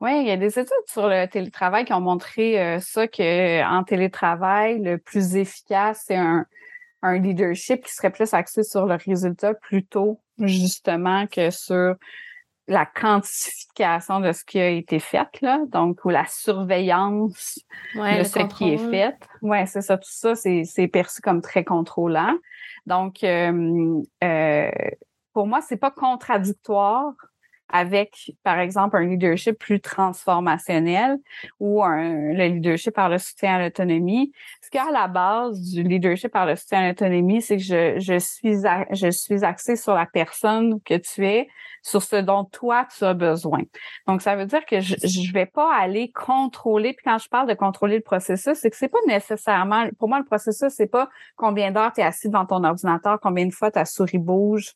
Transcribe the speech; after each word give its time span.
Oui, 0.00 0.20
il 0.20 0.26
y 0.26 0.30
a 0.30 0.36
des 0.36 0.58
études 0.58 0.72
sur 0.86 1.08
le 1.08 1.26
télétravail 1.26 1.84
qui 1.84 1.92
ont 1.92 2.00
montré 2.00 2.60
euh, 2.60 2.78
ça, 2.78 3.08
que 3.08 3.64
en 3.64 3.82
télétravail, 3.82 4.80
le 4.80 4.96
plus 4.98 5.34
efficace, 5.34 6.04
c'est 6.06 6.16
un, 6.16 6.46
un 7.02 7.18
leadership 7.18 7.84
qui 7.84 7.92
serait 7.92 8.10
plus 8.10 8.32
axé 8.32 8.62
sur 8.62 8.86
le 8.86 8.94
résultat 8.94 9.54
plutôt 9.54 10.20
justement 10.38 11.26
que 11.26 11.50
sur 11.50 11.96
la 12.68 12.84
quantification 12.84 14.20
de 14.20 14.30
ce 14.32 14.44
qui 14.44 14.60
a 14.60 14.68
été 14.68 15.00
fait, 15.00 15.40
là, 15.40 15.60
donc, 15.68 16.04
ou 16.04 16.10
la 16.10 16.26
surveillance 16.26 17.58
de 17.94 18.22
ce 18.22 18.46
qui 18.54 18.74
est 18.74 18.90
fait. 18.90 19.16
Ouais, 19.40 19.64
c'est 19.66 19.80
ça, 19.80 19.96
tout 19.96 20.10
ça, 20.10 20.34
c'est 20.34 20.88
perçu 20.92 21.22
comme 21.22 21.40
très 21.40 21.64
contrôlant. 21.64 22.36
Donc, 22.86 23.24
euh, 23.24 24.02
euh, 24.22 24.70
pour 25.32 25.46
moi, 25.46 25.60
c'est 25.62 25.78
pas 25.78 25.90
contradictoire 25.90 27.14
avec, 27.68 28.32
par 28.42 28.58
exemple, 28.58 28.96
un 28.96 29.04
leadership 29.04 29.58
plus 29.58 29.80
transformationnel 29.80 31.18
ou 31.60 31.82
un, 31.82 32.32
le 32.32 32.46
leadership 32.46 32.94
par 32.94 33.08
le 33.08 33.18
soutien 33.18 33.56
à 33.56 33.62
l'autonomie. 33.62 34.32
Ce 34.62 34.70
qui 34.70 34.76
est 34.76 34.80
à 34.80 34.90
la 34.90 35.08
base 35.08 35.60
du 35.60 35.82
leadership 35.82 36.32
par 36.32 36.46
le 36.46 36.56
soutien 36.56 36.80
à 36.80 36.88
l'autonomie, 36.88 37.42
c'est 37.42 37.56
que 37.56 37.62
je, 37.62 37.98
je 37.98 38.18
suis 38.18 38.56
je 38.90 39.10
suis 39.10 39.44
axée 39.44 39.76
sur 39.76 39.94
la 39.94 40.06
personne 40.06 40.80
que 40.82 40.94
tu 40.94 41.26
es, 41.26 41.48
sur 41.82 42.02
ce 42.02 42.16
dont 42.16 42.44
toi 42.44 42.86
tu 42.96 43.04
as 43.04 43.14
besoin. 43.14 43.60
Donc 44.06 44.22
ça 44.22 44.36
veut 44.36 44.46
dire 44.46 44.64
que 44.66 44.80
je 44.80 44.96
je 45.02 45.32
vais 45.32 45.46
pas 45.46 45.74
aller 45.74 46.10
contrôler. 46.10 46.92
Puis 46.92 47.04
quand 47.04 47.18
je 47.18 47.28
parle 47.28 47.48
de 47.48 47.54
contrôler 47.54 47.96
le 47.96 48.02
processus, 48.02 48.58
c'est 48.58 48.70
que 48.70 48.76
c'est 48.76 48.88
pas 48.88 48.98
nécessairement 49.06 49.88
pour 49.98 50.08
moi 50.08 50.18
le 50.18 50.24
processus 50.24 50.72
c'est 50.78 50.86
pas 50.86 51.08
combien 51.36 51.70
d'heures 51.70 51.92
tu 51.92 52.00
es 52.00 52.04
assis 52.04 52.28
devant 52.28 52.46
ton 52.46 52.64
ordinateur, 52.64 53.18
combien 53.20 53.46
de 53.46 53.52
fois 53.52 53.70
ta 53.70 53.84
souris 53.84 54.18
bouge 54.18 54.72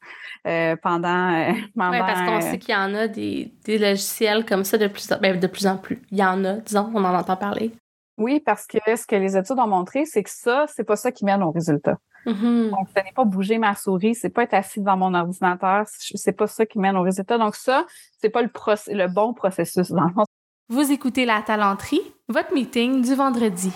euh, 0.47 0.77
pendant, 0.83 1.33
euh, 1.33 1.53
pendant 1.77 1.91
Oui, 1.93 1.99
parce 1.99 2.23
qu'on 2.23 2.41
sait 2.41 2.59
qu'il 2.59 2.75
y 2.75 2.79
en 2.83 2.95
a 2.95 3.09
des, 3.09 3.53
des 3.65 3.79
logiciels 3.79 4.45
comme 4.45 4.65
ça 4.65 4.79
de 4.79 4.87
plus 4.87 5.11
en, 5.13 5.19
ben, 5.19 5.39
de 5.39 5.47
plus 5.47 5.67
en 5.67 5.77
plus. 5.77 6.03
Il 6.11 6.19
y 6.19 6.25
en 6.25 6.45
a, 6.45 6.55
disons, 6.55 6.91
on 6.95 7.05
en 7.05 7.15
entend 7.15 7.37
parler. 7.37 7.73
Oui, 8.19 8.41
parce 8.41 8.67
que 8.67 8.79
ce 8.87 9.07
que 9.07 9.17
les 9.17 9.37
études 9.37 9.59
ont 9.59 9.67
montré, 9.67 10.05
c'est 10.05 10.23
que 10.23 10.31
ça, 10.31 10.67
c'est 10.75 10.85
pas 10.85 10.97
ça 10.97 11.11
qui 11.11 11.25
mène 11.25 11.43
au 11.43 11.51
résultat. 11.51 11.97
Mm-hmm. 12.27 12.71
Donc, 12.71 12.89
ce 12.95 13.03
n'est 13.03 13.13
pas 13.15 13.25
bouger 13.25 13.59
ma 13.59 13.75
souris, 13.75 14.15
c'est 14.15 14.31
pas 14.31 14.45
être 14.45 14.55
assis 14.55 14.81
devant 14.81 14.97
mon 14.97 15.15
ordinateur, 15.15 15.85
c'est 15.87 16.33
pas 16.33 16.47
ça 16.47 16.67
qui 16.67 16.79
mène 16.79 16.97
au 16.97 17.03
résultat. 17.03 17.39
Donc, 17.39 17.57
ça, 17.57 17.87
c'est 18.21 18.31
pas 18.31 18.43
le, 18.43 18.51
le 18.89 19.07
bon 19.09 19.33
processus 19.35 19.91
dans 19.91 20.05
le 20.05 20.25
Vous 20.69 20.93
écoutez 20.93 21.25
La 21.25 21.43
Talenterie, 21.43 22.03
votre 22.29 22.53
meeting 22.55 23.03
du 23.03 23.15
vendredi. 23.15 23.73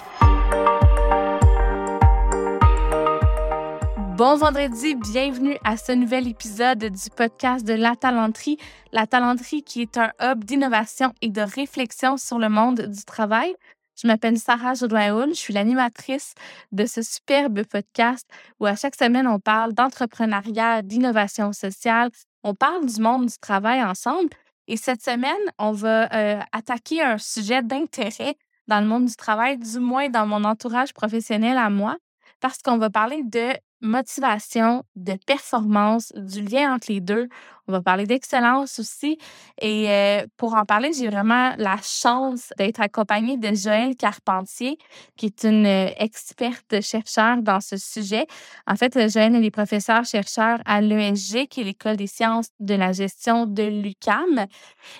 Bon 4.16 4.34
vendredi, 4.36 4.94
bienvenue 4.94 5.58
à 5.62 5.76
ce 5.76 5.92
nouvel 5.92 6.26
épisode 6.26 6.78
du 6.78 7.10
podcast 7.14 7.66
de 7.66 7.74
La 7.74 7.96
Talenterie. 7.96 8.56
La 8.90 9.06
Talenterie 9.06 9.62
qui 9.62 9.82
est 9.82 9.98
un 9.98 10.10
hub 10.22 10.42
d'innovation 10.42 11.12
et 11.20 11.28
de 11.28 11.42
réflexion 11.42 12.16
sur 12.16 12.38
le 12.38 12.48
monde 12.48 12.80
du 12.80 13.04
travail. 13.04 13.54
Je 13.94 14.06
m'appelle 14.06 14.38
Sarah 14.38 14.72
Jodoin 14.72 15.28
je 15.28 15.34
suis 15.34 15.52
l'animatrice 15.52 16.32
de 16.72 16.86
ce 16.86 17.02
superbe 17.02 17.64
podcast 17.64 18.26
où 18.58 18.64
à 18.64 18.74
chaque 18.74 18.96
semaine 18.96 19.26
on 19.26 19.38
parle 19.38 19.74
d'entrepreneuriat, 19.74 20.80
d'innovation 20.80 21.52
sociale, 21.52 22.08
on 22.42 22.54
parle 22.54 22.86
du 22.86 22.98
monde 23.02 23.26
du 23.26 23.38
travail 23.38 23.82
ensemble. 23.82 24.30
Et 24.66 24.78
cette 24.78 25.02
semaine, 25.02 25.36
on 25.58 25.72
va 25.72 26.10
euh, 26.14 26.40
attaquer 26.52 27.02
un 27.02 27.18
sujet 27.18 27.62
d'intérêt 27.62 28.36
dans 28.66 28.80
le 28.80 28.86
monde 28.86 29.04
du 29.04 29.16
travail, 29.16 29.58
du 29.58 29.78
moins 29.78 30.08
dans 30.08 30.26
mon 30.26 30.42
entourage 30.44 30.94
professionnel 30.94 31.58
à 31.58 31.68
moi, 31.68 31.98
parce 32.40 32.62
qu'on 32.62 32.78
va 32.78 32.88
parler 32.88 33.22
de 33.22 33.52
motivation, 33.80 34.84
de 34.96 35.16
performance, 35.26 36.12
du 36.14 36.42
lien 36.42 36.74
entre 36.74 36.90
les 36.90 37.00
deux. 37.00 37.28
On 37.68 37.72
va 37.72 37.82
parler 37.82 38.06
d'excellence 38.06 38.78
aussi. 38.78 39.18
Et 39.60 39.90
euh, 39.90 40.26
pour 40.36 40.54
en 40.54 40.64
parler, 40.64 40.92
j'ai 40.92 41.08
vraiment 41.08 41.54
la 41.58 41.76
chance 41.82 42.52
d'être 42.58 42.80
accompagnée 42.80 43.36
de 43.36 43.54
Joëlle 43.54 43.96
Carpentier, 43.96 44.78
qui 45.16 45.26
est 45.26 45.44
une 45.44 45.66
euh, 45.66 45.90
experte 45.98 46.80
chercheur 46.80 47.42
dans 47.42 47.60
ce 47.60 47.76
sujet. 47.76 48.26
En 48.66 48.76
fait, 48.76 48.94
Joëlle, 49.10 49.34
elle 49.34 49.44
est 49.44 49.50
professeure 49.50 50.04
chercheur 50.04 50.60
à 50.64 50.80
l'ESG, 50.80 51.48
qui 51.48 51.60
est 51.60 51.64
l'École 51.64 51.96
des 51.96 52.06
sciences 52.06 52.48
de 52.60 52.74
la 52.74 52.92
gestion 52.92 53.46
de 53.46 53.64
l'UCAM. 53.64 54.46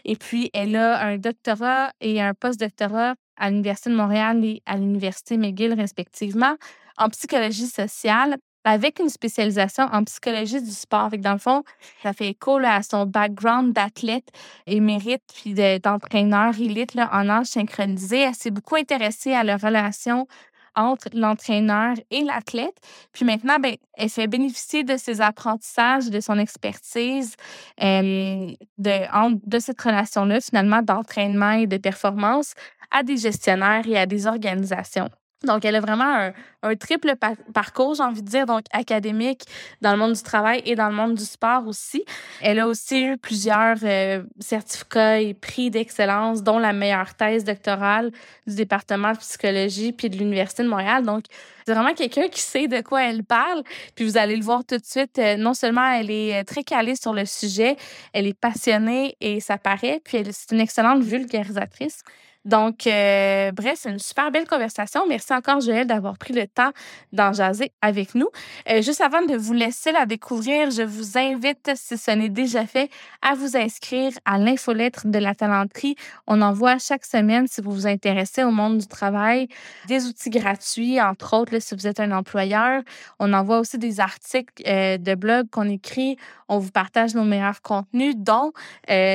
Et 0.04 0.16
puis, 0.16 0.50
elle 0.52 0.76
a 0.76 1.00
un 1.00 1.18
doctorat 1.18 1.92
et 2.00 2.20
un 2.20 2.34
post-doctorat 2.34 3.14
à 3.36 3.50
l'Université 3.50 3.90
de 3.90 3.96
Montréal 3.96 4.44
et 4.44 4.62
à 4.66 4.76
l'Université 4.76 5.36
McGill, 5.36 5.74
respectivement, 5.74 6.56
en 6.98 7.08
psychologie 7.10 7.66
sociale 7.66 8.36
avec 8.66 8.98
une 8.98 9.08
spécialisation 9.08 9.84
en 9.84 10.02
psychologie 10.04 10.60
du 10.60 10.72
sport. 10.72 11.10
Dans 11.18 11.34
le 11.34 11.38
fond, 11.38 11.62
ça 12.02 12.12
fait 12.12 12.30
écho 12.30 12.58
à 12.58 12.82
son 12.82 13.06
background 13.06 13.72
d'athlète 13.72 14.28
émérite 14.66 15.22
puis 15.32 15.54
d'entraîneur 15.54 16.52
élite 16.58 16.96
en 16.96 17.28
âge 17.28 17.46
synchronisé. 17.46 18.22
Elle 18.22 18.34
s'est 18.34 18.50
beaucoup 18.50 18.74
intéressée 18.74 19.32
à 19.32 19.44
la 19.44 19.56
relation 19.56 20.26
entre 20.74 21.08
l'entraîneur 21.14 21.94
et 22.10 22.22
l'athlète. 22.22 22.76
Puis 23.12 23.24
maintenant, 23.24 23.58
ben, 23.58 23.76
elle 23.94 24.10
fait 24.10 24.26
bénéficier 24.26 24.82
de 24.82 24.96
ses 24.96 25.20
apprentissages, 25.20 26.10
de 26.10 26.20
son 26.20 26.38
expertise, 26.38 27.34
euh, 27.82 28.52
de, 28.76 29.48
de 29.48 29.58
cette 29.58 29.80
relation-là, 29.80 30.40
finalement, 30.40 30.82
d'entraînement 30.82 31.52
et 31.52 31.66
de 31.66 31.78
performance 31.78 32.52
à 32.90 33.04
des 33.04 33.16
gestionnaires 33.16 33.86
et 33.88 33.96
à 33.96 34.06
des 34.06 34.26
organisations. 34.26 35.08
Donc, 35.46 35.64
elle 35.64 35.76
a 35.76 35.80
vraiment 35.80 36.30
un, 36.62 36.74
triple 36.74 37.14
parcours, 37.54 37.94
j'ai 37.94 38.02
envie 38.02 38.22
de 38.22 38.28
dire, 38.28 38.44
donc 38.44 38.64
académique 38.72 39.44
dans 39.80 39.92
le 39.92 39.98
monde 39.98 40.14
du 40.14 40.22
travail 40.22 40.62
et 40.64 40.74
dans 40.74 40.88
le 40.88 40.94
monde 40.94 41.14
du 41.14 41.24
sport 41.24 41.66
aussi. 41.66 42.04
Elle 42.42 42.58
a 42.58 42.66
aussi 42.66 43.02
eu 43.04 43.16
plusieurs 43.16 43.76
euh, 43.84 44.24
certificats 44.40 45.20
et 45.20 45.34
prix 45.34 45.70
d'excellence, 45.70 46.42
dont 46.42 46.58
la 46.58 46.72
meilleure 46.72 47.14
thèse 47.14 47.44
doctorale 47.44 48.10
du 48.46 48.56
département 48.56 49.12
de 49.12 49.18
psychologie 49.18 49.92
puis 49.92 50.10
de 50.10 50.16
l'Université 50.16 50.64
de 50.64 50.68
Montréal. 50.68 51.04
Donc, 51.04 51.24
c'est 51.66 51.74
vraiment 51.74 51.94
quelqu'un 51.94 52.28
qui 52.28 52.40
sait 52.40 52.68
de 52.68 52.80
quoi 52.80 53.02
elle 53.02 53.24
parle. 53.24 53.62
Puis 53.96 54.04
vous 54.04 54.16
allez 54.16 54.36
le 54.36 54.44
voir 54.44 54.64
tout 54.64 54.76
de 54.76 54.84
suite. 54.84 55.18
Euh, 55.18 55.36
non 55.36 55.52
seulement 55.52 55.90
elle 55.92 56.10
est 56.10 56.40
euh, 56.40 56.44
très 56.44 56.62
calée 56.62 56.94
sur 56.94 57.12
le 57.12 57.24
sujet, 57.26 57.76
elle 58.12 58.26
est 58.26 58.38
passionnée 58.38 59.16
et 59.20 59.40
ça 59.40 59.58
paraît. 59.58 60.00
Puis 60.04 60.22
c'est 60.30 60.52
une 60.54 60.60
excellente 60.60 61.02
vulgarisatrice. 61.02 62.02
Donc, 62.46 62.86
euh, 62.86 63.50
bref, 63.50 63.80
c'est 63.82 63.90
une 63.90 63.98
super 63.98 64.30
belle 64.30 64.46
conversation. 64.46 65.04
Merci 65.08 65.34
encore, 65.34 65.60
Joël, 65.60 65.84
d'avoir 65.84 66.16
pris 66.16 66.32
le 66.32 66.46
temps 66.46 66.70
d'en 67.12 67.32
jaser 67.32 67.72
avec 67.82 68.14
nous. 68.14 68.28
Euh, 68.70 68.82
juste 68.82 69.00
avant 69.00 69.20
de 69.22 69.36
vous 69.36 69.52
laisser 69.52 69.90
la 69.90 70.06
découvrir, 70.06 70.70
je 70.70 70.82
vous 70.82 71.18
invite, 71.18 71.72
si 71.74 71.98
ce 71.98 72.12
n'est 72.12 72.28
déjà 72.28 72.64
fait, 72.64 72.88
à 73.20 73.34
vous 73.34 73.56
inscrire 73.56 74.12
à 74.24 74.38
l'infolettre 74.38 75.08
de 75.08 75.18
la 75.18 75.34
talenterie. 75.34 75.96
On 76.28 76.40
envoie 76.40 76.78
chaque 76.78 77.04
semaine, 77.04 77.48
si 77.48 77.60
vous 77.60 77.72
vous 77.72 77.86
intéressez 77.88 78.44
au 78.44 78.52
monde 78.52 78.78
du 78.78 78.86
travail, 78.86 79.48
des 79.88 80.06
outils 80.06 80.30
gratuits, 80.30 81.00
entre 81.00 81.34
autres, 81.36 81.58
si 81.60 81.74
vous 81.74 81.88
êtes 81.88 81.98
un 81.98 82.12
employeur. 82.12 82.82
On 83.18 83.32
envoie 83.32 83.58
aussi 83.58 83.76
des 83.76 83.98
articles 83.98 84.62
euh, 84.68 84.98
de 84.98 85.14
blog 85.16 85.48
qu'on 85.50 85.68
écrit. 85.68 86.16
On 86.48 86.58
vous 86.58 86.70
partage 86.70 87.14
nos 87.14 87.24
meilleurs 87.24 87.62
contenus, 87.62 88.14
dont 88.16 88.52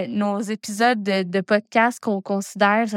nos 0.10 0.40
épisodes 0.40 1.02
de, 1.04 1.42
podcast 1.42 2.00
qu'on 2.00 2.22
considère 2.22 2.88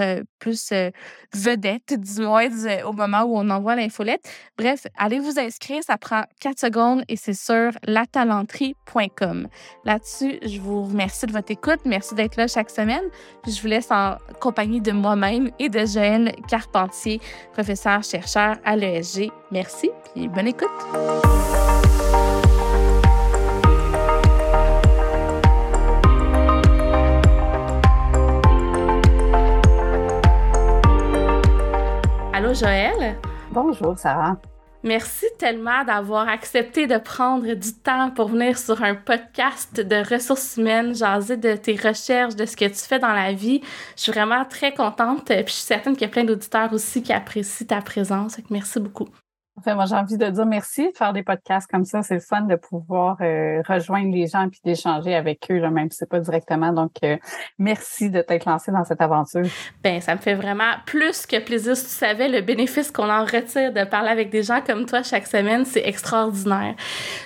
plus 0.44 0.72
euh, 0.72 0.90
vedette, 1.32 1.98
du 1.98 2.20
moins 2.20 2.48
au 2.84 2.92
moment 2.92 3.22
où 3.22 3.38
on 3.38 3.48
envoie 3.48 3.76
l'infolette. 3.76 4.22
Bref, 4.58 4.86
allez 4.98 5.18
vous 5.18 5.38
inscrire, 5.38 5.82
ça 5.82 5.96
prend 5.96 6.24
4 6.40 6.60
secondes 6.60 7.02
et 7.08 7.16
c'est 7.16 7.32
sur 7.32 7.70
latalenterie.com. 7.84 9.48
Là-dessus, 9.86 10.38
je 10.44 10.60
vous 10.60 10.84
remercie 10.84 11.24
de 11.24 11.32
votre 11.32 11.50
écoute. 11.50 11.80
Merci 11.86 12.14
d'être 12.14 12.36
là 12.36 12.46
chaque 12.46 12.68
semaine. 12.68 13.04
je 13.46 13.58
vous 13.60 13.68
laisse 13.68 13.90
en 13.90 14.16
compagnie 14.40 14.82
de 14.82 14.92
moi-même 14.92 15.50
et 15.58 15.70
de 15.70 15.86
Joël 15.86 16.34
Carpentier, 16.48 17.20
professeur-chercheur 17.54 18.56
à 18.64 18.76
l'ESG. 18.76 19.30
Merci 19.50 19.90
et 20.14 20.28
bonne 20.28 20.48
écoute. 20.48 20.68
Joël? 32.52 33.16
Bonjour, 33.52 33.98
Sarah. 33.98 34.36
Merci 34.82 35.24
tellement 35.38 35.82
d'avoir 35.84 36.28
accepté 36.28 36.86
de 36.86 36.98
prendre 36.98 37.54
du 37.54 37.72
temps 37.72 38.10
pour 38.10 38.28
venir 38.28 38.58
sur 38.58 38.82
un 38.82 38.94
podcast 38.94 39.80
de 39.80 40.14
ressources 40.14 40.58
humaines, 40.58 40.94
jaser 40.94 41.38
de 41.38 41.56
tes 41.56 41.74
recherches, 41.74 42.36
de 42.36 42.44
ce 42.44 42.54
que 42.54 42.66
tu 42.66 42.74
fais 42.74 42.98
dans 42.98 43.14
la 43.14 43.32
vie. 43.32 43.62
Je 43.96 44.02
suis 44.02 44.12
vraiment 44.12 44.44
très 44.44 44.74
contente. 44.74 45.24
Puis 45.26 45.44
je 45.46 45.52
suis 45.52 45.62
certaine 45.62 45.94
qu'il 45.94 46.02
y 46.02 46.10
a 46.10 46.12
plein 46.12 46.24
d'auditeurs 46.24 46.72
aussi 46.74 47.02
qui 47.02 47.14
apprécient 47.14 47.66
ta 47.66 47.80
présence. 47.80 48.36
merci 48.50 48.78
beaucoup. 48.78 49.08
Enfin, 49.56 49.76
moi, 49.76 49.84
j'ai 49.86 49.94
envie 49.94 50.18
de 50.18 50.26
dire 50.26 50.46
merci 50.46 50.90
de 50.90 50.96
faire 50.96 51.12
des 51.12 51.22
podcasts 51.22 51.70
comme 51.70 51.84
ça. 51.84 52.02
C'est 52.02 52.14
le 52.14 52.20
fun 52.20 52.40
de 52.40 52.56
pouvoir 52.56 53.16
euh, 53.20 53.62
rejoindre 53.68 54.12
les 54.12 54.26
gens 54.26 54.48
puis 54.48 54.60
d'échanger 54.64 55.14
avec 55.14 55.46
eux, 55.48 55.58
là, 55.58 55.70
même 55.70 55.88
si 55.92 55.98
c'est 55.98 56.08
pas 56.08 56.18
directement. 56.18 56.72
Donc, 56.72 56.90
euh, 57.04 57.16
merci 57.56 58.10
de 58.10 58.20
t'être 58.20 58.46
lancé 58.46 58.72
dans 58.72 58.84
cette 58.84 59.00
aventure. 59.00 59.46
Ben, 59.84 60.00
ça 60.00 60.16
me 60.16 60.20
fait 60.20 60.34
vraiment 60.34 60.72
plus 60.86 61.24
que 61.24 61.38
plaisir. 61.38 61.76
Si 61.76 61.84
tu 61.84 61.90
savais 61.90 62.28
le 62.28 62.40
bénéfice 62.40 62.90
qu'on 62.90 63.08
en 63.08 63.24
retire 63.24 63.72
de 63.72 63.84
parler 63.84 64.08
avec 64.08 64.30
des 64.30 64.42
gens 64.42 64.60
comme 64.60 64.86
toi 64.86 65.04
chaque 65.04 65.28
semaine, 65.28 65.64
c'est 65.64 65.86
extraordinaire. 65.86 66.74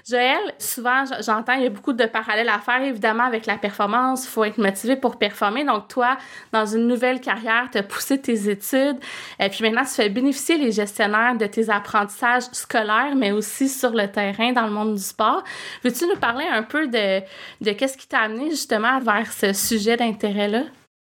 Joël, 0.06 0.38
souvent, 0.58 1.04
j'entends, 1.24 1.54
il 1.54 1.62
y 1.62 1.66
a 1.66 1.70
beaucoup 1.70 1.94
de 1.94 2.04
parallèles 2.04 2.50
à 2.50 2.58
faire, 2.58 2.82
évidemment, 2.82 3.24
avec 3.24 3.46
la 3.46 3.56
performance. 3.56 4.26
Il 4.26 4.28
faut 4.28 4.44
être 4.44 4.58
motivé 4.58 4.96
pour 4.96 5.16
performer. 5.16 5.64
Donc, 5.64 5.88
toi, 5.88 6.18
dans 6.52 6.66
une 6.66 6.86
nouvelle 6.88 7.22
carrière, 7.22 7.68
tu 7.72 7.78
as 7.78 7.82
poussé 7.82 8.20
tes 8.20 8.50
études. 8.50 8.98
Et 9.40 9.48
puis 9.48 9.62
maintenant, 9.62 9.84
tu 9.84 9.94
fais 9.94 10.10
bénéficier 10.10 10.58
les 10.58 10.72
gestionnaires 10.72 11.34
de 11.34 11.46
tes 11.46 11.70
apprentissages 11.70 12.17
scolaires, 12.52 13.14
mais 13.16 13.32
aussi 13.32 13.68
sur 13.68 13.90
le 13.90 14.10
terrain 14.10 14.52
dans 14.52 14.66
le 14.66 14.72
monde 14.72 14.94
du 14.94 15.02
sport. 15.02 15.42
Veux-tu 15.84 16.06
nous 16.06 16.18
parler 16.18 16.44
un 16.44 16.62
peu 16.62 16.88
de, 16.88 17.20
de 17.60 17.72
qu'est-ce 17.72 17.96
qui 17.96 18.08
t'a 18.08 18.20
amené 18.20 18.50
justement 18.50 19.00
vers 19.00 19.32
ce 19.32 19.52
sujet 19.52 19.96
d'intérêt-là? 19.96 20.64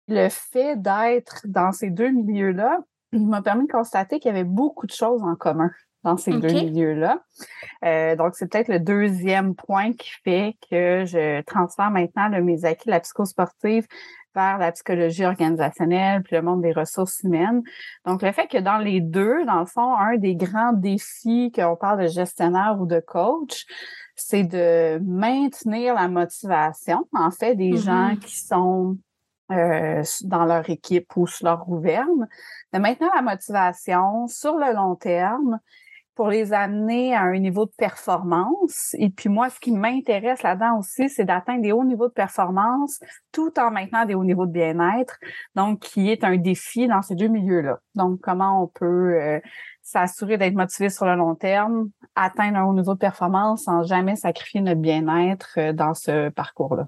Le 0.08 0.30
fait 0.30 0.76
d'être 0.82 1.42
dans 1.46 1.72
ces 1.72 1.90
deux 1.90 2.10
milieux-là 2.10 2.80
m'a 3.14 3.42
permis 3.42 3.68
de 3.68 3.72
constater 3.72 4.20
qu'il 4.20 4.30
y 4.30 4.34
avait 4.34 4.44
beaucoup 4.44 4.88
de 4.88 4.92
choses 4.92 5.22
en 5.24 5.36
commun 5.36 5.70
dans 6.04 6.18
ces 6.18 6.32
deux 6.32 6.48
milieux-là. 6.48 7.22
Euh, 7.86 8.16
donc, 8.16 8.36
c'est 8.36 8.50
peut-être 8.50 8.70
le 8.70 8.80
deuxième 8.80 9.54
point 9.56 9.94
qui 9.94 10.10
fait 10.24 10.56
que 10.70 11.06
je 11.06 11.42
transfère 11.44 11.92
maintenant 11.92 12.28
le, 12.28 12.42
mes 12.42 12.66
acquis 12.66 12.88
de 12.88 12.92
la 12.92 13.00
psychosportive 13.00 13.86
vers 14.36 14.58
la 14.58 14.72
psychologie 14.72 15.26
organisationnelle 15.26 16.24
puis 16.24 16.36
le 16.36 16.42
monde 16.42 16.62
des 16.62 16.72
ressources 16.72 17.22
humaines. 17.24 17.62
Donc, 18.06 18.22
le 18.22 18.32
fait 18.32 18.48
que 18.48 18.58
dans 18.58 18.78
les 18.78 19.02
deux, 19.02 19.46
dans 19.46 19.60
le 19.60 19.66
fond, 19.66 19.96
un 19.96 20.18
des 20.18 20.36
grands 20.36 20.74
défis 20.74 21.52
qu'on 21.52 21.76
parle 21.76 22.04
de 22.04 22.08
gestionnaire 22.08 22.78
ou 22.80 22.86
de 22.86 23.00
coach, 23.00 23.66
c'est 24.16 24.44
de 24.44 25.00
maintenir 25.00 25.96
la 25.96 26.08
motivation, 26.08 27.08
en 27.14 27.32
fait, 27.32 27.56
des 27.56 27.72
mm-hmm. 27.72 27.84
gens 27.84 28.16
qui 28.18 28.38
sont 28.38 28.98
euh, 29.52 30.04
dans 30.24 30.46
leur 30.46 30.70
équipe 30.70 31.16
ou 31.18 31.28
sur 31.28 31.46
leur 31.46 31.66
gouverne, 31.66 32.28
de 32.74 32.80
maintenir 32.80 33.10
la 33.14 33.22
motivation 33.22 34.28
sur 34.28 34.56
le 34.58 34.74
long 34.74 34.96
terme 34.96 35.60
pour 36.16 36.28
les 36.28 36.54
amener 36.54 37.16
à 37.16 37.22
un 37.22 37.40
niveau 37.40 37.66
de 37.66 37.72
performance. 37.78 38.96
Et 38.98 39.10
puis 39.10 39.30
moi, 39.30 39.50
ce 39.50 39.60
qui 39.60 39.72
m'intéresse 39.72 40.44
là-dedans 40.44 40.80
aussi, 40.80 41.10
c'est 41.10 41.26
d'atteindre 41.26 41.62
des 41.62 41.72
hauts 41.72 41.84
niveaux 41.84 42.08
de 42.08 42.14
performance 42.14 43.00
tout 43.32 43.58
en 43.60 43.72
maintenant 43.72 44.06
des 44.06 44.14
hauts 44.14 44.24
niveaux 44.24 44.46
de 44.46 44.52
bien-être. 44.52 45.18
Donc, 45.56 45.80
qui 45.80 46.10
est 46.10 46.24
un 46.24 46.38
défi 46.38 46.88
dans 46.88 47.02
ces 47.02 47.16
deux 47.16 47.28
milieux-là. 47.28 47.80
Donc, 47.96 48.20
comment 48.22 48.64
on 48.64 48.68
peut 48.68 49.16
euh, 49.22 49.40
s'assurer 49.92 50.38
d'être 50.38 50.54
motivé 50.54 50.90
sur 50.90 51.06
le 51.06 51.16
long 51.16 51.36
terme, 51.36 51.90
atteindre 52.16 52.58
un 52.58 52.64
haut 52.64 52.74
niveau 52.74 52.94
de 52.94 53.00
performance 53.00 53.64
sans 53.64 53.84
jamais 53.84 54.16
sacrifier 54.16 54.62
notre 54.62 54.82
bien-être 54.82 55.50
euh, 55.58 55.74
dans 55.74 55.94
ce 55.94 56.30
parcours-là. 56.30 56.86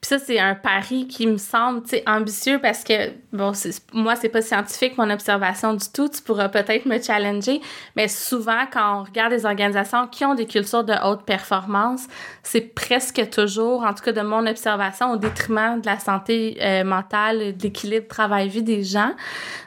Puis 0.00 0.08
ça, 0.08 0.18
c'est 0.18 0.38
un 0.38 0.54
pari 0.54 1.06
qui 1.06 1.26
me 1.26 1.36
semble 1.36 1.82
ambitieux 2.06 2.60
parce 2.60 2.84
que, 2.84 3.12
bon, 3.32 3.52
moi, 3.92 4.16
c'est 4.16 4.28
pas 4.28 4.42
scientifique, 4.42 4.98
mon 4.98 5.08
observation 5.10 5.74
du 5.74 5.86
tout. 5.92 6.08
Tu 6.08 6.22
pourras 6.22 6.48
peut-être 6.48 6.86
me 6.86 7.00
challenger, 7.00 7.60
mais 7.96 8.08
souvent, 8.08 8.64
quand 8.70 9.00
on 9.00 9.04
regarde 9.04 9.32
des 9.32 9.46
organisations 9.46 10.06
qui 10.08 10.24
ont 10.24 10.34
des 10.34 10.46
cultures 10.46 10.84
de 10.84 10.94
haute 11.04 11.24
performance, 11.24 12.06
c'est 12.42 12.74
presque 12.74 13.30
toujours, 13.30 13.84
en 13.84 13.94
tout 13.94 14.04
cas 14.04 14.12
de 14.12 14.20
mon 14.20 14.46
observation, 14.46 15.12
au 15.12 15.16
détriment 15.16 15.80
de 15.80 15.86
la 15.86 15.98
santé 15.98 16.58
euh, 16.60 16.84
mentale, 16.84 17.56
de 17.56 17.62
l'équilibre 17.62 18.08
travail-vie 18.08 18.62
des 18.62 18.82
gens. 18.82 19.12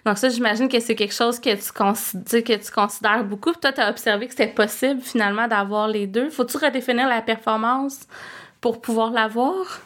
Donc 0.06 0.18
ça, 0.18 0.30
j'imagine 0.30 0.70
que 0.70 0.80
c'est 0.80 0.96
quelque 0.96 1.14
chose 1.14 1.40
que 1.40 1.56
tu, 1.56 1.72
considères, 1.72 2.44
que 2.44 2.64
tu 2.64 2.67
considères 2.72 3.24
beaucoup. 3.24 3.54
Toi, 3.54 3.74
tu 3.74 3.81
as 3.81 3.90
observé 3.90 4.28
que 4.28 4.31
c'était 4.31 4.48
possible 4.48 5.02
finalement 5.02 5.48
d'avoir 5.48 5.88
les 5.88 6.08
deux. 6.08 6.30
Faut-tu 6.30 6.58
redéfinir 6.58 7.08
la 7.08 7.22
performance 7.22 8.08
pour 8.62 8.81
pouvoir 8.81 9.12
l'avoir? 9.12 9.81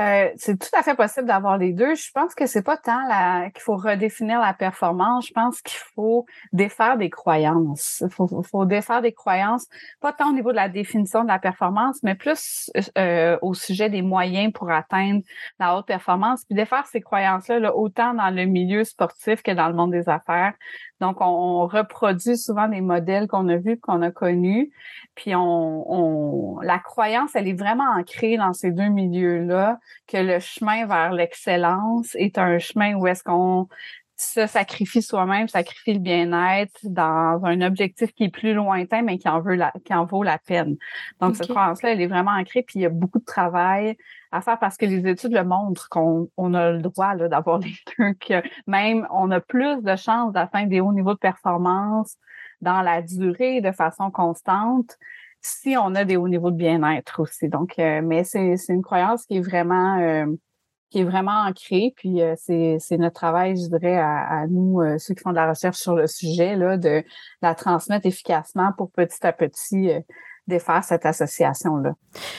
Euh, 0.00 0.28
c'est 0.36 0.58
tout 0.58 0.68
à 0.74 0.82
fait 0.82 0.94
possible 0.94 1.26
d'avoir 1.26 1.58
les 1.58 1.72
deux. 1.72 1.94
Je 1.94 2.10
pense 2.12 2.34
que 2.34 2.46
c'est 2.46 2.62
pas 2.62 2.76
tant 2.76 3.50
qu'il 3.50 3.62
faut 3.62 3.76
redéfinir 3.76 4.40
la 4.40 4.54
performance. 4.54 5.26
Je 5.26 5.32
pense 5.32 5.60
qu'il 5.60 5.80
faut 5.94 6.24
défaire 6.52 6.96
des 6.96 7.10
croyances. 7.10 8.04
Il 8.06 8.10
faut, 8.10 8.64
défaire 8.64 9.02
des 9.02 9.12
croyances, 9.12 9.66
pas 10.00 10.12
tant 10.12 10.30
au 10.30 10.32
niveau 10.32 10.50
de 10.50 10.56
la 10.56 10.68
définition 10.68 11.22
de 11.22 11.28
la 11.28 11.38
performance, 11.38 12.02
mais 12.02 12.14
plus 12.14 12.70
euh, 12.96 13.36
au 13.42 13.54
sujet 13.54 13.90
des 13.90 14.02
moyens 14.02 14.52
pour 14.52 14.70
atteindre 14.70 15.22
la 15.58 15.76
haute 15.76 15.86
performance. 15.86 16.44
Puis 16.44 16.54
défaire 16.54 16.86
ces 16.86 17.00
croyances-là, 17.00 17.58
là, 17.58 17.74
autant 17.74 18.14
dans 18.14 18.30
le 18.30 18.44
milieu 18.44 18.84
sportif 18.84 19.42
que 19.42 19.50
dans 19.50 19.68
le 19.68 19.74
monde 19.74 19.90
des 19.90 20.08
affaires. 20.08 20.54
Donc, 21.00 21.20
on, 21.20 21.66
reproduit 21.66 22.36
souvent 22.36 22.68
des 22.68 22.80
modèles 22.80 23.28
qu'on 23.28 23.48
a 23.48 23.56
vus, 23.56 23.78
qu'on 23.78 24.02
a 24.02 24.10
connus. 24.10 24.70
Puis, 25.14 25.34
on, 25.34 26.56
on, 26.56 26.60
la 26.60 26.78
croyance, 26.78 27.34
elle 27.34 27.48
est 27.48 27.58
vraiment 27.58 27.90
ancrée 27.96 28.36
dans 28.36 28.52
ces 28.52 28.70
deux 28.70 28.88
milieux-là, 28.88 29.78
que 30.06 30.16
le 30.16 30.38
chemin 30.40 30.86
vers 30.86 31.12
l'excellence 31.12 32.14
est 32.16 32.38
un 32.38 32.58
chemin 32.58 32.94
où 32.94 33.06
est-ce 33.06 33.22
qu'on 33.22 33.68
se 34.18 34.46
sacrifie 34.48 35.00
soi-même, 35.00 35.46
sacrifie 35.46 35.94
le 35.94 36.00
bien-être 36.00 36.80
dans 36.82 37.40
un 37.44 37.60
objectif 37.60 38.12
qui 38.12 38.24
est 38.24 38.28
plus 38.30 38.52
lointain, 38.52 39.02
mais 39.02 39.16
qui 39.16 39.28
en, 39.28 39.40
veut 39.40 39.54
la, 39.54 39.72
qui 39.84 39.94
en 39.94 40.04
vaut 40.04 40.24
la 40.24 40.38
peine. 40.38 40.76
Donc, 41.20 41.36
cette 41.36 41.48
croyance-là, 41.48 41.92
elle 41.92 42.00
est 42.00 42.08
vraiment 42.08 42.32
ancrée, 42.32 42.62
puis 42.62 42.80
il 42.80 42.82
y 42.82 42.86
a 42.86 42.90
beaucoup 42.90 43.20
de 43.20 43.24
travail 43.24 43.96
à 44.32 44.40
faire 44.40 44.58
parce 44.58 44.76
que 44.76 44.86
les 44.86 45.06
études 45.06 45.32
le 45.32 45.44
montrent 45.44 45.88
qu'on 45.88 46.28
on 46.36 46.52
a 46.54 46.72
le 46.72 46.82
droit 46.82 47.14
d'avoir 47.14 47.58
les 47.60 47.76
trucs. 47.86 48.32
Même, 48.66 49.06
on 49.12 49.30
a 49.30 49.40
plus 49.40 49.82
de 49.82 49.94
chances 49.94 50.32
d'atteindre 50.32 50.68
des 50.68 50.80
hauts 50.80 50.92
niveaux 50.92 51.14
de 51.14 51.18
performance 51.18 52.16
dans 52.60 52.82
la 52.82 53.02
durée 53.02 53.60
de 53.60 53.70
façon 53.70 54.10
constante 54.10 54.98
si 55.40 55.76
on 55.76 55.94
a 55.94 56.04
des 56.04 56.16
hauts 56.16 56.26
niveaux 56.26 56.50
de 56.50 56.56
bien-être 56.56 57.20
aussi. 57.20 57.48
Donc, 57.48 57.78
euh, 57.78 58.00
mais 58.02 58.24
c'est 58.24 58.56
une 58.68 58.82
croyance 58.82 59.24
qui 59.26 59.36
est 59.36 59.40
vraiment 59.40 59.98
euh, 59.98 60.26
qui 60.90 61.00
est 61.00 61.04
vraiment 61.04 61.44
ancrée. 61.46 61.92
Puis 61.96 62.22
euh, 62.22 62.34
c'est 62.36 62.98
notre 62.98 63.14
travail, 63.14 63.56
je 63.56 63.68
dirais, 63.68 63.96
à, 63.98 64.46
nous, 64.48 64.80
ceux 64.98 65.14
qui 65.14 65.22
font 65.22 65.30
de 65.30 65.36
la 65.36 65.48
recherche 65.50 65.78
sur 65.78 65.94
le 65.94 66.06
sujet, 66.06 66.56
là, 66.56 66.76
de 66.76 67.02
la 67.42 67.54
transmettre 67.54 68.06
efficacement 68.06 68.72
pour 68.76 68.90
petit 68.90 69.26
à 69.26 69.32
petit 69.32 69.90
défaire 70.48 70.82
cette 70.82 71.06
association-là. 71.06 71.92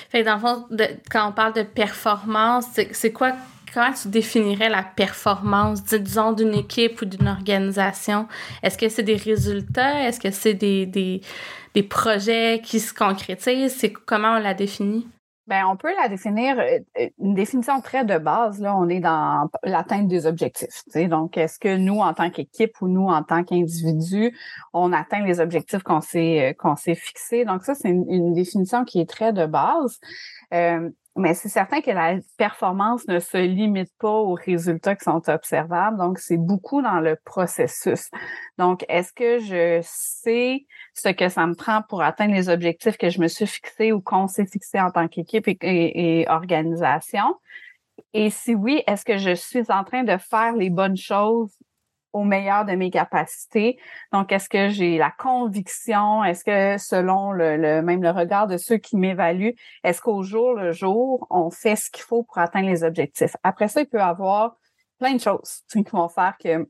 Fait 0.10 0.24
dans 0.24 0.36
le 0.36 0.40
fond, 0.40 0.68
quand 1.10 1.30
on 1.30 1.32
parle 1.32 1.54
de 1.54 1.64
performance, 1.64 2.66
c'est 2.92 3.12
quoi, 3.12 3.34
comment 3.74 3.94
tu 3.94 4.10
définirais 4.10 4.70
la 4.70 4.84
performance, 4.84 5.84
disons, 5.84 6.34
d'une 6.34 6.54
équipe 6.54 7.02
ou 7.02 7.06
d'une 7.06 7.28
organisation? 7.28 8.28
Est-ce 8.64 8.78
que 8.78 8.90
c'est 8.90 9.04
des 9.04 9.16
résultats? 9.16 10.08
Est-ce 10.08 10.20
que 10.20 10.32
c'est 10.32 10.56
des, 10.56 10.86
des, 10.86 11.22
des 11.76 11.84
projets 11.84 12.62
qui 12.64 12.80
se 12.80 12.94
concrétisent? 12.94 13.76
C'est 13.78 13.94
comment 13.94 14.36
on 14.36 14.40
la 14.40 14.54
définit? 14.54 15.08
Ben, 15.50 15.66
on 15.66 15.76
peut 15.78 15.92
la 16.00 16.10
définir, 16.10 16.60
euh, 16.60 16.78
euh, 17.00 17.10
une 17.18 17.34
définition 17.34 17.82
très 17.82 18.06
de 18.06 18.20
base, 18.20 18.62
là, 18.62 18.78
on 18.78 18.88
est 18.88 19.00
dans 19.00 19.50
l'atteinte 19.64 20.08
des 20.08 20.28
objectifs. 20.28 20.84
Donc, 21.10 21.38
est-ce 21.38 21.58
que 21.58 21.76
nous, 21.76 22.02
en 22.02 22.14
tant 22.14 22.30
qu'équipe 22.30 22.80
ou 22.82 22.88
nous, 22.88 23.08
en 23.08 23.24
tant 23.24 23.44
qu'individu, 23.44 24.38
on 24.74 24.94
atteint 24.94 25.26
les 25.26 25.40
objectifs 25.40 25.82
qu'on 25.82 26.02
s'est 26.02 26.52
euh, 26.52 26.54
qu'on 26.54 26.76
s'est 26.76 26.94
fixés? 26.94 27.46
Donc, 27.46 27.64
ça, 27.64 27.74
c'est 27.74 27.90
une, 27.90 28.34
définition 28.34 28.86
qui 28.86 29.02
est 29.02 29.10
très 29.10 29.34
de 29.34 29.48
base. 29.48 30.00
Mais 31.16 31.34
c'est 31.34 31.50
certain 31.50 31.82
que 31.82 31.92
la 31.92 32.18
performance 32.38 33.08
ne 33.08 33.20
se 33.20 33.38
limite 33.38 33.92
pas 34.00 34.12
aux 34.12 34.36
résultats 34.36 34.96
qui 34.96 35.04
sont 35.04 35.28
observables. 35.30 35.98
Donc, 35.98 36.20
c'est 36.20 36.38
beaucoup 36.38 36.82
dans 36.82 37.00
le 37.00 37.18
processus. 37.26 38.10
Donc, 38.58 38.86
est-ce 38.88 39.12
que 39.12 39.40
je 39.40 39.80
sais 39.84 40.66
ce 40.94 41.10
que 41.10 41.28
ça 41.28 41.46
me 41.48 41.56
prend 41.56 41.82
pour 41.82 42.04
atteindre 42.04 42.34
les 42.34 42.48
objectifs 42.48 42.98
que 42.98 43.10
je 43.10 43.20
me 43.20 43.28
suis 43.28 43.48
fixés 43.48 43.92
ou 43.92 44.02
qu'on 44.02 44.28
s'est 44.28 44.46
fixés 44.46 44.80
en 44.80 44.92
tant 44.92 45.08
qu'équipe 45.08 45.46
et, 45.48 46.26
organisation? 46.30 47.36
Et 48.14 48.30
si 48.30 48.56
oui, 48.56 48.82
est-ce 48.88 49.04
que 49.04 49.18
je 49.18 49.36
suis 49.36 49.70
en 49.70 49.84
train 49.84 50.04
de 50.04 50.18
faire 50.18 50.54
les 50.54 50.70
bonnes 50.70 50.98
choses 50.98 51.52
au 52.14 52.24
meilleur 52.24 52.66
de 52.66 52.74
mes 52.74 52.90
capacités. 52.90 53.78
Donc, 54.12 54.32
est-ce 54.32 54.50
que 54.50 54.70
j'ai 54.70 54.98
la 54.98 55.12
conviction? 55.12 56.24
Est-ce 56.24 56.44
que 56.44 56.82
selon 56.82 57.32
le, 57.32 57.82
même 57.82 58.02
le 58.02 58.12
regard 58.12 58.48
de 58.48 58.58
ceux 58.58 58.78
qui 58.78 58.98
m'évaluent, 58.98 59.56
est-ce 59.84 60.02
qu'au 60.02 60.24
jour 60.24 60.54
le 60.54 60.72
jour, 60.72 61.28
on 61.30 61.50
fait 61.50 61.76
ce 61.76 61.90
qu'il 61.90 62.04
faut 62.04 62.24
pour 62.24 62.38
atteindre 62.38 62.68
les 62.68 62.84
objectifs? 62.84 63.36
Après 63.44 63.68
ça, 63.68 63.82
il 63.82 63.88
peut 63.88 63.98
y 63.98 64.02
avoir 64.02 64.56
plein 65.00 65.14
de 65.14 65.22
choses 65.22 65.62
qui 65.72 65.84
vont 65.92 66.10
faire 66.10 66.36
que 66.44 66.68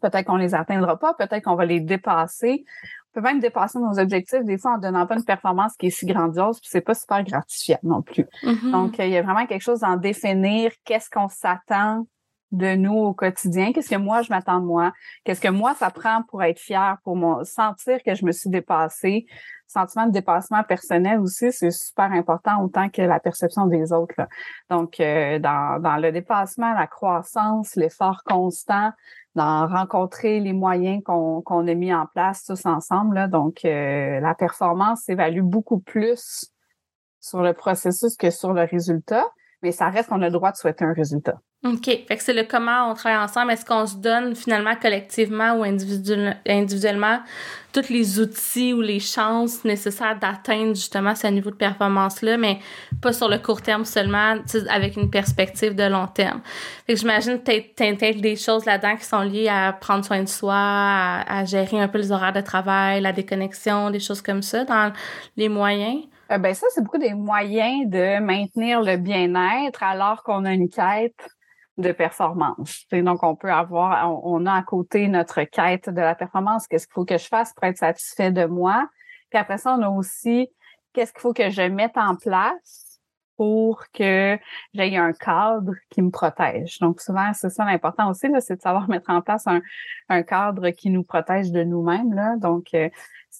peut-être 0.00 0.26
qu'on 0.26 0.36
les 0.36 0.54
atteindra 0.54 0.98
pas, 0.98 1.14
peut-être 1.14 1.44
qu'on 1.44 1.54
va 1.54 1.64
les 1.64 1.80
dépasser. 1.80 2.64
On 3.10 3.20
peut 3.20 3.26
même 3.26 3.40
dépasser 3.40 3.78
nos 3.78 3.98
objectifs 3.98 4.44
des 4.44 4.58
fois 4.58 4.74
en 4.74 4.78
donnant 4.78 5.06
pas 5.06 5.16
une 5.16 5.24
performance 5.24 5.74
qui 5.76 5.86
est 5.86 5.90
si 5.90 6.06
grandiose, 6.06 6.60
puis 6.60 6.68
c'est 6.70 6.82
pas 6.82 6.94
super 6.94 7.24
gratifiant 7.24 7.78
non 7.82 8.02
plus. 8.02 8.26
Mm-hmm. 8.42 8.70
Donc, 8.70 8.98
il 8.98 9.08
y 9.08 9.16
a 9.16 9.22
vraiment 9.22 9.46
quelque 9.46 9.62
chose 9.62 9.80
d'en 9.80 9.96
définir 9.96 10.72
qu'est-ce 10.84 11.08
qu'on 11.10 11.28
s'attend? 11.28 12.06
De 12.50 12.76
nous 12.76 12.94
au 12.94 13.14
quotidien, 13.14 13.72
qu'est-ce 13.72 13.90
que 13.90 13.96
moi 13.96 14.22
je 14.22 14.30
m'attends 14.30 14.60
de 14.60 14.64
moi, 14.64 14.92
qu'est-ce 15.24 15.40
que 15.40 15.48
moi 15.48 15.74
ça 15.74 15.90
prend 15.90 16.22
pour 16.28 16.42
être 16.42 16.58
fier, 16.58 16.96
pour 17.04 17.16
mon, 17.16 17.44
sentir 17.44 18.02
que 18.02 18.14
je 18.14 18.24
me 18.24 18.32
suis 18.32 18.50
dépassée? 18.50 19.26
Sentiment 19.66 20.06
de 20.06 20.12
dépassement 20.12 20.62
personnel 20.62 21.20
aussi, 21.20 21.52
c'est 21.52 21.70
super 21.70 22.10
important 22.12 22.62
autant 22.62 22.88
que 22.88 23.02
la 23.02 23.20
perception 23.20 23.66
des 23.66 23.92
autres. 23.92 24.26
Donc, 24.70 24.98
euh, 24.98 25.38
dans, 25.38 25.78
dans 25.82 25.98
le 25.98 26.10
dépassement, 26.10 26.72
la 26.72 26.86
croissance, 26.86 27.76
l'effort 27.76 28.22
constant, 28.24 28.92
dans 29.34 29.66
rencontrer 29.68 30.40
les 30.40 30.54
moyens 30.54 31.02
qu'on 31.04 31.42
qu'on 31.42 31.68
a 31.68 31.74
mis 31.74 31.92
en 31.92 32.06
place 32.06 32.44
tous 32.44 32.64
ensemble. 32.64 33.28
Donc, 33.28 33.64
euh, 33.66 34.20
la 34.20 34.34
performance 34.34 35.02
s'évalue 35.02 35.42
beaucoup 35.42 35.80
plus 35.80 36.50
sur 37.20 37.42
le 37.42 37.52
processus 37.52 38.16
que 38.16 38.30
sur 38.30 38.52
le 38.52 38.62
résultat, 38.62 39.26
mais 39.62 39.72
ça 39.72 39.90
reste 39.90 40.08
qu'on 40.08 40.22
a 40.22 40.26
le 40.26 40.32
droit 40.32 40.52
de 40.52 40.56
souhaiter 40.56 40.84
un 40.84 40.94
résultat. 40.94 41.38
OK. 41.64 41.86
Fait 41.86 42.16
que 42.16 42.22
c'est 42.22 42.32
le 42.32 42.44
comment 42.44 42.88
on 42.88 42.94
travaille 42.94 43.18
ensemble. 43.18 43.50
Est-ce 43.50 43.64
qu'on 43.64 43.84
se 43.84 43.96
donne 43.96 44.36
finalement 44.36 44.76
collectivement 44.80 45.54
ou 45.54 45.64
individuellement 45.64 47.18
tous 47.72 47.88
les 47.88 48.20
outils 48.20 48.72
ou 48.72 48.80
les 48.80 49.00
chances 49.00 49.64
nécessaires 49.64 50.16
d'atteindre 50.20 50.76
justement 50.76 51.16
ce 51.16 51.26
niveau 51.26 51.50
de 51.50 51.56
performance-là, 51.56 52.36
mais 52.36 52.60
pas 53.02 53.12
sur 53.12 53.28
le 53.28 53.38
court 53.38 53.60
terme 53.60 53.84
seulement, 53.84 54.36
avec 54.70 54.96
une 54.96 55.10
perspective 55.10 55.74
de 55.74 55.82
long 55.82 56.06
terme? 56.06 56.40
Fait 56.86 56.94
que 56.94 57.00
j'imagine 57.00 57.40
tu 57.42 58.20
des 58.20 58.36
choses 58.36 58.64
là-dedans 58.64 58.96
qui 58.96 59.04
sont 59.04 59.22
liées 59.22 59.48
à 59.48 59.72
prendre 59.72 60.04
soin 60.04 60.22
de 60.22 60.28
soi, 60.28 60.54
à, 60.54 61.40
à, 61.40 61.44
gérer 61.44 61.80
un 61.80 61.88
peu 61.88 61.98
les 61.98 62.12
horaires 62.12 62.32
de 62.32 62.40
travail, 62.40 63.00
la 63.00 63.12
déconnexion, 63.12 63.90
des 63.90 64.00
choses 64.00 64.22
comme 64.22 64.42
ça 64.42 64.64
dans 64.64 64.92
les 65.36 65.48
moyens. 65.48 66.04
Euh, 66.30 66.38
ben 66.38 66.54
ça, 66.54 66.68
c'est 66.72 66.82
beaucoup 66.84 66.98
des 66.98 67.14
moyens 67.14 67.90
de 67.90 68.20
maintenir 68.20 68.80
le 68.80 68.96
bien-être 68.96 69.82
alors 69.82 70.22
qu'on 70.22 70.44
a 70.44 70.52
une 70.52 70.68
quête 70.68 71.16
de 71.78 71.92
performance. 71.92 72.86
donc, 72.92 73.22
on 73.22 73.36
peut 73.36 73.52
avoir, 73.52 74.24
on, 74.24 74.44
a 74.46 74.52
à 74.52 74.62
côté 74.62 75.06
notre 75.06 75.44
quête 75.44 75.88
de 75.88 76.00
la 76.00 76.16
performance. 76.16 76.66
Qu'est-ce 76.66 76.86
qu'il 76.86 76.94
faut 76.94 77.04
que 77.04 77.16
je 77.16 77.26
fasse 77.26 77.54
pour 77.54 77.64
être 77.64 77.78
satisfait 77.78 78.32
de 78.32 78.44
moi? 78.44 78.88
Puis 79.30 79.38
après 79.38 79.58
ça, 79.58 79.76
on 79.78 79.82
a 79.82 79.88
aussi 79.88 80.50
qu'est-ce 80.92 81.12
qu'il 81.12 81.20
faut 81.20 81.32
que 81.32 81.50
je 81.50 81.62
mette 81.62 81.96
en 81.96 82.16
place 82.16 83.00
pour 83.36 83.84
que 83.92 84.36
j'aie 84.74 84.96
un 84.96 85.12
cadre 85.12 85.72
qui 85.90 86.02
me 86.02 86.10
protège? 86.10 86.80
Donc, 86.80 87.00
souvent, 87.00 87.32
c'est 87.32 87.50
ça 87.50 87.64
l'important 87.64 88.10
aussi, 88.10 88.26
c'est 88.40 88.56
de 88.56 88.60
savoir 88.60 88.88
mettre 88.90 89.10
en 89.10 89.22
place 89.22 89.44
un, 89.46 90.22
cadre 90.24 90.70
qui 90.70 90.90
nous 90.90 91.04
protège 91.04 91.52
de 91.52 91.62
nous-mêmes. 91.62 92.38
Donc, 92.40 92.74
euh, 92.74 92.88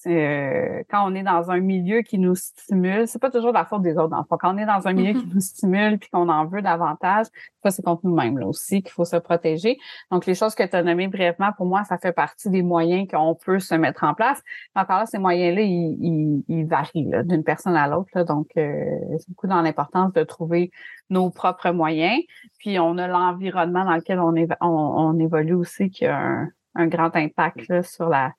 euh, 0.07 0.83
quand 0.89 1.09
on 1.09 1.15
est 1.15 1.23
dans 1.23 1.51
un 1.51 1.59
milieu 1.59 2.01
qui 2.01 2.19
nous 2.19 2.35
stimule, 2.35 3.07
c'est 3.07 3.19
pas 3.19 3.31
toujours 3.31 3.51
la 3.51 3.65
faute 3.65 3.81
des 3.81 3.97
autres 3.97 4.15
enfants. 4.15 4.37
Quand 4.37 4.55
on 4.55 4.57
est 4.57 4.65
dans 4.65 4.87
un 4.87 4.93
milieu 4.93 5.13
qui 5.13 5.25
mm-hmm. 5.25 5.33
nous 5.33 5.41
stimule 5.41 5.99
puis 5.99 6.09
qu'on 6.09 6.29
en 6.29 6.45
veut 6.45 6.61
davantage, 6.61 7.27
c'est 7.67 7.83
contre 7.83 8.05
nous-mêmes 8.05 8.37
là 8.37 8.47
aussi 8.47 8.81
qu'il 8.81 8.91
faut 8.91 9.05
se 9.05 9.17
protéger. 9.17 9.77
Donc 10.11 10.25
les 10.25 10.35
choses 10.35 10.55
que 10.55 10.63
tu 10.63 10.75
as 10.75 10.83
nommées 10.83 11.07
brièvement, 11.07 11.51
pour 11.57 11.65
moi, 11.65 11.83
ça 11.83 11.97
fait 11.97 12.13
partie 12.13 12.49
des 12.49 12.61
moyens 12.61 13.07
qu'on 13.09 13.35
peut 13.35 13.59
se 13.59 13.75
mettre 13.75 14.03
en 14.03 14.13
place. 14.13 14.41
encore 14.75 14.99
là, 14.99 15.05
ces 15.05 15.19
moyens-là, 15.19 15.61
ils, 15.61 16.43
ils, 16.47 16.65
varient 16.65 17.11
d'une 17.25 17.43
personne 17.43 17.75
à 17.75 17.87
l'autre. 17.87 18.23
Donc 18.23 18.47
euh, 18.57 18.85
c'est 19.17 19.29
beaucoup 19.29 19.47
dans 19.47 19.61
l'importance 19.61 20.13
de 20.13 20.23
trouver 20.23 20.71
nos 21.09 21.29
propres 21.29 21.71
moyens. 21.71 22.21
Puis 22.59 22.79
on 22.79 22.97
a 22.97 23.07
l'environnement 23.07 23.85
dans 23.85 23.95
lequel 23.95 24.19
on, 24.19 24.33
on, 24.61 25.19
évolue 25.19 25.53
aussi 25.53 25.89
qui 25.89 26.05
a 26.05 26.17
un, 26.17 26.49
un 26.75 26.87
grand 26.87 27.15
impact 27.15 27.81
sur 27.83 28.09
la 28.09 28.31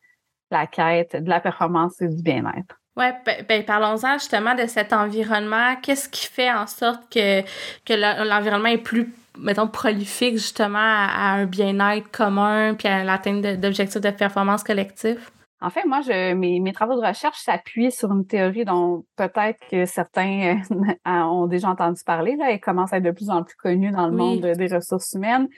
la 0.51 0.67
quête 0.67 1.17
de 1.17 1.29
la 1.29 1.41
performance 1.41 2.01
et 2.01 2.09
du 2.09 2.23
bien-être. 2.23 2.81
Oui, 2.97 3.07
ben, 3.25 3.45
ben, 3.49 3.65
parlons-en 3.65 4.15
justement 4.15 4.55
de 4.55 4.67
cet 4.67 4.93
environnement. 4.93 5.77
Qu'est-ce 5.83 6.09
qui 6.09 6.27
fait 6.27 6.51
en 6.51 6.67
sorte 6.67 7.03
que, 7.13 7.43
que 7.87 7.95
l'environnement 8.29 8.69
est 8.69 8.79
plus, 8.79 9.13
mettons, 9.39 9.69
prolifique 9.69 10.35
justement 10.35 10.79
à, 10.79 11.33
un 11.35 11.47
bien-être 11.47 12.11
commun 12.11 12.75
puis 12.75 12.89
à 12.89 13.05
l'atteinte 13.05 13.43
d'objectifs 13.61 14.01
de 14.01 14.11
performance 14.11 14.65
collectif? 14.65 15.31
En 15.63 15.69
fait, 15.69 15.85
moi, 15.85 16.01
je, 16.01 16.33
mes, 16.33 16.59
mes 16.59 16.73
travaux 16.73 16.99
de 16.99 17.07
recherche 17.07 17.39
s'appuient 17.39 17.93
sur 17.93 18.11
une 18.13 18.27
théorie 18.27 18.65
dont 18.65 19.05
peut-être 19.17 19.59
que 19.71 19.85
certains 19.85 20.57
euh, 20.77 21.11
ont 21.11 21.47
déjà 21.47 21.69
entendu 21.69 22.03
parler. 22.03 22.37
Là, 22.37 22.51
elle 22.53 22.61
commence 22.61 22.95
à 22.95 22.97
être 22.97 23.05
de 23.05 23.11
plus 23.11 23.29
en 23.29 23.43
plus 23.43 23.57
connue 23.57 23.91
dans 23.91 24.07
le 24.07 24.17
monde 24.17 24.41
des 24.41 24.75
ressources 24.75 25.13
humaines. 25.13 25.49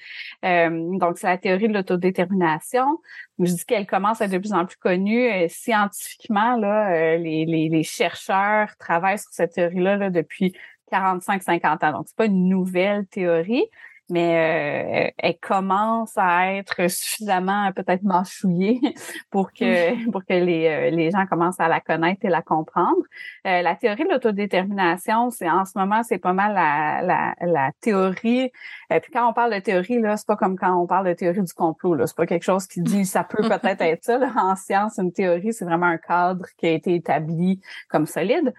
Euh, 0.45 0.99
donc, 0.99 1.19
c'est 1.19 1.29
la 1.29 1.39
théorie 1.39 1.69
de 1.69 1.75
l'autodétermination. 1.75 2.99
Je 3.39 3.53
dis 3.53 3.65
qu'elle 3.65 3.87
commence 3.87 4.21
à 4.21 4.25
être 4.25 4.33
de 4.33 4.39
plus 4.39 4.53
en 4.53 4.67
plus 4.67 4.77
connue. 4.77 5.31
Euh, 5.31 5.47
scientifiquement, 5.49 6.57
là, 6.57 7.17
les, 7.17 7.45
les, 7.45 7.69
les, 7.69 7.83
chercheurs 7.85 8.77
travaillent 8.79 9.19
sur 9.19 9.33
cette 9.33 9.53
théorie-là 9.53 9.97
là, 9.97 10.11
depuis 10.11 10.53
45-50 10.93 11.87
ans. 11.87 11.93
Donc, 11.93 12.05
c'est 12.09 12.17
pas 12.17 12.27
une 12.27 12.49
nouvelle 12.49 13.07
théorie, 13.07 13.65
mais 14.11 15.09
euh, 15.09 15.11
elle 15.19 15.39
commence 15.39 16.13
à 16.17 16.55
être 16.55 16.91
suffisamment 16.91 17.73
peut-être 17.73 18.03
mâchouillée 18.03 18.81
pour 19.31 19.53
que 19.53 20.11
pour 20.11 20.25
que 20.25 20.35
les, 20.35 20.67
euh, 20.67 20.91
les 20.91 21.11
gens 21.11 21.27
commencent 21.27 21.61
à 21.61 21.69
la 21.69 21.81
connaître 21.81 22.25
et 22.25 22.29
la 22.29 22.43
comprendre. 22.43 23.03
Euh, 23.47 23.63
la 23.63 23.75
théorie 23.75 24.05
de 24.05 24.11
l'autodétermination, 24.11 25.31
c'est 25.31 25.49
en 25.49 25.65
ce 25.65 25.79
moment 25.79 26.03
c'est 26.03 26.19
pas 26.19 26.33
mal 26.33 26.55
la, 26.55 27.03
la, 27.03 27.35
la 27.41 27.71
théorie. 27.81 28.51
puis 28.91 29.13
quand 29.13 29.29
on 29.29 29.33
parle 29.33 29.55
de 29.55 29.61
théorie 29.61 30.01
là, 30.01 30.17
c'est 30.17 30.27
pas 30.27 30.37
comme 30.37 30.59
quand 30.59 30.75
on 30.77 30.87
parle 30.87 31.09
de 31.09 31.15
théorie 31.15 31.43
du 31.43 31.53
complot 31.55 31.95
là, 31.95 32.07
c'est 32.07 32.17
pas 32.17 32.27
quelque 32.27 32.45
chose 32.45 32.67
qui 32.67 32.81
dit 32.83 33.07
ça 33.07 33.25
peut 33.25 33.43
peut-être 33.49 33.81
être 33.81 34.05
ça. 34.05 34.19
Là. 34.19 34.33
En 34.37 34.57
science, 34.57 34.99
une 34.99 35.13
théorie 35.13 35.53
c'est 35.53 35.65
vraiment 35.65 35.87
un 35.87 35.99
cadre 35.99 36.47
qui 36.59 36.67
a 36.67 36.71
été 36.71 36.95
établi 36.95 37.61
comme 37.89 38.07
solide. 38.07 38.53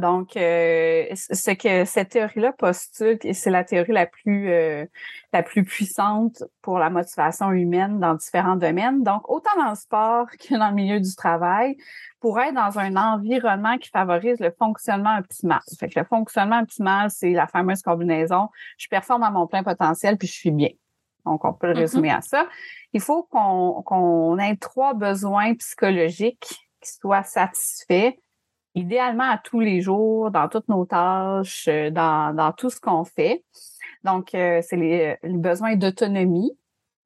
Donc, 0.00 0.36
euh, 0.36 1.04
ce 1.14 1.50
que 1.52 1.84
cette 1.84 2.10
théorie-là 2.10 2.52
postule, 2.52 3.18
et 3.22 3.34
c'est 3.34 3.50
la 3.50 3.64
théorie 3.64 3.92
la 3.92 4.06
plus 4.06 4.50
euh, 4.50 4.86
la 5.32 5.42
plus 5.42 5.64
puissante 5.64 6.42
pour 6.62 6.78
la 6.78 6.90
motivation 6.90 7.52
humaine 7.52 8.00
dans 8.00 8.14
différents 8.14 8.56
domaines. 8.56 9.02
Donc, 9.02 9.28
autant 9.30 9.50
dans 9.56 9.70
le 9.70 9.76
sport 9.76 10.26
que 10.48 10.56
dans 10.56 10.70
le 10.70 10.74
milieu 10.74 11.00
du 11.00 11.14
travail, 11.14 11.76
pour 12.20 12.40
être 12.40 12.54
dans 12.54 12.78
un 12.78 12.96
environnement 12.96 13.78
qui 13.78 13.90
favorise 13.90 14.40
le 14.40 14.50
fonctionnement 14.50 15.18
optimal. 15.18 15.60
Fait 15.78 15.88
que 15.88 16.00
le 16.00 16.04
fonctionnement 16.04 16.60
optimal, 16.60 17.10
c'est 17.10 17.32
la 17.32 17.46
fameuse 17.46 17.82
combinaison. 17.82 18.48
Je 18.78 18.88
performe 18.88 19.22
à 19.22 19.30
mon 19.30 19.46
plein 19.46 19.62
potentiel 19.62 20.16
puis 20.16 20.28
je 20.28 20.34
suis 20.34 20.50
bien. 20.50 20.70
Donc, 21.26 21.44
on 21.44 21.52
peut 21.52 21.68
le 21.68 21.74
mm-hmm. 21.74 21.78
résumer 21.78 22.10
à 22.10 22.22
ça. 22.22 22.46
Il 22.92 23.00
faut 23.00 23.24
qu'on 23.24 23.82
qu'on 23.82 24.38
ait 24.38 24.56
trois 24.56 24.94
besoins 24.94 25.54
psychologiques 25.54 26.66
qui 26.80 26.90
soient 26.90 27.22
satisfaits 27.22 28.14
idéalement 28.74 29.30
à 29.30 29.38
tous 29.38 29.60
les 29.60 29.80
jours, 29.80 30.30
dans 30.30 30.48
toutes 30.48 30.68
nos 30.68 30.84
tâches, 30.84 31.66
euh, 31.68 31.90
dans, 31.90 32.34
dans 32.34 32.52
tout 32.52 32.70
ce 32.70 32.80
qu'on 32.80 33.04
fait. 33.04 33.44
Donc, 34.04 34.34
euh, 34.34 34.60
c'est 34.62 34.76
les, 34.76 35.16
les, 35.22 35.38
besoins 35.38 35.76
d'autonomie. 35.76 36.56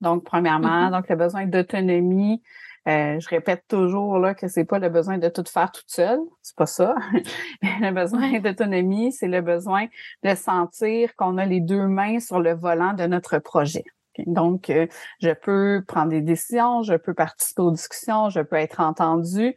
Donc, 0.00 0.24
premièrement, 0.24 0.88
mm-hmm. 0.88 0.92
donc 0.92 1.08
le 1.08 1.16
besoin 1.16 1.46
d'autonomie, 1.46 2.42
euh, 2.86 3.18
je 3.18 3.28
répète 3.28 3.64
toujours 3.66 4.18
là 4.18 4.34
que 4.34 4.46
c'est 4.46 4.66
pas 4.66 4.78
le 4.78 4.90
besoin 4.90 5.16
de 5.16 5.28
tout 5.28 5.44
faire 5.50 5.72
toute 5.72 5.88
seule, 5.88 6.20
c'est 6.42 6.56
pas 6.56 6.66
ça. 6.66 6.94
le 7.62 7.90
besoin 7.92 8.38
d'autonomie, 8.40 9.10
c'est 9.10 9.28
le 9.28 9.40
besoin 9.40 9.86
de 10.22 10.34
sentir 10.34 11.16
qu'on 11.16 11.38
a 11.38 11.46
les 11.46 11.60
deux 11.60 11.86
mains 11.86 12.20
sur 12.20 12.40
le 12.40 12.52
volant 12.52 12.92
de 12.92 13.06
notre 13.06 13.38
projet. 13.38 13.84
Donc, 14.26 14.70
euh, 14.70 14.86
je 15.20 15.30
peux 15.30 15.82
prendre 15.86 16.10
des 16.10 16.20
décisions, 16.20 16.82
je 16.82 16.94
peux 16.94 17.14
participer 17.14 17.62
aux 17.62 17.70
discussions, 17.70 18.30
je 18.30 18.40
peux 18.40 18.56
être 18.56 18.80
entendu, 18.80 19.56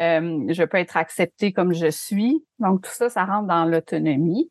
euh, 0.00 0.44
je 0.48 0.64
peux 0.64 0.78
être 0.78 0.96
accepté 0.96 1.52
comme 1.52 1.72
je 1.72 1.90
suis. 1.90 2.44
Donc, 2.58 2.82
tout 2.82 2.90
ça, 2.90 3.08
ça 3.08 3.24
rentre 3.24 3.46
dans 3.46 3.64
l'autonomie. 3.64 4.50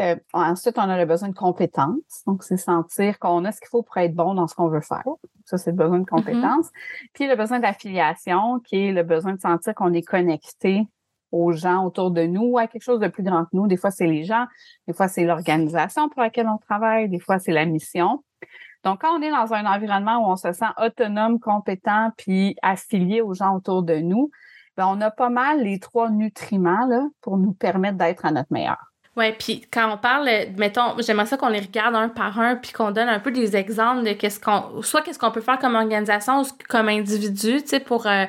Euh, 0.00 0.16
ensuite, 0.32 0.78
on 0.78 0.88
a 0.88 0.98
le 0.98 1.06
besoin 1.06 1.28
de 1.28 1.34
compétences. 1.34 2.22
Donc, 2.26 2.42
c'est 2.42 2.56
sentir 2.56 3.18
qu'on 3.18 3.44
a 3.44 3.52
ce 3.52 3.60
qu'il 3.60 3.68
faut 3.68 3.82
pour 3.82 3.96
être 3.98 4.14
bon 4.14 4.34
dans 4.34 4.48
ce 4.48 4.54
qu'on 4.54 4.68
veut 4.68 4.80
faire. 4.80 5.04
Ça, 5.44 5.58
c'est 5.58 5.70
le 5.70 5.76
besoin 5.76 5.98
de 5.98 6.04
mm-hmm. 6.04 6.08
compétences. 6.08 6.70
Puis, 7.12 7.28
le 7.28 7.36
besoin 7.36 7.60
d'affiliation, 7.60 8.60
qui 8.60 8.76
est 8.76 8.92
le 8.92 9.02
besoin 9.02 9.34
de 9.34 9.40
sentir 9.40 9.74
qu'on 9.74 9.92
est 9.92 10.02
connecté 10.02 10.86
aux 11.34 11.50
gens 11.50 11.84
autour 11.84 12.12
de 12.12 12.22
nous 12.22 12.44
ou 12.44 12.58
à 12.58 12.68
quelque 12.68 12.82
chose 12.82 13.00
de 13.00 13.08
plus 13.08 13.24
grand 13.24 13.44
que 13.44 13.50
nous. 13.54 13.66
Des 13.66 13.76
fois, 13.76 13.90
c'est 13.90 14.06
les 14.06 14.24
gens, 14.24 14.46
des 14.86 14.94
fois, 14.94 15.08
c'est 15.08 15.24
l'organisation 15.24 16.08
pour 16.08 16.22
laquelle 16.22 16.46
on 16.46 16.58
travaille, 16.58 17.08
des 17.08 17.18
fois, 17.18 17.40
c'est 17.40 17.52
la 17.52 17.66
mission. 17.66 18.22
Donc, 18.84 19.00
quand 19.00 19.18
on 19.18 19.22
est 19.22 19.30
dans 19.30 19.54
un 19.54 19.64
environnement 19.64 20.18
où 20.18 20.30
on 20.30 20.36
se 20.36 20.52
sent 20.52 20.66
autonome, 20.76 21.40
compétent, 21.40 22.10
puis 22.18 22.54
affilié 22.62 23.22
aux 23.22 23.34
gens 23.34 23.56
autour 23.56 23.82
de 23.82 23.96
nous, 23.96 24.30
ben 24.76 24.86
on 24.86 25.00
a 25.00 25.10
pas 25.10 25.30
mal 25.30 25.62
les 25.62 25.78
trois 25.78 26.10
nutriments 26.10 26.86
là, 26.86 27.06
pour 27.22 27.38
nous 27.38 27.54
permettre 27.54 27.96
d'être 27.96 28.26
à 28.26 28.30
notre 28.30 28.52
meilleur. 28.52 28.93
Ouais, 29.16 29.32
puis 29.38 29.64
quand 29.72 29.92
on 29.92 29.96
parle, 29.96 30.28
mettons, 30.56 30.96
j'aimerais 30.98 31.26
ça 31.26 31.36
qu'on 31.36 31.48
les 31.48 31.60
regarde 31.60 31.94
un 31.94 32.08
par 32.08 32.40
un, 32.40 32.56
puis 32.56 32.72
qu'on 32.72 32.90
donne 32.90 33.08
un 33.08 33.20
peu 33.20 33.30
des 33.30 33.54
exemples 33.54 34.02
de 34.02 34.12
qu'est-ce 34.12 34.40
qu'on, 34.40 34.82
soit 34.82 35.02
qu'est-ce 35.02 35.20
qu'on 35.20 35.30
peut 35.30 35.40
faire 35.40 35.60
comme 35.60 35.76
organisation 35.76 36.42
ou 36.42 36.44
comme 36.68 36.88
individu, 36.88 37.62
tu 37.62 37.68
sais, 37.68 37.80
pour 37.80 38.08
euh, 38.08 38.24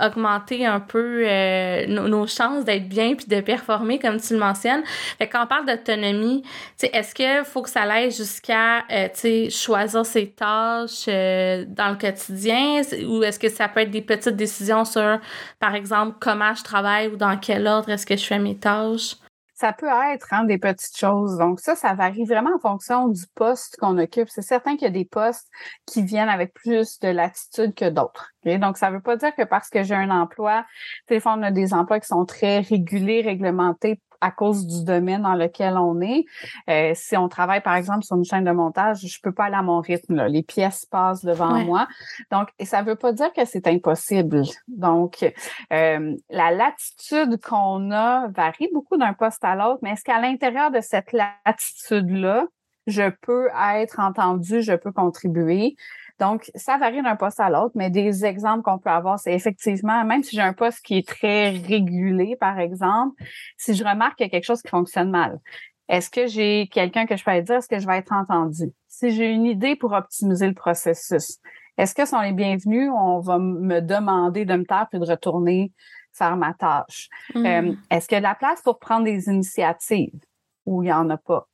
augmenter 0.00 0.64
un 0.64 0.80
peu 0.80 1.24
euh, 1.26 1.86
nos, 1.86 2.26
chances 2.26 2.64
d'être 2.64 2.88
bien 2.88 3.16
puis 3.16 3.26
de 3.26 3.42
performer, 3.42 3.98
comme 3.98 4.18
tu 4.18 4.32
le 4.32 4.38
mentionnes. 4.38 4.82
Fait 5.18 5.28
quand 5.28 5.44
on 5.44 5.46
parle 5.46 5.66
d'autonomie, 5.66 6.40
tu 6.42 6.50
sais, 6.78 6.90
est-ce 6.94 7.14
que 7.14 7.44
faut 7.44 7.60
que 7.60 7.70
ça 7.70 7.82
aille 7.82 8.10
jusqu'à, 8.10 8.78
euh, 8.90 9.08
tu 9.12 9.20
sais, 9.20 9.50
choisir 9.50 10.06
ses 10.06 10.30
tâches 10.30 11.04
dans 11.06 11.90
le 11.90 11.98
quotidien, 11.98 12.80
ou 13.06 13.22
est-ce 13.22 13.38
que 13.38 13.50
ça 13.50 13.68
peut 13.68 13.80
être 13.80 13.90
des 13.90 14.00
petites 14.00 14.36
décisions 14.36 14.86
sur, 14.86 15.18
par 15.58 15.74
exemple, 15.74 16.16
comment 16.18 16.54
je 16.54 16.64
travaille 16.64 17.08
ou 17.08 17.16
dans 17.16 17.36
quel 17.36 17.66
ordre 17.66 17.90
est-ce 17.90 18.06
que 18.06 18.16
je 18.16 18.24
fais 18.24 18.38
mes 18.38 18.56
tâches? 18.56 19.16
Ça 19.60 19.74
peut 19.74 19.90
être 20.14 20.32
hein, 20.32 20.44
des 20.44 20.56
petites 20.56 20.96
choses. 20.96 21.36
Donc 21.36 21.60
ça, 21.60 21.76
ça 21.76 21.92
varie 21.92 22.24
vraiment 22.24 22.54
en 22.56 22.58
fonction 22.58 23.08
du 23.08 23.24
poste 23.34 23.76
qu'on 23.78 23.98
occupe. 23.98 24.30
C'est 24.30 24.40
certain 24.40 24.72
qu'il 24.72 24.84
y 24.84 24.86
a 24.86 24.90
des 24.90 25.04
postes 25.04 25.48
qui 25.84 26.02
viennent 26.02 26.30
avec 26.30 26.54
plus 26.54 26.98
de 27.00 27.08
latitude 27.08 27.74
que 27.74 27.90
d'autres. 27.90 28.30
Donc 28.44 28.76
ça 28.76 28.90
ne 28.90 28.96
veut 28.96 29.02
pas 29.02 29.16
dire 29.16 29.34
que 29.34 29.44
parce 29.44 29.68
que 29.68 29.82
j'ai 29.82 29.94
un 29.94 30.10
emploi, 30.10 30.64
des 31.08 31.20
fois 31.20 31.34
on 31.36 31.42
a 31.42 31.50
des 31.50 31.74
emplois 31.74 32.00
qui 32.00 32.08
sont 32.08 32.24
très 32.24 32.60
régulés, 32.60 33.22
réglementés 33.22 34.00
à 34.20 34.30
cause 34.30 34.66
du 34.66 34.84
domaine 34.84 35.22
dans 35.22 35.34
lequel 35.34 35.76
on 35.76 36.00
est. 36.00 36.24
Euh, 36.68 36.92
si 36.94 37.16
on 37.16 37.28
travaille, 37.28 37.62
par 37.62 37.74
exemple, 37.74 38.04
sur 38.04 38.16
une 38.16 38.24
chaîne 38.24 38.44
de 38.44 38.50
montage, 38.50 39.00
je 39.00 39.18
peux 39.22 39.32
pas 39.32 39.44
aller 39.44 39.56
à 39.56 39.62
mon 39.62 39.80
rythme. 39.80 40.26
Les 40.26 40.42
pièces 40.42 40.84
passent 40.86 41.24
devant 41.24 41.58
moi. 41.64 41.88
Donc, 42.30 42.48
et 42.58 42.64
ça 42.64 42.82
veut 42.82 42.96
pas 42.96 43.12
dire 43.12 43.32
que 43.32 43.44
c'est 43.44 43.66
impossible. 43.66 44.42
Donc, 44.68 45.24
euh, 45.72 46.16
la 46.28 46.50
latitude 46.50 47.40
qu'on 47.42 47.90
a 47.90 48.28
varie 48.28 48.68
beaucoup 48.72 48.96
d'un 48.96 49.14
poste 49.14 49.44
à 49.44 49.54
l'autre, 49.54 49.78
mais 49.82 49.92
est-ce 49.92 50.04
qu'à 50.04 50.20
l'intérieur 50.20 50.70
de 50.70 50.80
cette 50.80 51.12
latitude-là, 51.12 52.46
je 52.86 53.10
peux 53.22 53.48
être 53.74 54.00
entendu, 54.00 54.62
je 54.62 54.72
peux 54.72 54.92
contribuer? 54.92 55.76
Donc, 56.20 56.50
ça 56.54 56.76
varie 56.76 57.02
d'un 57.02 57.16
poste 57.16 57.40
à 57.40 57.48
l'autre, 57.48 57.72
mais 57.74 57.88
des 57.88 58.26
exemples 58.26 58.62
qu'on 58.62 58.78
peut 58.78 58.90
avoir, 58.90 59.18
c'est 59.18 59.32
effectivement, 59.32 60.04
même 60.04 60.22
si 60.22 60.36
j'ai 60.36 60.42
un 60.42 60.52
poste 60.52 60.84
qui 60.84 60.98
est 60.98 61.08
très 61.08 61.48
régulé, 61.48 62.36
par 62.38 62.60
exemple, 62.60 63.20
si 63.56 63.74
je 63.74 63.82
remarque 63.82 64.16
qu'il 64.16 64.26
y 64.26 64.28
a 64.28 64.30
quelque 64.30 64.44
chose 64.44 64.60
qui 64.60 64.68
fonctionne 64.68 65.10
mal, 65.10 65.40
est-ce 65.88 66.10
que 66.10 66.26
j'ai 66.26 66.68
quelqu'un 66.70 67.06
que 67.06 67.16
je 67.16 67.24
peux 67.24 67.40
dire, 67.40 67.56
est-ce 67.56 67.68
que 67.68 67.78
je 67.78 67.86
vais 67.86 67.96
être 67.96 68.12
entendu? 68.12 68.70
Si 68.86 69.10
j'ai 69.10 69.30
une 69.32 69.46
idée 69.46 69.76
pour 69.76 69.92
optimiser 69.92 70.46
le 70.46 70.54
processus, 70.54 71.38
est-ce 71.78 71.94
que 71.94 72.04
sont 72.04 72.20
les 72.20 72.32
bienvenus? 72.32 72.90
On 72.94 73.20
va 73.20 73.38
me 73.38 73.80
demander 73.80 74.44
de 74.44 74.54
me 74.54 74.64
taire 74.64 74.86
puis 74.90 75.00
de 75.00 75.06
retourner 75.06 75.72
faire 76.12 76.36
ma 76.36 76.52
tâche. 76.52 77.08
Euh, 77.34 77.62
mmh. 77.62 77.76
est-ce 77.90 78.06
qu'il 78.06 78.16
y 78.16 78.18
a 78.18 78.20
de 78.20 78.26
la 78.26 78.34
place 78.34 78.60
pour 78.60 78.78
prendre 78.78 79.04
des 79.04 79.28
initiatives 79.28 80.20
ou 80.66 80.82
il 80.82 80.86
n'y 80.86 80.92
en 80.92 81.08
a 81.08 81.16
pas? 81.16 81.48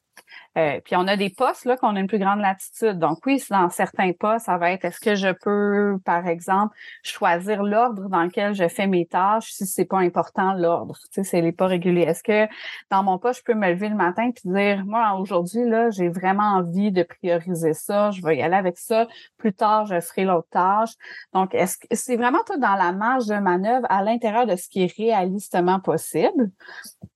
Euh, 0.56 0.80
puis 0.84 0.96
on 0.96 1.06
a 1.06 1.16
des 1.16 1.30
postes 1.30 1.64
là 1.66 1.76
qu'on 1.76 1.96
a 1.96 2.00
une 2.00 2.06
plus 2.06 2.18
grande 2.18 2.40
latitude. 2.40 2.98
Donc 2.98 3.18
oui, 3.26 3.42
dans 3.50 3.68
certains 3.68 4.12
postes, 4.12 4.46
ça 4.46 4.56
va 4.56 4.72
être 4.72 4.84
est-ce 4.84 5.00
que 5.00 5.14
je 5.14 5.32
peux, 5.32 5.98
par 6.04 6.26
exemple, 6.26 6.74
choisir 7.02 7.62
l'ordre 7.62 8.08
dans 8.08 8.22
lequel 8.22 8.54
je 8.54 8.68
fais 8.68 8.86
mes 8.86 9.06
tâches 9.06 9.52
si 9.52 9.66
c'est 9.66 9.84
pas 9.84 9.98
important 9.98 10.54
l'ordre, 10.54 10.96
tu 11.12 11.22
sais, 11.22 11.24
c'est 11.24 11.40
les 11.40 11.52
pas 11.52 11.66
régulier. 11.66 12.02
Est-ce 12.02 12.22
que 12.22 12.50
dans 12.90 13.02
mon 13.02 13.18
poste, 13.18 13.40
je 13.40 13.44
peux 13.44 13.58
me 13.58 13.70
lever 13.70 13.88
le 13.88 13.96
matin 13.96 14.30
puis 14.30 14.50
dire 14.50 14.84
moi 14.86 15.18
aujourd'hui 15.18 15.64
là, 15.68 15.90
j'ai 15.90 16.08
vraiment 16.08 16.56
envie 16.56 16.90
de 16.90 17.02
prioriser 17.02 17.74
ça, 17.74 18.10
je 18.10 18.22
vais 18.22 18.38
y 18.38 18.42
aller 18.42 18.56
avec 18.56 18.78
ça. 18.78 19.06
Plus 19.36 19.52
tard, 19.52 19.86
je 19.86 20.00
ferai 20.00 20.24
l'autre 20.24 20.48
tâche. 20.50 20.92
Donc 21.32 21.54
est-ce 21.54 21.78
que 21.78 21.86
c'est 21.92 22.16
vraiment 22.16 22.42
tout 22.46 22.58
dans 22.58 22.74
la 22.74 22.92
marge 22.92 23.26
de 23.26 23.34
manœuvre 23.34 23.86
à 23.90 24.02
l'intérieur 24.02 24.46
de 24.46 24.56
ce 24.56 24.68
qui 24.68 24.84
est 24.84 24.96
réalistement 24.96 25.80
possible. 25.80 26.50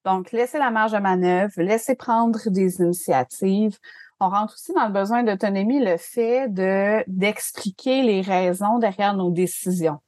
Donc 0.05 0.33
laisser 0.33 0.59
la 0.59 0.71
marge 0.71 0.93
de 0.93 0.99
manœuvre, 0.99 1.53
laisser 1.59 1.95
prendre 1.95 2.49
des 2.49 2.81
initiatives 2.81 3.79
on 4.21 4.29
rentre 4.29 4.55
aussi 4.55 4.73
dans 4.75 4.87
le 4.87 4.93
besoin 4.93 5.23
d'autonomie 5.23 5.81
le 5.81 5.97
fait 5.97 6.49
de 6.49 7.03
d'expliquer 7.07 8.03
les 8.03 8.21
raisons 8.21 8.79
derrière 8.79 9.15
nos 9.15 9.31
décisions. 9.31 9.99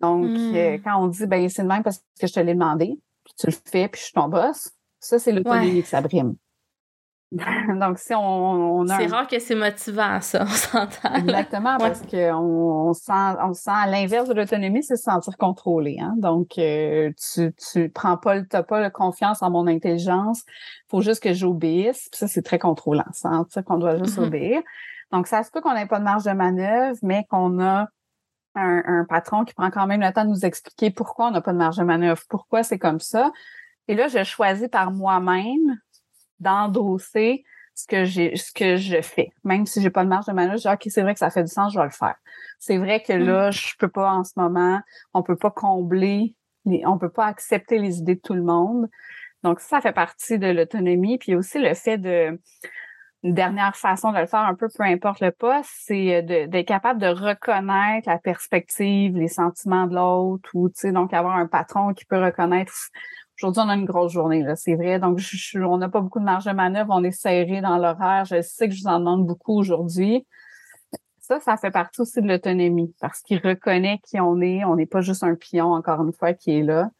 Donc, 0.00 0.26
euh, 0.26 0.76
hmm. 0.76 0.82
quand 0.82 1.02
on 1.02 1.08
dit 1.08 1.26
ben 1.26 1.48
c'est 1.48 1.62
le 1.62 1.68
même 1.68 1.82
parce 1.82 1.98
que 2.20 2.26
je 2.26 2.32
te 2.32 2.40
l'ai 2.40 2.52
demandé, 2.52 2.98
puis 3.24 3.34
tu 3.38 3.46
le 3.46 3.52
fais, 3.52 3.88
puis 3.88 3.98
je 3.98 4.04
suis 4.04 4.12
ton 4.12 4.28
boss, 4.28 4.70
ça 5.00 5.18
c'est 5.18 5.32
l'autonomie 5.32 5.82
que 5.82 5.88
ça 5.88 6.02
brime. 6.02 6.36
Donc, 7.32 7.98
si 7.98 8.14
on, 8.14 8.78
on 8.78 8.88
a. 8.88 8.98
C'est 8.98 9.06
rare 9.06 9.26
que 9.26 9.38
c'est 9.40 9.56
motivant, 9.56 10.20
ça, 10.20 10.44
on 10.44 10.46
s'entend. 10.46 11.14
Exactement, 11.14 11.76
parce 11.76 12.02
qu'on 12.02 12.88
on 12.88 12.92
sent, 12.92 13.36
on 13.42 13.52
sent 13.52 13.70
à 13.72 13.86
l'inverse 13.88 14.28
de 14.28 14.34
l'autonomie, 14.34 14.82
c'est 14.84 14.96
se 14.96 15.02
sentir 15.02 15.36
contrôlé. 15.36 15.98
Hein? 16.00 16.14
Donc, 16.18 16.56
euh, 16.58 17.10
tu, 17.34 17.52
tu 17.54 17.88
prends 17.88 18.16
pas, 18.16 18.42
t'as 18.42 18.62
pas 18.62 18.80
la 18.80 18.90
confiance 18.90 19.42
en 19.42 19.50
mon 19.50 19.66
intelligence. 19.66 20.44
faut 20.88 21.00
juste 21.00 21.22
que 21.22 21.32
j'obéisse. 21.32 22.08
Puis 22.12 22.18
ça, 22.18 22.28
c'est 22.28 22.42
très 22.42 22.60
contrôlant. 22.60 23.04
Sentir 23.12 23.64
qu'on 23.64 23.78
doit 23.78 23.96
juste 23.98 24.18
mm-hmm. 24.18 24.26
obéir. 24.26 24.62
Donc, 25.10 25.26
ça 25.26 25.42
se 25.42 25.50
peut 25.50 25.60
qu'on 25.60 25.74
n'ait 25.74 25.86
pas 25.86 25.98
de 25.98 26.04
marge 26.04 26.24
de 26.24 26.32
manœuvre, 26.32 26.98
mais 27.02 27.24
qu'on 27.28 27.60
a 27.60 27.88
un, 28.54 28.82
un, 28.86 29.04
patron 29.04 29.44
qui 29.44 29.52
prend 29.52 29.70
quand 29.70 29.86
même 29.86 30.00
le 30.00 30.12
temps 30.12 30.24
de 30.24 30.30
nous 30.30 30.44
expliquer 30.44 30.90
pourquoi 30.90 31.28
on 31.28 31.30
n'a 31.32 31.40
pas 31.40 31.52
de 31.52 31.58
marge 31.58 31.76
de 31.76 31.84
manœuvre, 31.84 32.22
pourquoi 32.28 32.62
c'est 32.62 32.78
comme 32.78 33.00
ça. 33.00 33.32
Et 33.88 33.94
là, 33.94 34.08
je 34.08 34.22
choisis 34.24 34.68
par 34.68 34.90
moi-même 34.92 35.78
d'endosser 36.40 37.44
ce 37.74 37.86
que 37.86 38.04
j'ai 38.04 38.36
ce 38.36 38.52
que 38.52 38.76
je 38.76 39.00
fais. 39.02 39.30
Même 39.44 39.66
si 39.66 39.82
j'ai 39.82 39.90
pas 39.90 40.04
de 40.04 40.08
marge 40.08 40.26
de 40.26 40.32
manœuvre 40.32 40.56
je 40.56 40.62
dis 40.62 40.74
OK 40.74 40.82
c'est 40.86 41.02
vrai 41.02 41.12
que 41.12 41.18
ça 41.18 41.30
fait 41.30 41.44
du 41.44 41.52
sens 41.52 41.72
je 41.72 41.78
vais 41.78 41.84
le 41.84 41.90
faire. 41.90 42.16
C'est 42.58 42.78
vrai 42.78 43.02
que 43.02 43.12
là 43.12 43.48
mm. 43.48 43.52
je 43.52 43.76
peux 43.78 43.88
pas 43.88 44.10
en 44.12 44.24
ce 44.24 44.32
moment 44.36 44.80
on 45.14 45.22
peut 45.22 45.36
pas 45.36 45.50
combler 45.50 46.34
on 46.84 46.98
peut 46.98 47.10
pas 47.10 47.26
accepter 47.26 47.78
les 47.78 47.98
idées 47.98 48.16
de 48.16 48.20
tout 48.20 48.34
le 48.34 48.42
monde. 48.42 48.88
Donc 49.42 49.60
ça 49.60 49.80
fait 49.80 49.92
partie 49.92 50.38
de 50.38 50.48
l'autonomie. 50.48 51.18
Puis 51.18 51.36
aussi 51.36 51.58
le 51.58 51.74
fait 51.74 51.98
de 51.98 52.40
une 53.22 53.34
dernière 53.34 53.76
façon 53.76 54.12
de 54.12 54.18
le 54.18 54.26
faire 54.26 54.40
un 54.40 54.54
peu 54.54 54.68
peu 54.68 54.84
importe 54.84 55.20
le 55.20 55.32
poste 55.32 55.70
c'est 55.84 56.22
d'être 56.22 56.66
capable 56.66 57.00
de 57.00 57.08
reconnaître 57.08 58.08
la 58.08 58.18
perspective 58.18 59.16
les 59.16 59.28
sentiments 59.28 59.86
de 59.86 59.94
l'autre 59.94 60.48
ou 60.54 60.68
tu 60.68 60.74
sais 60.76 60.92
donc 60.92 61.12
avoir 61.12 61.36
un 61.36 61.46
patron 61.46 61.92
qui 61.92 62.04
peut 62.04 62.22
reconnaître 62.22 62.72
Aujourd'hui, 63.38 63.62
on 63.64 63.68
a 63.68 63.74
une 63.74 63.84
grosse 63.84 64.12
journée, 64.12 64.44
c'est 64.56 64.76
vrai. 64.76 64.98
Donc, 64.98 65.20
on 65.56 65.76
n'a 65.76 65.90
pas 65.90 66.00
beaucoup 66.00 66.20
de 66.20 66.24
marge 66.24 66.46
de 66.46 66.52
manœuvre. 66.52 66.94
On 66.96 67.04
est 67.04 67.10
serré 67.10 67.60
dans 67.60 67.76
l'horaire. 67.76 68.24
Je 68.24 68.40
sais 68.40 68.66
que 68.66 68.74
je 68.74 68.80
vous 68.80 68.88
en 68.88 68.98
demande 68.98 69.26
beaucoup 69.26 69.58
aujourd'hui. 69.58 70.26
Ça, 71.20 71.38
ça 71.40 71.56
fait 71.56 71.70
partie 71.70 72.00
aussi 72.00 72.22
de 72.22 72.28
l'autonomie 72.28 72.94
parce 73.00 73.20
qu'il 73.20 73.38
reconnaît 73.38 74.00
qui 74.06 74.18
on 74.20 74.40
est. 74.40 74.64
On 74.64 74.76
n'est 74.76 74.86
pas 74.86 75.02
juste 75.02 75.22
un 75.22 75.34
pion, 75.34 75.72
encore 75.72 76.02
une 76.02 76.12
fois, 76.12 76.32
qui 76.32 76.52
est 76.52 76.62
là. 76.62 76.90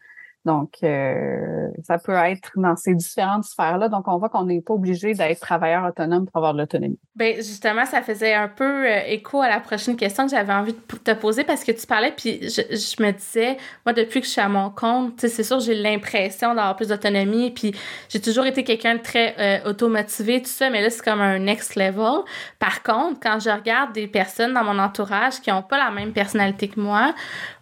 Donc, 0.47 0.75
euh, 0.85 1.69
ça 1.83 1.99
peut 1.99 2.13
être 2.13 2.53
dans 2.55 2.77
ces 2.77 2.95
différentes 2.95 3.43
sphères-là. 3.43 3.89
Donc, 3.89 4.07
on 4.07 4.17
voit 4.17 4.29
qu'on 4.29 4.45
n'est 4.45 4.61
pas 4.61 4.75
obligé 4.75 5.13
d'être 5.13 5.41
travailleur 5.41 5.85
autonome 5.85 6.27
pour 6.27 6.37
avoir 6.37 6.55
de 6.55 6.61
l'autonomie. 6.61 7.01
Ben 7.17 7.35
justement, 7.37 7.85
ça 7.85 8.01
faisait 8.01 8.33
un 8.33 8.47
peu 8.47 8.87
euh, 8.87 9.01
écho 9.09 9.43
à 9.43 9.49
la 9.49 9.59
prochaine 9.59 9.97
question 9.97 10.25
que 10.25 10.31
j'avais 10.31 10.53
envie 10.53 10.73
de 10.73 10.99
te 10.99 11.11
poser 11.15 11.43
parce 11.43 11.65
que 11.65 11.73
tu 11.73 11.85
parlais, 11.85 12.13
puis 12.17 12.39
je, 12.43 12.63
je 12.71 13.03
me 13.03 13.11
disais, 13.11 13.57
moi, 13.85 13.93
depuis 13.93 14.21
que 14.21 14.27
je 14.27 14.33
suis 14.33 14.41
à 14.41 14.49
mon 14.49 14.71
compte, 14.71 15.19
c'est 15.19 15.43
sûr, 15.43 15.59
j'ai 15.59 15.75
l'impression 15.75 16.55
d'avoir 16.55 16.77
plus 16.77 16.89
d'autonomie, 16.89 17.51
puis 17.51 17.75
j'ai 18.09 18.21
toujours 18.21 18.47
été 18.47 18.63
quelqu'un 18.63 18.95
de 18.95 19.03
très 19.03 19.35
euh, 19.41 19.69
automotivé, 19.69 20.43
tout 20.43 20.49
ça, 20.49 20.71
mais 20.71 20.81
là, 20.81 20.91
c'est 20.91 21.03
comme 21.03 21.21
un 21.21 21.41
next 21.41 21.75
level. 21.75 22.23
Par 22.61 22.85
contre, 22.85 23.19
quand 23.21 23.41
je 23.41 23.51
regarde 23.51 23.93
des 23.95 24.07
personnes 24.07 24.55
dans 24.55 24.63
mon 24.63 24.79
entourage 24.79 25.41
qui 25.41 25.51
n'ont 25.51 25.63
pas 25.63 25.79
la 25.79 25.91
même 25.91 26.13
personnalité 26.13 26.69
que 26.69 26.79
moi, 26.79 27.15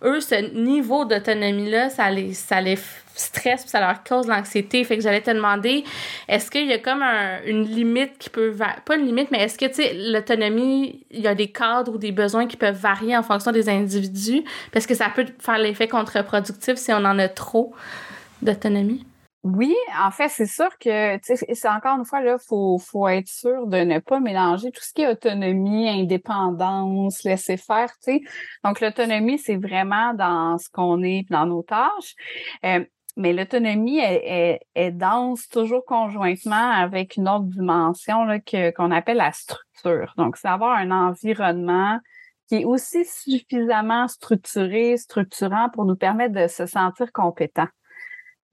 eux, 0.03 0.20
ce 0.20 0.55
niveau 0.55 1.07
d'autonomie-là, 1.07 1.88
ça 1.88 2.11
les, 2.11 2.35
ça 2.35 2.61
les 2.61 2.73
stress, 2.76 3.64
ça 3.66 3.80
leur 3.80 4.02
cause 4.02 4.26
l'anxiété. 4.26 4.82
Fait 4.84 4.96
que 4.96 5.02
j'allais 5.02 5.20
te 5.20 5.30
demander, 5.30 5.84
est-ce 6.28 6.50
qu'il 6.50 6.66
y 6.66 6.72
a 6.72 6.78
comme 6.78 7.02
une 7.46 7.64
limite 7.64 8.18
qui 8.18 8.30
peut... 8.30 8.54
Pas 8.84 8.96
une 8.96 9.06
limite, 9.06 9.30
mais 9.30 9.42
est-ce 9.42 9.58
que, 9.58 9.66
tu 9.66 9.74
sais, 9.74 9.94
l'autonomie, 9.94 11.04
il 11.10 11.20
y 11.20 11.28
a 11.28 11.34
des 11.34 11.48
cadres 11.48 11.94
ou 11.94 11.98
des 11.98 12.12
besoins 12.12 12.46
qui 12.46 12.56
peuvent 12.56 12.76
varier 12.76 13.16
en 13.16 13.22
fonction 13.22 13.52
des 13.52 13.68
individus? 13.68 14.42
Parce 14.72 14.87
que 14.87 14.94
ça 14.94 15.10
peut 15.14 15.26
faire 15.38 15.58
l'effet 15.58 15.88
contre-productif 15.88 16.76
si 16.76 16.92
on 16.92 17.04
en 17.04 17.18
a 17.18 17.28
trop 17.28 17.74
d'autonomie. 18.42 19.04
Oui, 19.44 19.74
en 20.02 20.11
fait, 20.11 20.30
c'est 20.30 20.46
sûr 20.46 20.70
que 20.78 21.18
c'est 21.22 21.68
encore 21.68 21.98
une 21.98 22.07
fois 22.07 22.22
là, 22.22 22.38
faut 22.38 22.78
faut 22.78 23.07
être 23.09 23.28
sûr 23.28 23.66
de 23.66 23.76
ne 23.76 23.98
pas 23.98 24.18
mélanger 24.18 24.70
tout 24.70 24.80
ce 24.83 24.94
qui 24.94 25.02
est 25.02 25.09
autonomie, 25.09 25.87
indépendance, 25.87 27.22
laisser 27.24 27.59
faire, 27.59 27.90
sais. 28.00 28.22
Donc 28.64 28.80
l'autonomie, 28.80 29.38
c'est 29.38 29.57
vraiment 29.57 30.14
dans 30.14 30.57
ce 30.57 30.70
qu'on 30.70 31.02
est, 31.02 31.26
dans 31.28 31.44
nos 31.44 31.62
tâches. 31.62 32.14
Euh, 32.64 32.87
mais 33.16 33.35
l'autonomie 33.35 33.98
est, 33.98 34.61
est, 34.74 34.90
danse 34.92 35.46
toujours 35.48 35.85
conjointement 35.85 36.70
avec 36.70 37.16
une 37.16 37.28
autre 37.28 37.44
dimension 37.44 38.24
là, 38.24 38.40
que, 38.40 38.70
qu'on 38.70 38.90
appelle 38.90 39.18
la 39.18 39.33
structure. 39.33 40.14
Donc, 40.16 40.37
c'est 40.38 40.48
avoir 40.48 40.76
un 40.76 40.90
environnement 40.90 42.00
qui 42.48 42.57
est 42.57 42.64
aussi 42.64 43.04
suffisamment 43.04 44.09
structuré, 44.09 44.96
structurant 44.96 45.68
pour 45.70 45.85
nous 45.85 45.96
permettre 45.96 46.35
de 46.35 46.48
se 46.48 46.66
sentir 46.66 47.12
compétent. 47.12 47.68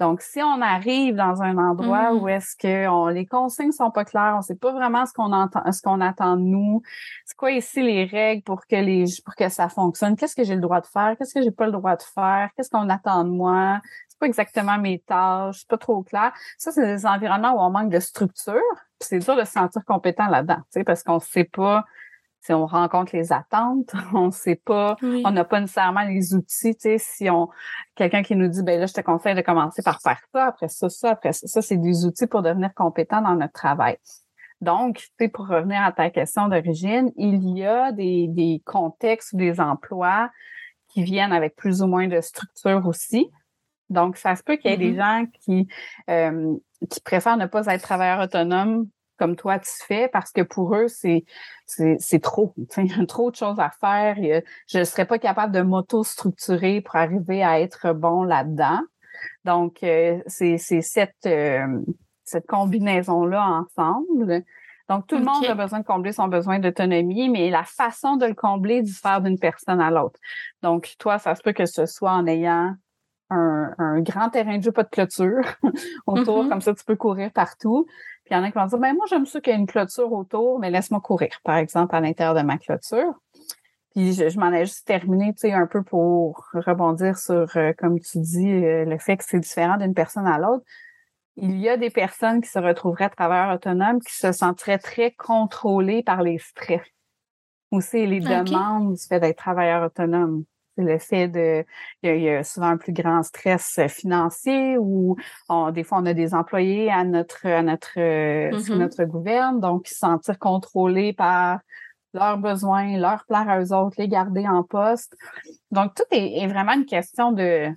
Donc, 0.01 0.23
si 0.23 0.41
on 0.41 0.63
arrive 0.63 1.13
dans 1.13 1.43
un 1.43 1.59
endroit 1.59 2.13
où 2.13 2.25
mmh. 2.25 2.29
est-ce 2.29 2.55
que 2.55 2.87
on, 2.87 3.05
les 3.09 3.27
consignes 3.27 3.71
sont 3.71 3.91
pas 3.91 4.03
claires, 4.03 4.33
on 4.35 4.41
sait 4.41 4.55
pas 4.55 4.71
vraiment 4.71 5.05
ce 5.05 5.13
qu'on 5.13 5.31
entend, 5.31 5.61
ce 5.71 5.79
qu'on 5.83 6.01
attend 6.01 6.37
de 6.37 6.41
nous, 6.41 6.81
c'est 7.23 7.37
quoi 7.37 7.51
ici 7.51 7.83
les 7.83 8.05
règles 8.05 8.41
pour 8.41 8.65
que 8.65 8.77
les, 8.77 9.05
pour 9.23 9.35
que 9.35 9.47
ça 9.47 9.69
fonctionne, 9.69 10.15
qu'est-ce 10.15 10.35
que 10.35 10.43
j'ai 10.43 10.55
le 10.55 10.61
droit 10.61 10.81
de 10.81 10.87
faire, 10.87 11.15
qu'est-ce 11.19 11.35
que 11.35 11.43
j'ai 11.43 11.51
pas 11.51 11.67
le 11.67 11.71
droit 11.71 11.95
de 11.95 12.01
faire, 12.01 12.49
qu'est-ce 12.57 12.71
qu'on 12.71 12.89
attend 12.89 13.23
de 13.25 13.29
moi, 13.29 13.79
c'est 14.09 14.17
pas 14.17 14.25
exactement 14.25 14.79
mes 14.79 14.97
tâches, 14.97 15.59
c'est 15.59 15.67
pas 15.67 15.77
trop 15.77 16.01
clair. 16.01 16.33
Ça, 16.57 16.71
c'est 16.71 16.95
des 16.95 17.05
environnements 17.05 17.53
où 17.53 17.59
on 17.59 17.69
manque 17.69 17.91
de 17.91 17.99
structure, 17.99 18.55
c'est 18.99 19.19
dur 19.19 19.35
de 19.35 19.43
se 19.43 19.51
sentir 19.51 19.85
compétent 19.85 20.25
là-dedans, 20.29 20.61
tu 20.73 20.79
sais, 20.79 20.83
parce 20.83 21.03
qu'on 21.03 21.19
sait 21.19 21.43
pas 21.43 21.85
si 22.41 22.53
on 22.53 22.65
rencontre 22.65 23.15
les 23.15 23.31
attentes, 23.31 23.93
on 24.13 24.31
sait 24.31 24.55
pas, 24.55 24.95
on 25.01 25.31
n'a 25.31 25.45
pas 25.45 25.59
nécessairement 25.59 26.03
les 26.03 26.33
outils, 26.33 26.75
tu 26.75 26.81
sais, 26.81 26.97
si 26.97 27.29
on 27.29 27.49
quelqu'un 27.95 28.23
qui 28.23 28.35
nous 28.35 28.47
dit 28.47 28.63
ben 28.63 28.79
là 28.79 28.87
je 28.87 28.93
te 28.93 29.01
conseille 29.01 29.35
de 29.35 29.41
commencer 29.41 29.83
par 29.83 30.01
faire 30.01 30.19
ça, 30.33 30.47
après 30.47 30.67
ça 30.67 30.89
ça, 30.89 31.11
après 31.11 31.33
ça, 31.33 31.47
ça 31.47 31.61
c'est 31.61 31.77
des 31.77 32.05
outils 32.05 32.27
pour 32.27 32.41
devenir 32.41 32.73
compétent 32.73 33.21
dans 33.21 33.35
notre 33.35 33.53
travail. 33.53 33.97
Donc, 34.61 34.97
tu 34.97 35.09
sais, 35.19 35.27
pour 35.27 35.47
revenir 35.47 35.81
à 35.81 35.91
ta 35.91 36.11
question 36.11 36.47
d'origine, 36.47 37.11
il 37.15 37.57
y 37.57 37.65
a 37.65 37.91
des, 37.91 38.27
des 38.27 38.61
contextes 38.63 39.33
ou 39.33 39.37
des 39.37 39.59
emplois 39.59 40.29
qui 40.89 41.03
viennent 41.03 41.33
avec 41.33 41.55
plus 41.55 41.81
ou 41.81 41.87
moins 41.87 42.07
de 42.07 42.21
structure 42.21 42.85
aussi. 42.85 43.31
Donc, 43.89 44.17
ça 44.17 44.35
se 44.35 44.43
peut 44.43 44.57
qu'il 44.57 44.69
y 44.69 44.73
ait 44.73 44.77
des 44.77 44.93
Mm-hmm. 44.93 44.95
gens 44.97 45.25
qui, 45.41 45.67
euh, 46.09 46.55
qui 46.89 47.01
préfèrent 47.01 47.37
ne 47.37 47.47
pas 47.47 47.65
être 47.65 47.81
travailleur 47.81 48.19
autonome 48.19 48.87
comme 49.21 49.35
toi 49.35 49.59
tu 49.59 49.69
fais 49.85 50.07
parce 50.07 50.31
que 50.31 50.41
pour 50.41 50.75
eux, 50.75 50.87
c'est 50.87 51.25
c'est 51.67 51.95
c'est 51.99 52.19
trop. 52.19 52.55
Il 52.77 52.87
y 52.87 52.99
a 52.99 53.05
trop 53.05 53.29
de 53.29 53.35
choses 53.35 53.59
à 53.59 53.69
faire. 53.69 54.15
Je 54.67 54.79
ne 54.79 54.83
serais 54.83 55.05
pas 55.05 55.19
capable 55.19 55.53
de 55.53 55.61
m'auto-structurer 55.61 56.81
pour 56.81 56.95
arriver 56.95 57.43
à 57.43 57.59
être 57.59 57.93
bon 57.93 58.23
là-dedans. 58.23 58.79
Donc, 59.45 59.83
euh, 59.83 60.19
c'est 60.25 60.57
c'est 60.57 60.81
cette, 60.81 61.27
euh, 61.27 61.67
cette 62.23 62.47
combinaison-là 62.47 63.61
ensemble. 63.61 64.43
Donc, 64.89 65.05
tout 65.05 65.17
le 65.17 65.23
monde 65.23 65.45
a 65.45 65.53
besoin 65.53 65.79
de 65.81 65.85
combler 65.85 66.13
son 66.13 66.27
besoin 66.27 66.57
d'autonomie, 66.57 67.29
mais 67.29 67.51
la 67.51 67.63
façon 67.63 68.15
de 68.15 68.25
le 68.25 68.33
combler 68.33 68.81
diffère 68.81 69.21
d'une 69.21 69.37
personne 69.37 69.79
à 69.79 69.91
l'autre. 69.91 70.19
Donc, 70.63 70.95
toi, 70.97 71.19
ça 71.19 71.35
se 71.35 71.43
peut 71.43 71.53
que 71.53 71.67
ce 71.67 71.85
soit 71.85 72.11
en 72.11 72.25
ayant 72.25 72.73
un, 73.29 73.73
un 73.77 74.01
grand 74.01 74.29
terrain 74.29 74.57
de 74.57 74.63
jeu, 74.63 74.71
pas 74.73 74.83
de 74.83 74.89
clôture 74.89 75.43
autour, 76.07 76.43
Mhm. 76.43 76.49
comme 76.49 76.61
ça 76.61 76.73
tu 76.73 76.83
peux 76.83 76.97
courir 76.97 77.31
partout. 77.31 77.85
Il 78.31 78.35
y 78.35 78.37
en 78.37 78.43
a 78.43 78.49
qui 78.49 78.57
vont 78.57 78.65
dire, 78.65 78.79
ben 78.79 78.95
moi 78.95 79.05
j'aime 79.09 79.25
ça 79.25 79.41
qu'il 79.41 79.51
y 79.51 79.55
ait 79.57 79.59
une 79.59 79.67
clôture 79.67 80.11
autour, 80.13 80.57
mais 80.57 80.71
laisse-moi 80.71 81.01
courir, 81.01 81.31
par 81.43 81.57
exemple, 81.57 81.93
à 81.93 81.99
l'intérieur 81.99 82.33
de 82.33 82.41
ma 82.41 82.57
clôture. 82.57 83.13
Puis 83.93 84.13
je, 84.13 84.29
je 84.29 84.39
m'en 84.39 84.53
ai 84.53 84.65
juste 84.65 84.87
terminé, 84.87 85.33
tu 85.33 85.41
sais, 85.41 85.51
un 85.51 85.67
peu 85.67 85.83
pour 85.83 86.47
rebondir 86.53 87.17
sur, 87.17 87.45
euh, 87.57 87.73
comme 87.77 87.99
tu 87.99 88.19
dis, 88.19 88.49
euh, 88.49 88.85
le 88.85 88.97
fait 88.99 89.17
que 89.17 89.25
c'est 89.27 89.41
différent 89.41 89.75
d'une 89.75 89.93
personne 89.93 90.27
à 90.27 90.37
l'autre. 90.37 90.63
Il 91.35 91.59
y 91.59 91.67
a 91.67 91.75
des 91.75 91.89
personnes 91.89 92.39
qui 92.39 92.49
se 92.49 92.59
retrouveraient 92.59 93.09
travailleurs 93.09 93.53
autonomes 93.53 93.99
qui 93.99 94.15
se 94.15 94.31
sentiraient 94.31 94.77
très 94.77 95.11
contrôlées 95.11 96.01
par 96.01 96.21
les 96.23 96.37
stress. 96.37 96.87
Aussi, 97.71 98.07
les 98.07 98.21
demandes 98.21 98.93
du 98.93 99.07
fait 99.07 99.19
d'être 99.19 99.37
travailleur 99.37 99.83
autonome. 99.83 100.45
Le 100.85 100.97
fait 100.99 101.27
de, 101.27 101.65
il 102.03 102.09
y, 102.09 102.11
a, 102.11 102.15
il 102.15 102.21
y 102.23 102.29
a 102.29 102.43
souvent 102.43 102.67
un 102.67 102.77
plus 102.77 102.93
grand 102.93 103.23
stress 103.23 103.77
euh, 103.79 103.87
financier 103.87 104.77
ou 104.79 105.15
on- 105.49 105.71
des 105.71 105.83
fois 105.83 105.99
on 105.99 106.05
a 106.05 106.13
des 106.13 106.33
employés 106.33 106.91
à 106.91 107.03
notre 107.03 107.47
à 107.47 107.61
notre 107.63 107.93
sous 108.59 108.73
Mhm. 108.73 108.79
notre 108.79 109.03
gouverne, 109.05 109.59
donc 109.59 109.87
se 109.87 109.95
sentir 109.95 110.37
contrôlés 110.39 111.13
par 111.13 111.59
leurs 112.13 112.37
besoins, 112.37 112.97
leur 112.97 113.25
plaire 113.25 113.49
à 113.49 113.59
eux 113.61 113.73
autres, 113.73 113.95
les 113.97 114.07
garder 114.09 114.47
en 114.47 114.63
poste. 114.63 115.15
Donc 115.71 115.93
tout 115.95 116.03
est, 116.11 116.39
est 116.43 116.47
vraiment 116.47 116.73
une 116.73 116.85
question 116.85 117.31
de 117.31 117.67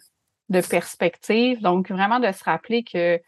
de 0.51 0.61
perspective. 0.61 1.61
Donc 1.63 1.91
vraiment 1.91 2.21
de 2.21 2.31
se 2.33 2.45
rappeler 2.45 2.85
que 2.85 3.21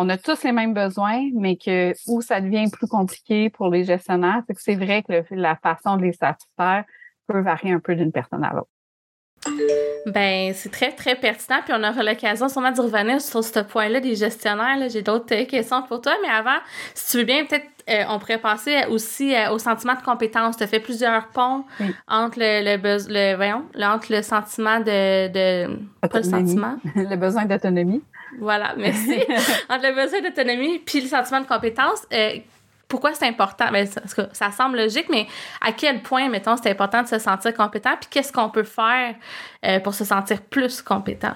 on 0.00 0.08
a 0.10 0.16
tous 0.18 0.44
les 0.44 0.52
mêmes 0.52 0.74
besoins, 0.74 1.22
mais 1.34 1.56
que 1.56 1.92
où 2.06 2.20
ça 2.20 2.40
devient 2.40 2.70
plus 2.70 2.86
compliqué 2.86 3.50
pour 3.50 3.68
les 3.68 3.82
gestionnaires, 3.84 4.42
c'est 4.46 4.54
que 4.54 4.60
c'est 4.62 4.76
vrai 4.76 5.02
que 5.02 5.12
le- 5.12 5.24
la 5.42 5.56
façon 5.56 5.96
de 5.96 6.02
les 6.02 6.12
satisfaire 6.12 6.84
peut 7.26 7.40
varier 7.40 7.72
un 7.72 7.80
peu 7.80 7.96
d'une 7.96 8.12
personne 8.12 8.44
à 8.44 8.52
l'autre. 8.52 8.70
Ben, 10.06 10.52
c'est 10.54 10.70
très, 10.70 10.92
très 10.92 11.14
pertinent. 11.14 11.58
Puis 11.64 11.74
on 11.76 11.82
aura 11.82 12.02
l'occasion 12.02 12.48
sûrement 12.48 12.70
de 12.72 12.80
revenir 12.80 13.20
sur 13.20 13.44
ce 13.44 13.60
point-là 13.60 14.00
des 14.00 14.14
gestionnaires. 14.14 14.78
J'ai 14.90 15.02
d'autres 15.02 15.34
euh, 15.34 15.44
questions 15.44 15.82
pour 15.82 16.00
toi. 16.00 16.14
Mais 16.22 16.28
avant, 16.28 16.58
si 16.94 17.10
tu 17.12 17.18
veux 17.18 17.24
bien, 17.24 17.44
peut-être 17.44 17.66
euh, 17.90 18.04
on 18.10 18.18
pourrait 18.18 18.38
passer 18.38 18.84
aussi 18.90 19.34
euh, 19.34 19.50
au 19.50 19.58
sentiment 19.58 19.94
de 19.94 20.02
compétence. 20.02 20.56
Tu 20.56 20.62
as 20.62 20.66
fait 20.66 20.80
plusieurs 20.80 21.28
ponts 21.28 21.64
Oui. 21.80 21.94
entre 22.06 22.38
le, 22.38 22.76
le, 22.76 22.76
le, 22.76 23.36
voyons, 23.36 23.64
le- 23.74 23.84
entre 23.84 24.12
le 24.12 24.22
sentiment 24.22 24.80
de. 24.80 25.28
de 25.28 25.76
pas 26.08 26.18
le 26.18 26.22
sentiment. 26.24 26.76
le 26.94 27.16
besoin 27.16 27.44
d'autonomie. 27.44 28.02
Voilà, 28.40 28.74
merci. 28.76 29.14
entre 29.70 29.86
le 29.88 29.94
besoin 29.94 30.20
d'autonomie 30.20 30.78
puis 30.80 31.00
le 31.00 31.08
sentiment 31.08 31.40
de 31.40 31.46
compétence. 31.46 32.02
euh, 32.12 32.32
pourquoi 32.88 33.14
c'est 33.14 33.26
important? 33.26 33.70
Ben, 33.70 33.86
ça, 33.86 34.50
semble 34.50 34.78
logique, 34.78 35.08
mais 35.10 35.26
à 35.60 35.72
quel 35.72 36.02
point, 36.02 36.28
mettons, 36.28 36.56
c'est 36.56 36.70
important 36.70 37.02
de 37.02 37.08
se 37.08 37.18
sentir 37.18 37.54
compétent? 37.54 37.96
Puis 38.00 38.08
qu'est-ce 38.10 38.32
qu'on 38.32 38.50
peut 38.50 38.64
faire 38.64 39.14
euh, 39.64 39.78
pour 39.80 39.94
se 39.94 40.04
sentir 40.04 40.42
plus 40.42 40.82
compétent? 40.82 41.34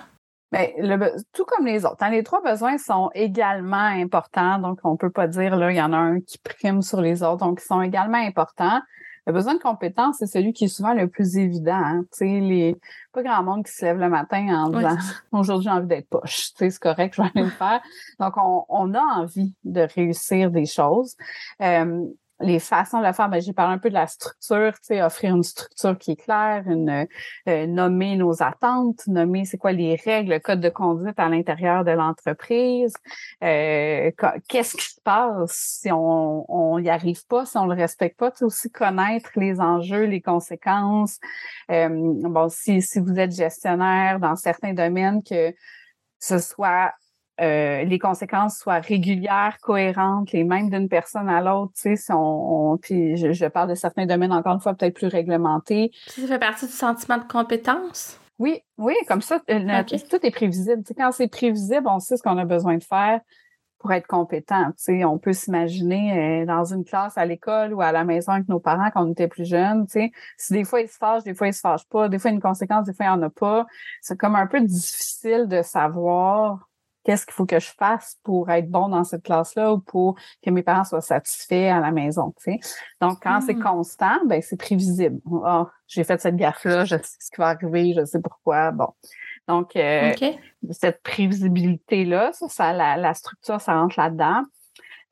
Ben, 0.51 0.69
tout 1.33 1.45
comme 1.47 1.65
les 1.65 1.87
autres. 1.87 1.97
hein, 2.01 2.11
les 2.11 2.23
trois 2.23 2.43
besoins 2.43 2.77
sont 2.77 3.11
également 3.15 3.77
importants. 3.77 4.59
Donc, 4.59 4.81
on 4.85 4.97
peut 4.97 5.11
pas 5.11 5.27
dire, 5.27 5.57
là, 5.57 5.71
il 5.71 5.77
y 5.77 5.83
en 5.83 5.95
a 5.95 5.97
un 5.97 6.21
qui 6.21 6.39
prime 6.39 6.83
sur 6.83 7.01
les 7.01 7.23
autres. 7.23 7.39
Donc, 7.39 7.61
ils 7.63 7.67
sont 7.67 7.81
également 7.81 8.19
importants. 8.19 8.81
Le 9.27 9.33
besoin 9.33 9.55
de 9.55 9.61
compétence, 9.61 10.17
c'est 10.19 10.27
celui 10.27 10.53
qui 10.53 10.65
est 10.65 10.69
souvent 10.69 10.95
le 10.95 11.07
plus 11.07 11.37
évident. 11.37 11.75
Hein. 11.75 12.03
Tu 12.13 12.19
sais, 12.19 12.41
les, 12.41 12.77
pas 13.13 13.23
grand 13.23 13.43
monde 13.43 13.65
qui 13.65 13.73
se 13.73 13.85
lève 13.85 13.99
le 13.99 14.09
matin 14.09 14.65
en 14.65 14.71
Oui, 14.73 14.79
disant, 14.79 14.97
aujourd'hui, 15.33 15.65
j'ai 15.65 15.71
envie 15.71 15.87
d'être 15.87 16.09
poche. 16.09 16.53
Tu 16.53 16.59
sais, 16.59 16.71
c'est 16.71 16.81
correct, 16.81 17.15
je 17.17 17.23
vais 17.23 17.29
aller 17.35 17.45
le 17.45 17.51
faire. 17.51 17.81
Donc, 18.19 18.35
on, 18.37 18.65
on 18.69 18.95
a 18.95 19.01
envie 19.01 19.55
de 19.65 19.87
réussir 19.95 20.51
des 20.51 20.67
choses. 20.67 21.17
Euh, 21.61 22.05
les 22.43 22.59
façons 22.59 23.01
de 23.01 23.07
le 23.07 23.13
faire, 23.13 23.29
ben, 23.29 23.41
j'ai 23.41 23.53
parlé 23.53 23.75
un 23.75 23.79
peu 23.79 23.89
de 23.89 23.95
la 23.95 24.07
structure, 24.07 24.73
tu 24.75 24.81
sais, 24.83 25.03
offrir 25.03 25.35
une 25.35 25.43
structure 25.43 25.97
qui 25.99 26.13
est 26.13 26.17
claire, 26.17 26.65
une, 26.67 27.07
euh, 27.49 27.67
nommer 27.67 28.17
nos 28.17 28.43
attentes, 28.43 29.07
nommer 29.07 29.45
c'est 29.45 29.59
quoi 29.59 29.73
les 29.73 29.97
règles, 29.97 30.33
le 30.33 30.39
code 30.39 30.61
de 30.61 30.69
conduite 30.69 31.19
à 31.19 31.29
l'intérieur 31.29 31.85
de 31.85 31.93
l'entreprise, 31.93 32.95
euh, 33.43 34.11
qu'est-ce 34.49 34.77
qui 34.77 34.85
se 34.85 35.01
passe 35.03 35.79
si 35.81 35.91
on 35.93 36.45
on 36.49 36.79
y 36.79 36.91
arrive 36.91 37.25
pas, 37.27 37.47
si 37.47 37.57
on 37.57 37.67
le 37.67 37.75
respecte 37.75 38.19
pas, 38.19 38.31
tu 38.31 38.45
aussi 38.45 38.71
connaître 38.71 39.31
les 39.37 39.61
enjeux, 39.61 40.05
les 40.05 40.21
conséquences. 40.21 41.19
Euh, 41.71 41.89
bon, 41.91 42.49
si 42.49 42.83
si 42.83 43.01
vous 43.01 43.19
êtes 43.19 43.33
gestionnaire 43.33 44.19
dans 44.21 44.37
certains 44.37 44.75
domaines 44.75 45.23
que 45.23 45.55
ce 46.19 46.39
soit 46.39 46.93
euh, 47.41 47.83
les 47.85 47.99
conséquences 47.99 48.59
soient 48.59 48.81
régulières, 48.81 49.57
cohérentes, 49.63 50.33
les 50.33 50.45
mêmes 50.45 50.71
d'une 50.71 50.89
personne 50.89 51.29
à 51.29 51.41
l'autre, 51.41 51.73
tu 51.75 51.83
sais, 51.83 51.97
si 51.97 52.13
on, 52.13 52.73
on- 52.73 52.77
puis 52.79 53.17
je, 53.17 53.33
je 53.33 53.47
parle 53.47 53.71
de 53.71 53.75
certains 53.75 54.07
domaines 54.07 54.33
encore 54.33 54.55
une 54.55 54.61
fois 54.61 54.75
peut-être 54.75 54.95
plus 54.95 55.07
réglementés, 55.07 55.91
Ça 56.09 56.27
fait 56.27 56.39
partie 56.39 56.67
du 56.67 56.73
sentiment 56.73 57.19
de 57.19 57.25
compétence? 57.25 58.19
oui, 58.39 58.61
oui, 58.77 58.95
comme 59.07 59.23
ça, 59.23 59.41
euh, 59.51 59.83
tout 60.11 60.27
est 60.27 60.31
prévisible. 60.31 60.83
Tu 60.83 60.89
sais, 60.89 60.95
quand 60.95 61.13
c'est 61.13 61.29
prévisible, 61.29 61.87
on 61.87 62.01
sait 62.01 62.17
ce 62.17 62.23
qu'on 62.23 62.39
a 62.39 62.45
besoin 62.45 62.77
de 62.77 62.83
faire 62.83 63.21
pour 63.79 63.93
être 63.93 64.07
compétent. 64.07 64.67
Tu 64.71 64.85
sais, 64.85 65.05
on 65.05 65.19
peut 65.19 65.33
s'imaginer 65.33 66.43
euh, 66.43 66.47
dans 66.47 66.65
une 66.65 66.85
classe 66.85 67.19
à 67.19 67.25
l'école 67.25 67.73
ou 67.75 67.81
à 67.83 67.93
la 67.93 68.05
maison 68.05 68.33
avec 68.33 68.49
nos 68.49 68.61
parents 68.61 68.91
quand 68.93 69.05
on 69.07 69.13
était 69.13 69.29
plus 69.29 69.45
jeunes. 69.45 69.87
Tu 69.87 69.93
sais, 69.93 70.13
si 70.39 70.53
des 70.53 70.65
fois 70.65 70.81
ils 70.81 70.89
se 70.89 70.97
fâchent, 70.97 71.25
des 71.25 71.35
fois 71.35 71.49
ils 71.49 71.55
se 71.55 71.61
fâchent 71.61 71.89
pas, 71.89 72.09
des 72.09 72.19
fois 72.19 72.31
il 72.31 72.35
y 72.35 72.35
a 72.35 72.37
une 72.37 72.43
conséquence, 72.43 72.87
des 72.87 72.93
fois 72.95 73.07
il 73.07 73.09
n'y 73.11 73.15
en 73.15 73.23
a 73.23 73.31
pas. 73.31 73.67
C'est 74.01 74.19
comme 74.19 74.35
un 74.37 74.47
peu 74.47 74.61
difficile 74.61 75.47
de 75.49 75.63
savoir 75.63 76.69
qu'est-ce 77.05 77.27
qu'il 77.27 77.35
faut 77.35 77.47
que 77.47 77.59
je 77.61 77.71
fasse 77.77 78.19
pour 78.23 78.51
être 78.51 78.71
bon 78.71 78.89
dans 78.89 79.05
cette 79.05 79.23
classe-là 79.25 79.73
ou 79.73 79.79
pour 79.81 80.17
que 80.45 80.51
mes 80.51 80.63
parents 80.63 80.85
soient 80.85 81.01
satisfaits 81.01 81.71
à 81.73 81.81
la 81.81 81.91
maison. 81.91 82.33
Tu 82.43 82.53
sais? 82.53 82.61
Donc, 83.01 83.19
quand 83.23 83.41
c'est 83.41 83.55
Mm. 83.55 83.63
constant, 83.63 84.25
ben 84.27 84.41
c'est 84.43 84.57
prévisible. 84.57 85.21
Ah, 85.45 85.67
j'ai 85.87 86.05
fait 86.05 86.21
cette 86.21 86.37
gaffe-là, 86.37 86.85
je 86.85 86.97
sais 86.97 87.17
ce 87.21 87.31
qui 87.31 87.37
va 87.39 87.49
arriver, 87.49 87.95
je 87.97 88.05
sais 88.05 88.21
pourquoi. 88.21 88.71
Bon. 88.71 88.89
Donc, 89.49 89.75
euh, 89.77 90.13
cette 90.71 91.03
prévisibilité-là, 91.03 92.33
ça, 92.33 92.49
ça 92.49 92.73
la, 92.73 92.97
la 92.97 93.15
structure, 93.15 93.61
ça 93.61 93.75
rentre 93.75 93.99
là-dedans. 93.99 94.43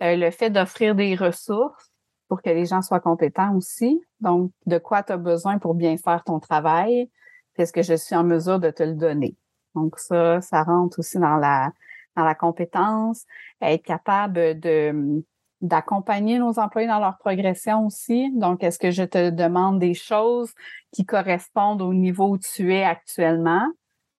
Euh, 0.02 0.16
le 0.16 0.30
fait 0.30 0.50
d'offrir 0.50 0.94
des 0.94 1.14
ressources 1.14 1.90
pour 2.28 2.40
que 2.42 2.50
les 2.50 2.64
gens 2.64 2.80
soient 2.80 3.00
compétents 3.00 3.54
aussi. 3.56 4.00
Donc, 4.20 4.52
de 4.66 4.78
quoi 4.78 5.02
tu 5.02 5.12
as 5.12 5.16
besoin 5.16 5.58
pour 5.58 5.74
bien 5.74 5.96
faire 5.96 6.22
ton 6.24 6.38
travail? 6.38 7.10
Est-ce 7.58 7.72
que 7.72 7.82
je 7.82 7.94
suis 7.94 8.14
en 8.16 8.24
mesure 8.24 8.58
de 8.60 8.70
te 8.70 8.82
le 8.82 8.94
donner? 8.94 9.36
Donc, 9.74 9.98
ça, 9.98 10.40
ça 10.40 10.62
rentre 10.62 10.98
aussi 10.98 11.18
dans 11.18 11.36
la, 11.36 11.72
dans 12.16 12.24
la 12.24 12.34
compétence. 12.34 13.24
Être 13.60 13.82
capable 13.82 14.58
de 14.60 15.22
d'accompagner 15.60 16.38
nos 16.38 16.58
employés 16.58 16.88
dans 16.88 17.00
leur 17.00 17.18
progression 17.18 17.86
aussi. 17.86 18.30
Donc, 18.32 18.62
est-ce 18.64 18.78
que 18.78 18.90
je 18.90 19.02
te 19.02 19.30
demande 19.30 19.78
des 19.78 19.94
choses 19.94 20.52
qui 20.92 21.04
correspondent 21.04 21.82
au 21.82 21.92
niveau 21.92 22.30
où 22.30 22.38
tu 22.38 22.74
es 22.74 22.82
actuellement? 22.82 23.66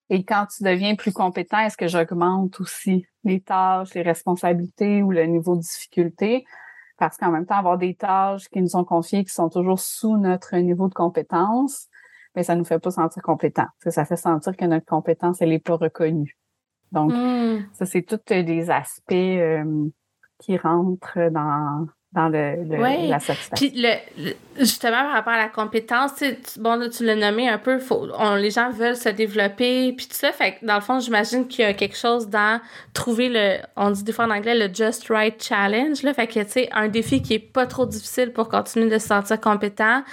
Et 0.09 0.23
quand 0.23 0.45
tu 0.55 0.63
deviens 0.63 0.95
plus 0.95 1.11
compétent, 1.13 1.59
est-ce 1.59 1.77
que 1.77 1.87
j'augmente 1.87 2.59
aussi 2.59 3.07
les 3.23 3.41
tâches, 3.41 3.93
les 3.93 4.01
responsabilités 4.01 5.01
ou 5.01 5.11
le 5.11 5.23
niveau 5.23 5.55
de 5.55 5.61
difficulté? 5.61 6.45
Parce 6.97 7.17
qu'en 7.17 7.31
même 7.31 7.45
temps, 7.45 7.57
avoir 7.57 7.77
des 7.77 7.95
tâches 7.95 8.47
qui 8.49 8.61
nous 8.61 8.67
sont 8.67 8.83
confiées 8.83 9.23
qui 9.23 9.33
sont 9.33 9.49
toujours 9.49 9.79
sous 9.79 10.17
notre 10.17 10.55
niveau 10.57 10.87
de 10.87 10.93
compétence, 10.93 11.87
mais 12.35 12.43
ça 12.43 12.55
nous 12.55 12.63
fait 12.65 12.79
pas 12.79 12.91
sentir 12.91 13.21
compétent. 13.21 13.67
Ça 13.79 14.05
fait 14.05 14.15
sentir 14.15 14.55
que 14.55 14.65
notre 14.65 14.85
compétence, 14.85 15.41
elle 15.41 15.49
n'est 15.49 15.59
pas 15.59 15.75
reconnue. 15.75 16.37
Donc, 16.91 17.13
Mm. 17.13 17.65
ça, 17.73 17.85
c'est 17.85 18.01
tous 18.01 18.19
des 18.27 18.69
aspects 18.69 19.11
euh, 19.13 19.87
qui 20.39 20.57
rentrent 20.57 21.29
dans, 21.31 21.87
dans 22.13 22.27
le, 22.27 22.63
le- 22.69 22.77
Ouais. 22.81 23.07
la 23.07 23.19
satisfaction. 23.19 23.55
Puis 23.55 23.71
le, 23.81 24.33
justement 24.59 24.97
par 25.03 25.11
rapport 25.13 25.33
à 25.33 25.37
la 25.37 25.47
compétence, 25.47 26.15
tu 26.15 26.25
sais, 26.25 26.35
tu- 26.35 26.59
bon 26.59 26.75
là 26.75 26.89
tu 26.89 27.05
l'as 27.05 27.15
nommé 27.15 27.47
un 27.47 27.57
peu, 27.57 27.79
faut, 27.79 28.07
on, 28.17 28.35
les 28.35 28.51
gens 28.51 28.69
veulent 28.71 28.97
se 28.97 29.07
développer 29.09 29.93
puis 29.93 30.07
tout 30.07 30.15
ça, 30.15 30.31
fait 30.33 30.55
que 30.55 30.65
dans 30.65 30.75
le 30.75 30.81
fond 30.81 30.99
j'imagine 30.99 31.47
qu'il 31.47 31.63
y 31.63 31.67
a 31.67 31.73
quelque 31.73 31.95
chose 31.95 32.27
dans 32.27 32.59
trouver 32.93 33.29
le, 33.29 33.57
on 33.77 33.91
dit 33.91 34.03
des 34.03 34.11
fois 34.11 34.25
en 34.25 34.31
anglais 34.31 34.55
le 34.55 34.73
just 34.73 35.07
right 35.09 35.41
challenge 35.41 36.03
là, 36.03 36.13
fait 36.13 36.27
que 36.27 36.39
tu 36.41 36.49
sais 36.49 36.69
un 36.73 36.89
défi 36.89 37.21
qui 37.21 37.35
est 37.35 37.39
pas 37.39 37.65
trop 37.65 37.85
difficile 37.85 38.33
pour 38.33 38.49
continuer 38.49 38.89
de 38.89 38.97
se 38.97 39.07
sentir 39.07 39.39
compétent, 39.39 40.03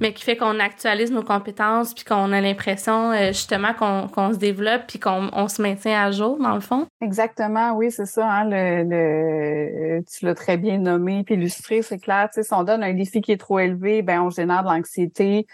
mais 0.00 0.12
qui 0.12 0.22
fait 0.22 0.36
qu'on 0.36 0.60
actualise 0.60 1.10
nos 1.10 1.24
compétences 1.24 1.92
puis 1.92 2.04
qu'on 2.04 2.32
a 2.32 2.40
l'impression 2.40 3.10
euh, 3.12 3.28
justement 3.28 3.72
qu'on 3.74 4.06
qu'on 4.06 4.32
se 4.32 4.38
développe 4.38 4.82
puis 4.86 5.00
qu'on 5.00 5.28
on 5.32 5.48
se 5.48 5.60
maintient 5.60 6.00
à 6.04 6.10
jour 6.12 6.38
dans 6.38 6.54
le 6.54 6.60
fond. 6.60 6.86
Exactement, 7.00 7.72
oui, 7.72 7.90
c'est 7.90 8.06
ça. 8.06 8.24
Hein, 8.30 8.44
le, 8.48 8.84
le, 8.88 10.02
tu 10.04 10.24
l'as 10.24 10.34
très 10.34 10.56
bien 10.56 10.78
nommé 10.78 11.22
puis 11.24 11.36
c'est 11.48 11.98
clair. 11.98 12.28
Si 12.32 12.40
on 12.52 12.64
donne 12.64 12.82
un 12.82 12.94
défi 12.94 13.20
qui 13.20 13.32
est 13.32 13.38
trop 13.38 13.58
élevé, 13.58 14.02
ben 14.02 14.22
on 14.22 14.30
génère 14.30 14.62
de 14.62 14.68
l'anxiété 14.68 15.46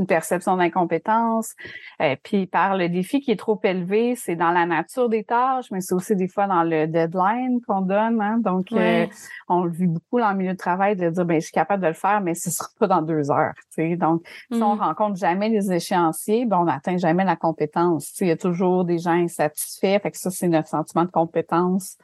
une 0.00 0.06
perception 0.06 0.56
d'incompétence. 0.56 1.54
Euh, 2.00 2.16
puis 2.22 2.46
par 2.46 2.76
le 2.76 2.88
défi 2.88 3.20
qui 3.20 3.30
est 3.30 3.38
trop 3.38 3.60
élevé, 3.62 4.16
c'est 4.16 4.34
dans 4.34 4.50
la 4.50 4.66
nature 4.66 5.08
des 5.08 5.24
tâches, 5.24 5.66
mais 5.70 5.80
c'est 5.80 5.94
aussi 5.94 6.16
des 6.16 6.26
fois 6.26 6.46
dans 6.46 6.64
le 6.64 6.86
deadline 6.86 7.60
qu'on 7.66 7.82
donne. 7.82 8.20
Hein. 8.20 8.38
Donc, 8.38 8.72
euh, 8.72 9.06
on 9.48 9.64
le 9.64 9.70
vit 9.70 9.86
beaucoup 9.86 10.18
dans 10.18 10.30
le 10.32 10.38
milieu 10.38 10.52
de 10.52 10.58
travail 10.58 10.96
de 10.96 11.10
dire, 11.10 11.24
ben 11.24 11.40
je 11.40 11.46
suis 11.46 11.52
capable 11.52 11.82
de 11.82 11.88
le 11.88 11.94
faire, 11.94 12.20
mais 12.22 12.34
ce 12.34 12.50
sera 12.50 12.68
pas 12.78 12.86
dans 12.86 13.02
deux 13.02 13.30
heures. 13.30 13.52
sais. 13.68 13.96
Donc, 13.96 14.22
si 14.50 14.62
on 14.62 14.76
mm. 14.76 14.80
rencontre 14.80 15.16
jamais 15.16 15.50
les 15.50 15.70
échéanciers, 15.70 16.46
ben 16.46 16.58
on 16.60 16.64
n'atteint 16.64 16.96
jamais 16.96 17.24
la 17.24 17.36
compétence. 17.36 18.18
Il 18.20 18.28
y 18.28 18.32
a 18.32 18.36
toujours 18.36 18.84
des 18.84 18.98
gens 18.98 19.12
insatisfaits. 19.12 20.00
Fait 20.02 20.10
que 20.10 20.18
ça, 20.18 20.30
c'est 20.30 20.48
notre 20.48 20.68
sentiment 20.68 21.04
de 21.04 21.10
compétence 21.10 21.98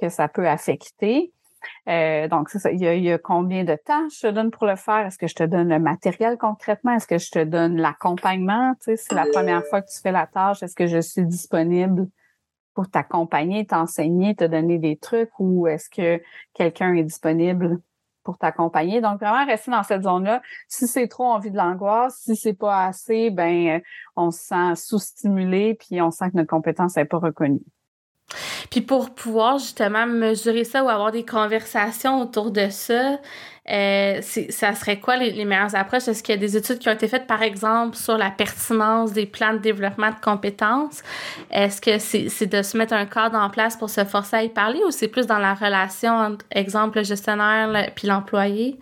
que 0.00 0.08
ça 0.08 0.28
peut 0.28 0.48
affecter. 0.48 1.32
Euh, 1.88 2.28
donc, 2.28 2.48
c'est 2.48 2.58
ça. 2.58 2.70
Il 2.70 2.80
y, 2.80 3.12
a, 3.12 3.18
combien 3.18 3.64
de 3.64 3.74
temps 3.74 4.08
je 4.08 4.28
te 4.28 4.32
donne 4.32 4.50
pour 4.50 4.66
le 4.66 4.76
faire? 4.76 5.06
Est-ce 5.06 5.18
que 5.18 5.26
je 5.26 5.34
te 5.34 5.42
donne 5.42 5.68
le 5.68 5.78
matériel 5.78 6.36
concrètement? 6.38 6.92
Est-ce 6.94 7.06
que 7.06 7.18
je 7.18 7.30
te 7.30 7.42
donne 7.44 7.76
l'accompagnement? 7.76 8.74
Tu 8.80 8.84
sais, 8.84 8.96
c'est 8.96 9.14
la 9.14 9.26
première 9.26 9.64
fois 9.66 9.82
que 9.82 9.90
tu 9.90 10.00
fais 10.00 10.12
la 10.12 10.26
tâche. 10.26 10.62
Est-ce 10.62 10.74
que 10.74 10.86
je 10.86 11.00
suis 11.00 11.24
disponible 11.24 12.08
pour 12.74 12.88
t'accompagner, 12.88 13.66
t'enseigner, 13.66 14.34
te 14.34 14.44
donner 14.44 14.78
des 14.78 14.96
trucs 14.96 15.30
ou 15.38 15.66
est-ce 15.66 15.90
que 15.90 16.22
quelqu'un 16.54 16.94
est 16.94 17.04
disponible 17.04 17.80
pour 18.22 18.38
t'accompagner? 18.38 19.00
Donc, 19.00 19.20
vraiment 19.20 19.44
rester 19.44 19.70
dans 19.70 19.82
cette 19.82 20.02
zone-là. 20.02 20.42
Si 20.68 20.86
c'est 20.86 21.08
trop, 21.08 21.24
on 21.24 21.38
vit 21.38 21.50
de 21.50 21.56
l'angoisse. 21.56 22.20
Si 22.24 22.36
c'est 22.36 22.54
pas 22.54 22.86
assez, 22.86 23.30
ben, 23.30 23.80
on 24.16 24.30
se 24.30 24.40
sent 24.40 24.76
sous-stimulé 24.76 25.74
puis 25.74 26.00
on 26.00 26.10
sent 26.10 26.30
que 26.30 26.36
notre 26.36 26.50
compétence 26.50 26.96
n'est 26.96 27.04
pas 27.04 27.18
reconnue. 27.18 27.62
Puis 28.70 28.80
pour 28.80 29.10
pouvoir 29.10 29.58
justement 29.58 30.06
mesurer 30.06 30.64
ça 30.64 30.84
ou 30.84 30.88
avoir 30.88 31.12
des 31.12 31.24
conversations 31.24 32.20
autour 32.20 32.50
de 32.50 32.68
ça, 32.70 33.18
euh, 33.70 34.20
ça 34.22 34.74
serait 34.74 34.98
quoi 34.98 35.16
les, 35.16 35.44
meilleures 35.44 35.74
approches? 35.76 36.08
Est-ce 36.08 36.22
qu'il 36.22 36.34
y 36.34 36.38
a 36.38 36.40
des 36.40 36.56
études 36.56 36.78
qui 36.78 36.88
ont 36.88 36.92
été 36.92 37.06
faites, 37.06 37.26
par 37.26 37.42
exemple, 37.42 37.96
sur 37.96 38.18
la 38.18 38.30
pertinence 38.30 39.12
des 39.12 39.26
plans 39.26 39.52
de 39.52 39.58
développement 39.58 40.10
de 40.10 40.20
compétences? 40.20 41.02
Est-ce 41.50 41.80
que 41.80 41.98
c'est 41.98 42.46
de 42.46 42.62
se 42.62 42.76
mettre 42.76 42.94
un 42.94 43.06
cadre 43.06 43.38
en 43.38 43.50
place 43.50 43.76
pour 43.76 43.90
se 43.90 44.04
forcer 44.04 44.36
à 44.36 44.42
y 44.42 44.48
parler 44.48 44.80
ou 44.86 44.90
c'est 44.90 45.08
plus 45.08 45.26
dans 45.26 45.38
la 45.38 45.54
relation 45.54 46.12
entre, 46.12 46.44
exemple, 46.50 46.98
le 46.98 47.04
gestionnaire 47.04 47.90
puis 47.94 48.08
l'employé? 48.08 48.78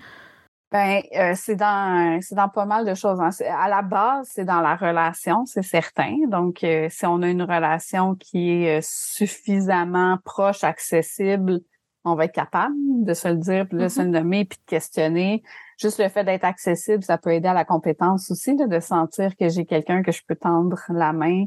Ben, 0.71 1.01
euh, 1.17 1.33
c'est 1.35 1.57
dans 1.57 2.21
c'est 2.21 2.35
dans 2.35 2.51
pas 2.51 2.67
mal 2.67 2.85
de 2.85 2.95
choses. 2.95 3.21
Hein. 3.21 3.31
À 3.59 3.69
la 3.69 3.81
base, 3.81 4.29
c'est 4.35 4.45
dans 4.45 4.61
la 4.61 4.77
relation, 4.77 5.47
c'est 5.47 5.63
certain. 5.63 6.15
Donc, 6.29 6.63
euh, 6.63 6.89
si 6.91 7.07
on 7.07 7.23
a 7.23 7.29
une 7.29 7.43
relation 7.43 8.15
qui 8.15 8.51
est 8.51 8.79
euh, 8.79 8.81
suffisamment 8.83 10.19
proche, 10.25 10.65
accessible, 10.65 11.61
on 12.05 12.15
va 12.17 12.27
être 12.27 12.35
capable 12.35 12.75
de 12.77 13.15
se 13.15 13.29
le 13.29 13.37
dire, 13.37 13.67
puis 13.67 13.79
de 13.79 13.89
se 13.89 14.03
le 14.03 14.09
mm-hmm. 14.09 14.11
nommer, 14.11 14.45
puis 14.45 14.59
de 14.59 14.71
questionner. 14.71 15.43
Juste 15.81 16.01
le 16.01 16.09
fait 16.11 16.25
d'être 16.25 16.45
accessible, 16.45 17.03
ça 17.03 17.17
peut 17.17 17.33
aider 17.33 17.49
à 17.49 17.55
la 17.55 17.65
compétence 17.65 18.31
aussi, 18.31 18.55
de 18.55 18.81
sentir 18.81 19.37
que 19.37 19.49
j'ai 19.49 19.65
quelqu'un 19.65 20.03
que 20.03 20.13
je 20.13 20.21
peux 20.27 20.37
tendre 20.37 20.79
la 20.91 21.15
main, 21.15 21.45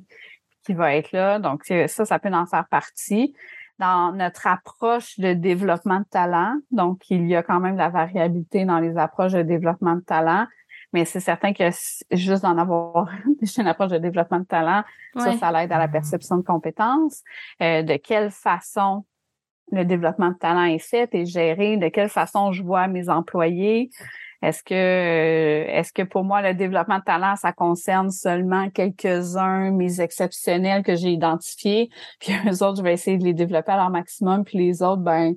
qui 0.66 0.74
va 0.74 0.96
être 0.96 1.12
là. 1.12 1.38
Donc, 1.38 1.66
ça, 1.66 2.06
ça 2.06 2.18
peut 2.18 2.34
en 2.34 2.48
faire 2.48 2.68
partie 2.70 3.36
dans 3.82 4.14
notre 4.14 4.46
approche 4.46 5.20
de 5.20 5.34
développement 5.34 6.00
de 6.00 6.06
talent. 6.06 6.56
Donc, 6.70 7.10
il 7.10 7.28
y 7.28 7.36
a 7.36 7.42
quand 7.42 7.60
même 7.60 7.74
de 7.74 7.80
la 7.80 7.90
variabilité 7.90 8.64
dans 8.64 8.80
les 8.80 8.96
approches 8.96 9.34
de 9.34 9.42
développement 9.42 9.96
de 9.96 10.02
talent. 10.02 10.46
Mais 10.94 11.04
c'est 11.06 11.20
certain 11.20 11.52
que 11.54 11.64
juste 12.12 12.44
d'en 12.44 12.58
avoir 12.58 13.10
une 13.58 13.68
approche 13.68 13.90
de 13.90 13.98
développement 13.98 14.40
de 14.40 14.46
talent, 14.46 14.84
ça, 15.18 15.36
ça 15.38 15.52
l'aide 15.52 15.72
à 15.72 15.80
la 15.80 15.88
perception 15.88 16.38
de 16.38 16.44
compétences. 16.44 17.24
Euh, 17.62 17.82
de 17.82 17.96
quelle 17.96 18.30
façon 18.30 19.04
le 19.72 19.84
développement 19.84 20.30
de 20.30 20.38
talent 20.38 20.66
est 20.66 20.80
fait 20.80 21.10
et 21.16 21.26
géré, 21.26 21.78
de 21.78 21.88
quelle 21.88 22.10
façon 22.10 22.52
je 22.52 22.62
vois 22.62 22.88
mes 22.88 23.10
employés, 23.10 23.90
est-ce 24.42 24.64
que 24.64 24.74
euh, 24.74 25.66
est-ce 25.68 25.94
que 25.94 26.02
pour 26.02 26.24
moi 26.24 26.42
le 26.42 26.54
développement 26.54 27.00
de 27.00 27.04
talent 27.04 27.36
ça 27.36 27.54
concerne 27.54 28.10
seulement 28.10 28.70
quelques-uns 28.70 29.72
mes 29.72 30.02
exceptionnels 30.02 30.84
que 30.84 30.96
j'ai 30.96 31.12
identifiés, 31.12 31.90
puis 32.20 32.34
les 32.46 32.64
autres 32.64 32.78
je 32.78 32.84
vais 32.84 32.94
essayer 32.94 33.18
de 33.18 33.24
les 33.24 33.34
développer 33.34 33.72
à 33.72 33.78
leur 33.78 33.90
maximum, 33.90 34.44
puis 34.44 34.58
les 34.58 34.82
autres 34.82 35.02
ben 35.02 35.36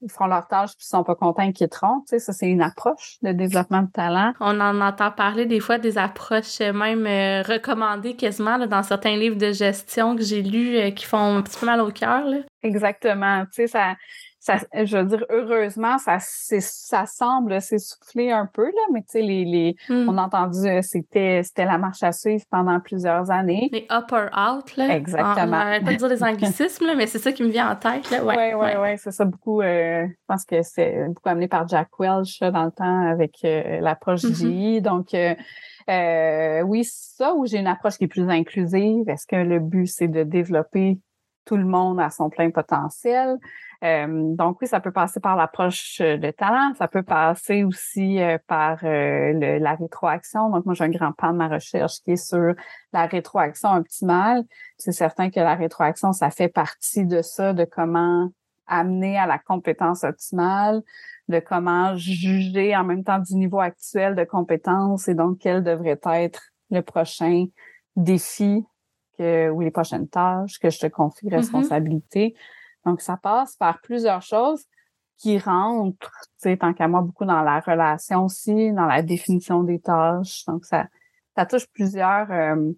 ils 0.00 0.10
font 0.10 0.26
leur 0.26 0.46
tâche 0.46 0.70
puis 0.76 0.84
ils 0.84 0.90
sont 0.90 1.04
pas 1.04 1.14
contents, 1.14 1.42
ils 1.42 1.52
quitteront. 1.52 2.00
Tu 2.00 2.10
sais, 2.10 2.18
ça, 2.18 2.32
c'est 2.32 2.48
une 2.48 2.62
approche 2.62 3.18
de 3.22 3.32
développement 3.32 3.82
de 3.82 3.90
talent. 3.90 4.32
On 4.40 4.60
en 4.60 4.80
entend 4.80 5.10
parler 5.10 5.46
des 5.46 5.60
fois 5.60 5.78
des 5.78 5.98
approches 5.98 6.60
même 6.60 7.06
euh, 7.06 7.42
recommandées 7.42 8.14
quasiment 8.14 8.58
dans 8.66 8.82
certains 8.82 9.16
livres 9.16 9.36
de 9.36 9.52
gestion 9.52 10.16
que 10.16 10.22
j'ai 10.22 10.42
lus 10.42 10.76
euh, 10.76 10.90
qui 10.90 11.04
font 11.04 11.36
un 11.38 11.42
petit 11.42 11.58
peu 11.58 11.66
mal 11.66 11.80
au 11.80 11.90
cœur. 11.90 12.24
Exactement. 12.62 13.44
Tu 13.46 13.62
sais, 13.62 13.66
ça 13.66 13.96
je 14.40 14.96
veux 14.96 15.04
dire, 15.04 15.24
heureusement, 15.30 15.98
ça, 15.98 16.18
ça 16.20 17.06
semble 17.06 17.60
s'essouffler 17.60 18.30
un 18.30 18.46
peu, 18.46 18.64
là, 18.64 18.82
mais 18.92 19.00
tu 19.00 19.06
sais, 19.08 19.22
les, 19.22 19.44
les 19.44 19.76
hmm. 19.88 20.08
on 20.08 20.16
a 20.16 20.22
entendu, 20.22 20.66
euh, 20.66 20.80
c'était, 20.82 21.42
c'était 21.42 21.64
la 21.64 21.78
marche 21.78 22.02
à 22.02 22.12
suivre 22.12 22.44
pendant 22.50 22.78
plusieurs 22.80 23.30
années. 23.30 23.68
Les 23.72 23.86
up 23.90 24.12
or 24.12 24.28
out, 24.36 24.76
là. 24.76 24.96
Exactement. 24.96 25.44
On 25.44 25.50
n'arrête 25.50 25.84
pas 25.84 25.92
de 25.92 25.96
dire 25.96 26.08
des 26.08 26.22
anglicismes, 26.22 26.86
là, 26.86 26.94
mais 26.94 27.06
c'est 27.06 27.18
ça 27.18 27.32
qui 27.32 27.42
me 27.42 27.48
vient 27.48 27.70
en 27.70 27.76
tête, 27.76 28.10
là. 28.10 28.24
Ouais, 28.24 28.54
ouais, 28.54 28.76
ouais, 28.76 28.96
c'est 28.96 29.12
ça 29.12 29.24
beaucoup, 29.24 29.60
euh, 29.60 30.06
je 30.06 30.24
pense 30.26 30.44
que 30.44 30.62
c'est 30.62 31.06
beaucoup 31.08 31.28
amené 31.28 31.48
par 31.48 31.66
Jack 31.68 31.88
Welch, 31.98 32.40
dans 32.40 32.64
le 32.64 32.72
temps, 32.72 33.10
avec 33.10 33.38
euh, 33.44 33.80
l'approche 33.80 34.24
mm 34.24 34.80
Donc, 34.80 35.14
euh, 35.14 36.62
oui, 36.62 36.84
ça, 36.84 37.34
où 37.34 37.46
j'ai 37.46 37.58
une 37.58 37.66
approche 37.66 37.96
qui 37.96 38.04
est 38.04 38.08
plus 38.08 38.28
inclusive. 38.28 39.08
Est-ce 39.08 39.26
que 39.26 39.36
le 39.36 39.58
but, 39.58 39.86
c'est 39.86 40.08
de 40.08 40.22
développer 40.22 40.98
tout 41.44 41.56
le 41.56 41.64
monde 41.64 41.98
à 42.00 42.10
son 42.10 42.28
plein 42.28 42.50
potentiel? 42.50 43.36
Euh, 43.84 44.34
donc 44.34 44.60
oui, 44.60 44.66
ça 44.66 44.80
peut 44.80 44.90
passer 44.90 45.20
par 45.20 45.36
l'approche 45.36 46.00
euh, 46.00 46.16
de 46.16 46.32
talent, 46.32 46.72
ça 46.76 46.88
peut 46.88 47.04
passer 47.04 47.62
aussi 47.62 48.20
euh, 48.20 48.36
par 48.48 48.78
la 48.82 49.74
rétroaction. 49.74 50.50
Donc 50.50 50.64
moi, 50.64 50.74
j'ai 50.74 50.84
un 50.84 50.90
grand 50.90 51.12
pan 51.12 51.32
de 51.32 51.36
ma 51.36 51.48
recherche 51.48 52.00
qui 52.02 52.12
est 52.12 52.16
sur 52.16 52.54
la 52.92 53.06
rétroaction 53.06 53.70
optimale. 53.74 54.42
C'est 54.78 54.92
certain 54.92 55.30
que 55.30 55.38
la 55.38 55.54
rétroaction, 55.54 56.12
ça 56.12 56.30
fait 56.30 56.48
partie 56.48 57.06
de 57.06 57.22
ça, 57.22 57.52
de 57.52 57.64
comment 57.64 58.30
amener 58.66 59.16
à 59.16 59.26
la 59.26 59.38
compétence 59.38 60.02
optimale, 60.04 60.82
de 61.28 61.38
comment 61.38 61.96
juger 61.96 62.76
en 62.76 62.84
même 62.84 63.04
temps 63.04 63.18
du 63.18 63.34
niveau 63.36 63.60
actuel 63.60 64.14
de 64.14 64.24
compétence 64.24 65.08
et 65.08 65.14
donc 65.14 65.38
quel 65.38 65.62
devrait 65.62 65.98
être 66.04 66.42
le 66.70 66.82
prochain 66.82 67.46
défi 67.96 68.64
que, 69.16 69.48
ou 69.50 69.60
les 69.60 69.70
prochaines 69.70 70.08
tâches 70.08 70.58
que 70.58 70.68
je 70.68 70.80
te 70.80 70.86
confie 70.86 71.26
mm-hmm. 71.26 71.36
responsabilité. 71.36 72.34
Donc, 72.84 73.00
ça 73.00 73.16
passe 73.16 73.56
par 73.56 73.80
plusieurs 73.80 74.22
choses 74.22 74.64
qui 75.18 75.38
rentrent, 75.38 76.12
tu 76.22 76.50
sais, 76.50 76.56
tant 76.56 76.72
qu'à 76.72 76.88
moi, 76.88 77.02
beaucoup 77.02 77.24
dans 77.24 77.42
la 77.42 77.60
relation 77.60 78.24
aussi, 78.24 78.72
dans 78.72 78.86
la 78.86 79.02
définition 79.02 79.64
des 79.64 79.80
tâches. 79.80 80.44
Donc, 80.46 80.64
ça, 80.64 80.86
ça 81.36 81.44
touche 81.44 81.66
plusieurs, 81.72 82.30
euh, 82.30 82.72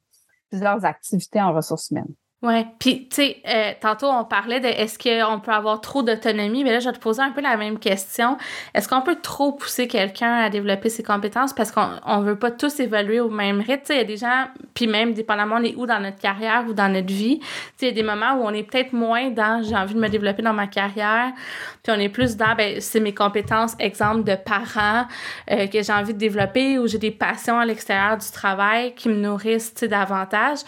plusieurs 0.48 0.84
activités 0.84 1.40
en 1.40 1.52
ressources 1.52 1.90
humaines. 1.90 2.14
Ouais, 2.42 2.64
puis 2.78 3.06
tu 3.10 3.16
sais, 3.16 3.36
euh, 3.46 3.72
tantôt 3.82 4.06
on 4.06 4.24
parlait 4.24 4.60
de 4.60 4.66
est-ce 4.66 4.98
qu'on 4.98 5.40
peut 5.40 5.52
avoir 5.52 5.82
trop 5.82 6.02
d'autonomie, 6.02 6.64
mais 6.64 6.72
là 6.72 6.78
je 6.80 6.88
vais 6.88 6.94
te 6.94 6.98
poser 6.98 7.20
un 7.20 7.32
peu 7.32 7.42
la 7.42 7.58
même 7.58 7.78
question. 7.78 8.38
Est-ce 8.72 8.88
qu'on 8.88 9.02
peut 9.02 9.18
trop 9.20 9.52
pousser 9.52 9.86
quelqu'un 9.86 10.36
à 10.36 10.48
développer 10.48 10.88
ses 10.88 11.02
compétences 11.02 11.52
parce 11.52 11.70
qu'on 11.70 11.86
on 12.06 12.22
veut 12.22 12.38
pas 12.38 12.50
tous 12.50 12.80
évoluer 12.80 13.20
au 13.20 13.28
même 13.28 13.60
rythme? 13.60 13.82
Tu 13.82 13.86
sais, 13.88 13.94
il 13.96 13.98
y 13.98 14.00
a 14.00 14.04
des 14.04 14.16
gens, 14.16 14.46
puis 14.72 14.86
même 14.86 15.12
dépendamment 15.12 15.56
on 15.58 15.64
est 15.64 15.74
où 15.76 15.84
dans 15.84 16.00
notre 16.00 16.16
carrière 16.16 16.64
ou 16.66 16.72
dans 16.72 16.90
notre 16.90 17.12
vie, 17.12 17.40
tu 17.40 17.46
sais, 17.46 17.68
il 17.82 17.88
y 17.88 17.90
a 17.90 17.94
des 17.94 18.02
moments 18.02 18.32
où 18.36 18.46
on 18.46 18.54
est 18.54 18.62
peut-être 18.62 18.94
moins 18.94 19.28
dans 19.28 19.62
j'ai 19.62 19.76
envie 19.76 19.92
de 19.94 20.00
me 20.00 20.08
développer 20.08 20.40
dans 20.40 20.54
ma 20.54 20.66
carrière, 20.66 21.32
puis 21.82 21.92
on 21.94 22.00
est 22.00 22.08
plus 22.08 22.38
dans 22.38 22.54
ben 22.54 22.80
c'est 22.80 23.00
mes 23.00 23.12
compétences, 23.12 23.76
exemple 23.78 24.24
de 24.24 24.34
parents 24.34 25.04
euh, 25.50 25.66
que 25.66 25.82
j'ai 25.82 25.92
envie 25.92 26.14
de 26.14 26.18
développer 26.18 26.78
ou 26.78 26.86
j'ai 26.86 26.96
des 26.96 27.10
passions 27.10 27.58
à 27.58 27.66
l'extérieur 27.66 28.16
du 28.16 28.30
travail 28.30 28.94
qui 28.94 29.10
me 29.10 29.16
nourrissent, 29.16 29.74
tu 29.74 29.80
sais, 29.80 29.88
davantage. 29.88 30.60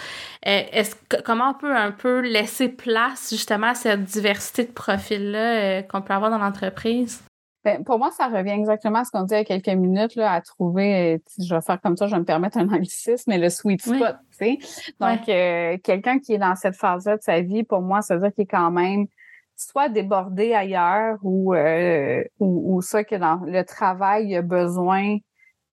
Euh, 0.46 0.60
est-ce 0.72 0.96
comment 1.24 1.54
un 1.70 1.92
peu 1.92 2.20
laisser 2.20 2.68
place 2.68 3.30
justement 3.30 3.68
à 3.68 3.74
cette 3.74 4.04
diversité 4.04 4.64
de 4.64 4.72
profils-là 4.72 5.78
euh, 5.78 5.82
qu'on 5.82 6.02
peut 6.02 6.14
avoir 6.14 6.30
dans 6.30 6.38
l'entreprise? 6.38 7.22
Ben, 7.64 7.84
pour 7.84 7.98
moi, 7.98 8.10
ça 8.10 8.26
revient 8.26 8.52
exactement 8.52 9.00
à 9.00 9.04
ce 9.04 9.10
qu'on 9.12 9.22
dit 9.22 9.34
il 9.34 9.38
y 9.38 9.40
a 9.40 9.44
quelques 9.44 9.78
minutes, 9.78 10.16
là, 10.16 10.32
à 10.32 10.40
trouver, 10.40 11.14
euh, 11.14 11.18
je 11.38 11.54
vais 11.54 11.60
faire 11.60 11.80
comme 11.80 11.96
ça, 11.96 12.08
je 12.08 12.12
vais 12.12 12.20
me 12.20 12.24
permettre 12.24 12.58
un 12.58 12.68
anglicisme, 12.72 13.30
mais 13.30 13.38
le 13.38 13.50
sweet 13.50 13.82
spot, 13.82 14.16
tu 14.36 14.58
sais. 14.58 14.92
Donc, 14.98 15.28
euh, 15.28 15.78
quelqu'un 15.84 16.18
qui 16.18 16.34
est 16.34 16.38
dans 16.38 16.56
cette 16.56 16.74
phase-là 16.74 17.16
de 17.16 17.22
sa 17.22 17.40
vie, 17.40 17.62
pour 17.62 17.80
moi, 17.80 18.02
ça 18.02 18.16
veut 18.16 18.22
dire 18.22 18.32
qu'il 18.32 18.42
est 18.42 18.46
quand 18.46 18.70
même 18.70 19.06
soit 19.56 19.88
débordé 19.88 20.54
ailleurs 20.54 21.18
ou, 21.22 21.54
ou, 21.54 22.76
ou 22.76 22.82
ça 22.82 23.04
que 23.04 23.14
dans 23.14 23.40
le 23.44 23.62
travail, 23.62 24.26
il 24.28 24.36
a 24.36 24.42
besoin 24.42 25.18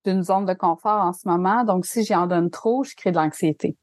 d'une 0.06 0.22
zone 0.22 0.46
de 0.46 0.54
confort 0.54 1.02
en 1.02 1.14
ce 1.14 1.28
moment. 1.28 1.64
Donc, 1.64 1.86
si 1.86 2.06
j'en 2.06 2.28
donne 2.28 2.50
trop, 2.50 2.84
je 2.84 2.96
crée 2.96 3.12
de 3.12 3.18
l'anxiété. 3.18 3.76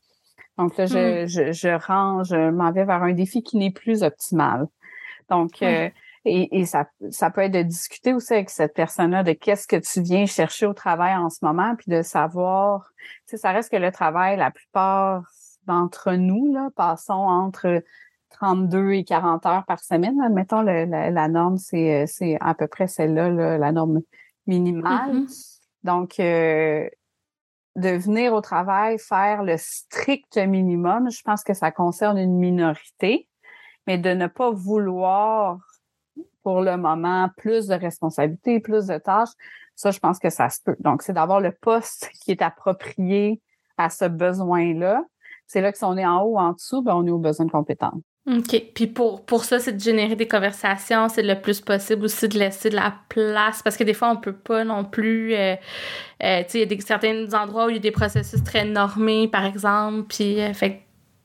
Donc 0.59 0.77
là, 0.77 0.87
je, 0.87 1.25
hmm. 1.25 1.27
je, 1.27 1.53
je 1.53 1.87
range, 1.87 2.29
je 2.29 2.51
m'en 2.51 2.73
vais 2.73 2.85
vers 2.85 3.03
un 3.03 3.13
défi 3.13 3.43
qui 3.43 3.57
n'est 3.57 3.71
plus 3.71 4.03
optimal. 4.03 4.67
Donc, 5.29 5.63
euh, 5.63 5.91
et, 6.25 6.61
et 6.61 6.65
ça, 6.65 6.87
ça 7.11 7.31
peut 7.31 7.43
être 7.43 7.53
de 7.53 7.63
discuter 7.63 8.13
aussi 8.13 8.33
avec 8.33 8.51
cette 8.51 8.75
personne-là 8.75 9.23
de 9.23 9.33
qu'est-ce 9.33 9.67
que 9.67 9.77
tu 9.77 10.03
viens 10.03 10.27
chercher 10.27 10.67
au 10.67 10.75
travail 10.75 11.15
en 11.17 11.31
ce 11.31 11.39
moment, 11.43 11.75
puis 11.77 11.91
de 11.91 12.03
savoir, 12.03 12.91
tu 12.99 13.09
sais, 13.27 13.37
ça 13.37 13.53
reste 13.53 13.71
que 13.71 13.77
le 13.77 13.93
travail, 13.93 14.37
la 14.37 14.51
plupart 14.51 15.23
d'entre 15.67 16.13
nous, 16.13 16.53
là, 16.53 16.71
passons 16.75 17.13
entre 17.13 17.83
32 18.31 18.93
et 18.93 19.05
40 19.05 19.47
heures 19.47 19.65
par 19.67 19.81
semaine. 19.81 20.21
Admettons, 20.21 20.63
le, 20.63 20.85
la, 20.85 21.29
norme, 21.29 21.59
c'est, 21.59 22.07
c'est 22.07 22.37
à 22.41 22.55
peu 22.55 22.67
près 22.67 22.87
celle-là, 22.87 23.59
la 23.59 23.73
norme 23.73 24.01
minimale. 24.47 25.13
Mm-hmm. 25.13 25.59
Donc, 25.85 26.21
euh, 26.21 26.89
de 27.77 27.91
venir 27.91 28.33
au 28.33 28.41
travail 28.41 28.99
faire 28.99 29.43
le 29.43 29.57
strict 29.59 30.39
minimum, 30.39 31.11
je 31.11 31.23
pense 31.23 31.45
que 31.45 31.55
ça 31.55 31.71
concerne 31.71 32.19
une 32.19 32.39
minorité, 32.39 33.29
mais 33.87 33.99
de 33.99 34.11
ne 34.11 34.27
pas 34.27 34.51
vouloir 34.51 35.59
pour 36.43 36.63
le 36.63 36.77
moment 36.77 37.29
plus 37.37 37.67
de 37.67 37.75
responsabilités, 37.75 38.61
plus 38.61 38.87
de 38.87 38.99
tâches, 38.99 39.31
ça, 39.75 39.91
je 39.91 39.99
pense 39.99 40.19
que 40.19 40.31
ça 40.31 40.49
se 40.49 40.61
peut. 40.65 40.77
Donc, 40.81 41.03
c'est 41.03 41.13
d'avoir 41.13 41.41
le 41.41 41.53
poste 41.53 42.09
qui 42.23 42.31
est 42.31 42.43
approprié 42.43 43.43
à 43.77 43.91
ce 43.91 44.07
besoin-là. 44.07 45.05
C'est 45.47 45.61
là 45.61 45.71
que 45.71 45.79
si 45.79 45.85
on 45.85 45.97
est 45.97 46.07
en 46.07 46.23
haut 46.23 46.35
ou 46.35 46.39
en 46.39 46.53
dessous, 46.53 46.83
ben, 46.83 46.95
on 46.95 47.07
est 47.07 47.11
au 47.11 47.19
besoin 47.19 47.47
de 47.47 47.51
compétences. 47.51 48.01
OK. 48.27 48.61
Puis 48.75 48.89
pour, 48.89 49.25
pour 49.25 49.45
ça, 49.45 49.61
c'est 49.61 49.73
de 49.73 49.81
générer 49.81 50.17
des 50.17 50.27
conversations, 50.27 51.09
c'est 51.09 51.23
le 51.23 51.41
plus 51.41 51.61
possible 51.61 52.05
aussi 52.07 52.29
de 52.29 52.39
laisser 52.39 52.71
de 52.71 52.75
la 52.75 52.93
place 53.09 53.63
parce 53.63 53.77
que 53.77 53.85
des 53.85 53.95
fois, 53.95 54.11
on 54.11 54.17
peut 54.17 54.33
pas 54.33 54.65
non 54.65 54.85
plus. 54.85 55.33
Euh, 55.35 55.55
euh, 56.25 56.43
tu 56.43 56.51
sais, 56.51 56.59
il 56.59 56.61
y 56.61 56.63
a 56.63 56.67
des, 56.67 56.81
certains 56.81 57.33
endroits 57.35 57.67
où 57.67 57.69
il 57.69 57.77
y 57.77 57.79
a 57.79 57.81
des 57.81 57.93
processus 57.93 58.43
très 58.43 58.65
normés, 58.65 59.29
par 59.29 59.45
exemple, 59.45 60.07
puis 60.09 60.41
euh, 60.41 60.53
fait 60.55 60.83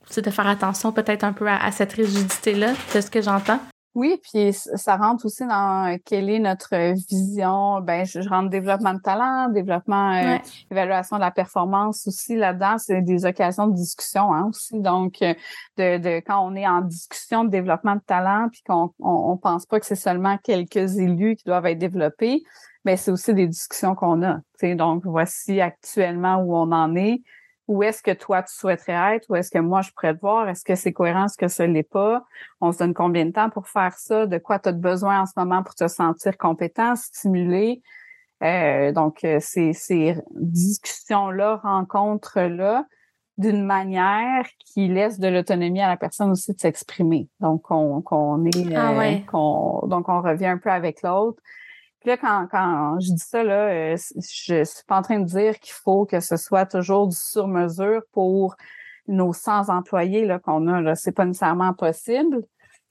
c'est 0.08 0.24
de 0.24 0.30
faire 0.30 0.46
attention 0.46 0.92
peut-être 0.92 1.24
un 1.24 1.32
peu 1.32 1.46
à, 1.46 1.56
à 1.56 1.72
cette 1.72 1.92
rigidité-là, 1.94 2.74
c'est 2.88 3.02
ce 3.02 3.10
que 3.10 3.22
j'entends. 3.22 3.60
Oui, 3.94 4.18
puis 4.22 4.54
ça 4.54 4.96
rentre 4.96 5.26
aussi 5.26 5.46
dans 5.46 5.98
quelle 6.06 6.30
est 6.30 6.38
notre 6.38 6.94
vision. 7.10 7.82
Ben, 7.82 8.06
je, 8.06 8.26
rentre 8.26 8.48
développement 8.48 8.94
de 8.94 9.00
talent, 9.00 9.50
développement, 9.50 10.14
euh, 10.14 10.38
évaluation 10.70 11.16
de 11.16 11.20
la 11.20 11.30
performance 11.30 12.06
aussi 12.06 12.34
là-dedans. 12.34 12.78
C'est 12.78 13.02
des 13.02 13.26
occasions 13.26 13.66
de 13.66 13.74
discussion 13.74 14.32
hein, 14.32 14.46
aussi. 14.48 14.80
Donc, 14.80 15.20
euh, 15.20 15.34
de, 15.76 15.98
de 15.98 16.20
quand 16.20 16.40
on 16.40 16.54
est 16.56 16.66
en 16.66 16.80
discussion 16.80 17.44
de 17.44 17.50
développement 17.50 17.96
de 17.96 18.00
talent, 18.00 18.48
puis 18.50 18.62
qu'on 18.66 18.94
on, 18.98 19.36
pense 19.36 19.66
pas 19.66 19.78
que 19.78 19.84
c'est 19.84 19.94
seulement 19.94 20.38
quelques 20.38 20.96
élus 20.96 21.36
qui 21.36 21.44
doivent 21.44 21.66
être 21.66 21.78
développés, 21.78 22.42
mais 22.86 22.92
ben, 22.92 22.96
c'est 22.96 23.10
aussi 23.10 23.34
des 23.34 23.46
discussions 23.46 23.94
qu'on 23.94 24.22
a. 24.22 24.38
Donc, 24.74 25.02
voici 25.04 25.60
actuellement 25.60 26.36
où 26.36 26.56
on 26.56 26.72
en 26.72 26.96
est 26.96 27.20
où 27.68 27.82
est-ce 27.82 28.02
que 28.02 28.10
toi 28.10 28.42
tu 28.42 28.54
souhaiterais 28.54 29.16
être, 29.16 29.26
où 29.28 29.36
est-ce 29.36 29.50
que 29.50 29.58
moi 29.58 29.82
je 29.82 29.90
pourrais 29.92 30.14
te 30.14 30.20
voir, 30.20 30.48
est-ce 30.48 30.64
que 30.64 30.74
c'est 30.74 30.92
cohérent, 30.92 31.26
est-ce 31.26 31.38
que 31.38 31.48
ce 31.48 31.62
l'est 31.62 31.82
pas, 31.82 32.24
on 32.60 32.72
se 32.72 32.78
donne 32.78 32.94
combien 32.94 33.24
de 33.24 33.30
temps 33.30 33.50
pour 33.50 33.68
faire 33.68 33.94
ça, 33.94 34.26
de 34.26 34.38
quoi 34.38 34.58
tu 34.58 34.68
as 34.68 34.72
besoin 34.72 35.22
en 35.22 35.26
ce 35.26 35.32
moment 35.36 35.62
pour 35.62 35.74
te 35.74 35.86
sentir 35.88 36.36
compétent, 36.36 36.96
stimulé? 36.96 37.82
Euh, 38.42 38.90
donc, 38.90 39.22
euh, 39.24 39.38
ces, 39.40 39.72
ces 39.72 40.16
discussions-là, 40.32 41.60
rencontres-là, 41.62 42.86
d'une 43.38 43.64
manière 43.64 44.46
qui 44.66 44.88
laisse 44.88 45.18
de 45.18 45.28
l'autonomie 45.28 45.80
à 45.80 45.88
la 45.88 45.96
personne 45.96 46.30
aussi 46.32 46.52
de 46.52 46.60
s'exprimer. 46.60 47.28
Donc, 47.40 47.70
on, 47.70 48.02
qu'on 48.02 48.44
est, 48.44 48.74
ah 48.74 48.92
euh, 49.00 49.18
qu'on, 49.30 49.86
donc 49.86 50.08
on 50.08 50.20
revient 50.20 50.46
un 50.46 50.58
peu 50.58 50.70
avec 50.70 51.02
l'autre. 51.02 51.40
Puis 52.02 52.10
là, 52.10 52.16
quand, 52.16 52.48
quand 52.50 52.98
je 52.98 53.12
dis 53.12 53.24
ça, 53.24 53.44
là, 53.44 53.68
euh, 53.68 53.96
je 53.96 54.64
suis 54.64 54.84
pas 54.88 54.98
en 54.98 55.02
train 55.02 55.20
de 55.20 55.24
dire 55.24 55.60
qu'il 55.60 55.72
faut 55.72 56.04
que 56.04 56.18
ce 56.18 56.36
soit 56.36 56.66
toujours 56.66 57.06
du 57.06 57.16
sur-mesure 57.16 58.02
pour 58.10 58.56
nos 59.06 59.32
100 59.32 59.68
employés 59.68 60.24
là, 60.24 60.40
qu'on 60.40 60.66
a. 60.66 60.80
Là. 60.80 60.96
C'est 60.96 61.12
pas 61.12 61.24
nécessairement 61.24 61.74
possible, 61.74 62.42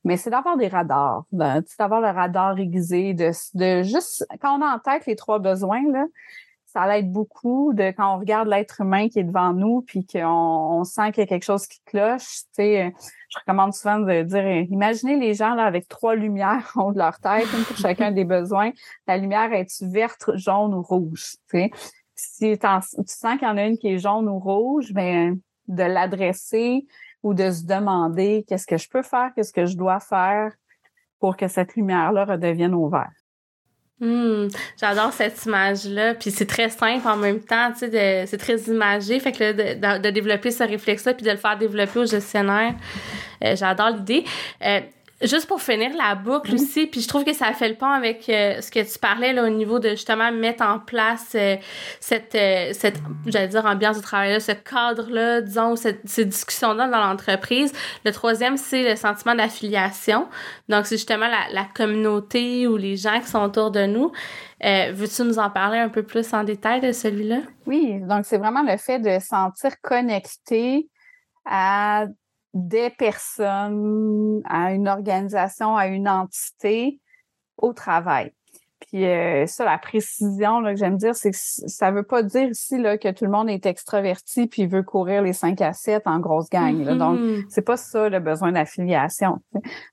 mais 0.05 0.15
c'est 0.15 0.29
d'avoir 0.29 0.55
des 0.55 0.69
radars, 0.69 1.25
d'avoir 1.33 1.99
le 1.99 2.07
radar 2.07 2.57
aiguisé, 2.57 3.13
de, 3.13 3.31
de 3.53 3.83
juste, 3.83 4.25
quand 4.41 4.57
on 4.57 4.61
a 4.61 4.75
en 4.75 4.79
tête 4.79 5.05
les 5.05 5.17
trois 5.17 5.39
besoins, 5.39 5.83
là, 5.91 6.05
ça 6.71 6.87
l'aide 6.87 7.11
beaucoup 7.11 7.73
de 7.73 7.91
quand 7.91 8.15
on 8.15 8.19
regarde 8.19 8.47
l'être 8.47 8.81
humain 8.81 9.09
qui 9.09 9.19
est 9.19 9.23
devant 9.23 9.53
nous 9.53 9.81
puis 9.81 10.05
qu'on 10.05 10.79
on 10.79 10.83
sent 10.83 11.11
qu'il 11.11 11.21
y 11.21 11.23
a 11.23 11.27
quelque 11.27 11.43
chose 11.43 11.67
qui 11.67 11.81
cloche. 11.85 12.43
Tu 12.45 12.49
sais, 12.53 12.93
je 13.29 13.39
recommande 13.39 13.73
souvent 13.73 13.99
de 13.99 14.23
dire 14.23 14.47
imaginez 14.69 15.17
les 15.17 15.33
gens 15.33 15.53
là 15.53 15.65
avec 15.65 15.87
trois 15.87 16.15
lumières 16.15 16.71
en 16.75 16.85
haut 16.85 16.93
de 16.93 16.97
leur 16.97 17.19
tête, 17.19 17.47
une 17.53 17.65
pour 17.65 17.77
chacun 17.77 18.11
des 18.11 18.25
besoins. 18.25 18.71
La 19.07 19.17
lumière 19.17 19.51
est 19.53 19.83
verte, 19.83 20.31
jaune 20.35 20.73
ou 20.73 20.81
rouge. 20.81 21.35
Tu 21.49 21.57
sais. 21.59 21.71
Si 22.15 22.57
tu 22.57 22.67
sens 23.07 23.37
qu'il 23.39 23.47
y 23.47 23.51
en 23.51 23.57
a 23.57 23.65
une 23.65 23.77
qui 23.77 23.87
est 23.87 23.97
jaune 23.97 24.29
ou 24.29 24.39
rouge, 24.39 24.93
ben 24.93 25.39
de 25.67 25.83
l'adresser 25.83 26.85
ou 27.23 27.33
de 27.33 27.51
se 27.51 27.65
demander 27.65 28.45
qu'est-ce 28.47 28.67
que 28.67 28.77
je 28.77 28.89
peux 28.89 29.01
faire, 29.01 29.31
qu'est-ce 29.35 29.53
que 29.53 29.65
je 29.65 29.75
dois 29.75 29.99
faire 29.99 30.51
pour 31.19 31.37
que 31.37 31.47
cette 31.47 31.75
lumière-là 31.75 32.25
redevienne 32.25 32.73
au 32.73 32.89
vert. 32.89 33.11
Hmm, 34.01 34.47
j'adore 34.79 35.13
cette 35.13 35.45
image-là. 35.45 36.15
Puis 36.15 36.31
c'est 36.31 36.47
très 36.47 36.69
simple 36.69 37.07
en 37.07 37.17
même 37.17 37.39
temps, 37.39 37.71
tu 37.71 37.87
sais, 37.87 38.25
c'est 38.25 38.37
très 38.39 38.57
imagé. 38.61 39.19
Fait 39.19 39.31
que 39.31 39.51
de, 39.51 39.99
de, 39.99 40.09
développer 40.09 40.49
ce 40.49 40.63
réflexe-là 40.63 41.13
puis 41.13 41.23
de 41.23 41.29
le 41.29 41.37
faire 41.37 41.55
développer 41.55 41.99
au 41.99 42.05
gestionnaire, 42.07 42.73
euh, 43.43 43.55
j'adore 43.55 43.91
l'idée. 43.91 44.25
Euh, 44.65 44.79
Juste 45.23 45.47
pour 45.47 45.61
finir 45.61 45.91
la 45.95 46.15
boucle 46.15 46.55
aussi, 46.55 46.87
puis 46.87 46.99
je 46.99 47.07
trouve 47.07 47.23
que 47.23 47.33
ça 47.33 47.53
fait 47.53 47.69
le 47.69 47.75
pont 47.75 47.91
avec 47.91 48.27
euh, 48.27 48.59
ce 48.59 48.71
que 48.71 48.79
tu 48.79 48.97
parlais 48.97 49.33
là 49.33 49.43
au 49.43 49.49
niveau 49.49 49.77
de 49.77 49.89
justement 49.89 50.31
mettre 50.31 50.63
en 50.63 50.79
place 50.79 51.33
euh, 51.35 51.57
cette 51.99 52.33
euh, 52.33 52.71
cette 52.73 52.97
j'allais 53.27 53.47
dire 53.47 53.65
ambiance 53.65 53.97
de 53.97 54.01
travail 54.01 54.31
là, 54.31 54.39
ce 54.39 54.51
cadre 54.53 55.11
là, 55.11 55.41
disons 55.41 55.75
cette, 55.75 56.01
ces 56.05 56.25
discussions 56.25 56.73
là 56.73 56.87
dans 56.87 56.99
l'entreprise. 56.99 57.71
Le 58.03 58.11
troisième 58.11 58.57
c'est 58.57 58.89
le 58.89 58.95
sentiment 58.95 59.35
d'affiliation. 59.35 60.27
Donc 60.69 60.87
c'est 60.87 60.97
justement 60.97 61.27
la, 61.27 61.53
la, 61.53 61.65
communauté 61.65 62.65
ou 62.65 62.75
les 62.75 62.97
gens 62.97 63.19
qui 63.19 63.27
sont 63.27 63.43
autour 63.43 63.69
de 63.69 63.85
nous. 63.85 64.11
Veux-tu 64.63 65.23
nous 65.23 65.39
en 65.39 65.49
parler 65.49 65.77
un 65.77 65.89
peu 65.89 66.03
plus 66.03 66.33
en 66.33 66.43
détail 66.43 66.81
de 66.81 66.91
celui-là? 66.91 67.41
Oui, 67.67 67.99
donc 68.01 68.25
c'est 68.25 68.37
vraiment 68.37 68.63
le 68.63 68.77
fait 68.77 68.99
de 68.99 69.19
sentir 69.19 69.73
connecté 69.81 70.87
à 71.45 72.05
des 72.53 72.89
personnes, 72.89 74.41
à 74.45 74.73
une 74.73 74.87
organisation, 74.87 75.75
à 75.75 75.87
une 75.87 76.07
entité 76.07 76.99
au 77.57 77.73
travail. 77.73 78.33
Puis 78.81 79.05
euh, 79.05 79.45
ça, 79.45 79.63
la 79.63 79.77
précision 79.77 80.59
là, 80.59 80.73
que 80.73 80.79
j'aime 80.79 80.97
dire, 80.97 81.15
c'est 81.15 81.31
que 81.31 81.37
ça 81.37 81.91
veut 81.91 82.03
pas 82.03 82.23
dire 82.23 82.49
ici 82.49 82.77
là, 82.77 82.97
que 82.97 83.09
tout 83.11 83.25
le 83.25 83.31
monde 83.31 83.49
est 83.49 83.65
extraverti 83.65 84.47
puis 84.47 84.65
veut 84.65 84.83
courir 84.83 85.21
les 85.21 85.33
5 85.33 85.61
à 85.61 85.73
7 85.73 86.03
en 86.07 86.19
grosse 86.19 86.49
gang. 86.49 86.83
Là. 86.83 86.95
Donc, 86.95 87.19
mm-hmm. 87.19 87.45
c'est 87.49 87.61
pas 87.61 87.77
ça 87.77 88.09
le 88.09 88.19
besoin 88.19 88.51
d'affiliation. 88.51 89.39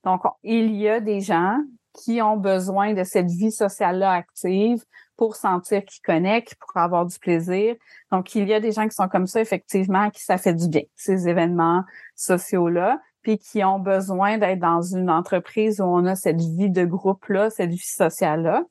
Donc, 0.03 0.21
il 0.43 0.75
y 0.75 0.89
a 0.89 0.99
des 0.99 1.21
gens 1.21 1.57
qui 1.93 2.21
ont 2.21 2.37
besoin 2.37 2.93
de 2.93 3.03
cette 3.03 3.29
vie 3.29 3.51
sociale-là 3.51 4.11
active 4.11 4.83
pour 5.19 5.35
sentir 5.35 5.83
qu'ils 5.83 6.01
connectent, 6.01 6.55
pour 6.55 6.77
avoir 6.77 7.05
du 7.05 7.19
plaisir. 7.19 7.75
Donc, 8.09 8.35
il 8.35 8.47
y 8.47 8.53
a 8.53 8.61
des 8.61 8.71
gens 8.71 8.87
qui 8.87 8.95
sont 8.95 9.09
comme 9.09 9.27
ça, 9.27 9.41
effectivement, 9.41 10.09
qui 10.11 10.23
ça 10.23 10.37
fait 10.37 10.53
du 10.53 10.69
bien, 10.69 10.83
ces 10.95 11.27
événements 11.27 11.83
sociaux-là, 12.15 13.01
puis 13.21 13.37
qui 13.37 13.61
ont 13.65 13.79
besoin 13.79 14.37
d'être 14.37 14.61
dans 14.61 14.81
une 14.81 15.09
entreprise 15.09 15.81
où 15.81 15.83
on 15.83 16.05
a 16.05 16.15
cette 16.15 16.39
vie 16.39 16.69
de 16.69 16.85
groupe-là, 16.85 17.49
cette 17.49 17.71
vie 17.71 17.77
sociale-là. 17.79 18.63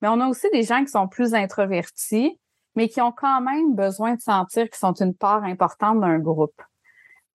Mais 0.00 0.08
on 0.08 0.20
a 0.20 0.26
aussi 0.26 0.48
des 0.54 0.62
gens 0.62 0.82
qui 0.82 0.90
sont 0.90 1.06
plus 1.06 1.34
introvertis, 1.34 2.40
mais 2.76 2.88
qui 2.88 3.02
ont 3.02 3.12
quand 3.12 3.42
même 3.42 3.74
besoin 3.74 4.14
de 4.14 4.22
sentir 4.22 4.64
qu'ils 4.64 4.78
sont 4.78 4.94
une 4.94 5.14
part 5.14 5.44
importante 5.44 6.00
d'un 6.00 6.18
groupe. 6.18 6.62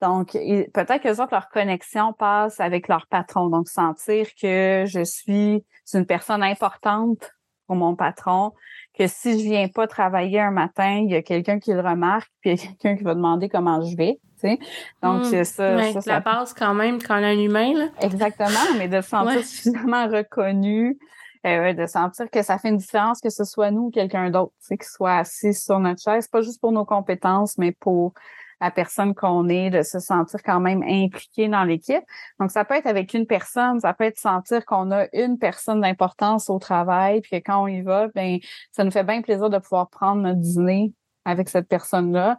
Donc, 0.02 0.32
peut-être 0.32 1.04
que 1.04 1.32
leur 1.32 1.50
connexion 1.50 2.14
passe 2.14 2.60
avec 2.60 2.88
leur 2.88 3.06
patron. 3.06 3.50
Donc, 3.50 3.68
sentir 3.68 4.26
que 4.42 4.86
je 4.88 5.04
suis 5.04 5.64
une 5.94 6.08
personne 6.08 6.42
importante 6.42 7.32
pour 7.70 7.76
mon 7.76 7.96
patron, 7.96 8.54
que 8.98 9.06
si 9.06 9.40
je 9.40 9.44
viens 9.44 9.68
pas 9.68 9.86
travailler 9.86 10.40
un 10.40 10.50
matin, 10.50 11.02
il 11.04 11.12
y 11.12 11.16
a 11.16 11.22
quelqu'un 11.22 11.60
qui 11.60 11.72
le 11.72 11.82
remarque, 11.82 12.28
puis 12.42 12.50
il 12.50 12.60
y 12.60 12.64
a 12.64 12.68
quelqu'un 12.68 12.98
qui 12.98 13.04
va 13.04 13.14
demander 13.14 13.48
comment 13.48 13.80
je 13.84 13.96
vais. 13.96 14.20
Tu 14.42 14.50
sais? 14.50 14.60
Donc, 15.04 15.22
hmm. 15.22 15.44
ça, 15.44 15.46
ça, 15.46 16.02
La 16.08 16.20
base 16.20 16.56
quand 16.56 16.74
même 16.74 17.00
quand 17.00 17.20
on 17.20 17.24
a 17.24 17.28
un 17.28 17.38
humain. 17.38 17.74
Là. 17.76 17.90
Exactement, 18.02 18.76
mais 18.80 18.88
de 18.88 19.02
se 19.02 19.10
sentir 19.10 19.46
suffisamment 19.46 20.08
reconnu, 20.08 20.98
euh, 21.46 21.74
de 21.74 21.86
sentir 21.86 22.28
que 22.32 22.42
ça 22.42 22.58
fait 22.58 22.70
une 22.70 22.78
différence 22.78 23.22
que 23.22 23.30
ce 23.30 23.44
soit 23.44 23.70
nous 23.70 23.84
ou 23.84 23.92
quelqu'un 23.92 24.32
d'autre, 24.32 24.54
tu 24.62 24.70
sais, 24.70 24.78
qui 24.78 24.88
soit 24.88 25.18
assis 25.18 25.54
sur 25.54 25.78
notre 25.78 26.02
chaise, 26.02 26.28
pas 26.28 26.42
juste 26.42 26.60
pour 26.60 26.72
nos 26.72 26.86
compétences, 26.86 27.56
mais 27.60 27.72
pour 27.72 28.14
la 28.62 28.72
personne 28.72 29.16
qu'on 29.16 29.48
est, 29.50 29.70
de 29.70 29.82
se 29.82 30.00
sentir 30.00 30.42
quand 30.44 30.60
même 30.60 30.84
impliqué 30.84 31.48
dans 31.48 31.64
l'équipe. 31.64 32.04
Donc, 32.40 32.52
ça 32.52 32.66
peut 32.66 32.76
être 32.76 32.88
avec 32.88 33.14
une 33.14 33.26
personne, 33.26 33.80
ça 33.80 33.94
peut 33.94 34.04
être 34.04 34.20
sentir 34.20 34.66
qu'on 34.66 34.92
a 34.92 35.08
une 35.14 35.38
personne 35.38 35.82
d'importance 35.82 36.50
au 36.50 36.60
travail, 36.60 37.22
puis 37.22 37.32
que 37.32 37.46
quand 37.46 37.64
on 37.64 37.68
y 37.68 37.82
va, 37.82 38.08
ben 38.10 38.40
ça 38.72 38.84
nous 38.84 38.92
fait 38.92 39.04
bien 39.04 39.22
plaisir 39.22 39.50
de 39.50 39.58
pouvoir 39.58 39.90
prendre 39.90 40.22
notre 40.22 40.40
dîner 40.40 40.94
avec 41.26 41.50
cette 41.50 41.68
personne-là. 41.68 42.38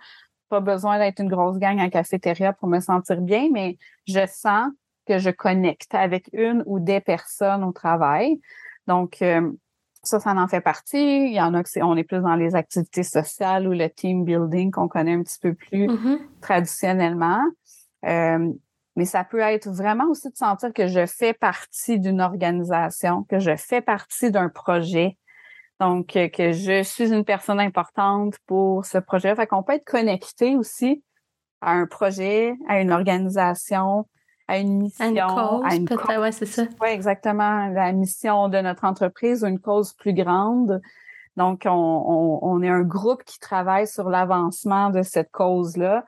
Pas 0.48 0.60
besoin 0.60 0.98
d'être 0.98 1.20
une 1.20 1.28
grosse 1.28 1.58
gang 1.58 1.78
en 1.78 1.88
cafétéria 1.88 2.52
pour 2.52 2.68
me 2.68 2.80
sentir 2.80 3.20
bien, 3.20 3.48
mais 3.52 3.78
je 4.06 4.26
sens 4.26 4.70
que 5.06 5.18
je 5.18 5.30
connecte 5.30 5.94
avec 5.94 6.28
une 6.32 6.62
ou 6.66 6.80
des 6.80 7.00
personnes 7.00 7.64
au 7.64 7.72
travail. 7.72 8.40
Donc, 8.86 9.22
euh, 9.22 9.50
ça, 10.02 10.20
ça 10.20 10.32
en 10.32 10.48
fait 10.48 10.60
partie. 10.60 11.26
Il 11.26 11.32
y 11.32 11.40
en 11.40 11.54
a 11.54 11.62
que 11.62 11.68
c'est, 11.68 11.82
on 11.82 11.96
est 11.96 12.04
plus 12.04 12.20
dans 12.20 12.36
les 12.36 12.54
activités 12.54 13.02
sociales 13.02 13.68
ou 13.68 13.72
le 13.72 13.88
team 13.88 14.24
building 14.24 14.70
qu'on 14.70 14.88
connaît 14.88 15.14
un 15.14 15.22
petit 15.22 15.38
peu 15.40 15.54
plus 15.54 15.86
mm-hmm. 15.86 16.18
traditionnellement. 16.40 17.42
Euh, 18.06 18.52
mais 18.96 19.04
ça 19.04 19.24
peut 19.24 19.40
être 19.40 19.68
vraiment 19.68 20.06
aussi 20.10 20.28
de 20.30 20.36
sentir 20.36 20.72
que 20.72 20.86
je 20.86 21.06
fais 21.06 21.32
partie 21.32 21.98
d'une 22.00 22.20
organisation, 22.20 23.24
que 23.24 23.38
je 23.38 23.56
fais 23.56 23.80
partie 23.80 24.30
d'un 24.30 24.48
projet. 24.48 25.16
Donc, 25.78 26.08
que 26.08 26.52
je 26.52 26.82
suis 26.82 27.10
une 27.10 27.24
personne 27.24 27.60
importante 27.60 28.34
pour 28.46 28.84
ce 28.84 28.98
projet. 28.98 29.34
Fait 29.34 29.46
qu'on 29.46 29.62
peut 29.62 29.74
être 29.74 29.86
connecté 29.86 30.56
aussi 30.56 31.02
à 31.62 31.72
un 31.72 31.86
projet, 31.86 32.54
à 32.68 32.80
une 32.80 32.92
organisation, 32.92 34.06
à 34.50 34.58
une 34.58 34.78
mission, 34.78 35.04
à 35.62 35.76
une 35.76 35.88
cause, 35.88 36.18
ouais, 36.18 36.32
c'est 36.32 36.46
ça. 36.46 36.64
Oui, 36.82 36.88
exactement. 36.88 37.68
La 37.68 37.92
mission 37.92 38.48
de 38.48 38.58
notre 38.58 38.84
entreprise 38.84 39.44
ou 39.44 39.46
une 39.46 39.60
cause 39.60 39.92
plus 39.92 40.12
grande. 40.12 40.80
Donc, 41.36 41.62
on, 41.66 42.60
est 42.62 42.68
un 42.68 42.82
groupe 42.82 43.22
qui 43.22 43.38
travaille 43.38 43.86
sur 43.86 44.10
l'avancement 44.10 44.90
de 44.90 45.02
cette 45.02 45.30
cause-là. 45.30 46.04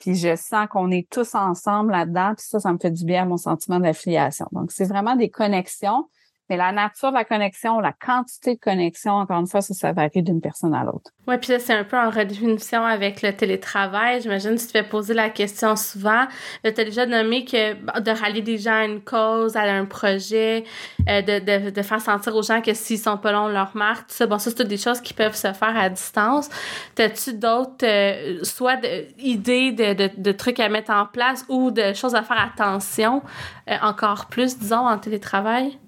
Puis 0.00 0.16
je 0.16 0.34
sens 0.34 0.66
qu'on 0.68 0.90
est 0.90 1.08
tous 1.08 1.36
ensemble 1.36 1.92
là-dedans. 1.92 2.34
Puis 2.36 2.46
ça, 2.48 2.58
ça 2.58 2.72
me 2.72 2.78
fait 2.78 2.90
du 2.90 3.04
bien 3.04 3.22
à 3.22 3.26
mon 3.26 3.36
sentiment 3.36 3.78
d'affiliation. 3.78 4.46
Donc, 4.50 4.72
c'est 4.72 4.86
vraiment 4.86 5.14
des 5.14 5.30
connexions. 5.30 6.08
Mais 6.50 6.56
la 6.58 6.72
nature 6.72 7.10
de 7.10 7.14
la 7.14 7.24
connexion, 7.24 7.80
la 7.80 7.92
quantité 7.92 8.54
de 8.54 8.60
connexion, 8.60 9.12
encore 9.12 9.40
une 9.40 9.46
fois, 9.46 9.62
ça, 9.62 9.92
varie 9.92 10.22
d'une 10.22 10.42
personne 10.42 10.74
à 10.74 10.84
l'autre. 10.84 11.10
Oui, 11.26 11.38
puis 11.38 11.46
ça, 11.46 11.58
c'est 11.58 11.72
un 11.72 11.84
peu 11.84 11.96
en 11.96 12.10
redéfinition 12.10 12.84
avec 12.84 13.22
le 13.22 13.32
télétravail. 13.32 14.20
J'imagine 14.20 14.56
que 14.56 14.60
tu 14.60 14.66
te 14.66 14.72
fais 14.72 14.82
poser 14.82 15.14
la 15.14 15.30
question 15.30 15.74
souvent. 15.74 16.26
Tu 16.62 16.68
as 16.68 16.84
déjà 16.84 17.06
nommé 17.06 17.46
que 17.46 18.00
de 18.00 18.10
rallier 18.10 18.42
des 18.42 18.58
gens 18.58 18.74
à 18.74 18.84
une 18.84 19.00
cause, 19.00 19.56
à 19.56 19.62
un 19.62 19.86
projet, 19.86 20.64
euh, 21.08 21.22
de, 21.22 21.38
de, 21.38 21.70
de, 21.70 21.82
faire 21.82 22.00
sentir 22.00 22.34
aux 22.36 22.42
gens 22.42 22.60
que 22.60 22.74
s'ils 22.74 22.98
sont 22.98 23.16
pas 23.16 23.32
longs, 23.32 23.48
leur 23.48 23.74
marque, 23.74 24.08
tout 24.08 24.14
ça. 24.14 24.26
Bon, 24.26 24.38
ça, 24.38 24.50
c'est 24.54 24.68
des 24.68 24.76
choses 24.76 25.00
qui 25.00 25.14
peuvent 25.14 25.36
se 25.36 25.52
faire 25.52 25.76
à 25.76 25.88
distance. 25.88 26.50
T'as-tu 26.94 27.32
d'autres, 27.34 27.84
euh, 27.84 28.44
soit 28.44 28.78
idées 29.18 29.72
de, 29.72 29.94
de, 29.94 30.10
de, 30.14 30.32
trucs 30.32 30.60
à 30.60 30.68
mettre 30.68 30.90
en 30.90 31.06
place 31.06 31.44
ou 31.48 31.70
de 31.70 31.94
choses 31.94 32.14
à 32.14 32.22
faire 32.22 32.40
attention 32.40 33.22
euh, 33.70 33.76
encore 33.82 34.26
plus, 34.26 34.58
disons, 34.58 34.86
en 34.86 34.98
télétravail? 34.98 35.78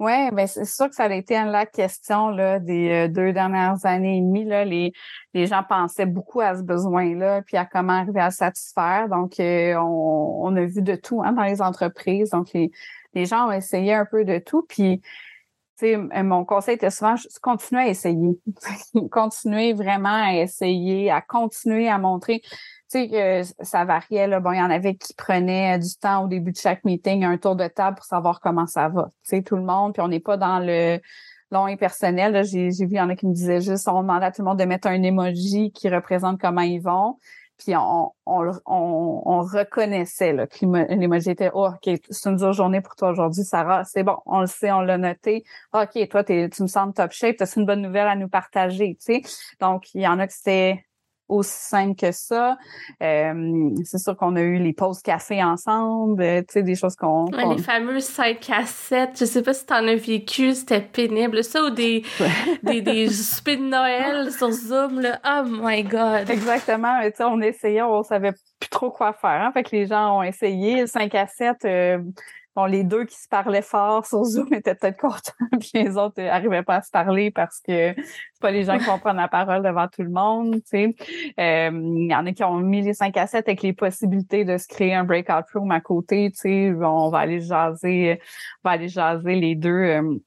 Oui, 0.00 0.30
ben 0.32 0.46
c'est 0.46 0.64
sûr 0.64 0.88
que 0.88 0.94
ça 0.94 1.04
a 1.04 1.14
été 1.14 1.34
la 1.34 1.66
question 1.66 2.28
là, 2.28 2.58
des 2.58 2.90
euh, 2.90 3.08
deux 3.08 3.32
dernières 3.32 3.86
années 3.86 4.18
et 4.18 4.20
demie. 4.20 4.44
Là, 4.44 4.64
les, 4.64 4.92
les 5.34 5.46
gens 5.46 5.62
pensaient 5.62 6.06
beaucoup 6.06 6.40
à 6.40 6.56
ce 6.56 6.62
besoin-là, 6.62 7.42
puis 7.42 7.56
à 7.56 7.64
comment 7.64 7.92
arriver 7.92 8.20
à 8.20 8.32
satisfaire. 8.32 9.08
Donc, 9.08 9.38
euh, 9.38 9.76
on, 9.76 10.46
on, 10.46 10.56
a 10.56 10.64
vu 10.64 10.82
de 10.82 10.96
tout 10.96 11.22
hein, 11.22 11.32
dans 11.32 11.44
les 11.44 11.62
entreprises. 11.62 12.30
Donc, 12.30 12.52
les, 12.52 12.72
les 13.14 13.24
gens 13.24 13.48
ont 13.48 13.52
essayé 13.52 13.94
un 13.94 14.04
peu 14.04 14.24
de 14.24 14.38
tout. 14.38 14.66
Puis, 14.68 15.00
mon 15.82 16.44
conseil 16.44 16.74
était 16.74 16.90
souvent 16.90 17.14
continuer 17.42 17.82
à 17.82 17.88
essayer. 17.88 18.38
continuer 19.10 19.72
vraiment 19.74 20.24
à 20.24 20.34
essayer, 20.34 21.10
à 21.10 21.20
continuer 21.20 21.88
à 21.88 21.98
montrer 21.98 22.42
sais 22.88 23.08
que 23.08 23.64
ça 23.64 23.84
variait. 23.84 24.26
Là. 24.26 24.40
Bon, 24.40 24.52
il 24.52 24.58
y 24.58 24.62
en 24.62 24.70
avait 24.70 24.94
qui 24.96 25.14
prenaient 25.14 25.78
du 25.78 25.96
temps 25.96 26.24
au 26.24 26.28
début 26.28 26.52
de 26.52 26.56
chaque 26.56 26.84
meeting, 26.84 27.24
un 27.24 27.38
tour 27.38 27.56
de 27.56 27.66
table 27.66 27.96
pour 27.96 28.04
savoir 28.04 28.40
comment 28.40 28.66
ça 28.66 28.88
va. 28.88 29.10
Tu 29.24 29.36
sais, 29.36 29.42
tout 29.42 29.56
le 29.56 29.62
monde, 29.62 29.94
puis 29.94 30.02
on 30.02 30.08
n'est 30.08 30.20
pas 30.20 30.36
dans 30.36 30.58
le 30.58 31.00
long 31.50 31.66
et 31.68 31.76
personnel. 31.76 32.44
J'ai, 32.44 32.68
vu, 32.68 32.92
il 32.92 32.96
y 32.96 33.00
en 33.00 33.08
a 33.08 33.16
qui 33.16 33.26
me 33.26 33.34
disaient 33.34 33.60
juste, 33.60 33.88
on 33.88 34.02
demandait 34.02 34.26
à 34.26 34.32
tout 34.32 34.42
le 34.42 34.48
monde 34.48 34.58
de 34.58 34.64
mettre 34.64 34.88
un 34.88 35.02
emoji 35.02 35.72
qui 35.72 35.88
représente 35.88 36.40
comment 36.40 36.62
ils 36.62 36.80
vont. 36.80 37.18
Puis 37.56 37.74
on, 37.76 38.12
on, 38.26 38.52
on, 38.66 39.40
reconnaissait 39.42 40.32
là, 40.32 40.48
que 40.48 40.66
l'emoji 40.66 41.30
était 41.30 41.50
oh, 41.54 41.68
OK, 41.68 42.00
c'est 42.10 42.28
une 42.28 42.36
dure 42.36 42.52
journée 42.52 42.80
pour 42.80 42.96
toi 42.96 43.10
aujourd'hui, 43.10 43.44
Sarah. 43.44 43.84
C'est 43.84 44.02
bon, 44.02 44.16
on 44.26 44.40
le 44.40 44.46
sait, 44.48 44.72
on 44.72 44.80
l'a 44.80 44.98
noté. 44.98 45.44
OK, 45.72 46.08
toi, 46.08 46.24
tu 46.24 46.34
me 46.34 46.66
sembles 46.66 46.94
top 46.94 47.12
shape, 47.12 47.36
tu 47.36 47.44
une 47.56 47.64
bonne 47.64 47.82
nouvelle 47.82 48.08
à 48.08 48.16
nous 48.16 48.28
partager. 48.28 48.96
Tu 48.96 49.22
sais? 49.22 49.22
Donc, 49.60 49.94
il 49.94 50.02
y 50.02 50.08
en 50.08 50.18
a 50.18 50.26
qui 50.26 50.34
c'était 50.36 50.84
aussi 51.28 51.58
simple 51.58 51.96
que 51.96 52.12
ça. 52.12 52.56
Euh, 53.02 53.70
c'est 53.84 53.98
sûr 53.98 54.16
qu'on 54.16 54.36
a 54.36 54.40
eu 54.40 54.58
les 54.58 54.72
pauses 54.72 55.00
café 55.00 55.42
ensemble, 55.42 56.22
euh, 56.22 56.40
tu 56.40 56.54
sais, 56.54 56.62
des 56.62 56.74
choses 56.74 56.96
qu'on... 56.96 57.26
les 57.26 57.62
fameux 57.62 58.00
5 58.00 58.50
à 58.50 58.66
7, 58.66 59.10
je 59.18 59.24
sais 59.24 59.42
pas 59.42 59.54
si 59.54 59.66
t'en 59.66 59.86
as 59.86 59.96
vécu, 59.96 60.54
c'était 60.54 60.80
pénible. 60.80 61.42
Ça, 61.42 61.64
ou 61.64 61.70
des, 61.70 62.02
des, 62.62 62.82
des 62.82 63.08
soupers 63.10 63.58
de 63.58 63.64
Noël 63.64 64.32
sur 64.32 64.50
Zoom, 64.50 65.00
là. 65.00 65.20
Oh 65.24 65.44
my 65.46 65.82
God! 65.84 66.28
Exactement. 66.28 67.00
Tu 67.02 67.12
sais, 67.16 67.24
on 67.24 67.40
essayait, 67.40 67.82
on 67.82 68.02
savait 68.02 68.32
plus 68.60 68.70
trop 68.70 68.90
quoi 68.90 69.12
faire. 69.12 69.30
Hein? 69.30 69.52
Fait 69.52 69.62
que 69.62 69.74
les 69.74 69.86
gens 69.86 70.18
ont 70.18 70.22
essayé. 70.22 70.86
5 70.86 71.14
à 71.14 71.26
7, 71.26 71.56
bon, 72.54 72.66
les 72.66 72.84
deux 72.84 73.04
qui 73.04 73.16
se 73.16 73.28
parlaient 73.28 73.62
fort 73.62 74.06
sur 74.06 74.24
Zoom 74.24 74.52
étaient 74.52 74.74
peut-être 74.74 74.98
contents, 74.98 75.32
puis 75.60 75.70
les 75.74 75.96
autres 75.96 76.20
n'arrivaient 76.22 76.62
pas 76.62 76.76
à 76.76 76.82
se 76.82 76.90
parler 76.90 77.30
parce 77.30 77.60
que 77.60 77.94
c'est 77.94 78.40
pas 78.40 78.50
les 78.50 78.64
gens 78.64 78.78
qui 78.78 78.84
vont 78.84 78.98
prendre 78.98 79.20
la 79.20 79.28
parole 79.28 79.62
devant 79.62 79.88
tout 79.88 80.02
le 80.02 80.10
monde, 80.10 80.54
tu 80.56 80.62
sais. 80.64 80.94
Euh, 81.40 81.70
il 81.72 82.10
y 82.10 82.14
en 82.14 82.26
a 82.26 82.32
qui 82.32 82.44
ont 82.44 82.58
mis 82.58 82.82
les 82.82 82.94
5 82.94 83.16
à 83.16 83.26
7 83.26 83.48
avec 83.48 83.62
les 83.62 83.72
possibilités 83.72 84.44
de 84.44 84.56
se 84.58 84.68
créer 84.68 84.94
un 84.94 85.04
breakout 85.04 85.44
room 85.54 85.70
à 85.70 85.80
côté, 85.80 86.30
tu 86.32 86.40
sais. 86.40 86.72
On 86.74 87.10
va 87.10 87.18
aller 87.18 87.40
jaser, 87.40 88.20
on 88.64 88.68
va 88.68 88.74
aller 88.74 88.88
jaser 88.88 89.34
les 89.34 89.54
deux. 89.54 89.70
Euh, 89.70 90.18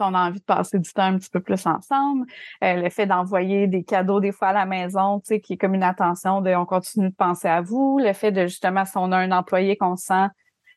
on 0.00 0.14
a 0.14 0.28
envie 0.28 0.38
de 0.38 0.44
passer 0.44 0.78
du 0.78 0.92
temps 0.92 1.02
un 1.02 1.18
petit 1.18 1.30
peu 1.30 1.40
plus 1.40 1.66
ensemble. 1.66 2.26
Euh, 2.62 2.74
le 2.74 2.90
fait 2.90 3.06
d'envoyer 3.06 3.66
des 3.66 3.82
cadeaux 3.82 4.20
des 4.20 4.32
fois 4.32 4.48
à 4.48 4.52
la 4.52 4.66
maison, 4.66 5.20
tu 5.20 5.26
sais, 5.26 5.40
qui 5.40 5.54
est 5.54 5.56
comme 5.56 5.74
une 5.74 5.82
attention 5.82 6.40
de 6.40 6.54
on 6.54 6.66
continue 6.66 7.10
de 7.10 7.14
penser 7.14 7.48
à 7.48 7.60
vous. 7.60 7.98
Le 7.98 8.12
fait 8.12 8.32
de 8.32 8.42
justement, 8.42 8.84
si 8.84 8.96
on 8.96 9.10
a 9.12 9.16
un 9.16 9.32
employé 9.32 9.76
qu'on 9.76 9.96
sent 9.96 10.28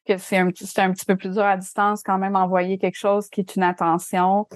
que 0.07 0.17
c'est 0.17 0.37
un, 0.37 0.47
un 0.47 0.51
petit 0.91 1.05
peu 1.05 1.15
plus 1.15 1.31
dur 1.31 1.43
à 1.43 1.57
distance 1.57 2.03
quand 2.03 2.17
même 2.17 2.35
envoyer 2.35 2.77
quelque 2.77 2.97
chose 2.97 3.29
qui 3.29 3.41
est 3.41 3.55
une 3.55 3.63
attention. 3.63 4.47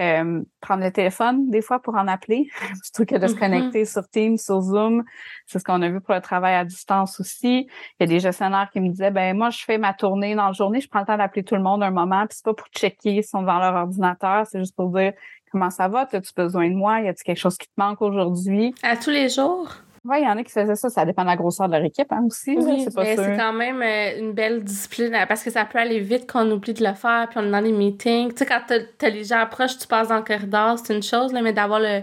Euh, 0.00 0.42
prendre 0.60 0.82
le 0.82 0.90
téléphone 0.90 1.50
des 1.50 1.60
fois 1.60 1.78
pour 1.78 1.94
en 1.94 2.08
appeler 2.08 2.48
plutôt 2.82 3.04
que 3.04 3.20
de 3.20 3.26
se 3.26 3.34
mm-hmm. 3.34 3.38
connecter 3.38 3.84
sur 3.84 4.08
Teams, 4.08 4.38
sur 4.38 4.60
Zoom. 4.62 5.04
C'est 5.46 5.58
ce 5.58 5.64
qu'on 5.64 5.82
a 5.82 5.88
vu 5.90 6.00
pour 6.00 6.14
le 6.14 6.20
travail 6.20 6.54
à 6.54 6.64
distance 6.64 7.20
aussi. 7.20 7.68
Il 7.68 8.00
y 8.00 8.04
a 8.04 8.06
des 8.06 8.18
gestionnaires 8.18 8.70
qui 8.72 8.80
me 8.80 8.88
disaient 8.88 9.10
ben 9.10 9.36
moi 9.36 9.50
je 9.50 9.62
fais 9.62 9.76
ma 9.78 9.92
tournée 9.92 10.34
dans 10.34 10.46
la 10.46 10.52
journée, 10.52 10.80
je 10.80 10.88
prends 10.88 11.00
le 11.00 11.06
temps 11.06 11.18
d'appeler 11.18 11.44
tout 11.44 11.56
le 11.56 11.62
monde 11.62 11.82
un 11.82 11.90
moment, 11.90 12.26
puis 12.26 12.36
c'est 12.36 12.44
pas 12.44 12.54
pour 12.54 12.68
checker 12.68 13.22
s'ils 13.22 13.24
sont 13.24 13.42
devant 13.42 13.58
leur 13.58 13.74
ordinateur, 13.74 14.46
c'est 14.46 14.58
juste 14.58 14.74
pour 14.74 14.88
dire 14.88 15.12
comment 15.52 15.70
ça 15.70 15.88
va, 15.88 16.08
as-tu 16.10 16.32
besoin 16.34 16.68
de 16.68 16.74
moi, 16.74 17.00
y 17.00 17.08
a-t-il 17.08 17.22
quelque 17.22 17.38
chose 17.38 17.58
qui 17.58 17.66
te 17.66 17.74
manque 17.76 18.00
aujourd'hui? 18.00 18.74
À 18.82 18.96
tous 18.96 19.10
les 19.10 19.28
jours? 19.28 19.68
Oui, 20.04 20.16
il 20.20 20.24
y 20.24 20.28
en 20.28 20.36
a 20.36 20.42
qui 20.42 20.50
faisaient 20.50 20.74
ça. 20.74 20.90
Ça 20.90 21.04
dépend 21.04 21.22
de 21.22 21.28
la 21.28 21.36
grosseur 21.36 21.68
de 21.68 21.74
leur 21.74 21.84
équipe 21.84 22.10
hein, 22.10 22.24
aussi. 22.26 22.56
Oui, 22.58 22.86
mais 22.96 23.16
c'est 23.16 23.36
quand 23.36 23.52
même 23.52 23.82
euh, 23.82 24.18
une 24.18 24.32
belle 24.32 24.64
discipline 24.64 25.16
parce 25.28 25.44
que 25.44 25.50
ça 25.50 25.64
peut 25.64 25.78
aller 25.78 26.00
vite 26.00 26.24
quand 26.30 26.46
on 26.46 26.50
oublie 26.50 26.74
de 26.74 26.84
le 26.84 26.94
faire 26.94 27.28
puis 27.30 27.38
on 27.38 27.46
est 27.46 27.50
dans 27.50 27.60
les 27.60 27.72
meetings. 27.72 28.32
Tu 28.32 28.38
sais, 28.38 28.46
quand 28.46 28.60
t'as 28.66 29.08
les 29.08 29.24
gens 29.24 29.46
proches, 29.48 29.78
tu 29.78 29.86
passes 29.86 30.08
dans 30.08 30.16
le 30.16 30.24
corridor, 30.24 30.78
c'est 30.78 30.94
une 30.94 31.02
chose, 31.02 31.32
là, 31.32 31.40
mais 31.42 31.52
d'avoir 31.52 31.78
le 31.80 32.02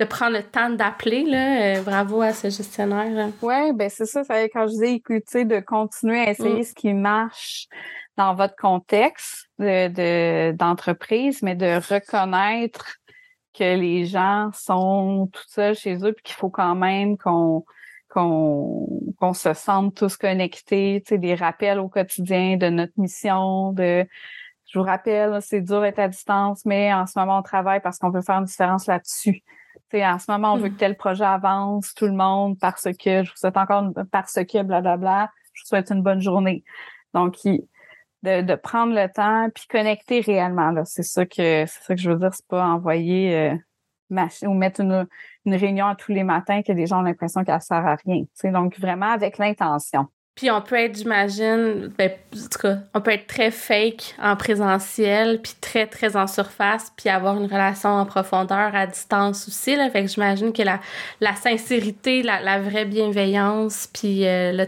de 0.00 0.06
prendre 0.06 0.32
le 0.32 0.42
temps 0.42 0.70
d'appeler, 0.70 1.24
là, 1.24 1.76
euh, 1.76 1.82
bravo 1.82 2.22
à 2.22 2.32
ce 2.32 2.48
gestionnaire. 2.48 3.28
Oui, 3.42 3.72
ben 3.74 3.90
c'est 3.90 4.06
ça, 4.06 4.24
ça. 4.24 4.42
Quand 4.48 4.66
je 4.66 4.82
dis 4.82 4.94
écouter, 4.94 5.44
de 5.44 5.60
continuer 5.60 6.20
à 6.20 6.30
essayer 6.30 6.60
mm. 6.60 6.64
ce 6.64 6.74
qui 6.74 6.94
marche 6.94 7.68
dans 8.16 8.34
votre 8.34 8.56
contexte 8.56 9.50
de 9.58 10.52
d'entreprise, 10.52 11.42
mais 11.42 11.54
de 11.54 11.76
reconnaître 11.92 12.96
que 13.54 13.76
les 13.76 14.06
gens 14.06 14.50
sont 14.52 15.28
tout 15.32 15.44
seuls 15.48 15.74
chez 15.74 15.96
eux 16.04 16.12
puis 16.12 16.22
qu'il 16.22 16.34
faut 16.34 16.50
quand 16.50 16.74
même 16.74 17.16
qu'on 17.16 17.64
qu'on 18.08 19.32
se 19.34 19.54
sente 19.54 19.94
tous 19.94 20.16
connectés, 20.16 21.00
tu 21.06 21.10
sais, 21.10 21.18
des 21.18 21.36
rappels 21.36 21.78
au 21.78 21.88
quotidien 21.88 22.56
de 22.56 22.68
notre 22.68 22.94
mission, 22.96 23.72
de 23.72 24.04
je 24.70 24.78
vous 24.78 24.84
rappelle, 24.84 25.38
c'est 25.42 25.60
dur 25.60 25.80
d'être 25.80 25.98
à 25.98 26.08
distance, 26.08 26.64
mais 26.64 26.94
en 26.94 27.06
ce 27.06 27.18
moment, 27.18 27.38
on 27.38 27.42
travaille 27.42 27.80
parce 27.80 27.98
qu'on 27.98 28.10
veut 28.10 28.22
faire 28.22 28.36
une 28.36 28.44
différence 28.44 28.86
là-dessus. 28.86 29.42
Tu 29.90 30.04
en 30.04 30.18
ce 30.20 30.30
moment, 30.30 30.54
on 30.54 30.58
veut 30.58 30.68
mmh. 30.68 30.74
que 30.74 30.78
tel 30.78 30.96
projet 30.96 31.24
avance, 31.24 31.92
tout 31.94 32.06
le 32.06 32.12
monde, 32.12 32.56
parce 32.60 32.84
que, 32.84 33.24
je 33.24 33.30
vous 33.30 33.36
souhaite 33.36 33.56
encore, 33.56 33.90
parce 34.12 34.34
que, 34.34 34.62
blablabla, 34.62 35.30
je 35.52 35.62
vous 35.62 35.66
souhaite 35.66 35.90
une 35.90 36.02
bonne 36.02 36.20
journée. 36.20 36.62
Donc, 37.14 37.36
de, 38.22 38.54
prendre 38.54 38.94
le 38.94 39.10
temps 39.12 39.48
puis 39.54 39.66
connecter 39.68 40.20
réellement. 40.20 40.72
C'est 40.84 41.02
ça 41.02 41.24
que 41.26 41.64
c'est 41.66 41.68
ça 41.68 41.94
que 41.94 42.00
je 42.00 42.10
veux 42.10 42.18
dire, 42.18 42.34
c'est 42.34 42.46
pas 42.46 42.66
envoyer 42.66 43.36
euh, 43.36 43.56
ou 44.42 44.54
mettre 44.54 44.80
une, 44.80 45.06
une 45.46 45.54
réunion 45.54 45.94
tous 45.96 46.12
les 46.12 46.24
matins 46.24 46.62
que 46.62 46.72
les 46.72 46.86
gens 46.86 47.00
ont 47.00 47.02
l'impression 47.02 47.44
qu'elle 47.44 47.60
sert 47.62 47.86
à 47.86 47.96
rien. 48.04 48.24
C'est 48.34 48.50
donc 48.50 48.78
vraiment 48.78 49.10
avec 49.10 49.38
l'intention. 49.38 50.06
Puis 50.36 50.50
on 50.50 50.62
peut 50.62 50.76
être, 50.76 50.96
j'imagine, 50.96 51.92
ben, 51.98 52.10
en 52.34 52.48
tout 52.48 52.58
cas, 52.60 52.78
on 52.94 53.00
peut 53.02 53.10
être 53.10 53.26
très 53.26 53.50
fake 53.50 54.14
en 54.22 54.36
présentiel, 54.36 55.42
puis 55.42 55.52
très, 55.60 55.86
très 55.86 56.16
en 56.16 56.26
surface, 56.26 56.90
puis 56.96 57.10
avoir 57.10 57.36
une 57.36 57.44
relation 57.44 57.90
en 57.90 58.06
profondeur 58.06 58.74
à 58.74 58.86
distance 58.86 59.48
aussi. 59.48 59.76
Là. 59.76 59.90
Fait 59.90 60.02
que 60.02 60.08
j'imagine 60.08 60.52
que 60.52 60.62
la, 60.62 60.80
la 61.20 61.34
sincérité, 61.34 62.22
la, 62.22 62.40
la 62.40 62.58
vraie 62.58 62.86
bienveillance, 62.86 63.88
puis 63.92 64.26
euh, 64.26 64.52
le, 64.52 64.66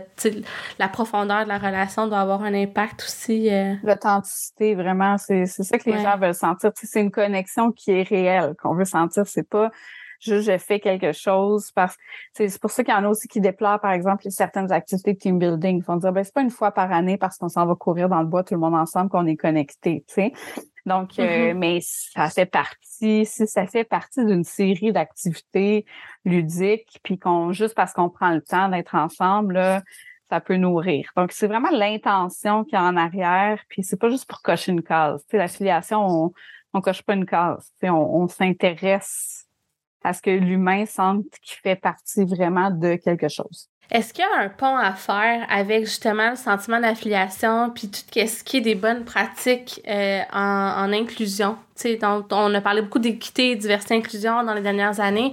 la 0.78 0.88
profondeur 0.88 1.44
de 1.44 1.48
la 1.48 1.58
relation 1.58 2.06
doit 2.06 2.20
avoir 2.20 2.42
un 2.42 2.52
impact 2.52 3.04
aussi. 3.04 3.48
Euh. 3.50 3.74
L'authenticité, 3.82 4.74
vraiment, 4.74 5.16
c'est 5.16 5.46
ça 5.46 5.78
que 5.78 5.88
les 5.88 6.02
gens 6.02 6.18
veulent 6.18 6.34
sentir. 6.34 6.70
C'est 6.74 7.00
une 7.00 7.10
connexion 7.10 7.72
qui 7.72 7.92
est 7.92 8.02
réelle, 8.02 8.54
qu'on 8.62 8.74
veut 8.74 8.84
sentir. 8.84 9.26
C'est 9.26 9.48
pas 9.48 9.70
juste 10.22 10.50
je 10.50 10.58
fais 10.58 10.80
quelque 10.80 11.12
chose 11.12 11.70
parce 11.72 11.96
que 11.96 12.48
c'est 12.48 12.60
pour 12.60 12.70
ça 12.70 12.84
qu'il 12.84 12.94
y 12.94 12.96
en 12.96 13.04
a 13.04 13.08
aussi 13.08 13.28
qui 13.28 13.40
déplorent, 13.40 13.80
par 13.80 13.92
exemple, 13.92 14.24
certaines 14.30 14.72
activités 14.72 15.14
de 15.14 15.18
team 15.18 15.38
building. 15.38 15.78
Ils 15.78 15.84
vont 15.84 15.96
dire, 15.96 16.12
ben, 16.12 16.24
c'est 16.24 16.34
pas 16.34 16.42
une 16.42 16.50
fois 16.50 16.70
par 16.70 16.92
année 16.92 17.18
parce 17.18 17.38
qu'on 17.38 17.48
s'en 17.48 17.66
va 17.66 17.74
courir 17.74 18.08
dans 18.08 18.20
le 18.20 18.26
bois 18.26 18.44
tout 18.44 18.54
le 18.54 18.60
monde 18.60 18.74
ensemble 18.74 19.10
qu'on 19.10 19.26
est 19.26 19.36
connecté, 19.36 20.04
tu 20.06 20.14
sais. 20.14 20.32
Donc, 20.84 21.18
euh, 21.18 21.52
mm-hmm. 21.52 21.54
mais 21.54 21.78
ça 21.80 22.28
fait 22.28 22.46
partie, 22.46 23.24
si 23.24 23.46
ça 23.46 23.66
fait 23.66 23.84
partie 23.84 24.24
d'une 24.24 24.44
série 24.44 24.92
d'activités 24.92 25.86
ludiques, 26.24 26.98
puis 27.04 27.18
qu'on 27.18 27.52
juste 27.52 27.74
parce 27.74 27.92
qu'on 27.92 28.10
prend 28.10 28.30
le 28.30 28.42
temps 28.42 28.68
d'être 28.68 28.94
ensemble, 28.94 29.54
là, 29.54 29.82
ça 30.28 30.40
peut 30.40 30.56
nourrir. 30.56 31.10
Donc, 31.16 31.30
c'est 31.30 31.46
vraiment 31.46 31.70
l'intention 31.70 32.64
qui 32.64 32.74
est 32.74 32.78
en 32.78 32.96
arrière, 32.96 33.62
puis 33.68 33.84
c'est 33.84 33.98
pas 33.98 34.08
juste 34.08 34.28
pour 34.28 34.42
cocher 34.42 34.72
une 34.72 34.82
case. 34.82 35.22
Tu 35.24 35.32
sais, 35.32 35.36
l'affiliation, 35.36 36.04
on, 36.04 36.32
on 36.72 36.80
coche 36.80 37.02
pas 37.02 37.14
une 37.14 37.26
case. 37.26 37.70
Tu 37.80 37.86
sais, 37.86 37.90
on 37.90 38.26
s'intéresse 38.26 39.46
à 40.04 40.12
ce 40.12 40.22
que 40.22 40.30
l'humain 40.30 40.86
sente 40.86 41.24
qu'il 41.42 41.58
fait 41.62 41.76
partie 41.76 42.24
vraiment 42.24 42.70
de 42.70 42.96
quelque 42.96 43.28
chose. 43.28 43.68
Est-ce 43.92 44.14
qu'il 44.14 44.24
y 44.24 44.38
a 44.38 44.42
un 44.42 44.48
pont 44.48 44.74
à 44.74 44.94
faire 44.94 45.44
avec 45.50 45.84
justement 45.84 46.30
le 46.30 46.36
sentiment 46.36 46.80
d'affiliation 46.80 47.70
puis 47.74 47.90
tout 47.90 48.00
ce 48.14 48.42
qui 48.42 48.56
est 48.56 48.62
des 48.62 48.74
bonnes 48.74 49.04
pratiques 49.04 49.82
euh, 49.86 50.20
en, 50.32 50.90
inclusion? 50.92 51.58
Donc, 52.00 52.26
on 52.30 52.54
a 52.54 52.60
parlé 52.62 52.80
beaucoup 52.80 53.00
d'équité, 53.00 53.54
diversité, 53.54 53.94
inclusion 53.96 54.44
dans 54.44 54.54
les 54.54 54.62
dernières 54.62 54.98
années. 55.00 55.32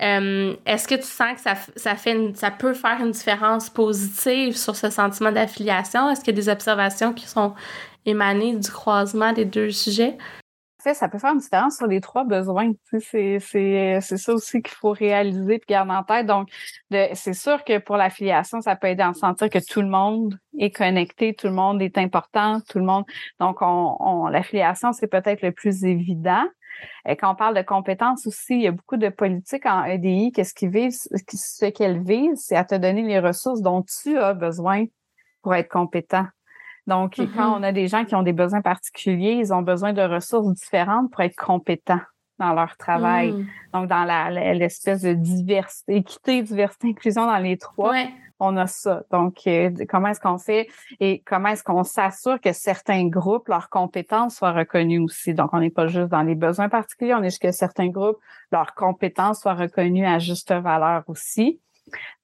Euh, 0.00 0.54
est-ce 0.64 0.88
que 0.88 0.94
tu 0.94 1.02
sens 1.02 1.34
que 1.34 1.40
ça, 1.40 1.54
ça, 1.76 1.96
fait 1.96 2.16
ça 2.34 2.50
peut 2.50 2.72
faire 2.72 2.98
une 3.00 3.10
différence 3.10 3.68
positive 3.68 4.56
sur 4.56 4.74
ce 4.74 4.88
sentiment 4.88 5.32
d'affiliation? 5.32 6.08
Est-ce 6.08 6.20
qu'il 6.20 6.34
y 6.34 6.38
a 6.38 6.40
des 6.40 6.48
observations 6.48 7.12
qui 7.12 7.26
sont 7.26 7.52
émanées 8.06 8.54
du 8.54 8.70
croisement 8.70 9.34
des 9.34 9.44
deux 9.44 9.70
sujets? 9.70 10.16
Fait, 10.82 10.94
ça 10.94 11.08
peut 11.08 11.18
faire 11.18 11.32
une 11.32 11.38
différence 11.38 11.76
sur 11.76 11.86
les 11.86 12.00
trois 12.00 12.24
besoins. 12.24 12.72
C'est, 13.00 13.38
c'est, 13.40 13.98
c'est 14.00 14.16
ça 14.16 14.32
aussi 14.32 14.62
qu'il 14.62 14.74
faut 14.74 14.92
réaliser 14.92 15.54
et 15.54 15.62
garder 15.68 15.92
en 15.92 16.04
tête. 16.04 16.26
Donc, 16.26 16.48
c'est 16.90 17.34
sûr 17.34 17.64
que 17.64 17.78
pour 17.78 17.96
l'affiliation, 17.96 18.60
ça 18.60 18.76
peut 18.76 18.88
aider 18.88 19.02
à 19.02 19.12
sentir 19.14 19.50
que 19.50 19.58
tout 19.58 19.80
le 19.80 19.88
monde 19.88 20.38
est 20.58 20.74
connecté, 20.74 21.34
tout 21.34 21.48
le 21.48 21.54
monde 21.54 21.82
est 21.82 21.98
important, 21.98 22.60
tout 22.68 22.78
le 22.78 22.84
monde. 22.84 23.04
Donc, 23.40 23.62
on, 23.62 23.96
on 24.00 24.26
l'affiliation, 24.28 24.92
c'est 24.92 25.08
peut-être 25.08 25.42
le 25.42 25.52
plus 25.52 25.84
évident. 25.84 26.44
Et 27.06 27.16
quand 27.16 27.32
on 27.32 27.34
parle 27.34 27.56
de 27.56 27.62
compétences 27.62 28.26
aussi, 28.26 28.54
il 28.54 28.62
y 28.62 28.66
a 28.68 28.72
beaucoup 28.72 28.96
de 28.96 29.08
politiques 29.08 29.66
en 29.66 29.84
EDI. 29.84 30.32
Qu'est-ce 30.32 30.54
qu'ils 30.54 30.92
ce 30.92 31.70
qu'elles 31.70 32.02
visent, 32.02 32.44
c'est 32.46 32.56
à 32.56 32.64
te 32.64 32.74
donner 32.74 33.02
les 33.02 33.18
ressources 33.18 33.62
dont 33.62 33.82
tu 33.82 34.16
as 34.18 34.34
besoin 34.34 34.84
pour 35.42 35.54
être 35.54 35.68
compétent. 35.68 36.26
Donc, 36.88 37.16
quand 37.16 37.24
mm-hmm. 37.26 37.58
on 37.58 37.62
a 37.62 37.70
des 37.70 37.86
gens 37.86 38.06
qui 38.06 38.14
ont 38.14 38.22
des 38.22 38.32
besoins 38.32 38.62
particuliers, 38.62 39.34
ils 39.34 39.52
ont 39.52 39.60
besoin 39.60 39.92
de 39.92 40.00
ressources 40.00 40.54
différentes 40.54 41.10
pour 41.10 41.20
être 41.20 41.36
compétents 41.36 42.00
dans 42.38 42.54
leur 42.54 42.78
travail. 42.78 43.32
Mm. 43.32 43.46
Donc, 43.74 43.88
dans 43.88 44.04
la, 44.04 44.30
l'espèce 44.54 45.02
de 45.02 45.12
diversité, 45.12 45.96
équité, 45.96 46.42
diversité, 46.42 46.88
inclusion 46.88 47.26
dans 47.26 47.36
les 47.36 47.58
trois, 47.58 47.94
on 48.40 48.56
a 48.56 48.66
ça. 48.66 49.02
Donc, 49.10 49.40
euh, 49.46 49.70
comment 49.86 50.08
est-ce 50.08 50.20
qu'on 50.20 50.38
fait 50.38 50.68
et 50.98 51.22
comment 51.26 51.50
est-ce 51.50 51.62
qu'on 51.62 51.84
s'assure 51.84 52.40
que 52.40 52.52
certains 52.52 53.06
groupes, 53.06 53.48
leurs 53.48 53.68
compétences 53.68 54.36
soient 54.36 54.52
reconnues 54.52 55.00
aussi? 55.00 55.34
Donc, 55.34 55.50
on 55.52 55.60
n'est 55.60 55.70
pas 55.70 55.88
juste 55.88 56.08
dans 56.08 56.22
les 56.22 56.36
besoins 56.36 56.70
particuliers, 56.70 57.14
on 57.14 57.22
est 57.22 57.30
juste 57.30 57.42
que 57.42 57.52
certains 57.52 57.88
groupes, 57.88 58.18
leurs 58.50 58.74
compétences 58.74 59.40
soient 59.42 59.54
reconnues 59.54 60.06
à 60.06 60.18
juste 60.18 60.52
valeur 60.52 61.02
aussi. 61.08 61.60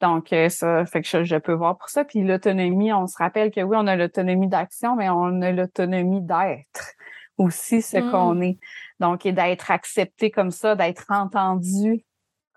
Donc, 0.00 0.32
euh, 0.32 0.48
ça 0.48 0.84
fait 0.86 1.02
que 1.02 1.24
je, 1.24 1.36
peux 1.36 1.52
voir 1.52 1.76
pour 1.76 1.88
ça. 1.88 2.04
Puis 2.04 2.22
l'autonomie, 2.22 2.92
on 2.92 3.06
se 3.06 3.16
rappelle 3.16 3.50
que 3.50 3.60
oui, 3.60 3.76
on 3.78 3.86
a 3.86 3.96
l'autonomie 3.96 4.48
d'action, 4.48 4.96
mais 4.96 5.08
on 5.08 5.42
a 5.42 5.52
l'autonomie 5.52 6.22
d'être 6.22 6.92
aussi 7.38 7.82
ce 7.82 7.98
mm. 7.98 8.10
qu'on 8.10 8.40
est. 8.40 8.58
Donc, 9.00 9.26
et 9.26 9.32
d'être 9.32 9.70
accepté 9.70 10.30
comme 10.30 10.50
ça, 10.50 10.74
d'être 10.76 11.06
entendu 11.08 12.04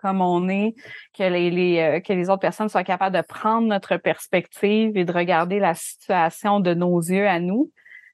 comme 0.00 0.20
on 0.20 0.48
est, 0.48 0.74
que 1.16 1.24
les, 1.24 1.50
les 1.50 1.78
euh, 1.80 2.00
que 2.00 2.12
les 2.12 2.30
autres 2.30 2.40
personnes 2.40 2.68
soient 2.68 2.84
capables 2.84 3.16
de 3.16 3.22
prendre 3.22 3.66
notre 3.66 3.96
perspective 3.96 4.96
et 4.96 5.04
de 5.04 5.12
regarder 5.12 5.58
la 5.58 5.74
situation 5.74 6.60
de 6.60 6.72
nos 6.72 7.00
yeux 7.00 7.26
à 7.26 7.40
nous. 7.40 7.72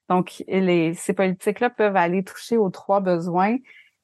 Donc, 0.09 0.43
les, 0.47 0.93
ces 0.93 1.13
politiques-là 1.13 1.69
peuvent 1.69 1.95
aller 1.95 2.23
toucher 2.23 2.57
aux 2.57 2.69
trois 2.69 2.99
besoins. 3.01 3.57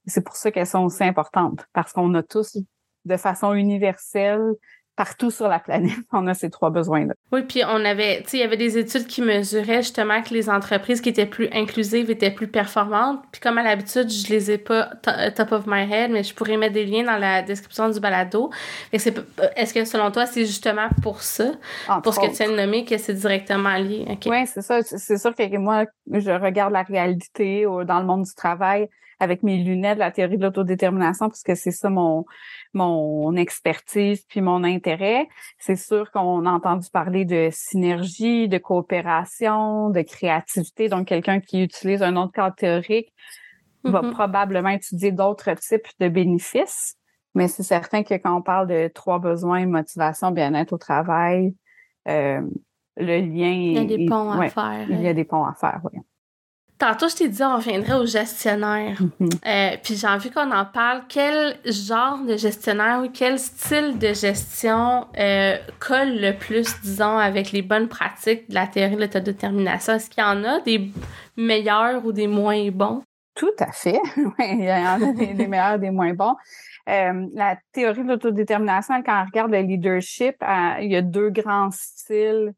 C'est 0.06 0.24
pour 0.24 0.36
ça 0.36 0.52
qu'elles 0.52 0.68
sont 0.68 0.84
aussi 0.84 1.04
importantes, 1.04 1.66
parce 1.74 1.94
qu'on 1.94 2.14
a 2.16 2.24
tous, 2.24 2.58
de 3.06 3.18
façon 3.18 3.54
universelle, 3.54 4.54
partout 5.02 5.32
sur 5.32 5.47
la 5.47 5.58
planète, 5.58 5.97
on 6.12 6.28
a 6.28 6.36
ces 6.36 6.52
trois 6.52 6.70
besoins-là. 6.70 7.16
Oui, 7.32 7.41
puis 7.41 7.64
on 7.68 7.84
avait, 7.84 8.22
tu 8.22 8.30
sais, 8.30 8.38
il 8.38 8.39
y 8.41 8.43
avait 8.43 8.56
des 8.56 8.78
études 8.78 9.08
qui 9.08 9.24
mesuraient 9.24 9.82
justement 9.82 10.22
que 10.22 10.32
les 10.32 10.47
entreprises 10.47 11.02
qui 11.02 11.10
étaient 11.10 11.26
plus 11.26 11.49
inclusives 11.54 12.12
étaient 12.12 12.30
plus 12.30 12.47
performantes. 12.47 13.20
Puis 13.32 13.41
comme 13.41 13.58
à 13.58 13.64
l'habitude, 13.64 14.12
je 14.12 14.30
les 14.30 14.52
ai 14.52 14.60
pas 14.60 14.91
euh, 15.08 15.32
top 15.32 15.54
of 15.54 15.64
my 15.66 15.91
head, 15.91 16.12
mais 16.12 16.22
je 16.22 16.36
pourrais 16.36 16.56
mettre 16.56 16.74
des 16.74 16.86
liens 16.86 17.04
dans 17.04 17.18
la 17.18 17.41
description 17.41 17.89
du 17.89 17.99
balado. 17.99 18.52
Est-ce 18.93 19.74
que 19.74 19.86
selon 19.86 20.12
toi, 20.12 20.28
c'est 20.28 20.45
justement 20.45 20.89
pour 21.02 21.24
ça, 21.24 21.45
pour 22.04 22.14
ce 22.14 22.20
que 22.20 22.28
tu 22.28 22.43
viens 22.43 22.52
de 22.52 22.58
nommer, 22.58 22.86
que 22.86 22.99
c'est 22.99 23.16
directement 23.16 23.78
lié? 23.78 24.06
Oui, 24.28 24.45
c'est 24.45 24.62
ça. 24.62 24.84
C'est 24.84 25.18
sûr 25.18 25.34
que 25.34 25.58
moi, 25.58 25.86
je 26.12 26.30
regarde 26.30 26.74
la 26.74 26.84
réalité 26.84 27.66
dans 27.88 27.99
le 27.99 28.06
monde 28.06 28.22
du 28.22 28.36
travail 28.36 28.88
avec 29.22 29.43
mes 29.43 29.57
lunettes, 29.57 29.99
la 29.99 30.09
théorie 30.09 30.38
de 30.38 30.43
l'autodétermination, 30.43 31.30
puisque 31.30 31.55
c'est 31.55 31.72
ça 31.72 31.91
mon 31.91 32.26
mon 32.74 33.36
expertise 33.36 34.26
puis 34.28 34.41
mon 34.41 34.63
intérêt. 34.63 35.28
C'est 35.59 35.76
sûr 35.76 36.09
qu'on 36.11 36.45
a 36.45 36.51
entendu 36.51 36.88
parler 36.91 37.24
de 37.24 37.49
synergie, 37.51 38.49
de 38.49 38.57
coopération, 38.57 39.91
de 39.91 40.01
créativité. 40.01 40.89
Donc, 40.89 41.07
quelqu'un 41.07 41.39
qui 41.39 41.63
utilise 41.63 42.01
un 42.01 42.15
autre 42.15 42.32
cadre 42.32 42.55
théorique 42.55 43.13
va 43.84 44.01
mm-hmm. 44.01 44.11
probablement 44.11 44.69
étudier 44.69 45.11
d'autres 45.11 45.53
types 45.53 45.88
de 45.99 46.07
bénéfices. 46.07 46.95
Mais 47.36 47.47
c'est 47.47 47.63
certain 47.63 48.03
que 48.03 48.15
quand 48.15 48.36
on 48.36 48.41
parle 48.41 48.67
de 48.67 48.89
trois 48.93 49.19
besoins, 49.19 49.65
motivation, 49.65 50.32
bien-être 50.32 50.74
au 50.74 50.78
travail, 50.78 51.53
euh, 52.07 52.41
le 52.97 53.19
lien... 53.19 53.51
Il 53.51 53.74
y 53.74 53.78
a 53.78 53.86
des 53.86 54.05
ponts 54.05 54.32
à 54.32 54.49
faire. 54.49 54.88
Il 54.89 55.01
y 55.01 55.07
a 55.07 55.13
des 55.13 55.24
ponts 55.26 55.45
à 55.45 55.53
faire, 55.53 55.82
oui. 55.84 55.99
Tantôt, 56.82 57.08
je 57.10 57.16
t'ai 57.16 57.28
dit, 57.28 57.44
on 57.44 57.58
reviendrait 57.58 57.94
au 57.94 58.08
gestionnaire. 58.08 59.00
Mhm. 59.20 59.30
Euh, 59.46 59.78
puis 59.84 59.96
j'ai 59.96 60.08
envie 60.08 60.32
qu'on 60.32 60.50
en 60.50 60.66
parle. 60.66 61.04
Quel 61.08 61.56
genre 61.64 62.18
de 62.28 62.36
gestionnaire 62.36 63.04
ou 63.04 63.10
quel 63.14 63.38
style 63.38 64.00
de 64.00 64.16
gestion 64.16 65.06
euh, 65.16 65.58
colle 65.78 66.20
le 66.20 66.32
plus, 66.32 66.82
disons, 66.82 67.20
avec 67.20 67.52
les 67.52 67.62
bonnes 67.62 67.88
pratiques 67.88 68.50
de 68.50 68.56
la 68.56 68.66
théorie 68.66 68.96
de 68.96 69.02
l'autodétermination? 69.02 69.94
Est-ce 69.94 70.10
qu'il 70.10 70.24
y 70.24 70.26
en 70.26 70.44
a 70.44 70.60
des 70.62 70.92
meilleurs 71.38 72.04
ou 72.04 72.12
des 72.12 72.26
moins 72.26 72.72
bons? 72.72 73.04
Tout 73.36 73.54
à 73.60 73.72
fait. 73.72 74.00
il 74.40 74.64
y 74.64 74.72
en 74.72 75.08
a 75.08 75.14
des, 75.14 75.36
des 75.36 75.46
meilleurs, 75.46 75.78
des 75.78 75.92
moins 75.92 76.16
bons. 76.16 76.36
Euh, 76.90 77.28
la 77.36 77.58
théorie 77.74 78.02
de 78.02 78.08
l'autodétermination, 78.08 79.04
quand 79.06 79.22
on 79.22 79.26
regarde 79.26 79.52
le 79.52 79.62
leadership, 79.62 80.38
il 80.80 80.92
y 80.92 80.96
a 80.96 81.04
deux 81.04 81.30
grands 81.30 81.70
styles 81.70 82.56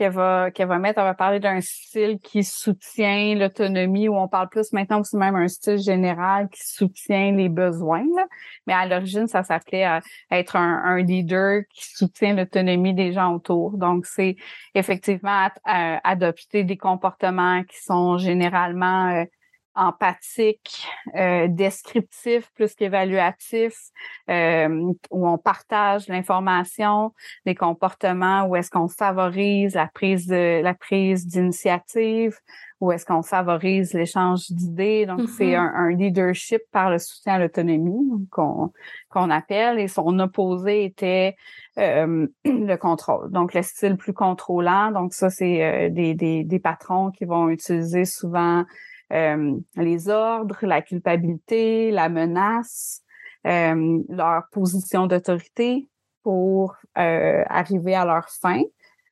qu'elle 0.00 0.12
va, 0.12 0.50
qu'elle 0.50 0.66
va 0.66 0.78
mettre. 0.78 0.98
Elle 0.98 1.04
va 1.04 1.14
parler 1.14 1.40
d'un 1.40 1.60
style 1.60 2.18
qui 2.20 2.42
soutient 2.42 3.34
l'autonomie, 3.34 4.08
ou 4.08 4.16
on 4.16 4.28
parle 4.28 4.48
plus 4.48 4.72
maintenant 4.72 5.00
aussi 5.00 5.18
même 5.18 5.36
un 5.36 5.46
style 5.46 5.76
général 5.76 6.48
qui 6.48 6.66
soutient 6.66 7.32
les 7.32 7.50
besoins. 7.50 8.06
Mais 8.66 8.72
à 8.72 8.86
l'origine, 8.86 9.26
ça 9.26 9.42
s'appelait 9.42 9.86
euh, 9.86 10.00
être 10.30 10.56
un, 10.56 11.02
leader 11.02 11.64
qui 11.74 11.84
soutient 11.94 12.34
l'autonomie 12.34 12.94
des 12.94 13.12
gens 13.12 13.34
autour. 13.34 13.76
Donc, 13.76 14.06
c'est 14.06 14.36
effectivement 14.74 15.48
adopter 15.64 16.64
des 16.64 16.78
comportements 16.78 17.62
qui 17.64 17.82
sont 17.82 18.16
généralement 18.16 19.08
euh, 19.08 19.24
empathique, 19.74 20.86
euh, 21.14 21.46
descriptif 21.48 22.50
plus 22.54 22.74
qu'évaluatif, 22.74 23.74
euh, 24.28 24.92
où 25.10 25.28
on 25.28 25.38
partage 25.38 26.08
l'information, 26.08 27.12
les 27.44 27.54
comportements, 27.54 28.46
où 28.46 28.56
est-ce 28.56 28.70
qu'on 28.70 28.88
favorise 28.88 29.74
la 29.74 29.86
prise 29.86 30.26
de 30.26 30.60
la 30.62 30.74
prise 30.74 31.26
d'initiative, 31.26 32.36
où 32.80 32.90
est-ce 32.92 33.04
qu'on 33.04 33.22
favorise 33.22 33.92
l'échange 33.92 34.50
d'idées. 34.50 35.04
Donc, 35.04 35.28
c'est 35.36 35.52
mm-hmm. 35.52 35.74
un, 35.74 35.90
leadership 35.90 36.62
par 36.72 36.90
le 36.90 36.98
soutien 36.98 37.34
à 37.34 37.38
l'autonomie 37.38 38.26
qu'on 38.30 38.72
qu'on 39.10 39.28
appelle. 39.30 39.78
Et 39.78 39.86
son 39.86 40.18
opposé 40.18 40.84
était 40.84 41.36
euh, 41.78 42.26
le 42.44 42.76
contrôle. 42.76 43.30
Donc, 43.30 43.52
le 43.52 43.62
style 43.62 43.96
plus 43.96 44.14
contrôlant. 44.14 44.92
Donc, 44.92 45.12
ça, 45.12 45.28
c'est 45.28 45.62
euh, 45.62 45.90
des, 45.90 46.14
des, 46.14 46.42
des 46.44 46.58
patrons 46.58 47.10
qui 47.10 47.26
vont 47.26 47.50
utiliser 47.50 48.06
souvent 48.06 48.64
euh, 49.12 49.56
les 49.76 50.08
ordres, 50.08 50.58
la 50.62 50.82
culpabilité, 50.82 51.90
la 51.90 52.08
menace, 52.08 53.02
euh, 53.46 53.98
leur 54.08 54.48
position 54.50 55.06
d'autorité 55.06 55.88
pour 56.22 56.76
euh, 56.98 57.42
arriver 57.48 57.94
à 57.94 58.04
leur 58.04 58.28
fin. 58.28 58.62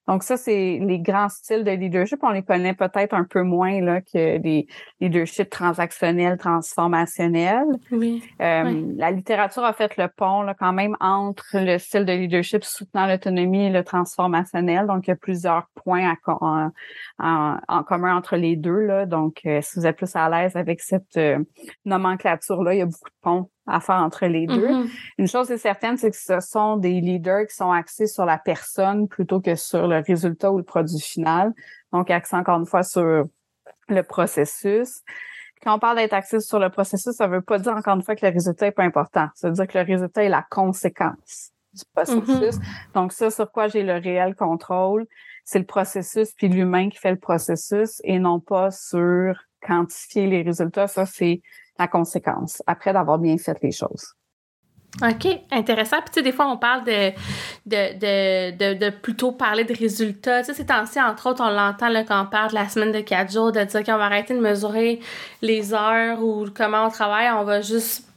Donc 0.08 0.22
ça, 0.22 0.38
c'est 0.38 0.80
les 0.82 0.98
grands 0.98 1.28
styles 1.28 1.64
de 1.64 1.70
leadership. 1.70 2.20
On 2.22 2.30
les 2.30 2.42
connaît 2.42 2.72
peut-être 2.72 3.12
un 3.12 3.24
peu 3.24 3.42
moins 3.42 3.80
là, 3.82 4.00
que 4.00 4.38
les 4.38 4.66
leadership 5.00 5.50
transactionnels, 5.50 6.38
transformationnels. 6.38 7.66
Oui, 7.92 8.24
euh, 8.40 8.84
La 8.96 9.10
littérature 9.10 9.64
a 9.64 9.74
fait 9.74 9.98
le 9.98 10.08
pont 10.08 10.40
là, 10.40 10.54
quand 10.58 10.72
même 10.72 10.96
entre 11.00 11.44
le 11.54 11.76
style 11.76 12.06
de 12.06 12.12
leadership 12.14 12.64
soutenant 12.64 13.06
l'autonomie 13.06 13.66
et 13.66 13.70
le 13.70 13.84
transformationnel. 13.84 14.86
Donc, 14.86 15.06
il 15.06 15.10
y 15.10 15.12
a 15.12 15.16
plusieurs 15.16 15.68
points 15.74 16.14
en, 16.26 16.70
en, 17.18 17.82
commun 17.82 18.16
entre 18.16 18.36
les 18.36 18.56
deux. 18.56 18.80
Là. 18.80 19.04
Donc, 19.04 19.42
euh, 19.44 19.60
si 19.60 19.78
vous 19.78 19.86
êtes 19.86 19.98
plus 19.98 20.16
à 20.16 20.30
l'aise 20.30 20.56
avec 20.56 20.80
cette 20.80 21.18
euh, 21.18 21.38
nomenclature-là, 21.84 22.74
il 22.74 22.78
y 22.78 22.82
a 22.82 22.86
beaucoup 22.86 23.10
de 23.10 23.20
ponts 23.20 23.50
à 23.68 23.80
faire 23.80 23.96
entre 23.96 24.26
les 24.26 24.46
deux. 24.46 24.68
Mm-hmm. 24.68 24.90
Une 25.18 25.28
chose 25.28 25.50
est 25.50 25.58
certaine, 25.58 25.96
c'est 25.96 26.10
que 26.10 26.16
ce 26.16 26.40
sont 26.40 26.76
des 26.76 27.00
leaders 27.00 27.46
qui 27.46 27.54
sont 27.54 27.70
axés 27.70 28.06
sur 28.06 28.24
la 28.24 28.38
personne 28.38 29.08
plutôt 29.08 29.40
que 29.40 29.54
sur 29.54 29.86
le 29.86 30.02
résultat 30.06 30.50
ou 30.50 30.58
le 30.58 30.64
produit 30.64 31.00
final. 31.00 31.52
Donc, 31.92 32.10
accent 32.10 32.38
encore 32.38 32.58
une 32.58 32.66
fois 32.66 32.82
sur 32.82 33.24
le 33.88 34.02
processus. 34.02 35.00
Quand 35.62 35.74
on 35.74 35.78
parle 35.78 35.96
d'être 35.96 36.12
axé 36.12 36.40
sur 36.40 36.58
le 36.58 36.70
processus, 36.70 37.14
ça 37.14 37.26
veut 37.26 37.42
pas 37.42 37.58
dire 37.58 37.72
encore 37.72 37.96
une 37.96 38.02
fois 38.02 38.14
que 38.14 38.24
le 38.24 38.32
résultat 38.32 38.68
est 38.68 38.72
pas 38.72 38.84
important. 38.84 39.28
Ça 39.34 39.48
veut 39.48 39.54
dire 39.54 39.66
que 39.66 39.78
le 39.78 39.84
résultat 39.84 40.24
est 40.24 40.28
la 40.28 40.46
conséquence 40.48 41.50
du 41.72 41.82
processus. 41.94 42.56
Mm-hmm. 42.56 42.92
Donc, 42.94 43.12
ça, 43.12 43.30
sur 43.30 43.50
quoi 43.50 43.68
j'ai 43.68 43.82
le 43.82 43.94
réel 43.94 44.34
contrôle, 44.34 45.06
c'est 45.44 45.58
le 45.58 45.66
processus 45.66 46.32
puis 46.32 46.48
l'humain 46.48 46.90
qui 46.90 46.98
fait 46.98 47.10
le 47.10 47.18
processus 47.18 48.00
et 48.04 48.18
non 48.18 48.38
pas 48.38 48.70
sur 48.70 49.34
quantifier 49.60 50.26
les 50.26 50.42
résultats. 50.42 50.86
Ça, 50.86 51.06
c'est 51.06 51.42
la 51.78 51.88
conséquence 51.88 52.62
après 52.66 52.92
d'avoir 52.92 53.18
bien 53.18 53.38
fait 53.38 53.58
les 53.62 53.72
choses. 53.72 54.14
OK, 55.02 55.28
intéressant. 55.52 55.98
Puis, 55.98 56.10
tu 56.10 56.14
sais, 56.14 56.22
des 56.22 56.32
fois, 56.32 56.48
on 56.50 56.56
parle 56.56 56.82
de, 56.84 57.10
de, 57.66 58.52
de, 58.56 58.74
de, 58.74 58.90
plutôt 58.90 59.32
parler 59.32 59.64
de 59.64 59.74
résultats. 59.74 60.40
Tu 60.40 60.46
sais, 60.46 60.54
c'est 60.54 60.70
ancien, 60.72 61.08
entre 61.08 61.28
autres, 61.30 61.44
on 61.44 61.50
l'entend 61.50 61.88
quand 62.04 62.22
on 62.22 62.26
parle 62.26 62.50
de 62.50 62.54
la 62.54 62.68
semaine 62.68 62.90
de 62.90 63.00
quatre 63.00 63.30
jours, 63.30 63.52
de 63.52 63.62
dire 63.62 63.84
qu'on 63.84 63.98
va 63.98 64.06
arrêter 64.06 64.34
de 64.34 64.40
mesurer 64.40 64.98
les 65.42 65.74
heures 65.74 66.20
ou 66.22 66.46
comment 66.52 66.86
on 66.86 66.90
travaille, 66.90 67.30
on 67.30 67.44
va 67.44 67.60
juste 67.60 68.07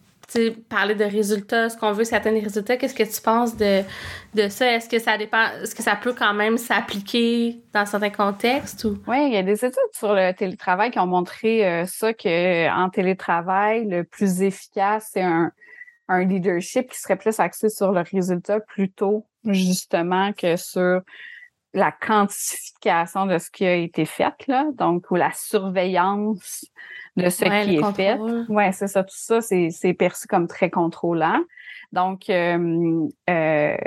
parler 0.69 0.95
de 0.95 1.03
résultats, 1.03 1.69
ce 1.69 1.77
qu'on 1.77 1.91
veut, 1.91 2.03
c'est 2.03 2.15
atteindre 2.15 2.37
des 2.39 2.43
résultats. 2.43 2.77
Qu'est-ce 2.77 2.95
que 2.95 3.03
tu 3.03 3.21
penses 3.21 3.55
de, 3.57 3.81
de 4.33 4.47
ça? 4.49 4.71
Est-ce 4.71 4.89
que 4.89 4.99
ça 4.99 5.17
dépend, 5.17 5.45
est-ce 5.61 5.75
que 5.75 5.83
ça 5.83 5.95
peut 5.95 6.13
quand 6.13 6.33
même 6.33 6.57
s'appliquer 6.57 7.61
dans 7.73 7.85
certains 7.85 8.09
contextes 8.09 8.83
ou? 8.85 8.97
Oui, 9.07 9.27
il 9.27 9.33
y 9.33 9.37
a 9.37 9.43
des 9.43 9.65
études 9.65 9.93
sur 9.93 10.13
le 10.13 10.33
télétravail 10.33 10.91
qui 10.91 10.99
ont 10.99 11.07
montré 11.07 11.67
euh, 11.67 11.85
ça, 11.85 12.13
que 12.13 12.69
en 12.69 12.89
télétravail, 12.89 13.87
le 13.87 14.03
plus 14.03 14.41
efficace, 14.41 15.09
c'est 15.13 15.21
un, 15.21 15.51
un 16.07 16.23
leadership 16.23 16.91
qui 16.91 16.99
serait 16.99 17.17
plus 17.17 17.39
axé 17.39 17.69
sur 17.69 17.91
le 17.91 18.01
résultat 18.01 18.59
plutôt 18.59 19.25
justement 19.45 20.33
que 20.33 20.55
sur 20.55 21.01
la 21.73 21.91
quantification 21.91 23.25
de 23.25 23.37
ce 23.37 23.49
qui 23.49 23.65
a 23.65 23.75
été 23.75 24.05
fait, 24.05 24.45
là, 24.47 24.65
donc, 24.73 25.09
ou 25.09 25.15
la 25.15 25.31
surveillance 25.31 26.65
de 27.17 27.29
ce 27.29 27.43
qui 27.43 27.75
est 27.75 27.93
fait. 27.93 28.17
Ouais, 28.49 28.71
c'est 28.71 28.87
ça. 28.87 29.03
Tout 29.03 29.15
ça, 29.15 29.41
c'est 29.41 29.93
perçu 29.93 30.27
comme 30.27 30.47
très 30.47 30.69
contrôlant. 30.69 31.41
Donc, 31.91 32.29
euh, 32.29 33.07
euh, 33.29 33.77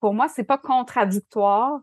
pour 0.00 0.14
moi, 0.14 0.28
c'est 0.28 0.44
pas 0.44 0.58
contradictoire 0.58 1.80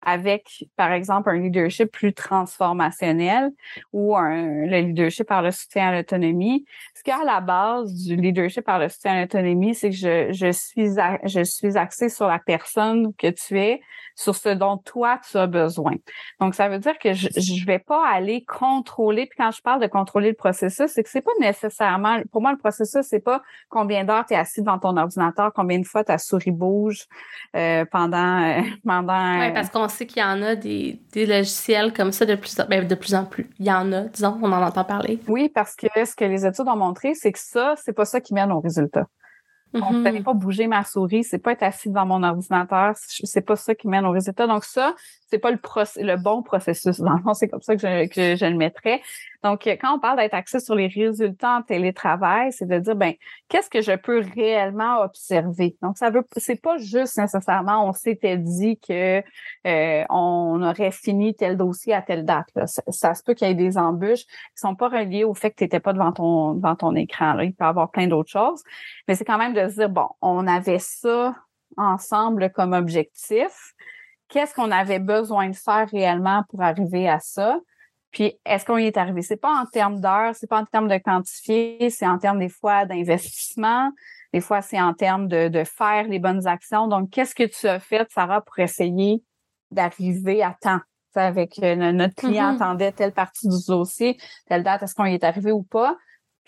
avec, 0.00 0.64
par 0.76 0.92
exemple, 0.92 1.28
un 1.28 1.38
leadership 1.38 1.90
plus 1.90 2.14
transformationnel 2.14 3.50
ou 3.92 4.16
un, 4.16 4.66
le 4.66 4.80
leadership 4.80 5.26
par 5.26 5.42
le 5.42 5.50
soutien 5.50 5.88
à 5.88 5.96
l'autonomie. 5.96 6.64
Ce 6.98 7.04
qui 7.04 7.10
est 7.10 7.14
à 7.14 7.24
la 7.24 7.40
base 7.40 7.94
du 7.94 8.16
leadership 8.16 8.64
par 8.64 8.80
le 8.80 8.88
soutien 8.88 9.12
à 9.12 9.20
l'autonomie, 9.20 9.72
c'est 9.72 9.90
que 9.90 9.96
je, 9.96 10.32
je 10.32 10.50
suis 10.50 10.88
je 11.22 11.44
suis 11.44 11.78
axée 11.78 12.08
sur 12.08 12.26
la 12.26 12.40
personne 12.40 13.14
que 13.14 13.28
tu 13.28 13.60
es, 13.60 13.80
sur 14.16 14.34
ce 14.34 14.48
dont 14.48 14.78
toi 14.78 15.20
tu 15.30 15.36
as 15.36 15.46
besoin. 15.46 15.94
Donc 16.40 16.56
ça 16.56 16.68
veut 16.68 16.80
dire 16.80 16.98
que 16.98 17.12
je 17.12 17.28
je 17.36 17.64
vais 17.66 17.78
pas 17.78 18.04
aller 18.04 18.44
contrôler. 18.44 19.26
Puis 19.26 19.36
quand 19.36 19.52
je 19.52 19.62
parle 19.62 19.80
de 19.80 19.86
contrôler 19.86 20.30
le 20.30 20.34
processus, 20.34 20.90
c'est 20.90 21.04
que 21.04 21.08
c'est 21.08 21.20
pas 21.20 21.30
nécessairement 21.38 22.20
pour 22.32 22.42
moi 22.42 22.50
le 22.50 22.58
processus 22.58 23.06
c'est 23.08 23.20
pas 23.20 23.42
combien 23.68 24.04
d'heures 24.04 24.26
tu 24.26 24.34
es 24.34 24.36
assis 24.36 24.60
devant 24.60 24.80
ton 24.80 24.96
ordinateur, 24.96 25.52
combien 25.54 25.78
de 25.78 25.86
fois 25.86 26.02
ta 26.02 26.18
souris 26.18 26.50
bouge 26.50 27.06
euh, 27.54 27.84
pendant 27.84 28.42
euh, 28.42 28.60
pendant. 28.84 29.38
Oui, 29.38 29.52
parce 29.52 29.70
qu'on 29.70 29.88
sait 29.88 30.06
qu'il 30.06 30.20
y 30.20 30.24
en 30.24 30.42
a 30.42 30.56
des, 30.56 31.00
des 31.12 31.26
logiciels 31.26 31.92
comme 31.92 32.10
ça 32.10 32.26
de 32.26 32.34
plus 32.34 32.58
en, 32.58 32.66
ben, 32.66 32.86
de 32.86 32.94
plus 32.94 33.14
en 33.14 33.24
plus. 33.24 33.48
Il 33.58 33.66
y 33.66 33.72
en 33.72 33.92
a, 33.92 34.02
disons, 34.02 34.38
on 34.42 34.52
en 34.52 34.62
entend 34.62 34.84
parler. 34.84 35.20
Oui, 35.28 35.48
parce 35.48 35.76
que 35.76 35.86
ce 36.04 36.14
que 36.14 36.24
les 36.24 36.44
études 36.44 36.66
ont 36.66 36.76
c'est 37.14 37.32
que 37.32 37.38
ça, 37.38 37.74
c'est 37.76 37.92
pas 37.92 38.04
ça 38.04 38.20
qui 38.20 38.34
mène 38.34 38.52
au 38.52 38.60
résultat. 38.60 39.06
On 39.74 39.92
ne 39.92 40.02
mm-hmm. 40.02 40.22
pas 40.22 40.32
bouger 40.32 40.66
ma 40.66 40.82
souris, 40.82 41.24
c'est 41.24 41.38
pas 41.38 41.52
être 41.52 41.62
assis 41.62 41.90
devant 41.90 42.06
mon 42.06 42.22
ordinateur, 42.22 42.94
c'est 42.96 43.42
pas 43.42 43.56
ça 43.56 43.74
qui 43.74 43.86
mène 43.86 44.06
au 44.06 44.12
résultat. 44.12 44.46
Donc 44.46 44.64
ça, 44.64 44.94
c'est 45.28 45.38
pas 45.38 45.50
le, 45.50 45.58
le 45.58 46.16
bon 46.16 46.42
processus. 46.42 47.00
Dans 47.00 47.12
le 47.12 47.22
fond, 47.22 47.34
c'est 47.34 47.48
comme 47.48 47.60
ça 47.60 47.76
que 47.76 47.82
je, 47.82 48.08
que 48.08 48.36
je 48.36 48.46
le 48.46 48.56
mettrais. 48.56 49.02
Donc, 49.44 49.66
quand 49.66 49.94
on 49.94 50.00
parle 50.00 50.18
d'être 50.18 50.34
axé 50.34 50.58
sur 50.58 50.74
les 50.74 50.88
résultats 50.88 51.58
en 51.58 51.62
télétravail, 51.62 52.52
c'est 52.52 52.66
de 52.66 52.78
dire, 52.78 52.96
ben, 52.96 53.14
qu'est-ce 53.48 53.70
que 53.70 53.80
je 53.80 53.92
peux 53.96 54.20
réellement 54.34 55.02
observer? 55.02 55.76
Donc, 55.80 55.96
ça 55.96 56.10
veut, 56.10 56.24
c'est 56.36 56.60
pas 56.60 56.76
juste 56.78 57.18
nécessairement, 57.18 57.86
on 57.88 57.92
s'était 57.92 58.36
dit 58.36 58.78
que 58.78 59.22
euh, 59.66 60.04
on 60.10 60.62
aurait 60.62 60.90
fini 60.90 61.34
tel 61.34 61.56
dossier 61.56 61.94
à 61.94 62.02
telle 62.02 62.24
date. 62.24 62.48
Ça, 62.88 63.14
se 63.14 63.22
peut 63.22 63.34
qu'il 63.34 63.46
y 63.46 63.50
ait 63.50 63.54
des 63.54 63.78
embûches 63.78 64.24
qui 64.26 64.56
sont 64.56 64.74
pas 64.74 64.88
reliées 64.88 65.24
au 65.24 65.34
fait 65.34 65.50
que 65.50 65.56
tu 65.56 65.64
n'étais 65.64 65.80
pas 65.80 65.92
devant 65.92 66.12
ton, 66.12 66.54
devant 66.54 66.74
ton 66.74 66.94
écran. 66.96 67.38
Il 67.38 67.54
peut 67.54 67.64
y 67.64 67.68
avoir 67.68 67.90
plein 67.90 68.08
d'autres 68.08 68.30
choses. 68.30 68.62
Mais 69.06 69.14
c'est 69.14 69.24
quand 69.24 69.38
même 69.38 69.54
de 69.54 69.68
se 69.68 69.74
dire, 69.74 69.90
bon, 69.90 70.08
on 70.20 70.46
avait 70.46 70.80
ça 70.80 71.34
ensemble 71.76 72.50
comme 72.50 72.72
objectif 72.72 73.74
qu'est-ce 74.28 74.54
qu'on 74.54 74.70
avait 74.70 74.98
besoin 74.98 75.48
de 75.48 75.56
faire 75.56 75.88
réellement 75.90 76.44
pour 76.50 76.62
arriver 76.62 77.08
à 77.08 77.18
ça? 77.18 77.58
Puis 78.10 78.38
est-ce 78.44 78.64
qu'on 78.64 78.78
y 78.78 78.86
est 78.86 78.96
arrivé? 78.96 79.22
C'est 79.22 79.36
pas 79.36 79.52
en 79.52 79.66
termes 79.66 80.00
d'heures, 80.00 80.34
c'est 80.34 80.46
pas 80.46 80.60
en 80.60 80.64
termes 80.64 80.88
de 80.88 80.98
quantifier, 80.98 81.90
c'est 81.90 82.06
en 82.06 82.18
termes 82.18 82.38
des 82.38 82.48
fois 82.48 82.86
d'investissement, 82.86 83.90
des 84.32 84.40
fois 84.40 84.62
c'est 84.62 84.80
en 84.80 84.94
termes 84.94 85.28
de, 85.28 85.48
de 85.48 85.64
faire 85.64 86.08
les 86.08 86.18
bonnes 86.18 86.46
actions. 86.46 86.88
Donc, 86.88 87.10
qu'est-ce 87.10 87.34
que 87.34 87.44
tu 87.44 87.66
as 87.66 87.80
fait, 87.80 88.06
Sarah, 88.10 88.40
pour 88.40 88.58
essayer 88.58 89.22
d'arriver 89.70 90.42
à 90.42 90.56
temps? 90.60 90.80
avec 91.14 91.58
euh, 91.62 91.74
notre 91.92 92.14
client 92.14 92.52
mm-hmm. 92.52 92.62
attendait 92.62 92.92
telle 92.92 93.12
partie 93.12 93.48
du 93.48 93.56
dossier, 93.66 94.18
telle 94.46 94.62
date, 94.62 94.82
est-ce 94.82 94.94
qu'on 94.94 95.06
y 95.06 95.14
est 95.14 95.24
arrivé 95.24 95.52
ou 95.52 95.62
pas? 95.62 95.96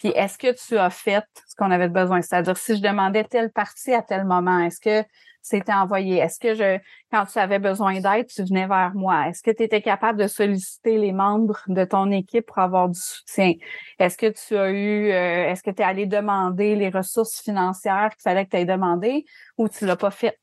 Puis 0.00 0.08
est-ce 0.08 0.38
que 0.38 0.52
tu 0.66 0.78
as 0.78 0.88
fait 0.88 1.24
ce 1.46 1.54
qu'on 1.54 1.70
avait 1.70 1.90
besoin? 1.90 2.22
C'est-à-dire 2.22 2.56
si 2.56 2.74
je 2.74 2.82
demandais 2.82 3.22
telle 3.22 3.52
partie 3.52 3.92
à 3.92 4.00
tel 4.00 4.24
moment, 4.24 4.58
est-ce 4.60 4.80
que 4.80 5.06
c'était 5.42 5.74
envoyé? 5.74 6.16
Est-ce 6.16 6.40
que 6.40 6.54
je, 6.54 6.78
quand 7.12 7.26
tu 7.26 7.38
avais 7.38 7.58
besoin 7.58 8.00
d'aide, 8.00 8.26
tu 8.26 8.42
venais 8.42 8.66
vers 8.66 8.92
moi? 8.94 9.28
Est-ce 9.28 9.42
que 9.42 9.50
tu 9.50 9.62
étais 9.62 9.82
capable 9.82 10.18
de 10.18 10.26
solliciter 10.26 10.96
les 10.96 11.12
membres 11.12 11.60
de 11.68 11.84
ton 11.84 12.10
équipe 12.10 12.46
pour 12.46 12.58
avoir 12.58 12.88
du 12.88 12.98
soutien? 12.98 13.52
Est-ce 13.98 14.16
que 14.16 14.26
tu 14.26 14.56
as 14.56 14.70
eu, 14.70 15.10
euh, 15.10 15.50
est-ce 15.50 15.62
que 15.62 15.70
tu 15.70 15.82
es 15.82 15.84
allé 15.84 16.06
demander 16.06 16.76
les 16.76 16.88
ressources 16.88 17.42
financières 17.42 18.10
qu'il 18.10 18.22
fallait 18.22 18.46
que 18.46 18.50
tu 18.50 18.56
aies 18.56 18.64
demandé 18.64 19.26
ou 19.58 19.68
tu 19.68 19.84
l'as 19.84 19.96
pas 19.96 20.10
fait? 20.10 20.38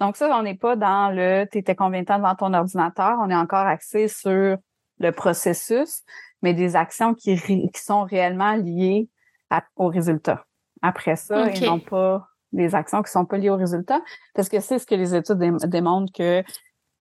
Donc 0.00 0.16
ça, 0.16 0.34
on 0.34 0.42
n'est 0.42 0.56
pas 0.56 0.76
dans 0.76 1.10
le 1.14 1.46
tu 1.52 1.58
étais 1.58 1.74
combien 1.74 2.00
de 2.00 2.06
temps 2.06 2.18
devant 2.18 2.34
ton 2.34 2.54
ordinateur, 2.54 3.18
on 3.20 3.28
est 3.28 3.36
encore 3.36 3.66
axé 3.66 4.08
sur 4.08 4.56
le 4.98 5.12
processus, 5.12 6.02
mais 6.44 6.52
des 6.52 6.76
actions 6.76 7.14
qui, 7.14 7.40
qui 7.40 7.82
sont 7.82 8.04
réellement 8.04 8.54
liées 8.54 9.08
au 9.76 9.88
résultat. 9.88 10.44
Après 10.82 11.16
ça, 11.16 11.50
ils 11.50 11.64
n'ont 11.64 11.80
pas 11.80 12.28
des 12.52 12.74
actions 12.74 13.02
qui 13.02 13.10
sont 13.10 13.24
pas 13.24 13.38
liées 13.38 13.48
au 13.48 13.56
résultat, 13.56 14.02
parce 14.34 14.50
que 14.50 14.60
c'est 14.60 14.78
ce 14.78 14.86
que 14.86 14.94
les 14.94 15.14
études 15.14 15.38
démontrent 15.38 16.12
que 16.12 16.44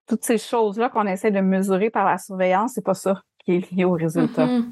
toutes 0.07 0.23
ces 0.23 0.37
choses-là 0.37 0.89
qu'on 0.89 1.05
essaie 1.07 1.29
de 1.29 1.41
mesurer 1.41 1.89
par 1.89 2.05
la 2.05 2.17
surveillance, 2.17 2.71
c'est 2.75 2.85
pas 2.85 2.93
ça 2.93 3.21
qui 3.43 3.55
est 3.55 3.71
lié 3.71 3.83
au 3.83 3.91
résultat. 3.91 4.47
Mm-hmm. 4.47 4.65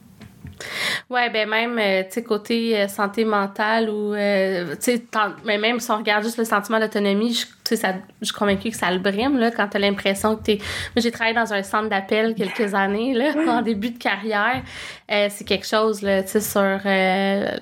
Ouais, 1.09 1.29
ben 1.29 1.49
même, 1.49 1.77
euh, 1.77 2.03
tu 2.03 2.11
sais, 2.11 2.23
côté 2.23 2.79
euh, 2.79 2.87
santé 2.87 3.25
mentale 3.25 3.89
ou, 3.89 4.13
euh, 4.13 4.75
tu 4.75 4.97
sais, 4.97 5.03
mais 5.45 5.57
même 5.57 5.79
si 5.79 5.91
on 5.91 5.97
regarde 5.97 6.23
juste 6.23 6.37
le 6.37 6.45
sentiment 6.45 6.79
d'autonomie, 6.79 7.33
je, 7.33 7.45
tu 7.63 7.75
sais, 7.75 8.01
je 8.21 8.25
suis 8.25 8.35
convaincue 8.35 8.69
que 8.69 8.77
ça 8.77 8.91
le 8.91 8.99
brime, 8.99 9.37
là, 9.37 9.51
quand 9.51 9.67
t'as 9.67 9.79
l'impression 9.79 10.35
que 10.35 10.43
t'es... 10.43 10.57
Moi, 10.95 11.01
j'ai 11.01 11.11
travaillé 11.11 11.35
dans 11.35 11.53
un 11.53 11.63
centre 11.63 11.89
d'appel 11.89 12.35
quelques 12.35 12.73
années, 12.73 13.13
là, 13.13 13.33
en 13.47 13.61
début 13.61 13.91
de 13.91 13.97
carrière. 13.97 14.63
c'est 15.09 15.45
quelque 15.45 15.67
chose, 15.67 16.01
là, 16.01 16.23
tu 16.23 16.29
sais, 16.29 16.41
sur 16.41 16.79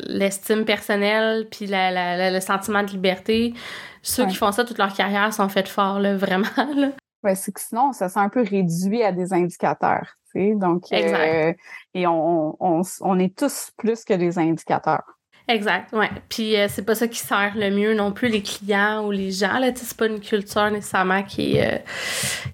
l'estime 0.08 0.66
personnelle 0.66 1.47
puis 1.50 1.66
la, 1.66 1.91
la, 1.91 2.32
le 2.32 2.39
sentiment 2.39 2.84
de 2.84 2.89
liberté. 2.89 3.54
Ceux 4.02 4.26
qui 4.28 4.36
font 4.36 4.52
ça 4.52 4.64
toute 4.64 4.78
leur 4.78 4.93
carrière 4.93 5.34
sont 5.34 5.50
faits 5.50 5.68
forts, 5.68 6.00
là, 6.00 6.16
vraiment, 6.18 6.74
là. 6.76 6.91
Ouais, 7.24 7.36
c'est 7.36 7.52
que 7.52 7.60
sinon, 7.60 7.91
ça 7.91 8.08
s'est 8.08 8.20
un 8.20 8.30
peu 8.30 8.41
réduit 8.41 9.04
à 9.04 9.12
des 9.12 9.34
indicateurs. 9.34 10.18
Donc, 10.36 10.84
euh, 10.91 11.53
et 11.93 12.07
on, 12.07 12.55
on, 12.59 12.82
on, 13.01 13.19
est 13.19 13.36
tous 13.36 13.71
plus 13.77 14.03
que 14.03 14.13
des 14.13 14.38
indicateurs. 14.38 15.03
Exact, 15.47 15.91
ouais. 15.93 16.09
Puis 16.30 16.55
euh, 16.55 16.67
c'est 16.69 16.86
pas 16.86 16.93
ça 16.93 17.07
qui 17.07 17.17
sert 17.17 17.53
le 17.55 17.71
mieux 17.71 17.95
non 17.95 18.11
plus 18.11 18.27
les 18.27 18.43
clients 18.43 19.03
ou 19.05 19.11
les 19.11 19.32
gens. 19.32 19.57
Là, 19.57 19.71
c'est 19.73 19.97
pas 19.97 20.05
une 20.05 20.19
culture 20.19 20.69
nécessairement 20.69 21.23
qui 21.23 21.55
est, 21.55 21.73
euh, 21.73 21.77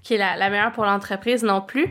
qui 0.01 0.13
est 0.13 0.17
la, 0.17 0.37
la 0.37 0.49
meilleure 0.49 0.71
pour 0.71 0.85
l'entreprise 0.85 1.43
non 1.43 1.61
plus. 1.61 1.89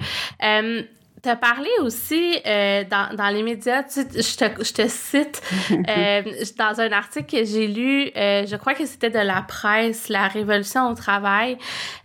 Tu 1.24 1.30
as 1.30 1.36
parlé 1.36 1.70
aussi 1.80 2.38
euh, 2.46 2.84
dans, 2.84 3.16
dans 3.16 3.30
les 3.30 3.42
médias, 3.42 3.82
tu, 3.82 4.00
je, 4.00 4.36
te, 4.36 4.62
je 4.62 4.72
te 4.74 4.86
cite 4.88 5.40
euh, 5.88 6.22
dans 6.58 6.78
un 6.82 6.92
article 6.92 7.38
que 7.38 7.44
j'ai 7.46 7.66
lu, 7.66 8.10
euh, 8.14 8.44
je 8.46 8.54
crois 8.56 8.74
que 8.74 8.84
c'était 8.84 9.08
de 9.08 9.20
la 9.20 9.40
presse, 9.40 10.10
La 10.10 10.28
Révolution 10.28 10.90
au 10.90 10.94
travail. 10.94 11.56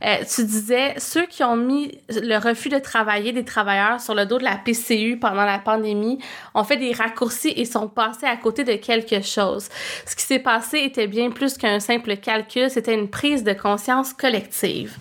Euh, 0.05 0.19
tu 0.33 0.45
disais 0.45 0.93
ceux 0.99 1.25
qui 1.25 1.43
ont 1.43 1.57
mis 1.57 1.99
le 2.09 2.37
refus 2.37 2.69
de 2.69 2.79
travailler 2.79 3.33
des 3.33 3.43
travailleurs 3.43 3.99
sur 3.99 4.15
le 4.15 4.25
dos 4.25 4.37
de 4.37 4.45
la 4.45 4.55
PCU 4.55 5.17
pendant 5.19 5.43
la 5.43 5.59
pandémie 5.59 6.19
ont 6.55 6.63
fait 6.63 6.77
des 6.77 6.93
raccourcis 6.93 7.53
et 7.57 7.65
sont 7.65 7.89
passés 7.89 8.25
à 8.25 8.37
côté 8.37 8.63
de 8.63 8.75
quelque 8.75 9.21
chose. 9.21 9.67
Ce 10.05 10.15
qui 10.15 10.23
s'est 10.23 10.39
passé 10.39 10.77
était 10.77 11.07
bien 11.07 11.29
plus 11.29 11.57
qu'un 11.57 11.81
simple 11.81 12.15
calcul, 12.15 12.69
c'était 12.69 12.93
une 12.93 13.09
prise 13.09 13.43
de 13.43 13.51
conscience 13.51 14.13
collective. 14.13 14.95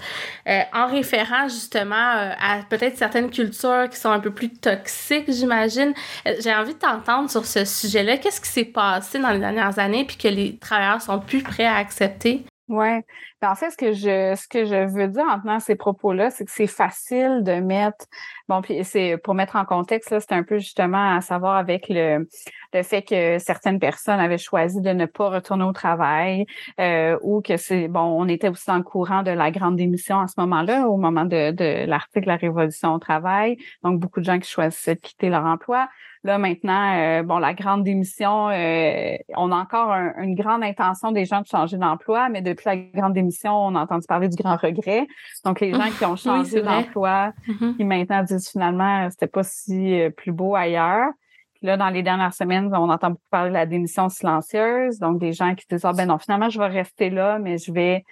Euh, 0.48 0.62
en 0.72 0.86
référant 0.86 1.46
justement 1.48 1.94
à 1.94 2.60
peut-être 2.70 2.96
certaines 2.96 3.30
cultures 3.30 3.88
qui 3.90 3.98
sont 3.98 4.10
un 4.10 4.20
peu 4.20 4.32
plus 4.32 4.50
toxique, 4.50 5.30
j'imagine. 5.30 5.92
Euh, 6.26 6.34
j'ai 6.40 6.54
envie 6.54 6.72
de 6.72 6.78
t'entendre 6.78 7.28
sur 7.28 7.44
ce 7.44 7.66
sujet-là. 7.66 8.16
Qu'est-ce 8.16 8.40
qui 8.40 8.48
s'est 8.48 8.64
passé 8.64 9.18
dans 9.18 9.30
les 9.30 9.40
dernières 9.40 9.78
années 9.78 10.06
puis 10.06 10.16
que 10.16 10.28
les 10.28 10.56
travailleurs 10.58 11.02
sont 11.02 11.20
plus 11.20 11.42
prêts 11.42 11.66
à 11.66 11.76
accepter? 11.76 12.44
Ouais, 12.68 13.02
Ben, 13.40 13.50
en 13.50 13.54
fait, 13.54 13.70
ce 13.70 13.76
que 13.78 13.92
je 13.92 14.34
ce 14.36 14.46
que 14.46 14.66
je 14.66 14.92
veux 14.94 15.08
dire 15.08 15.24
en 15.26 15.40
tenant 15.40 15.58
ces 15.58 15.74
propos-là, 15.74 16.30
c'est 16.30 16.44
que 16.44 16.50
c'est 16.50 16.66
facile 16.66 17.42
de 17.42 17.60
mettre 17.60 18.06
bon 18.46 18.60
puis 18.60 18.84
c'est 18.84 19.16
pour 19.24 19.34
mettre 19.34 19.56
en 19.56 19.64
contexte 19.64 20.10
là, 20.10 20.20
c'est 20.20 20.32
un 20.32 20.42
peu 20.42 20.58
justement 20.58 21.16
à 21.16 21.22
savoir 21.22 21.56
avec 21.56 21.88
le 21.88 22.28
le 22.72 22.82
fait 22.82 23.02
que 23.02 23.38
certaines 23.38 23.78
personnes 23.78 24.20
avaient 24.20 24.38
choisi 24.38 24.80
de 24.80 24.90
ne 24.90 25.06
pas 25.06 25.28
retourner 25.28 25.64
au 25.64 25.72
travail 25.72 26.46
euh, 26.80 27.18
ou 27.22 27.40
que 27.40 27.56
c'est 27.56 27.88
bon, 27.88 28.00
on 28.00 28.28
était 28.28 28.48
aussi 28.48 28.66
dans 28.66 28.76
le 28.76 28.82
courant 28.82 29.22
de 29.22 29.30
la 29.30 29.50
grande 29.50 29.76
démission 29.76 30.20
à 30.20 30.26
ce 30.26 30.34
moment-là, 30.38 30.88
au 30.88 30.96
moment 30.96 31.24
de, 31.24 31.52
de 31.52 31.86
l'article 31.86 32.28
La 32.28 32.36
Révolution 32.36 32.94
au 32.94 32.98
travail. 32.98 33.56
Donc 33.82 34.00
beaucoup 34.00 34.20
de 34.20 34.24
gens 34.24 34.38
qui 34.38 34.50
choisissaient 34.50 34.94
de 34.94 35.00
quitter 35.00 35.28
leur 35.28 35.44
emploi. 35.44 35.88
Là, 36.24 36.38
maintenant, 36.38 36.96
euh, 36.96 37.22
bon, 37.22 37.38
la 37.38 37.54
grande 37.54 37.84
démission, 37.84 38.48
euh, 38.48 39.16
on 39.36 39.52
a 39.52 39.56
encore 39.56 39.92
une 40.18 40.34
grande 40.34 40.64
intention 40.64 41.12
des 41.12 41.24
gens 41.24 41.40
de 41.40 41.46
changer 41.46 41.76
d'emploi, 41.76 42.28
mais 42.28 42.42
depuis 42.42 42.64
la 42.66 42.76
grande 42.76 43.12
démission, 43.12 43.52
on 43.52 43.74
a 43.76 43.80
entendu 43.80 44.06
parler 44.06 44.28
du 44.28 44.36
grand 44.36 44.56
regret. 44.56 45.06
Donc, 45.44 45.60
les 45.60 45.72
gens 45.72 45.88
qui 45.96 46.04
ont 46.04 46.16
changé 46.16 46.60
d'emploi, 46.60 47.32
mm-hmm. 47.46 47.76
qui 47.76 47.84
maintenant 47.84 48.22
disent 48.24 48.50
finalement, 48.50 49.08
c'était 49.10 49.28
pas 49.28 49.44
si 49.44 50.00
euh, 50.00 50.10
plus 50.10 50.32
beau 50.32 50.56
ailleurs. 50.56 51.10
Puis 51.58 51.66
là, 51.66 51.76
dans 51.76 51.90
les 51.90 52.02
dernières 52.02 52.34
semaines, 52.34 52.72
on 52.72 52.88
entend 52.88 53.10
beaucoup 53.10 53.22
parler 53.30 53.50
de 53.50 53.54
la 53.54 53.66
démission 53.66 54.08
silencieuse. 54.08 54.98
Donc, 54.98 55.18
des 55.18 55.32
gens 55.32 55.54
qui 55.54 55.66
disent, 55.68 55.84
ah, 55.84 55.92
ben 55.92 56.06
non, 56.06 56.18
finalement, 56.18 56.48
je 56.48 56.58
vais 56.58 56.68
rester 56.68 57.10
là, 57.10 57.38
mais 57.38 57.58
je 57.58 57.72
vais 57.72 58.04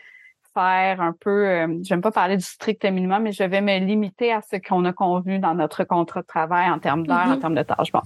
faire 0.53 1.01
un 1.01 1.13
peu, 1.13 1.47
euh, 1.47 1.67
je 1.85 1.93
n'aime 1.93 2.01
pas 2.01 2.11
parler 2.11 2.37
du 2.37 2.45
strict 2.45 2.85
minimum, 2.85 3.23
mais 3.23 3.33
je 3.33 3.45
vais 3.45 3.61
me 3.61 3.79
limiter 3.79 4.33
à 4.33 4.41
ce 4.41 4.57
qu'on 4.57 4.85
a 4.85 4.93
convenu 4.93 5.39
dans 5.39 5.55
notre 5.55 5.85
contrat 5.85 6.23
de 6.23 6.27
travail 6.27 6.71
en 6.71 6.79
termes 6.79 7.07
d'heures, 7.07 7.27
en 7.27 7.37
mm-hmm. 7.37 7.41
termes 7.41 7.55
de 7.55 7.63
tâches. 7.63 7.93
Bon. 7.93 8.01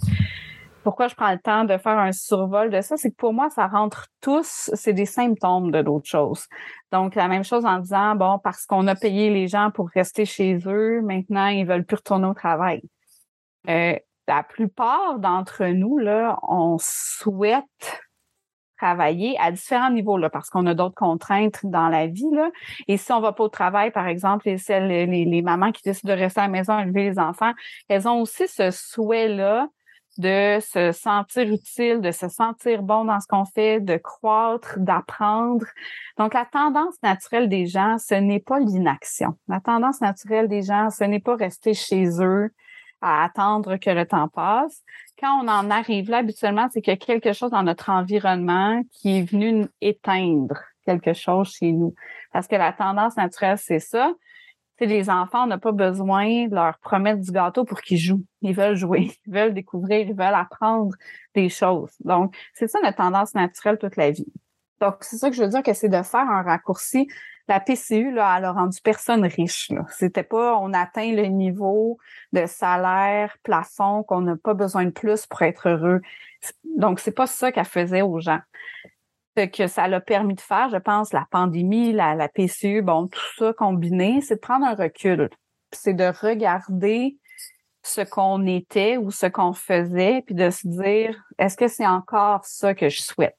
Pourquoi 0.83 1.09
je 1.09 1.15
prends 1.15 1.31
le 1.31 1.39
temps 1.39 1.65
de 1.65 1.77
faire 1.77 1.99
un 1.99 2.13
survol 2.13 2.71
de 2.71 2.81
ça? 2.81 2.97
C'est 2.97 3.11
que 3.11 3.17
pour 3.17 3.33
moi, 3.33 3.51
ça 3.51 3.67
rentre 3.67 4.09
tous, 4.21 4.71
c'est 4.75 4.93
des 4.93 5.07
symptômes 5.07 5.71
de 5.71 5.83
d'autres 5.83 6.09
choses. 6.09 6.47
Donc, 6.91 7.15
la 7.15 7.29
même 7.29 7.45
chose 7.45 7.65
en 7.65 7.79
disant, 7.79 8.15
bon, 8.15 8.39
parce 8.39 8.67
qu'on 8.67 8.87
a 8.87 8.95
payé 8.95 9.31
les 9.31 9.47
gens 9.47 9.71
pour 9.71 9.89
rester 9.91 10.25
chez 10.25 10.59
eux, 10.67 11.03
maintenant, 11.03 11.47
ils 11.49 11.67
veulent 11.67 11.85
plus 11.85 11.97
retourner 11.97 12.27
au 12.27 12.35
travail. 12.35 12.83
Euh, 13.69 13.95
la 14.31 14.45
plupart 14.45 15.19
d'entre 15.19 15.67
nous, 15.67 15.99
là, 15.99 16.39
on 16.45 16.77
souhaite 16.79 17.65
travailler 18.79 19.37
à 19.41 19.51
différents 19.51 19.91
niveaux, 19.91 20.19
parce 20.33 20.49
qu'on 20.51 20.67
a 20.67 20.75
d'autres 20.75 20.95
contraintes 20.95 21.59
dans 21.65 21.89
la 21.89 22.07
vie. 22.07 22.31
Et 22.87 22.97
si 22.97 23.13
on 23.13 23.21
va 23.21 23.33
pas 23.33 23.43
au 23.43 23.49
travail, 23.49 23.91
par 23.91 24.07
exemple, 24.07 24.47
les, 24.47 24.57
celles, 24.57 24.87
les, 24.87 25.43
mamans 25.43 25.73
qui 25.73 25.83
décident 25.83 26.15
de 26.15 26.19
rester 26.19 26.41
à 26.41 26.45
la 26.45 26.49
maison 26.49 26.79
et 26.79 26.83
élever 26.83 27.11
les 27.11 27.19
enfants, 27.19 27.53
elles 27.89 28.07
ont 28.07 28.21
aussi 28.21 28.47
ce 28.47 28.71
souhait-là 28.71 29.67
de 30.19 30.61
se 30.61 30.93
sentir 30.93 31.49
utile, 31.51 32.01
de 32.01 32.13
se 32.13 32.29
sentir 32.29 32.83
bon 32.83 33.05
dans 33.05 33.19
ce 33.19 33.27
qu'on 33.27 33.45
fait, 33.45 33.81
de 33.81 33.97
croître, 33.97 34.79
d'apprendre. 34.79 35.67
Donc, 36.19 36.35
la 36.35 36.45
tendance 36.45 36.95
naturelle 37.03 37.49
des 37.49 37.67
gens, 37.67 37.97
ce 37.99 38.15
n'est 38.15 38.41
pas 38.41 38.61
l'inaction. 38.61 39.37
La 39.49 39.61
tendance 39.61 40.01
naturelle 40.01 40.47
des 40.47 40.63
gens, 40.63 40.89
ce 40.91 41.03
n'est 41.03 41.21
pas 41.21 41.35
rester 41.35 41.75
chez 41.75 42.07
eux 42.23 42.51
à 43.01 43.25
attendre 43.25 43.77
que 43.77 43.91
le 43.91 44.07
temps 44.07 44.29
passe, 44.29 44.83
quand 45.19 45.43
on 45.43 45.49
en 45.49 45.71
arrive 45.71 46.11
là, 46.11 46.19
habituellement, 46.19 46.69
c'est 46.73 46.81
qu'il 46.81 46.93
y 46.93 46.95
a 46.95 46.99
quelque 46.99 47.33
chose 47.33 47.51
dans 47.51 47.63
notre 47.63 47.91
environnement 47.91 48.83
qui 48.93 49.19
est 49.19 49.31
venu 49.31 49.67
éteindre 49.81 50.61
quelque 50.87 51.13
chose 51.13 51.53
chez 51.53 51.73
nous. 51.73 51.95
Parce 52.33 52.47
que 52.47 52.57
la 52.57 52.73
tendance 52.73 53.17
naturelle, 53.17 53.59
c'est 53.59 53.81
ça. 53.81 54.13
C'est 54.79 54.87
les 54.87 55.11
enfants, 55.11 55.45
on 55.45 55.47
n'a 55.47 55.59
pas 55.59 55.73
besoin 55.73 56.47
de 56.47 56.55
leur 56.55 56.79
promettre 56.79 57.21
du 57.21 57.31
gâteau 57.31 57.67
pour 57.67 57.83
qu'ils 57.83 57.99
jouent. 57.99 58.25
Ils 58.41 58.55
veulent 58.55 58.77
jouer, 58.77 59.11
ils 59.27 59.33
veulent 59.33 59.53
découvrir, 59.53 60.09
ils 60.09 60.15
veulent 60.15 60.35
apprendre 60.35 60.95
des 61.35 61.51
choses. 61.51 61.93
Donc, 62.01 62.35
c'est 62.55 62.67
ça 62.67 62.79
notre 62.83 62.97
tendance 62.97 63.35
naturelle 63.35 63.77
toute 63.79 63.97
la 63.97 64.11
vie. 64.11 64.33
Donc, 64.81 64.97
c'est 65.01 65.19
ça 65.19 65.29
que 65.29 65.37
je 65.37 65.43
veux 65.43 65.51
dire 65.51 65.63
que 65.63 65.75
c'est 65.75 65.91
de 65.91 66.03
faire 66.03 66.21
un 66.21 66.43
raccourci 66.43 67.07
la 67.51 67.59
PCU, 67.59 68.13
là, 68.13 68.37
elle 68.39 68.45
a 68.45 68.53
rendu 68.53 68.81
personne 68.81 69.27
riche. 69.27 69.73
C'était 69.91 70.23
pas 70.23 70.57
on 70.59 70.73
atteint 70.73 71.13
le 71.13 71.25
niveau 71.25 71.99
de 72.33 72.47
salaire 72.47 73.37
plafond 73.43 74.05
qu'on 74.05 74.21
n'a 74.21 74.37
pas 74.37 74.55
besoin 74.55 74.85
de 74.85 74.91
plus 74.91 75.27
pour 75.27 75.43
être 75.43 75.69
heureux. 75.69 76.01
Donc, 76.77 77.01
c'est 77.01 77.11
pas 77.11 77.27
ça 77.27 77.51
qu'elle 77.51 77.65
faisait 77.65 78.03
aux 78.03 78.21
gens. 78.21 78.39
Ce 79.37 79.47
que 79.47 79.67
ça 79.67 79.89
l'a 79.89 80.01
permis 80.01 80.35
de 80.35 80.41
faire, 80.41 80.69
je 80.71 80.77
pense, 80.77 81.13
la 81.13 81.27
pandémie, 81.29 81.93
la, 81.93 82.15
la 82.15 82.29
PCU, 82.29 82.83
bon, 82.83 83.09
tout 83.09 83.21
ça 83.37 83.53
combiné, 83.53 84.21
c'est 84.21 84.37
de 84.37 84.41
prendre 84.41 84.67
un 84.67 84.75
recul. 84.75 85.29
C'est 85.73 85.95
de 85.95 86.05
regarder 86.05 87.19
ce 87.83 88.03
qu'on 88.03 88.47
était 88.47 88.97
ou 88.97 89.11
ce 89.11 89.27
qu'on 89.27 89.55
faisait, 89.55 90.23
puis 90.25 90.37
de 90.37 90.51
se 90.51 90.69
dire, 90.69 91.21
est-ce 91.39 91.57
que 91.57 91.67
c'est 91.67 91.87
encore 91.87 92.45
ça 92.45 92.75
que 92.75 92.89
je 92.89 93.03
souhaite? 93.03 93.39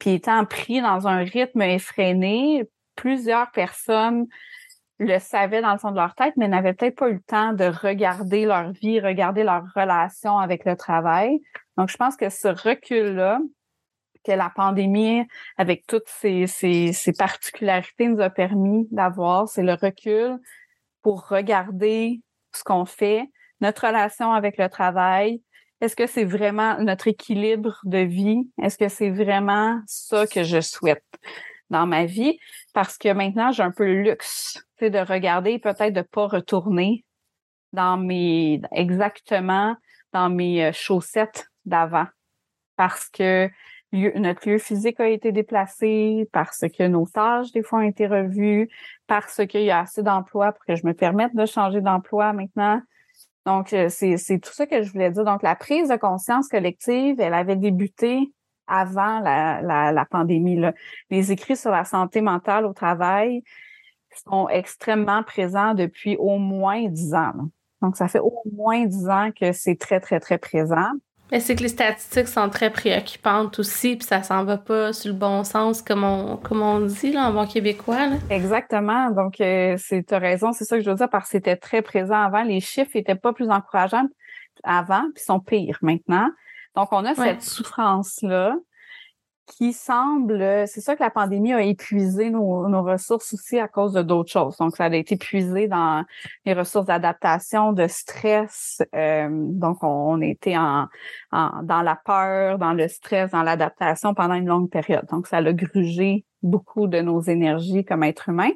Puis 0.00 0.14
étant 0.14 0.44
pris 0.46 0.80
dans 0.80 1.06
un 1.06 1.18
rythme 1.18 1.62
effréné, 1.62 2.68
plusieurs 2.96 3.50
personnes 3.50 4.26
le 5.00 5.18
savaient 5.18 5.62
dans 5.62 5.72
le 5.72 5.78
fond 5.78 5.90
de 5.90 5.96
leur 5.96 6.14
tête, 6.14 6.34
mais 6.36 6.46
n'avaient 6.46 6.74
peut-être 6.74 6.96
pas 6.96 7.08
eu 7.08 7.14
le 7.14 7.22
temps 7.22 7.54
de 7.54 7.64
regarder 7.64 8.44
leur 8.44 8.70
vie, 8.72 9.00
regarder 9.00 9.44
leur 9.44 9.64
relation 9.74 10.38
avec 10.38 10.66
le 10.66 10.76
travail. 10.76 11.40
Donc, 11.78 11.88
je 11.88 11.96
pense 11.96 12.16
que 12.16 12.28
ce 12.28 12.48
recul-là, 12.48 13.40
que 14.24 14.32
la 14.32 14.50
pandémie, 14.50 15.26
avec 15.56 15.86
toutes 15.86 16.06
ses, 16.06 16.44
particularités, 17.16 18.08
nous 18.08 18.20
a 18.20 18.28
permis 18.28 18.86
d'avoir, 18.90 19.48
c'est 19.48 19.62
le 19.62 19.72
recul 19.72 20.38
pour 21.02 21.28
regarder 21.28 22.20
ce 22.54 22.62
qu'on 22.62 22.84
fait, 22.84 23.24
notre 23.62 23.86
relation 23.86 24.32
avec 24.32 24.58
le 24.58 24.68
travail. 24.68 25.42
Est-ce 25.80 25.96
que 25.96 26.06
c'est 26.06 26.24
vraiment 26.24 26.78
notre 26.78 27.08
équilibre 27.08 27.78
de 27.84 27.98
vie? 27.98 28.50
Est-ce 28.60 28.76
que 28.76 28.88
c'est 28.88 29.08
vraiment 29.08 29.80
ça 29.86 30.26
que 30.26 30.44
je 30.44 30.60
souhaite? 30.60 31.04
Dans 31.70 31.86
ma 31.86 32.04
vie 32.04 32.38
parce 32.74 32.98
que 32.98 33.12
maintenant, 33.12 33.52
j'ai 33.52 33.62
un 33.62 33.70
peu 33.70 33.84
le 33.84 34.02
luxe 34.02 34.62
de 34.80 34.98
regarder, 34.98 35.58
peut-être 35.58 35.92
de 35.92 36.02
pas 36.02 36.26
retourner 36.26 37.04
dans 37.72 37.96
mes 37.96 38.60
exactement 38.72 39.76
dans 40.12 40.28
mes 40.28 40.64
euh, 40.64 40.72
chaussettes 40.72 41.48
d'avant 41.64 42.06
parce 42.76 43.08
que 43.10 43.50
notre 43.92 44.48
lieu 44.48 44.58
physique 44.58 45.00
a 45.00 45.08
été 45.08 45.32
déplacé, 45.32 46.28
parce 46.32 46.60
que 46.60 46.86
nos 46.86 47.06
tâches, 47.06 47.50
des 47.52 47.62
fois, 47.62 47.80
ont 47.80 47.88
été 47.88 48.06
revues, 48.06 48.68
parce 49.06 49.44
qu'il 49.46 49.62
y 49.62 49.70
a 49.70 49.80
assez 49.80 50.02
d'emplois 50.02 50.52
pour 50.52 50.64
que 50.64 50.76
je 50.76 50.86
me 50.86 50.94
permette 50.94 51.34
de 51.34 51.44
changer 51.44 51.80
d'emploi 51.80 52.32
maintenant. 52.32 52.80
Donc, 53.46 53.72
euh, 53.72 53.88
c'est 53.88 54.38
tout 54.38 54.52
ça 54.52 54.66
que 54.66 54.82
je 54.82 54.92
voulais 54.92 55.10
dire. 55.10 55.24
Donc, 55.24 55.42
la 55.42 55.56
prise 55.56 55.88
de 55.88 55.96
conscience 55.96 56.48
collective, 56.48 57.20
elle 57.20 57.34
avait 57.34 57.56
débuté 57.56 58.32
avant 58.70 59.20
la, 59.20 59.60
la, 59.60 59.92
la 59.92 60.04
pandémie. 60.06 60.56
Là. 60.56 60.72
Les 61.10 61.32
écrits 61.32 61.56
sur 61.56 61.72
la 61.72 61.84
santé 61.84 62.20
mentale 62.20 62.64
au 62.64 62.72
travail 62.72 63.42
sont 64.26 64.48
extrêmement 64.48 65.22
présents 65.22 65.74
depuis 65.74 66.16
au 66.18 66.38
moins 66.38 66.88
dix 66.88 67.14
ans. 67.14 67.32
Donc, 67.82 67.96
ça 67.96 68.08
fait 68.08 68.20
au 68.20 68.42
moins 68.52 68.86
dix 68.86 69.08
ans 69.08 69.30
que 69.38 69.52
c'est 69.52 69.76
très, 69.76 70.00
très, 70.00 70.20
très 70.20 70.38
présent. 70.38 70.90
Mais 71.32 71.38
c'est 71.38 71.54
que 71.54 71.62
les 71.62 71.68
statistiques 71.68 72.26
sont 72.26 72.48
très 72.48 72.70
préoccupantes 72.70 73.58
aussi, 73.60 73.96
puis 73.96 74.04
ça 74.04 74.22
s'en 74.24 74.44
va 74.44 74.58
pas 74.58 74.92
sur 74.92 75.12
le 75.12 75.18
bon 75.18 75.44
sens, 75.44 75.80
comme 75.80 76.02
on, 76.02 76.36
comme 76.36 76.60
on 76.60 76.80
dit 76.80 77.12
là, 77.12 77.28
en 77.28 77.32
bon 77.32 77.46
québécois. 77.46 78.08
Là. 78.08 78.16
Exactement. 78.30 79.10
Donc, 79.10 79.40
euh, 79.40 79.76
c'est 79.78 80.02
tu 80.02 80.12
as 80.12 80.18
raison, 80.18 80.52
c'est 80.52 80.64
ça 80.64 80.76
que 80.76 80.82
je 80.82 80.90
veux 80.90 80.96
dire, 80.96 81.08
parce 81.08 81.26
que 81.26 81.30
c'était 81.30 81.56
très 81.56 81.82
présent 81.82 82.20
avant. 82.20 82.42
Les 82.42 82.60
chiffres 82.60 82.90
étaient 82.94 83.14
pas 83.14 83.32
plus 83.32 83.48
encourageants 83.48 84.08
avant, 84.64 85.04
puis 85.14 85.22
sont 85.22 85.38
pires 85.40 85.78
maintenant. 85.82 86.28
Donc, 86.76 86.88
on 86.92 87.04
a 87.04 87.14
cette 87.14 87.42
souffrance-là 87.42 88.56
qui 89.50 89.72
semble, 89.72 90.66
c'est 90.68 90.80
ça 90.80 90.94
que 90.94 91.02
la 91.02 91.10
pandémie 91.10 91.52
a 91.52 91.62
épuisé 91.62 92.30
nos, 92.30 92.68
nos 92.68 92.82
ressources 92.82 93.34
aussi 93.34 93.58
à 93.58 93.66
cause 93.66 93.92
de 93.92 94.02
d'autres 94.02 94.30
choses. 94.30 94.56
Donc, 94.58 94.76
ça 94.76 94.84
a 94.84 94.94
été 94.94 95.16
épuisé 95.16 95.66
dans 95.66 96.04
les 96.44 96.54
ressources 96.54 96.86
d'adaptation, 96.86 97.72
de 97.72 97.86
stress. 97.88 98.80
Euh, 98.94 99.28
donc, 99.30 99.82
on, 99.82 100.20
était 100.20 100.56
en, 100.56 100.86
en, 101.32 101.62
dans 101.62 101.82
la 101.82 101.96
peur, 101.96 102.58
dans 102.58 102.72
le 102.72 102.86
stress, 102.86 103.32
dans 103.32 103.42
l'adaptation 103.42 104.14
pendant 104.14 104.34
une 104.34 104.46
longue 104.46 104.70
période. 104.70 105.06
Donc, 105.10 105.26
ça 105.26 105.38
a 105.38 105.52
grugé 105.52 106.24
beaucoup 106.42 106.86
de 106.86 107.00
nos 107.00 107.20
énergies 107.20 107.84
comme 107.84 108.04
être 108.04 108.28
humain, 108.28 108.50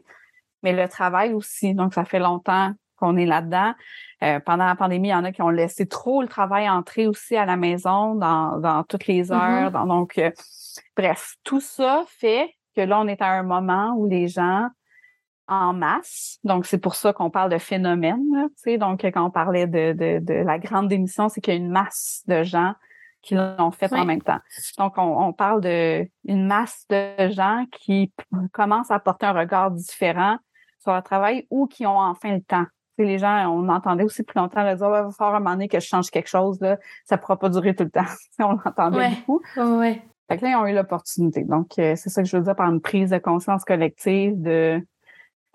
mais 0.62 0.72
le 0.72 0.88
travail 0.88 1.34
aussi. 1.34 1.74
Donc, 1.74 1.94
ça 1.94 2.04
fait 2.04 2.20
longtemps 2.20 2.72
qu'on 3.04 3.16
est 3.16 3.26
là-dedans. 3.26 3.74
Euh, 4.22 4.40
pendant 4.40 4.64
la 4.64 4.74
pandémie, 4.74 5.08
il 5.08 5.10
y 5.10 5.14
en 5.14 5.24
a 5.24 5.32
qui 5.32 5.42
ont 5.42 5.50
laissé 5.50 5.86
trop 5.86 6.22
le 6.22 6.28
travail 6.28 6.68
entrer 6.68 7.06
aussi 7.06 7.36
à 7.36 7.44
la 7.44 7.56
maison 7.56 8.14
dans, 8.14 8.58
dans 8.58 8.84
toutes 8.84 9.06
les 9.06 9.30
heures. 9.32 9.72
Mm-hmm. 9.72 9.88
donc, 9.88 10.18
euh, 10.18 10.30
bref, 10.96 11.34
tout 11.44 11.60
ça 11.60 12.04
fait 12.08 12.54
que 12.74 12.80
là, 12.80 13.00
on 13.00 13.06
est 13.06 13.20
à 13.20 13.30
un 13.32 13.42
moment 13.42 13.94
où 13.96 14.06
les 14.06 14.28
gens 14.28 14.68
en 15.46 15.74
masse, 15.74 16.38
donc 16.42 16.64
c'est 16.64 16.78
pour 16.78 16.94
ça 16.94 17.12
qu'on 17.12 17.28
parle 17.28 17.50
de 17.50 17.58
phénomène, 17.58 18.24
tu 18.32 18.48
sais, 18.56 18.78
donc 18.78 19.04
quand 19.04 19.26
on 19.26 19.30
parlait 19.30 19.66
de, 19.66 19.92
de, 19.92 20.18
de 20.24 20.32
la 20.32 20.58
grande 20.58 20.88
démission, 20.88 21.28
c'est 21.28 21.42
qu'il 21.42 21.52
y 21.52 21.56
a 21.58 21.60
une 21.60 21.70
masse 21.70 22.22
de 22.26 22.42
gens 22.42 22.72
qui 23.20 23.34
l'ont 23.34 23.70
fait 23.70 23.92
en 23.92 24.06
même 24.06 24.22
temps. 24.22 24.38
Donc, 24.78 24.94
on, 24.96 25.02
on 25.02 25.32
parle 25.32 25.60
de 25.60 26.08
une 26.24 26.46
masse 26.46 26.86
de 26.88 27.28
gens 27.28 27.66
qui 27.72 28.12
commencent 28.52 28.90
à 28.90 28.98
porter 28.98 29.26
un 29.26 29.32
regard 29.32 29.70
différent 29.70 30.38
sur 30.78 30.94
le 30.94 31.02
travail 31.02 31.46
ou 31.50 31.66
qui 31.66 31.86
ont 31.86 31.98
enfin 31.98 32.34
le 32.34 32.42
temps 32.42 32.66
les 33.02 33.18
gens, 33.18 33.48
on 33.50 33.68
entendait 33.68 34.04
aussi 34.04 34.22
plus 34.22 34.38
longtemps 34.38 34.62
dire, 34.62 34.88
ouais, 34.88 35.00
il 35.00 35.04
va 35.04 35.10
falloir 35.10 35.36
un 35.36 35.40
moment 35.40 35.52
donné 35.52 35.68
que 35.68 35.80
je 35.80 35.86
change 35.86 36.10
quelque 36.10 36.28
chose, 36.28 36.60
là, 36.60 36.78
ça 37.04 37.16
ne 37.16 37.20
pourra 37.20 37.38
pas 37.38 37.48
durer 37.48 37.74
tout 37.74 37.84
le 37.84 37.90
temps. 37.90 38.04
on 38.38 38.58
l'entendait 38.64 39.10
beaucoup. 39.26 39.42
Ouais. 39.56 40.02
Fait 40.28 40.38
que 40.38 40.44
là, 40.44 40.50
ils 40.50 40.56
ont 40.56 40.66
eu 40.66 40.74
l'opportunité. 40.74 41.42
Donc, 41.42 41.78
euh, 41.78 41.94
c'est 41.96 42.08
ça 42.08 42.22
que 42.22 42.28
je 42.28 42.36
veux 42.36 42.42
dire 42.42 42.56
par 42.56 42.70
une 42.70 42.80
prise 42.80 43.10
de 43.10 43.18
conscience 43.18 43.64
collective 43.64 44.40
de 44.40 44.80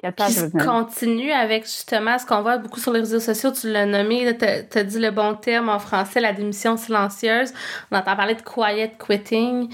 qui 0.02 0.52
continue 0.66 1.32
avec 1.32 1.64
justement 1.64 2.18
ce 2.18 2.26
qu'on 2.26 2.42
voit 2.42 2.58
beaucoup 2.58 2.80
sur 2.80 2.94
les 2.94 3.02
réseaux 3.02 3.20
sociaux, 3.20 3.52
tu 3.52 3.70
l'as 3.70 3.86
nommé, 3.86 4.38
tu 4.38 4.46
as, 4.46 4.84
dit 4.84 5.00
le 5.00 5.12
bon 5.12 5.36
terme 5.36 5.68
en 5.68 5.80
français, 5.80 6.22
la 6.22 6.32
démission 6.32 6.78
silencieuse. 6.78 7.52
On 7.92 7.98
entend 7.98 8.16
parler 8.16 8.36
de 8.36 8.42
quiet 8.42 8.94
quitting 8.98 9.70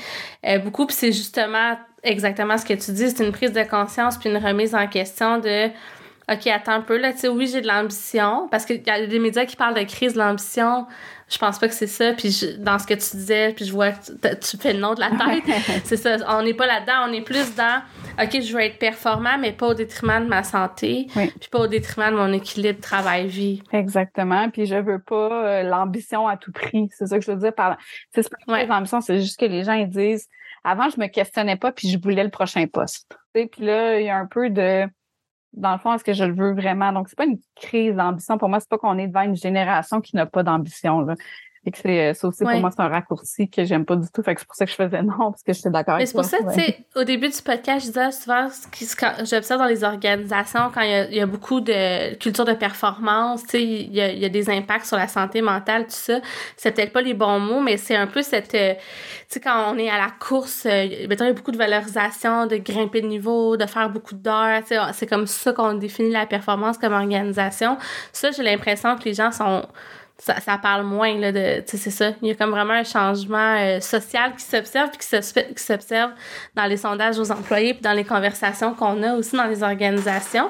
euh, 0.48 0.58
beaucoup, 0.58 0.88
puis 0.88 0.96
c'est 0.96 1.12
justement 1.12 1.78
exactement 2.02 2.58
ce 2.58 2.66
que 2.66 2.74
tu 2.74 2.92
dis, 2.92 3.12
c'est 3.12 3.24
une 3.24 3.32
prise 3.32 3.52
de 3.52 3.64
conscience 3.64 4.18
puis 4.18 4.30
une 4.30 4.38
remise 4.38 4.74
en 4.74 4.88
question 4.88 5.38
de 5.38 5.70
OK, 6.32 6.48
attends 6.48 6.74
un 6.74 6.82
peu 6.82 6.98
là, 6.98 7.14
tu 7.14 7.20
sais 7.20 7.28
oui, 7.28 7.48
j'ai 7.48 7.62
de 7.62 7.68
l'ambition 7.68 8.48
parce 8.50 8.66
qu'il 8.66 8.82
y 8.86 8.90
a 8.90 9.06
des 9.06 9.20
médias 9.20 9.46
qui 9.46 9.56
parlent 9.56 9.76
de 9.76 9.84
crise 9.84 10.14
de 10.14 10.20
l'ambition 10.20 10.88
je 11.28 11.38
pense 11.40 11.58
pas 11.58 11.68
que 11.68 11.74
c'est 11.74 11.88
ça. 11.88 12.14
Puis 12.14 12.56
dans 12.60 12.78
ce 12.78 12.86
que 12.86 12.94
tu 12.94 13.18
disais, 13.18 13.54
puis 13.54 13.66
je 13.66 13.72
vois 13.72 13.92
que 13.92 14.36
tu 14.36 14.58
fais 14.58 14.74
le 14.74 14.80
nom 14.80 14.94
de 14.94 15.00
la 15.00 15.10
tête. 15.10 15.44
c'est 15.84 15.98
ça. 15.98 16.18
On 16.28 16.44
n'est 16.44 16.54
pas 16.54 16.68
là-dedans. 16.68 17.08
On 17.10 17.14
est 17.14 17.22
plus 17.22 17.56
dans, 17.56 17.82
OK, 18.22 18.42
je 18.42 18.54
veux 18.54 18.62
être 18.62 18.78
performant, 18.78 19.38
mais 19.40 19.52
pas 19.52 19.68
au 19.68 19.74
détriment 19.74 20.24
de 20.24 20.30
ma 20.30 20.44
santé. 20.44 21.08
Puis 21.14 21.50
pas 21.52 21.60
au 21.60 21.68
détriment 21.68 22.12
de 22.12 22.18
mon 22.18 22.32
équilibre 22.32 22.80
travail-vie. 22.80 23.64
Exactement. 23.72 24.50
Puis 24.50 24.68
je 24.68 24.76
veux 24.76 25.00
pas 25.00 25.46
euh, 25.46 25.64
l'ambition 25.64 26.28
à 26.28 26.38
tout 26.38 26.52
prix. 26.52 26.90
C'est 26.92 27.08
ça 27.08 27.18
que 27.18 27.26
je 27.26 27.32
veux 27.32 27.38
dire 27.38 27.54
par 27.54 27.78
C'est 28.14 28.30
pas 28.46 28.64
l'ambition, 28.66 29.02
c'est 29.02 29.20
juste 29.20 29.40
que 29.40 29.46
les 29.46 29.64
gens 29.64 29.74
ils 29.74 29.90
disent, 29.90 30.28
avant, 30.64 30.90
je 30.90 31.00
me 31.00 31.08
questionnais 31.08 31.58
pas, 31.58 31.72
puis 31.72 31.90
je 31.90 32.00
voulais 32.00 32.24
le 32.24 32.30
prochain 32.30 32.66
poste. 32.68 33.18
Puis 33.34 33.50
là, 33.60 34.00
il 34.00 34.06
y 34.06 34.10
a 34.10 34.18
un 34.18 34.26
peu 34.26 34.50
de 34.50 34.86
dans 35.56 35.72
le 35.72 35.78
fond, 35.78 35.94
est-ce 35.94 36.04
que 36.04 36.14
je 36.14 36.24
le 36.24 36.34
veux 36.34 36.54
vraiment? 36.54 36.92
Donc, 36.92 37.08
c'est 37.10 37.18
pas 37.18 37.26
une 37.26 37.40
crise 37.56 37.96
d'ambition. 37.96 38.38
Pour 38.38 38.50
moi, 38.50 38.60
c'est 38.60 38.70
pas 38.70 38.78
qu'on 38.78 38.98
est 38.98 39.08
devant 39.08 39.22
une 39.22 39.36
génération 39.36 40.02
qui 40.02 40.16
n'a 40.16 40.26
pas 40.26 40.44
d'ambition. 40.44 41.06
Et 41.66 41.72
que 41.72 41.78
c'est, 41.80 42.14
ça 42.14 42.28
aussi, 42.28 42.44
pour 42.44 42.60
moi, 42.60 42.70
c'est 42.70 42.82
un 42.82 42.88
raccourci 42.88 43.50
que 43.50 43.66
j'aime 43.66 43.86
pas 43.86 43.96
du 43.96 44.08
tout. 44.14 44.22
Fait 44.22 44.36
que 44.36 44.42
c'est 44.42 44.48
pour 44.48 44.56
ça 44.56 44.66
que 44.66 44.72
je 44.72 44.76
faisais 44.76 45.02
non, 45.02 45.32
parce 45.32 45.42
que 45.42 45.52
j'étais 45.52 45.72
d'accord 45.72 45.96
avec 45.96 46.12
toi. 46.12 46.24
c'est 46.24 46.38
pour 46.38 46.48
ça, 46.48 46.54
tu 46.54 46.62
sais, 46.62 46.86
au 46.96 47.04
début 47.04 47.30
du 47.30 47.42
podcast, 47.42 47.86
je 47.86 47.92
disais 47.92 48.12
souvent, 48.12 48.50
ce 48.50 48.68
qui, 48.68 48.86
j'observe 49.26 49.60
dans 49.60 49.68
les 49.68 49.84
organisations, 49.84 50.72
quand 50.74 50.82
il 50.82 51.16
y, 51.16 51.20
a, 51.20 51.26
beaucoup 51.26 51.62
de 51.62 52.14
culture 52.16 52.46
de 52.46 52.54
performance, 52.54 53.42
tu 53.44 53.50
sais, 53.50 53.64
il 53.64 53.94
y 53.96 54.26
a, 54.26 54.30
des 54.30 54.50
impacts 54.50 54.86
sur 54.86 54.98
la 54.98 55.08
santé 55.08 55.42
mentale, 55.42 55.86
tout 55.86 55.92
ça. 55.92 56.20
C'est 56.56 56.72
peut-être 56.72 56.94
pas 56.94 57.02
les 57.02 57.16
bons 57.16 57.40
mots, 57.40 57.62
mais 57.62 57.78
c'est 57.78 57.96
un 57.96 58.08
peu 58.08 58.22
cette, 58.22 58.54
euh, 58.54 58.74
tu 58.74 58.82
sais, 59.30 59.40
quand 59.40 59.74
on 59.74 59.78
est 59.80 59.90
à 59.90 59.98
la 59.98 60.12
course, 60.20 60.68
euh, 60.68 60.84
il 60.84 61.10
y 61.10 61.24
a 61.24 61.34
beaucoup 61.34 61.52
de 61.52 61.58
valorisation, 61.58 62.46
de 62.46 62.58
grimper 62.58 63.02
de 63.02 63.08
niveau, 63.08 63.58
de 63.58 63.66
faire 63.66 63.90
beaucoup 63.90 64.14
d'heures, 64.14 64.62
tu 64.62 64.76
sais, 64.76 64.80
c'est 64.94 65.08
comme 65.08 65.26
ça 65.26 65.52
qu'on 65.52 65.74
définit 65.74 66.12
la 66.12 66.28
performance 66.28 66.78
comme 66.78 66.94
organisation. 66.94 67.78
Ça, 68.12 68.30
j'ai 68.30 68.44
l'impression 68.44 68.96
que 68.98 69.06
les 69.06 69.16
gens 69.16 69.32
sont 69.32 69.66
ça, 70.18 70.40
ça 70.40 70.58
parle 70.58 70.84
moins 70.84 71.14
là 71.18 71.32
de 71.34 71.62
tu 71.62 71.72
sais 71.72 71.78
c'est 71.78 71.92
ça. 71.92 72.14
Il 72.22 72.30
y 72.30 72.32
a 72.32 72.36
comme 72.36 72.52
vraiment 72.52 72.74
un 72.74 72.86
changement 72.86 73.58
euh, 73.58 73.82
social 73.82 74.34
qui 74.36 74.44
s'observe 74.44 74.90
puis 74.90 75.00
qui 75.00 75.64
s'observe 75.64 76.12
dans 76.56 76.66
les 76.66 76.78
sondages 76.78 77.20
aux 77.20 77.32
employés 77.32 77.74
puis 77.74 77.82
dans 77.82 77.92
les 77.92 78.06
conversations 78.06 78.74
qu'on 78.74 79.04
a 79.04 79.14
aussi 79.16 79.36
dans 79.36 79.46
les 79.46 79.62
organisations. 79.62 80.50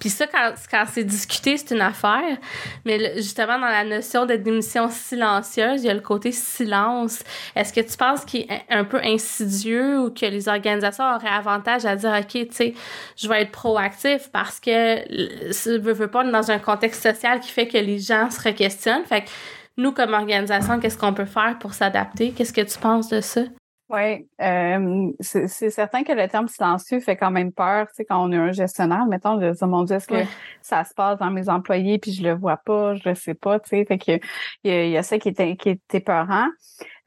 Puis 0.00 0.08
ça 0.10 0.26
quand, 0.26 0.54
quand 0.68 0.84
c'est 0.92 1.04
discuté 1.04 1.56
c'est 1.56 1.74
une 1.74 1.80
affaire. 1.80 2.38
Mais 2.84 3.16
justement 3.16 3.58
dans 3.58 3.68
la 3.68 3.84
notion 3.84 4.26
de 4.26 4.34
démission 4.34 4.90
silencieuse 4.90 5.84
il 5.84 5.86
y 5.86 5.90
a 5.90 5.94
le 5.94 6.00
côté 6.00 6.32
silence. 6.32 7.22
Est-ce 7.54 7.72
que 7.72 7.80
tu 7.80 7.96
penses 7.96 8.24
qu'il 8.24 8.40
est 8.50 8.64
un 8.68 8.82
peu 8.82 9.00
insidieux 9.04 10.00
ou 10.00 10.10
que 10.10 10.26
les 10.26 10.48
organisations 10.48 11.04
auraient 11.04 11.28
avantage 11.28 11.86
à 11.86 11.94
dire 11.94 12.12
ok 12.18 12.32
tu 12.32 12.48
sais 12.50 12.74
je 13.16 13.28
vais 13.28 13.42
être 13.42 13.52
proactif 13.52 14.28
parce 14.32 14.58
que 14.58 14.96
je 15.08 15.78
veux, 15.78 15.92
veux 15.92 16.08
pas 16.08 16.24
dans 16.24 16.50
un 16.50 16.58
contexte 16.58 17.00
social 17.00 17.38
qui 17.38 17.52
fait 17.52 17.68
que 17.68 17.78
les 17.78 18.00
gens 18.00 18.28
se 18.28 18.42
requestionnent? 18.42 19.03
Fait 19.04 19.22
que 19.22 19.30
nous, 19.76 19.92
comme 19.92 20.14
organisation, 20.14 20.78
qu'est-ce 20.78 20.98
qu'on 20.98 21.14
peut 21.14 21.24
faire 21.24 21.58
pour 21.58 21.74
s'adapter? 21.74 22.32
Qu'est-ce 22.32 22.52
que 22.52 22.60
tu 22.60 22.78
penses 22.78 23.08
de 23.08 23.20
ça? 23.20 23.42
Oui, 23.90 24.26
euh, 24.40 25.12
c'est 25.20 25.70
certain 25.70 26.04
que 26.04 26.12
le 26.12 26.26
terme 26.26 26.48
silencieux 26.48 27.00
fait 27.00 27.16
quand 27.16 27.30
même 27.30 27.52
peur, 27.52 27.86
tu 27.88 27.96
sais, 27.96 28.04
quand 28.06 28.24
on 28.24 28.32
est 28.32 28.36
un 28.36 28.50
gestionnaire, 28.50 29.04
mettons, 29.06 29.36
de 29.36 29.50
dire, 29.50 29.68
mon 29.68 29.84
Dieu, 29.84 29.96
est-ce 29.96 30.08
que 30.08 30.24
ça 30.62 30.84
se 30.84 30.94
passe 30.94 31.18
dans 31.18 31.30
mes 31.30 31.50
employés, 31.50 31.98
puis 31.98 32.12
je 32.12 32.22
le 32.22 32.34
vois 32.34 32.56
pas, 32.56 32.94
je 32.94 33.06
le 33.06 33.14
sais 33.14 33.34
pas, 33.34 33.60
tu 33.60 33.68
sais, 33.68 33.84
fait 33.84 33.98
que 33.98 34.26
il 34.64 34.90
y, 34.90 34.96
a 34.96 35.02
ça 35.02 35.18
qui 35.18 35.28
est, 35.28 35.56
qui 35.56 35.68
est 35.68 35.94
épeurant. 35.94 36.48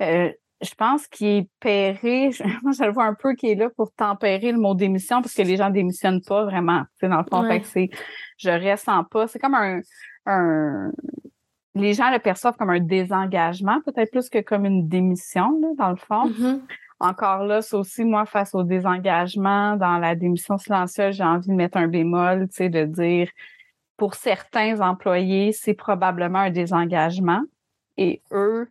Euh, 0.03 0.31
je 0.61 0.73
pense 0.75 1.07
qu'il 1.07 1.27
est 1.27 1.49
péré, 1.59 2.29
moi 2.61 2.73
je 2.73 2.83
le 2.83 2.91
vois 2.91 3.05
un 3.05 3.15
peu 3.15 3.33
qui 3.33 3.51
est 3.51 3.55
là 3.55 3.69
pour 3.75 3.91
tempérer 3.93 4.51
le 4.51 4.59
mot 4.59 4.75
démission, 4.75 5.23
parce 5.23 5.33
que 5.33 5.41
les 5.41 5.57
gens 5.57 5.71
démissionnent 5.71 6.21
pas 6.21 6.45
vraiment, 6.45 6.81
tu 6.81 6.87
sais, 6.99 7.09
dans 7.09 7.17
le 7.17 7.25
fond, 7.29 7.43
fait 7.47 7.61
que 7.61 7.67
c'est, 7.67 7.89
je 8.37 8.51
ressens 8.51 9.03
pas, 9.05 9.27
c'est 9.27 9.39
comme 9.39 9.55
un, 9.55 9.81
un 10.27 10.91
les 11.77 11.93
gens 11.93 12.11
le 12.11 12.19
perçoivent 12.19 12.57
comme 12.57 12.69
un 12.69 12.79
désengagement, 12.79 13.81
peut-être 13.81 14.11
plus 14.11 14.29
que 14.29 14.39
comme 14.39 14.65
une 14.65 14.87
démission, 14.87 15.75
dans 15.77 15.89
le 15.89 15.95
fond. 15.95 16.29
Mm-hmm. 16.29 16.61
Encore 16.99 17.43
là, 17.43 17.61
c'est 17.61 17.75
aussi 17.75 18.03
moi, 18.03 18.25
face 18.25 18.55
au 18.55 18.63
désengagement, 18.63 19.75
dans 19.75 19.99
la 19.99 20.15
démission 20.15 20.57
silencieuse, 20.57 21.15
j'ai 21.15 21.23
envie 21.23 21.47
de 21.47 21.53
mettre 21.53 21.77
un 21.77 21.87
bémol, 21.87 22.47
tu 22.49 22.55
sais, 22.55 22.69
de 22.69 22.85
dire 22.85 23.29
pour 23.97 24.15
certains 24.15 24.79
employés, 24.81 25.51
c'est 25.51 25.73
probablement 25.73 26.39
un 26.39 26.51
désengagement. 26.51 27.41
Et 27.97 28.21
eux, 28.31 28.69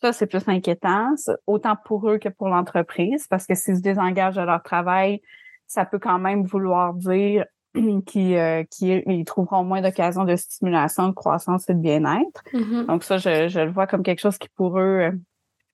ça, 0.00 0.12
c'est 0.12 0.26
plus 0.26 0.46
inquiétant, 0.46 1.14
autant 1.46 1.76
pour 1.84 2.08
eux 2.08 2.18
que 2.18 2.28
pour 2.28 2.48
l'entreprise, 2.48 3.26
parce 3.28 3.46
que 3.46 3.54
s'ils 3.54 3.76
se 3.76 3.82
désengagent 3.82 4.36
de 4.36 4.42
leur 4.42 4.62
travail, 4.62 5.20
ça 5.66 5.84
peut 5.84 5.98
quand 5.98 6.18
même 6.18 6.44
vouloir 6.44 6.94
dire 6.94 7.44
qui, 8.06 8.36
euh, 8.36 8.64
qui 8.70 9.02
ils 9.06 9.24
trouveront 9.24 9.64
moins 9.64 9.82
d'occasions 9.82 10.24
de 10.24 10.36
stimulation, 10.36 11.08
de 11.08 11.14
croissance 11.14 11.68
et 11.68 11.74
de 11.74 11.80
bien-être. 11.80 12.42
Mm-hmm. 12.52 12.86
Donc 12.86 13.04
ça, 13.04 13.18
je, 13.18 13.48
je, 13.48 13.60
le 13.60 13.70
vois 13.70 13.86
comme 13.86 14.02
quelque 14.02 14.20
chose 14.20 14.38
qui 14.38 14.48
pour 14.48 14.78
eux, 14.78 15.00
euh, 15.00 15.12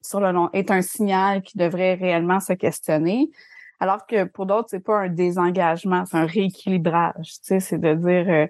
sur 0.03 0.21
le 0.21 0.33
long, 0.33 0.51
est 0.53 0.71
un 0.71 0.83
signal 0.83 1.43
qui 1.43 1.57
devrait 1.57 1.95
réellement 1.95 2.41
se 2.41 2.53
questionner. 2.53 3.31
Alors 3.81 4.07
que 4.07 4.25
pour 4.25 4.47
d'autres, 4.47 4.69
c'est 4.71 4.85
pas 4.85 4.99
un 4.99 5.09
désengagement, 5.09 6.05
c'est 6.07 6.17
un 6.17 6.27
rééquilibrage. 6.27 7.15
Tu 7.23 7.39
sais, 7.43 7.61
c'est 7.61 7.79
de 7.79 7.95
dire 7.95 8.27
euh, 8.29 8.47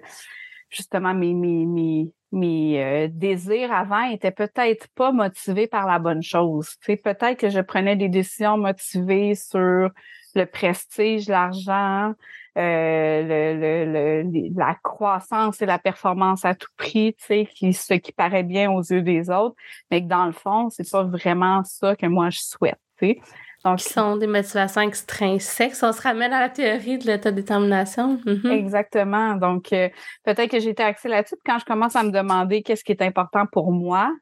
justement 0.69 1.13
mes 1.13 1.33
mes 1.33 1.65
mes 1.65 2.11
mes 2.31 2.83
euh, 2.83 3.07
désirs 3.09 3.71
avant 3.71 4.03
étaient 4.03 4.31
peut-être 4.31 4.87
pas 4.95 5.11
motivés 5.11 5.67
par 5.67 5.87
la 5.87 5.99
bonne 5.99 6.21
chose. 6.21 6.69
Tu 6.81 6.85
sais, 6.85 6.97
peut-être 6.97 7.39
que 7.39 7.49
je 7.49 7.61
prenais 7.61 7.95
des 7.95 8.09
décisions 8.09 8.57
motivées 8.57 9.35
sur 9.35 9.89
le 10.35 10.45
prestige, 10.45 11.27
l'argent, 11.27 12.13
euh, 12.57 13.21
le, 13.21 14.23
le, 14.23 14.57
la 14.57 14.75
croissance 14.75 15.61
et 15.61 15.65
la 15.65 15.79
performance 15.79 16.45
à 16.45 16.55
tout 16.55 16.69
prix, 16.77 17.13
tu 17.19 17.25
sais, 17.25 17.49
qui, 17.53 17.73
ce 17.73 17.95
qui 17.95 18.11
paraît 18.13 18.43
bien 18.43 18.71
aux 18.71 18.81
yeux 18.81 19.01
des 19.01 19.29
autres, 19.29 19.55
mais 19.91 20.01
que 20.01 20.07
dans 20.07 20.25
le 20.25 20.31
fond, 20.31 20.69
c'est 20.69 20.89
pas 20.89 21.03
vraiment 21.03 21.63
ça 21.63 21.95
que 21.95 22.05
moi 22.05 22.29
je 22.29 22.39
souhaite, 22.39 22.79
tu 22.97 23.07
sais. 23.07 23.21
Donc, 23.65 23.79
qui 23.79 23.91
sont 23.91 24.15
des 24.15 24.27
motivations 24.27 24.81
extrinsèques. 24.81 25.73
On 25.81 25.91
se 25.91 26.01
ramène 26.01 26.31
à 26.31 26.39
la 26.39 26.49
théorie 26.49 26.99
de 26.99 27.11
l'autodétermination. 27.11 28.19
Mm 28.23 28.51
Exactement. 28.51 29.35
Donc, 29.37 29.73
euh, 29.73 29.89
peut-être 30.23 30.51
que 30.51 30.67
été 30.67 30.83
axée 30.83 31.09
là-dessus. 31.09 31.35
Quand 31.43 31.57
je 31.57 31.65
commence 31.65 31.95
à 31.95 32.03
me 32.03 32.11
demander 32.11 32.61
qu'est-ce 32.61 32.83
qui 32.83 32.91
est 32.91 33.01
important 33.01 33.47
pour 33.51 33.71
moi, 33.71 34.13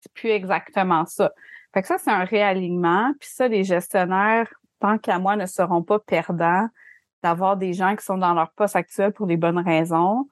c'est 0.00 0.12
plus 0.12 0.30
exactement 0.30 1.06
ça. 1.06 1.32
Fait 1.74 1.82
que 1.82 1.88
ça, 1.88 1.98
c'est 1.98 2.12
un 2.12 2.24
réalignement. 2.24 3.12
Puis 3.18 3.28
ça, 3.32 3.48
les 3.48 3.64
gestionnaires, 3.64 4.48
tant 4.78 4.96
qu'à 4.96 5.18
moi, 5.18 5.34
ne 5.34 5.46
seront 5.46 5.82
pas 5.82 5.98
perdants 5.98 6.68
d'avoir 7.24 7.56
des 7.56 7.72
gens 7.72 7.96
qui 7.96 8.04
sont 8.04 8.18
dans 8.18 8.34
leur 8.34 8.52
poste 8.52 8.76
actuel 8.76 9.12
pour 9.12 9.26
des 9.26 9.38
bonnes 9.38 9.58
raisons. 9.58 10.28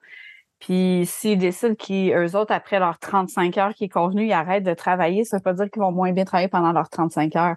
Puis 0.59 1.05
s'ils 1.07 1.39
décident 1.39 1.73
qu'eux 1.73 2.37
autres, 2.37 2.53
après 2.53 2.77
leurs 2.77 2.99
35 2.99 3.57
heures 3.57 3.73
qui 3.73 3.85
est 3.85 3.89
convenu, 3.89 4.27
ils 4.27 4.31
arrêtent 4.31 4.63
de 4.63 4.75
travailler, 4.75 5.25
ça 5.25 5.37
veut 5.37 5.43
pas 5.43 5.53
dire 5.53 5.71
qu'ils 5.71 5.81
vont 5.81 5.91
moins 5.91 6.11
bien 6.13 6.23
travailler 6.23 6.49
pendant 6.49 6.71
leurs 6.71 6.89
35 6.89 7.35
heures. 7.35 7.55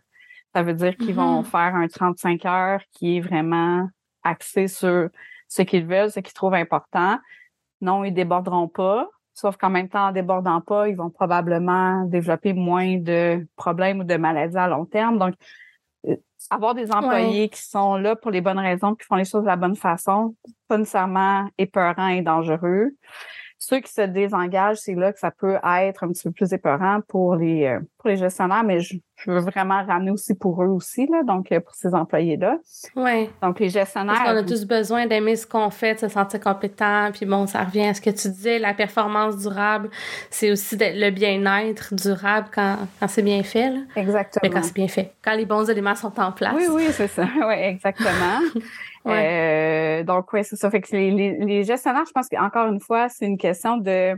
Ça 0.55 0.63
veut 0.63 0.73
dire 0.73 0.97
qu'ils 0.97 1.15
vont 1.15 1.43
mm-hmm. 1.43 1.45
faire 1.45 1.77
un 1.77 1.87
35 1.87 2.47
heures 2.47 2.81
qui 2.93 3.19
est 3.19 3.21
vraiment 3.21 3.87
axé 4.25 4.69
sur 4.69 5.11
ce 5.49 5.63
qu'ils 5.63 5.87
veulent, 5.87 6.11
ce 6.11 6.21
qu'ils 6.21 6.33
trouvent 6.33 6.55
important. 6.55 7.19
Non, 7.83 8.05
ils 8.05 8.15
déborderont 8.15 8.69
pas. 8.69 9.07
Sauf 9.35 9.59
qu'en 9.59 9.69
même 9.69 9.91
temps, 9.91 10.09
en 10.09 10.13
débordant 10.13 10.63
pas, 10.63 10.89
ils 10.89 10.97
vont 10.97 11.11
probablement 11.11 12.05
développer 12.07 12.55
moins 12.55 12.97
de 12.97 13.47
problèmes 13.55 14.01
ou 14.01 14.05
de 14.05 14.17
maladies 14.17 14.57
à 14.57 14.67
long 14.67 14.87
terme. 14.87 15.19
Donc, 15.19 15.35
avoir 16.51 16.75
des 16.75 16.93
employés 16.93 17.49
qui 17.49 17.63
sont 17.63 17.97
là 17.97 18.17
pour 18.17 18.31
les 18.31 18.41
bonnes 18.41 18.59
raisons, 18.59 18.95
qui 18.95 19.07
font 19.07 19.17
les 19.17 19.25
choses 19.25 19.43
de 19.43 19.49
la 19.49 19.57
bonne 19.57 19.77
façon, 19.77 20.35
pas 20.69 20.79
nécessairement 20.79 21.49
épeurant 21.59 22.09
et 22.09 22.23
dangereux. 22.23 22.91
Ceux 23.59 23.81
qui 23.81 23.93
se 23.93 24.03
désengagent, 24.03 24.79
c'est 24.79 24.95
là 24.95 25.13
que 25.13 25.19
ça 25.19 25.31
peut 25.31 25.57
être 25.65 26.05
un 26.05 26.09
petit 26.09 26.25
peu 26.25 26.31
plus 26.31 26.53
épeurant 26.53 27.01
pour 27.09 27.37
les 27.37 27.65
euh, 27.65 27.81
pour 27.99 28.11
les 28.11 28.17
gestionnaires, 28.17 28.63
mais 28.63 28.81
je, 28.81 28.97
veux 29.27 29.41
vraiment 29.41 29.83
ramener 29.85 30.11
aussi 30.11 30.35
pour 30.35 30.63
eux 30.63 30.69
aussi, 30.69 31.07
là, 31.07 31.23
donc 31.25 31.51
euh, 31.51 31.61
pour 31.61 31.75
ces 31.75 31.95
employés-là. 31.95 32.59
Oui. 32.95 33.31
Donc 33.43 33.59
les 33.59 33.71
gestionnaires. 33.71 34.15
Parce 34.15 34.31
qu'on 34.31 34.37
a 34.37 34.43
tous 34.43 34.67
besoin 34.67 35.07
d'aimer 35.07 35.37
ce 35.37 35.47
qu'on 35.47 35.71
fait, 35.71 35.95
de 35.95 36.01
se 36.01 36.09
sentir 36.09 36.39
compétent, 36.41 37.11
puis 37.13 37.25
bon, 37.25 37.47
ça 37.47 37.65
revient 37.65 37.87
à 37.87 37.95
ce 37.95 38.03
que 38.03 38.11
tu 38.11 38.29
disais, 38.29 38.59
la 38.59 38.75
performance 38.75 39.39
durable, 39.39 39.89
c'est 40.31 40.51
aussi 40.51 40.77
le 40.79 41.11
bien-être 41.11 41.95
durable 41.95 42.49
quand, 42.55 42.77
quand 43.01 43.09
c'est 43.09 43.23
bien 43.23 43.43
fait. 43.43 43.71
Là. 43.71 43.81
Exactement. 43.97 44.41
Mais 44.43 44.51
quand 44.51 44.63
c'est 44.63 44.75
bien 44.75 44.89
fait. 44.89 45.13
Quand 45.25 45.35
les 45.35 45.47
bons 45.47 45.69
éléments 45.69 45.95
sont 45.95 46.21
en 46.21 46.31
place. 46.31 46.55
Oui, 46.55 46.67
oui, 46.71 46.87
c'est 46.91 47.09
ça. 47.09 47.27
Oui, 47.47 47.55
exactement. 47.55 48.41
Euh, 49.07 50.03
donc, 50.03 50.33
oui, 50.33 50.45
c'est 50.45 50.57
ça. 50.57 50.71
Fait 50.71 50.81
que 50.81 50.95
les, 50.95 51.65
gestionnaires, 51.65 52.05
je 52.07 52.13
pense 52.13 52.29
qu'encore 52.29 52.67
une 52.67 52.81
fois, 52.81 53.09
c'est 53.09 53.27
une 53.27 53.39
question 53.39 53.77
de 53.77 54.15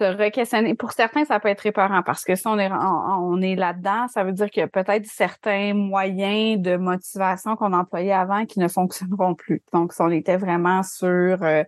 se 0.00 0.04
re-questionner. 0.04 0.74
Pour 0.74 0.92
certains, 0.92 1.24
ça 1.24 1.40
peut 1.40 1.48
être 1.48 1.60
réparant 1.60 2.02
parce 2.02 2.24
que 2.24 2.34
si 2.34 2.46
on 2.46 2.58
est, 2.58 2.70
on, 2.70 3.40
est 3.40 3.56
là-dedans, 3.56 4.06
ça 4.08 4.24
veut 4.24 4.32
dire 4.32 4.48
qu'il 4.50 4.60
y 4.60 4.64
a 4.64 4.68
peut-être 4.68 5.06
certains 5.06 5.74
moyens 5.74 6.60
de 6.60 6.76
motivation 6.76 7.56
qu'on 7.56 7.72
employait 7.72 8.12
avant 8.12 8.46
qui 8.46 8.60
ne 8.60 8.68
fonctionneront 8.68 9.34
plus. 9.34 9.62
Donc, 9.72 9.92
si 9.92 10.00
on 10.00 10.10
était 10.10 10.36
vraiment 10.36 10.82
sur, 10.82 11.42
euh, 11.42 11.64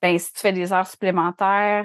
ben, 0.00 0.18
si 0.18 0.32
tu 0.32 0.40
fais 0.40 0.52
des 0.52 0.72
heures 0.72 0.86
supplémentaires, 0.86 1.84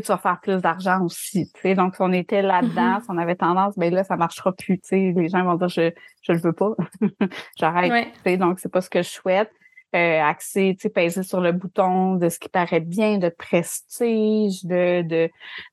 tu, 0.00 0.08
vas 0.08 0.18
faire 0.18 0.40
plus 0.40 0.60
d'argent 0.60 1.04
aussi. 1.04 1.50
Tu 1.54 1.60
sais. 1.60 1.74
Donc, 1.74 1.96
si 1.96 2.02
on 2.02 2.12
était 2.12 2.42
là-dedans, 2.42 2.98
mm-hmm. 2.98 3.02
si 3.02 3.10
on 3.10 3.18
avait 3.18 3.36
tendance, 3.36 3.76
ben 3.76 3.92
là, 3.92 4.04
ça 4.04 4.16
marchera 4.16 4.52
plus. 4.52 4.78
Tu 4.80 4.88
sais. 4.88 5.12
Les 5.16 5.28
gens 5.28 5.44
vont 5.44 5.56
dire, 5.56 5.68
je 5.68 5.90
je 6.22 6.32
le 6.32 6.38
veux 6.38 6.52
pas. 6.52 6.72
J'arrête. 7.58 8.12
Tu 8.14 8.20
sais. 8.24 8.36
Donc, 8.36 8.58
c'est 8.58 8.70
pas 8.70 8.80
ce 8.80 8.90
que 8.90 9.02
je 9.02 9.08
souhaite 9.08 9.50
euh, 9.94 10.22
axé, 10.22 10.74
tu 10.78 10.82
sais, 10.82 10.88
peser 10.88 11.22
sur 11.22 11.42
le 11.42 11.52
bouton 11.52 12.14
de 12.14 12.30
ce 12.30 12.38
qui 12.38 12.48
paraît 12.48 12.80
bien, 12.80 13.18
de 13.18 13.28
prestige, 13.28 14.64
de, 14.64 15.02
de, 15.02 15.30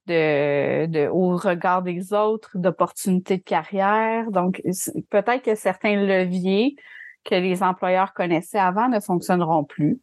de, 0.07 0.87
de 0.87 1.07
au 1.07 1.37
regard 1.37 1.83
des 1.83 2.11
autres, 2.11 2.57
d'opportunités 2.57 3.37
de 3.37 3.43
carrière. 3.43 4.29
Donc, 4.31 4.61
peut-être 5.09 5.41
que 5.41 5.55
certains 5.55 5.95
leviers 5.95 6.75
que 7.23 7.35
les 7.35 7.63
employeurs 7.63 8.13
connaissaient 8.13 8.59
avant 8.59 8.89
ne 8.89 8.99
fonctionneront 8.99 9.63
plus. 9.63 10.01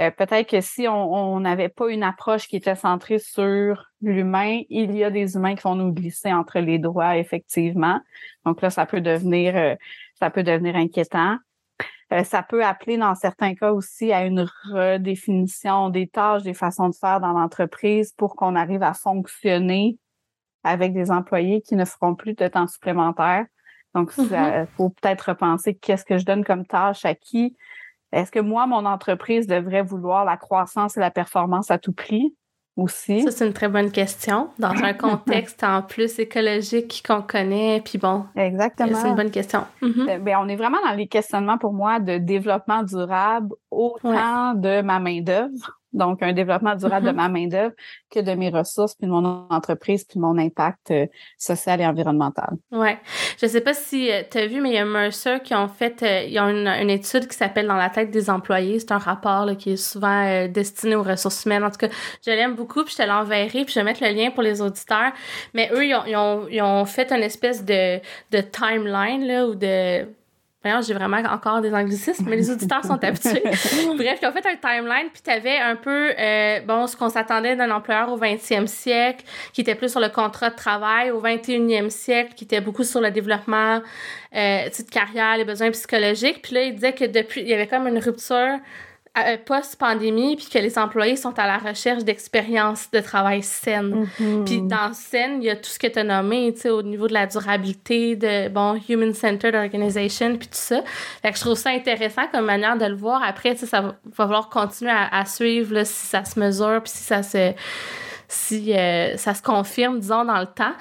Euh, 0.00 0.10
peut-être 0.10 0.48
que 0.48 0.60
si 0.60 0.86
on 0.88 1.40
n'avait 1.40 1.68
pas 1.68 1.90
une 1.90 2.02
approche 2.02 2.46
qui 2.46 2.56
était 2.56 2.76
centrée 2.76 3.18
sur 3.18 3.86
l'humain, 4.00 4.60
il 4.68 4.94
y 4.94 5.04
a 5.04 5.10
des 5.10 5.34
humains 5.34 5.54
qui 5.54 5.62
vont 5.62 5.74
nous 5.74 5.92
glisser 5.92 6.32
entre 6.32 6.60
les 6.60 6.78
doigts, 6.78 7.16
effectivement. 7.16 8.00
Donc 8.44 8.62
là, 8.62 8.70
ça 8.70 8.86
peut 8.86 9.00
devenir, 9.00 9.56
euh, 9.56 9.74
ça 10.14 10.30
peut 10.30 10.42
devenir 10.42 10.76
inquiétant. 10.76 11.36
Euh, 12.12 12.24
ça 12.24 12.42
peut 12.42 12.64
appeler 12.64 12.96
dans 12.96 13.14
certains 13.14 13.54
cas 13.54 13.72
aussi 13.72 14.12
à 14.12 14.24
une 14.24 14.48
redéfinition 14.70 15.90
des 15.90 16.06
tâches, 16.06 16.42
des 16.42 16.54
façons 16.54 16.88
de 16.88 16.94
faire 16.94 17.20
dans 17.20 17.32
l'entreprise 17.32 18.12
pour 18.12 18.34
qu'on 18.34 18.54
arrive 18.54 18.82
à 18.82 18.94
fonctionner 18.94 19.98
avec 20.64 20.92
des 20.92 21.10
employés 21.10 21.60
qui 21.60 21.76
ne 21.76 21.84
feront 21.84 22.14
plus 22.14 22.34
de 22.34 22.48
temps 22.48 22.66
supplémentaire. 22.66 23.44
Donc, 23.94 24.12
il 24.16 24.24
mm-hmm. 24.24 24.66
faut 24.76 24.90
peut-être 24.90 25.30
repenser 25.30 25.74
qu'est-ce 25.74 26.04
que 26.04 26.18
je 26.18 26.24
donne 26.24 26.44
comme 26.44 26.66
tâche 26.66 27.04
à 27.04 27.14
qui. 27.14 27.56
Est-ce 28.12 28.30
que 28.30 28.40
moi, 28.40 28.66
mon 28.66 28.86
entreprise 28.86 29.46
devrait 29.46 29.82
vouloir 29.82 30.24
la 30.24 30.36
croissance 30.36 30.96
et 30.96 31.00
la 31.00 31.10
performance 31.10 31.70
à 31.70 31.78
tout 31.78 31.92
prix? 31.92 32.34
aussi? 32.78 33.22
Ça, 33.22 33.30
c'est 33.30 33.46
une 33.46 33.52
très 33.52 33.68
bonne 33.68 33.90
question. 33.90 34.48
Dans 34.58 34.70
un 34.70 34.92
contexte 34.94 35.62
en 35.64 35.82
plus 35.82 36.18
écologique 36.18 37.02
qu'on 37.06 37.22
connaît, 37.22 37.82
puis 37.84 37.98
bon. 37.98 38.24
Exactement. 38.36 38.94
C'est 38.94 39.08
une 39.08 39.16
bonne 39.16 39.30
question. 39.30 39.64
Ben, 39.82 40.36
on 40.40 40.48
est 40.48 40.56
vraiment 40.56 40.78
dans 40.86 40.94
les 40.94 41.08
questionnements 41.08 41.58
pour 41.58 41.72
moi 41.72 41.98
de 41.98 42.18
développement 42.18 42.82
durable 42.82 43.54
autant 43.70 44.54
de 44.54 44.80
ma 44.80 45.00
main-d'œuvre 45.00 45.77
donc 45.92 46.22
un 46.22 46.32
développement 46.32 46.74
durable 46.74 47.06
de 47.06 47.12
mm-hmm. 47.12 47.16
ma 47.16 47.28
main-d'œuvre 47.28 47.74
que 48.10 48.20
de 48.20 48.32
mes 48.32 48.50
ressources, 48.50 48.94
puis 48.94 49.06
de 49.06 49.12
mon 49.12 49.24
entreprise, 49.50 50.04
puis 50.04 50.18
de 50.18 50.20
mon 50.20 50.38
impact 50.38 50.90
euh, 50.90 51.06
social 51.38 51.80
et 51.80 51.86
environnemental. 51.86 52.50
Ouais. 52.70 52.98
Je 53.40 53.46
sais 53.46 53.60
pas 53.60 53.74
si 53.74 54.10
euh, 54.10 54.22
tu 54.30 54.38
as 54.38 54.46
vu, 54.46 54.60
mais 54.60 54.70
il 54.70 54.74
y 54.74 54.78
a 54.78 54.84
Mercer 54.84 55.40
qui 55.42 55.54
ont 55.54 55.68
fait, 55.68 56.02
euh, 56.02 56.22
ils 56.28 56.38
ont 56.40 56.48
une, 56.48 56.90
étude 56.90 57.26
qui 57.28 57.36
s'appelle 57.36 57.66
Dans 57.66 57.76
la 57.76 57.90
tête 57.90 58.10
des 58.10 58.30
employés. 58.30 58.78
C'est 58.78 58.92
un 58.92 58.98
rapport 58.98 59.46
là, 59.46 59.54
qui 59.54 59.72
est 59.72 59.76
souvent 59.76 60.46
destiné 60.48 60.96
aux 60.96 61.02
ressources 61.02 61.44
humaines. 61.44 61.64
En 61.64 61.70
tout 61.70 61.78
cas, 61.78 61.88
je 62.24 62.30
l'aime 62.30 62.54
beaucoup, 62.54 62.84
puis 62.84 62.94
je 62.96 63.02
te 63.02 63.08
l'enverrai, 63.08 63.64
puis 63.64 63.74
je 63.74 63.80
vais 63.80 63.84
mettre 63.84 64.02
le 64.02 64.10
lien 64.10 64.30
pour 64.30 64.42
les 64.42 64.60
auditeurs. 64.60 65.12
Mais 65.54 65.70
eux, 65.72 65.84
ils 65.84 65.94
ont, 65.94 66.04
ils 66.06 66.16
ont, 66.16 66.48
ils 66.50 66.62
ont 66.62 66.84
fait 66.84 67.12
une 67.12 67.22
espèce 67.22 67.64
de, 67.64 67.98
de 68.30 68.40
timeline, 68.40 69.26
là, 69.26 69.46
ou 69.46 69.54
de 69.54 70.06
j'ai 70.64 70.94
vraiment 70.94 71.18
encore 71.18 71.60
des 71.60 71.72
anglicismes, 71.72 72.26
mais 72.28 72.36
les 72.36 72.50
auditeurs 72.50 72.84
sont 72.84 73.02
habitués. 73.02 73.42
Bref, 73.96 74.18
ils 74.22 74.26
ont 74.26 74.32
fait 74.32 74.46
un 74.46 74.56
timeline, 74.56 75.08
puis 75.12 75.22
tu 75.24 75.30
avais 75.30 75.56
un 75.56 75.76
peu, 75.76 76.12
euh, 76.18 76.60
bon, 76.60 76.86
ce 76.86 76.96
qu'on 76.96 77.08
s'attendait 77.08 77.54
d'un 77.56 77.70
employeur 77.70 78.12
au 78.12 78.18
20e 78.18 78.66
siècle, 78.66 79.24
qui 79.52 79.60
était 79.60 79.76
plus 79.76 79.90
sur 79.90 80.00
le 80.00 80.08
contrat 80.08 80.50
de 80.50 80.56
travail, 80.56 81.10
au 81.10 81.22
21e 81.22 81.90
siècle, 81.90 82.34
qui 82.34 82.44
était 82.44 82.60
beaucoup 82.60 82.84
sur 82.84 83.00
le 83.00 83.10
développement 83.10 83.80
euh, 84.34 84.68
de 84.68 84.90
carrière, 84.90 85.36
les 85.36 85.44
besoins 85.44 85.70
psychologiques. 85.70 86.42
Puis 86.42 86.54
là, 86.54 86.62
il 86.62 86.74
disait 86.74 86.92
que 86.92 87.04
depuis, 87.04 87.42
il 87.42 87.48
y 87.48 87.54
avait 87.54 87.68
comme 87.68 87.86
une 87.86 87.98
rupture 87.98 88.58
post-pandémie, 89.44 90.36
puis 90.36 90.46
que 90.46 90.58
les 90.58 90.78
employés 90.78 91.16
sont 91.16 91.38
à 91.38 91.46
la 91.46 91.58
recherche 91.58 92.04
d'expériences 92.04 92.90
de 92.90 93.00
travail 93.00 93.42
saines. 93.42 94.08
Mm-hmm. 94.20 94.44
Puis 94.44 94.62
dans 94.62 94.92
saine, 94.92 95.42
il 95.42 95.46
y 95.46 95.50
a 95.50 95.56
tout 95.56 95.70
ce 95.70 95.78
que 95.78 95.86
tu 95.86 95.98
as 95.98 96.04
nommé, 96.04 96.52
tu 96.54 96.62
sais, 96.62 96.70
au 96.70 96.82
niveau 96.82 97.08
de 97.08 97.14
la 97.14 97.26
durabilité, 97.26 98.16
de, 98.16 98.48
bon, 98.48 98.80
human-centered 98.88 99.54
organization, 99.54 100.36
puis 100.36 100.48
tout 100.48 100.54
ça. 100.54 100.82
Fait 101.22 101.30
que 101.30 101.36
je 101.36 101.42
trouve 101.42 101.56
ça 101.56 101.70
intéressant 101.70 102.22
comme 102.32 102.44
manière 102.44 102.76
de 102.76 102.86
le 102.86 102.96
voir. 102.96 103.22
Après, 103.22 103.54
tu 103.54 103.60
sais, 103.60 103.66
ça 103.66 103.80
va, 103.80 103.96
falloir 104.12 104.48
continuer 104.48 104.92
à, 104.92 105.24
suivre 105.24 105.74
là, 105.74 105.84
si 105.84 106.06
ça 106.06 106.24
se 106.24 106.38
mesure, 106.38 106.80
puis 106.82 106.92
si 106.92 107.02
ça 107.02 107.22
se 107.22 107.52
si 108.30 108.74
euh, 108.74 109.16
ça 109.16 109.32
se 109.32 109.40
confirme, 109.42 110.00
disons, 110.00 110.24
dans 110.24 110.38
le 110.38 110.46
temps. 110.46 110.74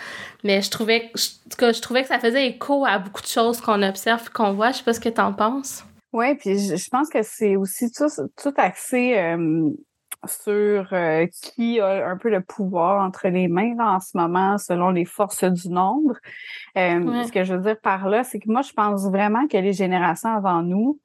Mais 0.44 0.62
je 0.62 0.70
trouvais, 0.70 1.10
je, 1.16 1.30
je 1.72 1.82
trouvais 1.82 2.02
que 2.02 2.10
ça 2.10 2.20
faisait 2.20 2.46
écho 2.48 2.86
à 2.86 3.00
beaucoup 3.00 3.22
de 3.22 3.28
choses 3.28 3.62
qu'on 3.62 3.82
observe, 3.84 4.30
qu'on 4.32 4.52
voit. 4.52 4.72
Je 4.72 4.78
sais 4.80 4.84
pas 4.84 4.94
ce 4.94 5.00
que 5.00 5.10
tu 5.10 5.22
en 5.22 5.32
penses. 5.32 5.86
Oui, 6.14 6.36
puis 6.36 6.58
je, 6.58 6.90
pense 6.90 7.10
que 7.10 7.22
c'est 7.22 7.56
aussi 7.56 7.92
tout, 7.92 8.08
tout 8.36 8.54
axé 8.58 9.16
sur 10.26 10.88
euh, 10.94 11.28
qui 11.42 11.80
a 11.80 12.08
un 12.10 12.18
peu 12.18 12.30
le 12.30 12.42
pouvoir 12.42 13.06
entre 13.06 13.28
les 13.28 13.48
mains 13.48 13.78
en 13.80 14.00
ce 14.00 14.18
moment 14.18 14.58
selon 14.58 14.90
les 14.90 15.06
forces 15.06 15.44
du 15.44 15.70
nombre. 15.70 16.16
Ce 16.76 17.32
que 17.32 17.44
je 17.44 17.54
veux 17.54 17.62
dire 17.62 17.80
par 17.80 18.10
là, 18.10 18.24
c'est 18.24 18.40
que 18.40 18.50
moi, 18.50 18.62
je 18.62 18.74
pense 18.74 19.10
vraiment 19.10 19.48
que 19.48 19.58
les 19.58 19.74
générations 19.74 20.30
avant 20.30 20.64
nous 20.64 21.00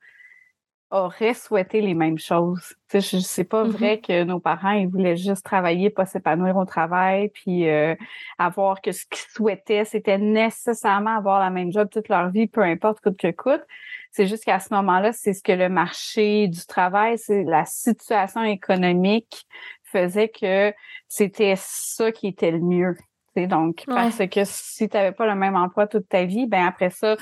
auraient 0.91 1.35
souhaité 1.35 1.81
les 1.81 1.95
mêmes 1.95 2.19
choses. 2.19 2.75
Tu 2.91 3.01
sais, 3.01 3.21
c'est 3.21 3.45
pas 3.45 3.65
mm-hmm. 3.65 3.71
vrai 3.71 4.01
que 4.01 4.25
nos 4.25 4.41
parents 4.41 4.73
ils 4.73 4.89
voulaient 4.89 5.17
juste 5.17 5.43
travailler, 5.43 5.89
pas 5.89 6.05
s'épanouir 6.05 6.57
au 6.59 6.67
travail, 6.67 7.31
puis 7.31 7.69
euh, 7.69 7.95
avoir 8.39 8.83
que 8.83 8.93
ce 8.93 9.07
qu'ils 9.07 9.31
souhaitaient, 9.31 9.87
c'était 9.87 10.19
nécessairement 10.19 11.17
avoir 11.17 11.41
la 11.41 11.49
même 11.49 11.73
job 11.73 11.89
toute 11.91 12.11
leur 12.11 12.29
vie, 12.31 12.47
peu 12.47 12.61
importe 12.61 13.01
coûte 13.01 13.17
que 13.17 13.31
coûte. 13.31 13.63
C'est 14.13 14.27
juste 14.27 14.45
qu'à 14.45 14.61
ce 14.61 14.73
moment-là, 14.75 15.13
c'est 15.13 15.33
ce 15.33 15.43
que 15.43 15.53
le 15.53 15.69
marché 15.69 16.47
du 16.47 16.65
travail, 16.67 17.19
c'est 17.19 17.45
la 17.45 17.65
situation 17.65 18.43
économique 18.43 19.47
faisait 19.85 20.29
que 20.29 20.73
c'était 21.09 21.55
ça 21.57 22.13
qui 22.13 22.29
était 22.29 22.51
le 22.51 22.61
mieux. 22.61 22.97
Donc, 23.35 23.85
parce 23.87 24.19
que 24.19 24.45
si 24.45 24.91
tu 24.91 24.97
n'avais 24.97 25.13
pas 25.13 25.27
le 25.27 25.35
même 25.35 25.57
emploi 25.57 25.87
toute 25.87 26.07
ta 26.09 26.25
vie, 26.25 26.47
ben 26.47 26.67
après 26.67 26.91
ça, 26.91 27.17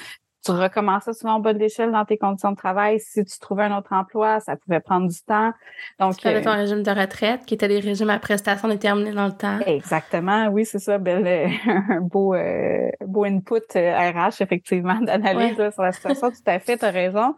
tu 0.45 0.53
recommençais 0.53 1.13
souvent 1.13 1.37
au 1.37 1.41
bas 1.41 1.53
de 1.53 1.59
l'échelle 1.59 1.93
dans 1.93 2.05
tes 2.05 2.17
conditions 2.17 2.53
de 2.53 2.57
travail. 2.57 2.99
Si 2.99 3.25
tu 3.25 3.39
trouvais 3.39 3.65
un 3.65 3.77
autre 3.77 3.93
emploi, 3.93 4.41
ça 4.41 4.57
pouvait 4.57 4.81
prendre 4.81 5.07
du 5.07 5.23
temps. 5.23 5.53
Donc, 5.99 6.17
tu 6.17 6.27
avais 6.27 6.41
ton 6.41 6.51
euh, 6.51 6.55
régime 6.55 6.83
de 6.83 6.91
retraite, 6.91 7.45
qui 7.45 7.55
était 7.55 7.69
des 7.69 7.81
régimes 7.81 8.09
à 8.09 8.19
prestation 8.19 8.69
déterminés 8.69 9.13
dans 9.13 9.27
le 9.27 9.37
temps. 9.37 9.59
Exactement, 9.67 10.49
oui, 10.49 10.65
c'est 10.65 10.79
ça. 10.79 10.97
Ben, 10.97 11.27
un 11.67 12.01
beau, 12.01 12.35
euh, 12.35 12.91
beau 13.07 13.25
input 13.25 13.61
RH, 13.75 13.77
euh, 13.77 14.29
effectivement, 14.41 14.95
d'analyse 15.03 15.57
sur 15.73 15.83
la 15.83 15.93
situation. 15.93 16.31
Tout 16.31 16.37
à 16.47 16.59
fait, 16.59 16.79
tu 16.79 16.85
as 16.87 16.91
raison. 16.91 17.35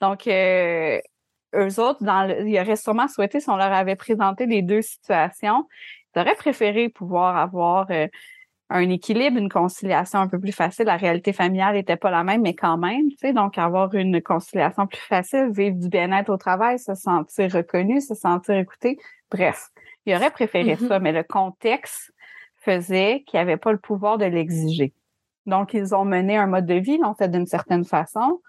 Donc, 0.00 0.26
euh, 0.26 0.98
eux 1.54 1.80
autres, 1.80 2.02
dans 2.02 2.26
le, 2.26 2.48
ils 2.48 2.58
auraient 2.58 2.76
sûrement 2.76 3.08
souhaité, 3.08 3.40
si 3.40 3.50
on 3.50 3.56
leur 3.56 3.72
avait 3.72 3.96
présenté 3.96 4.46
les 4.46 4.62
deux 4.62 4.82
situations, 4.82 5.66
ils 6.14 6.20
auraient 6.20 6.34
préféré 6.34 6.88
pouvoir 6.88 7.36
avoir 7.36 7.88
un 8.68 8.88
équilibre, 8.90 9.38
une 9.38 9.48
conciliation 9.48 10.18
un 10.18 10.28
peu 10.28 10.40
plus 10.40 10.52
facile. 10.52 10.86
La 10.86 10.96
réalité 10.96 11.32
familiale 11.32 11.74
n'était 11.74 11.96
pas 11.96 12.10
la 12.10 12.24
même, 12.24 12.42
mais 12.42 12.54
quand 12.54 12.76
même, 12.76 13.08
tu 13.10 13.16
sais, 13.18 13.32
donc 13.32 13.58
avoir 13.58 13.94
une 13.94 14.20
conciliation 14.20 14.86
plus 14.86 15.00
facile, 15.00 15.50
vivre 15.52 15.76
du 15.76 15.88
bien-être 15.88 16.30
au 16.30 16.36
travail, 16.36 16.78
se 16.78 16.94
sentir 16.94 17.52
reconnu, 17.52 18.00
se 18.00 18.14
sentir 18.14 18.56
écouté. 18.56 18.98
Bref, 19.30 19.68
il 20.04 20.14
aurait 20.16 20.30
préféré 20.30 20.74
mm-hmm. 20.74 20.88
ça, 20.88 20.98
mais 20.98 21.12
le 21.12 21.22
contexte 21.22 22.12
faisait 22.56 23.22
qu'il 23.26 23.38
n'y 23.38 23.42
avait 23.42 23.56
pas 23.56 23.72
le 23.72 23.78
pouvoir 23.78 24.18
de 24.18 24.24
l'exiger. 24.24 24.92
Donc, 25.46 25.74
ils 25.74 25.94
ont 25.94 26.04
mené 26.04 26.36
un 26.36 26.48
mode 26.48 26.66
de 26.66 26.74
vie, 26.74 26.98
l'ont 26.98 27.14
fait 27.14 27.28
d'une 27.28 27.46
certaine 27.46 27.84
façon. 27.84 28.40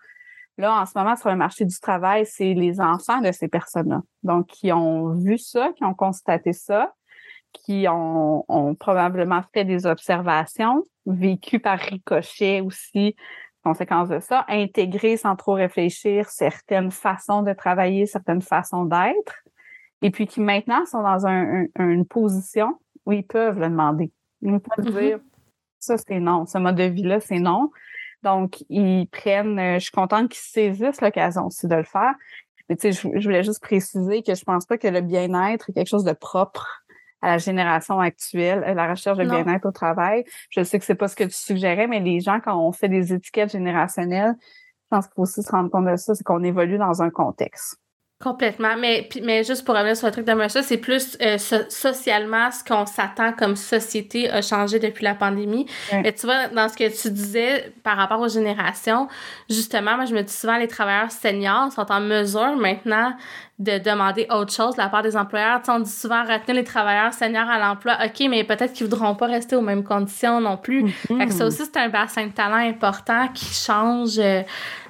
Là, 0.58 0.82
en 0.82 0.86
ce 0.88 0.98
moment, 0.98 1.16
sur 1.16 1.30
le 1.30 1.36
marché 1.36 1.66
du 1.66 1.80
travail, 1.80 2.26
c'est 2.26 2.56
les 2.56 2.82
enfants 2.82 3.22
de 3.22 3.32
ces 3.32 3.48
personnes-là. 3.48 4.02
Donc, 4.24 4.48
qui 4.48 4.72
ont 4.72 5.14
vu 5.14 5.38
ça, 5.38 5.72
qui 5.78 5.84
ont 5.84 5.94
constaté 5.94 6.54
ça, 6.54 6.92
qui 7.54 7.88
ont, 7.90 8.76
probablement 8.80 9.42
fait 9.54 9.66
des 9.66 9.86
observations, 9.86 10.84
vécues 11.06 11.60
par 11.60 11.80
ricochet 11.80 12.62
aussi, 12.62 13.16
conséquence 13.64 14.10
de 14.10 14.20
ça, 14.20 14.46
intégré 14.48 15.18
sans 15.18 15.36
trop 15.36 15.54
réfléchir 15.54 16.30
certaines 16.30 16.92
façons 16.92 17.44
de 17.44 17.54
travailler, 17.54 18.06
certaines 18.06 18.42
façons 18.42 18.86
d'être, 18.86 19.36
et 20.02 20.12
puis 20.12 20.28
qui 20.28 20.42
maintenant 20.42 20.86
sont 20.86 21.02
dans 21.02 21.26
une 21.26 22.06
position 22.06 22.80
où 23.06 23.12
ils 23.12 23.26
peuvent 23.26 23.60
le 23.60 23.70
demander. 23.70 24.12
Ils 24.42 24.60
peuvent 24.60 24.86
mm-hmm. 24.86 25.00
dire 25.00 25.20
ça 25.80 25.98
c'est 25.98 26.20
non, 26.20 26.46
ce 26.46 26.58
mode 26.58 26.76
de 26.76 26.84
vie-là 26.84 27.20
c'est 27.20 27.40
non. 27.40 27.72
Donc, 28.24 28.64
ils 28.70 29.08
prennent, 29.08 29.60
euh, 29.60 29.76
je 29.76 29.86
suis 29.86 29.92
contente 29.92 30.30
qu'ils 30.30 30.42
saisissent 30.42 31.02
l'occasion 31.02 31.46
aussi 31.46 31.68
de 31.68 31.76
le 31.76 31.84
faire. 31.84 32.16
Mais 32.68 32.76
tu 32.76 32.92
sais, 32.92 32.92
je, 32.92 33.20
je 33.20 33.24
voulais 33.24 33.44
juste 33.44 33.62
préciser 33.62 34.24
que 34.24 34.34
je 34.34 34.44
pense 34.44 34.66
pas 34.66 34.78
que 34.78 34.88
le 34.88 35.02
bien-être 35.02 35.70
est 35.70 35.74
quelque 35.74 35.88
chose 35.88 36.04
de 36.04 36.14
propre 36.14 36.84
à 37.22 37.30
la 37.30 37.38
génération 37.38 38.00
actuelle, 38.00 38.64
la 38.76 38.90
recherche 38.90 39.18
de 39.18 39.26
bien-être 39.26 39.66
au 39.66 39.72
travail. 39.72 40.24
Je 40.50 40.64
sais 40.64 40.80
que 40.80 40.86
c'est 40.86 40.96
pas 40.96 41.08
ce 41.08 41.16
que 41.16 41.24
tu 41.24 41.34
suggérais, 41.36 41.88
mais 41.88 42.00
les 42.00 42.20
gens, 42.20 42.40
quand 42.40 42.58
on 42.58 42.72
fait 42.72 42.90
des 42.90 43.14
étiquettes 43.14 43.52
générationnelles, 43.52 44.36
je 44.40 44.96
pense 44.96 45.08
qu'il 45.08 45.16
faut 45.16 45.24
aussi 45.24 45.44
se 45.44 45.52
rendre 45.52 45.70
compte 45.70 45.86
de 45.86 45.96
ça, 45.96 46.16
c'est 46.16 46.24
qu'on 46.24 46.44
évolue 46.44 46.78
dans 46.78 47.02
un 47.02 47.10
contexte. 47.10 47.78
Complètement. 48.20 48.76
Mais, 48.80 49.08
mais 49.22 49.44
juste 49.44 49.64
pour 49.64 49.76
revenir 49.76 49.96
sur 49.96 50.08
le 50.08 50.12
truc 50.12 50.26
de 50.26 50.48
ça, 50.48 50.64
c'est 50.64 50.78
plus 50.78 51.16
euh, 51.22 51.38
socialement 51.38 52.50
ce 52.50 52.64
qu'on 52.64 52.88
s'attend 52.88 53.32
comme 53.32 53.56
société 53.56 54.28
a 54.32 54.42
changé 54.42 54.80
depuis 54.80 55.04
la 55.04 55.14
pandémie. 55.14 55.68
Mais 55.92 56.12
tu 56.14 56.26
vois, 56.26 56.48
dans 56.48 56.68
ce 56.68 56.76
que 56.76 56.90
tu 56.90 57.12
disais 57.12 57.72
par 57.84 57.96
rapport 57.96 58.20
aux 58.20 58.28
générations, 58.28 59.08
justement, 59.52 59.98
moi, 59.98 60.06
je 60.06 60.16
me 60.16 60.24
dis 60.24 60.34
souvent, 60.34 60.58
les 60.58 60.68
travailleurs 60.68 61.12
seniors 61.12 61.72
sont 61.72 61.92
en 61.92 62.00
mesure 62.00 62.56
maintenant 62.56 63.16
de 63.60 63.80
demander 63.80 64.28
autre 64.30 64.54
chose 64.54 64.76
de 64.76 64.82
la 64.82 64.88
part 64.88 65.02
des 65.02 65.18
employeurs. 65.18 65.62
on 65.68 65.80
dit 65.80 65.90
souvent 65.90 66.22
retenir 66.22 66.58
les 66.58 66.64
travailleurs 66.64 67.12
seniors 67.12 67.50
à 67.50 67.58
l'emploi. 67.58 67.98
OK, 68.06 68.28
mais 68.30 68.44
peut-être 68.44 68.74
qu'ils 68.74 68.86
voudront 68.86 69.16
pas 69.16 69.26
rester 69.26 69.56
aux 69.56 69.62
mêmes 69.62 69.84
conditions 69.84 70.40
non 70.40 70.58
plus. 70.58 70.88
Fait 70.92 71.26
que 71.26 71.34
ça 71.34 71.44
mm-hmm. 71.44 71.48
aussi, 71.48 71.66
c'est 71.66 71.78
un 71.78 71.90
bassin 71.90 72.28
de 72.28 72.32
talent 72.32 72.58
important 72.58 73.28
qui 73.30 73.46
change 73.46 74.20
euh, 74.20 74.44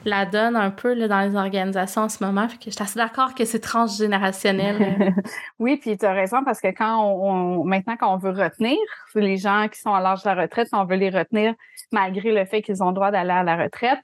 la 0.03 0.25
donne 0.25 0.57
un 0.57 0.69
peu 0.69 0.93
là, 0.93 1.07
dans 1.07 1.21
les 1.21 1.37
organisations 1.37 2.01
en 2.01 2.09
ce 2.09 2.21
moment. 2.21 2.45
Fait 2.49 2.57
que 2.57 2.65
je 2.65 2.71
suis 2.71 2.83
assez 2.83 2.99
d'accord 2.99 3.35
que 3.35 3.45
c'est 3.45 3.61
transgénérationnel. 3.61 5.13
oui, 5.59 5.77
puis 5.77 5.97
tu 5.97 6.05
as 6.05 6.11
raison 6.11 6.43
parce 6.43 6.59
que 6.59 6.67
quand 6.67 7.01
on, 7.01 7.63
maintenant 7.63 7.95
quand 7.97 8.13
on 8.13 8.17
veut 8.17 8.31
retenir 8.31 8.77
les 9.15 9.37
gens 9.37 9.67
qui 9.71 9.79
sont 9.79 9.93
à 9.93 10.01
l'âge 10.01 10.23
de 10.23 10.29
la 10.29 10.41
retraite, 10.41 10.67
on 10.73 10.83
veut 10.83 10.97
les 10.97 11.09
retenir 11.09 11.53
malgré 11.93 12.33
le 12.33 12.43
fait 12.43 12.61
qu'ils 12.61 12.83
ont 12.83 12.89
le 12.89 12.95
droit 12.95 13.11
d'aller 13.11 13.31
à 13.31 13.43
la 13.43 13.55
retraite, 13.55 13.99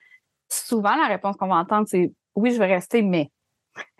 souvent 0.49 0.95
la 0.95 1.07
réponse 1.07 1.35
qu'on 1.35 1.47
va 1.47 1.55
entendre 1.55 1.85
c'est 1.89 2.13
oui, 2.35 2.51
je 2.51 2.59
veux 2.59 2.65
rester, 2.65 3.01
mais 3.01 3.29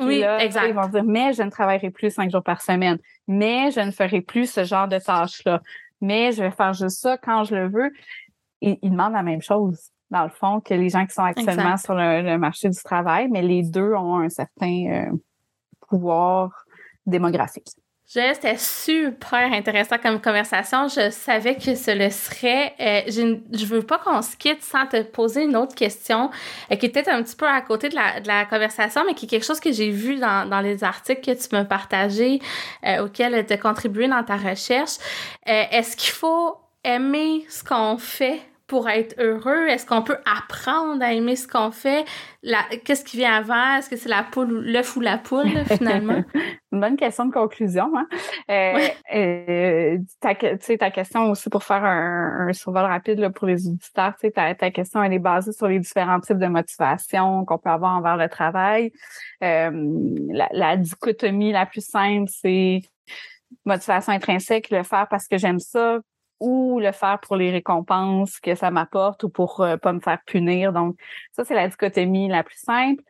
oui, 0.00 0.24
exact. 0.40 0.66
Ils 0.68 0.74
vont 0.74 0.88
dire, 0.88 1.04
mais 1.04 1.32
je 1.32 1.42
ne 1.42 1.50
travaillerai 1.50 1.90
plus 1.90 2.10
cinq 2.10 2.30
jours 2.30 2.42
par 2.42 2.60
semaine, 2.62 2.98
mais 3.28 3.70
je 3.70 3.80
ne 3.80 3.90
ferai 3.90 4.20
plus 4.20 4.50
ce 4.50 4.64
genre 4.64 4.88
de 4.88 4.98
tâches-là, 4.98 5.60
mais 6.00 6.32
je 6.32 6.42
vais 6.42 6.50
faire 6.50 6.72
juste 6.72 7.00
ça 7.00 7.16
quand 7.18 7.44
je 7.44 7.54
le 7.54 7.68
veux. 7.68 7.90
Ils, 8.60 8.78
ils 8.82 8.90
demandent 8.90 9.12
la 9.12 9.22
même 9.22 9.42
chose, 9.42 9.90
dans 10.10 10.24
le 10.24 10.30
fond, 10.30 10.60
que 10.60 10.74
les 10.74 10.88
gens 10.88 11.06
qui 11.06 11.14
sont 11.14 11.24
actuellement 11.24 11.76
sur 11.76 11.94
le, 11.94 12.36
marché 12.38 12.68
du 12.68 12.82
travail, 12.82 13.28
mais 13.30 13.42
les 13.42 13.62
deux 13.62 13.94
ont 13.94 14.18
un 14.18 14.28
certain 14.28 14.86
euh, 14.86 15.16
pouvoir 15.88 16.64
démographique. 17.06 17.68
C'était 18.06 18.58
super 18.58 19.52
intéressant 19.52 19.96
comme 19.98 20.20
conversation. 20.20 20.88
Je 20.88 21.10
savais 21.10 21.56
que 21.56 21.74
ce 21.74 21.90
le 21.90 22.10
serait. 22.10 22.74
Euh, 22.78 23.00
je, 23.08 23.38
je 23.56 23.66
veux 23.66 23.82
pas 23.82 23.98
qu'on 23.98 24.20
se 24.22 24.36
quitte 24.36 24.62
sans 24.62 24.86
te 24.86 25.02
poser 25.02 25.44
une 25.44 25.56
autre 25.56 25.74
question 25.74 26.30
euh, 26.70 26.76
qui 26.76 26.86
est 26.86 26.88
peut-être 26.90 27.08
un 27.08 27.22
petit 27.22 27.34
peu 27.34 27.46
à 27.46 27.60
côté 27.62 27.88
de 27.88 27.94
la, 27.94 28.20
de 28.20 28.28
la 28.28 28.44
conversation, 28.44 29.02
mais 29.06 29.14
qui 29.14 29.24
est 29.24 29.28
quelque 29.28 29.46
chose 29.46 29.58
que 29.58 29.72
j'ai 29.72 29.90
vu 29.90 30.16
dans, 30.16 30.48
dans 30.48 30.60
les 30.60 30.84
articles 30.84 31.22
que 31.22 31.32
tu 31.32 31.48
m'as 31.52 31.64
partagés, 31.64 32.40
euh, 32.86 33.04
auxquels 33.04 33.44
tu 33.46 33.52
as 33.52 33.58
contribué 33.58 34.06
dans 34.06 34.22
ta 34.22 34.36
recherche. 34.36 34.98
Euh, 35.48 35.64
est-ce 35.70 35.96
qu'il 35.96 36.12
faut 36.12 36.56
aimer 36.84 37.46
ce 37.48 37.64
qu'on 37.64 37.96
fait? 37.96 38.40
Pour 38.74 38.88
être 38.88 39.14
heureux? 39.18 39.68
Est-ce 39.68 39.86
qu'on 39.86 40.02
peut 40.02 40.16
apprendre 40.26 41.00
à 41.00 41.12
aimer 41.12 41.36
ce 41.36 41.46
qu'on 41.46 41.70
fait? 41.70 42.04
Qu'est-ce 42.84 43.04
qui 43.04 43.16
vient 43.16 43.32
avant? 43.32 43.76
Est-ce 43.76 43.88
que 43.88 43.94
c'est 43.94 44.08
la 44.08 44.24
poule, 44.24 44.64
l'œuf 44.64 44.96
ou 44.96 45.00
la 45.00 45.16
poule, 45.16 45.64
finalement? 45.78 46.24
Une 46.72 46.80
bonne 46.80 46.96
question 46.96 47.26
de 47.26 47.32
conclusion. 47.32 47.92
Hein? 47.96 48.08
Euh, 48.50 48.88
euh, 49.14 49.98
ta, 50.18 50.34
ta 50.34 50.90
question 50.90 51.30
aussi 51.30 51.48
pour 51.50 51.62
faire 51.62 51.84
un, 51.84 52.48
un 52.48 52.52
survol 52.52 52.82
rapide 52.82 53.20
là, 53.20 53.30
pour 53.30 53.46
les 53.46 53.64
auditeurs, 53.68 54.14
ta, 54.34 54.56
ta 54.56 54.70
question 54.72 55.04
elle 55.04 55.12
est 55.12 55.20
basée 55.20 55.52
sur 55.52 55.68
les 55.68 55.78
différents 55.78 56.18
types 56.18 56.38
de 56.38 56.46
motivation 56.48 57.44
qu'on 57.44 57.58
peut 57.58 57.70
avoir 57.70 57.96
envers 57.96 58.16
le 58.16 58.28
travail. 58.28 58.90
Euh, 59.44 59.70
la, 60.32 60.48
la 60.50 60.76
dichotomie 60.76 61.52
la 61.52 61.64
plus 61.64 61.86
simple, 61.86 62.28
c'est 62.28 62.80
motivation 63.64 64.12
intrinsèque, 64.12 64.70
le 64.70 64.82
faire 64.82 65.06
parce 65.08 65.28
que 65.28 65.38
j'aime 65.38 65.60
ça, 65.60 66.00
ou 66.44 66.78
le 66.78 66.92
faire 66.92 67.18
pour 67.20 67.36
les 67.36 67.50
récompenses 67.50 68.38
que 68.38 68.54
ça 68.54 68.70
m'apporte 68.70 69.24
ou 69.24 69.30
pour 69.30 69.60
euh, 69.60 69.76
pas 69.76 69.92
me 69.92 70.00
faire 70.00 70.18
punir. 70.26 70.72
Donc, 70.72 70.96
ça, 71.32 71.44
c'est 71.44 71.54
la 71.54 71.68
dichotomie 71.68 72.28
la 72.28 72.44
plus 72.44 72.58
simple. 72.58 73.02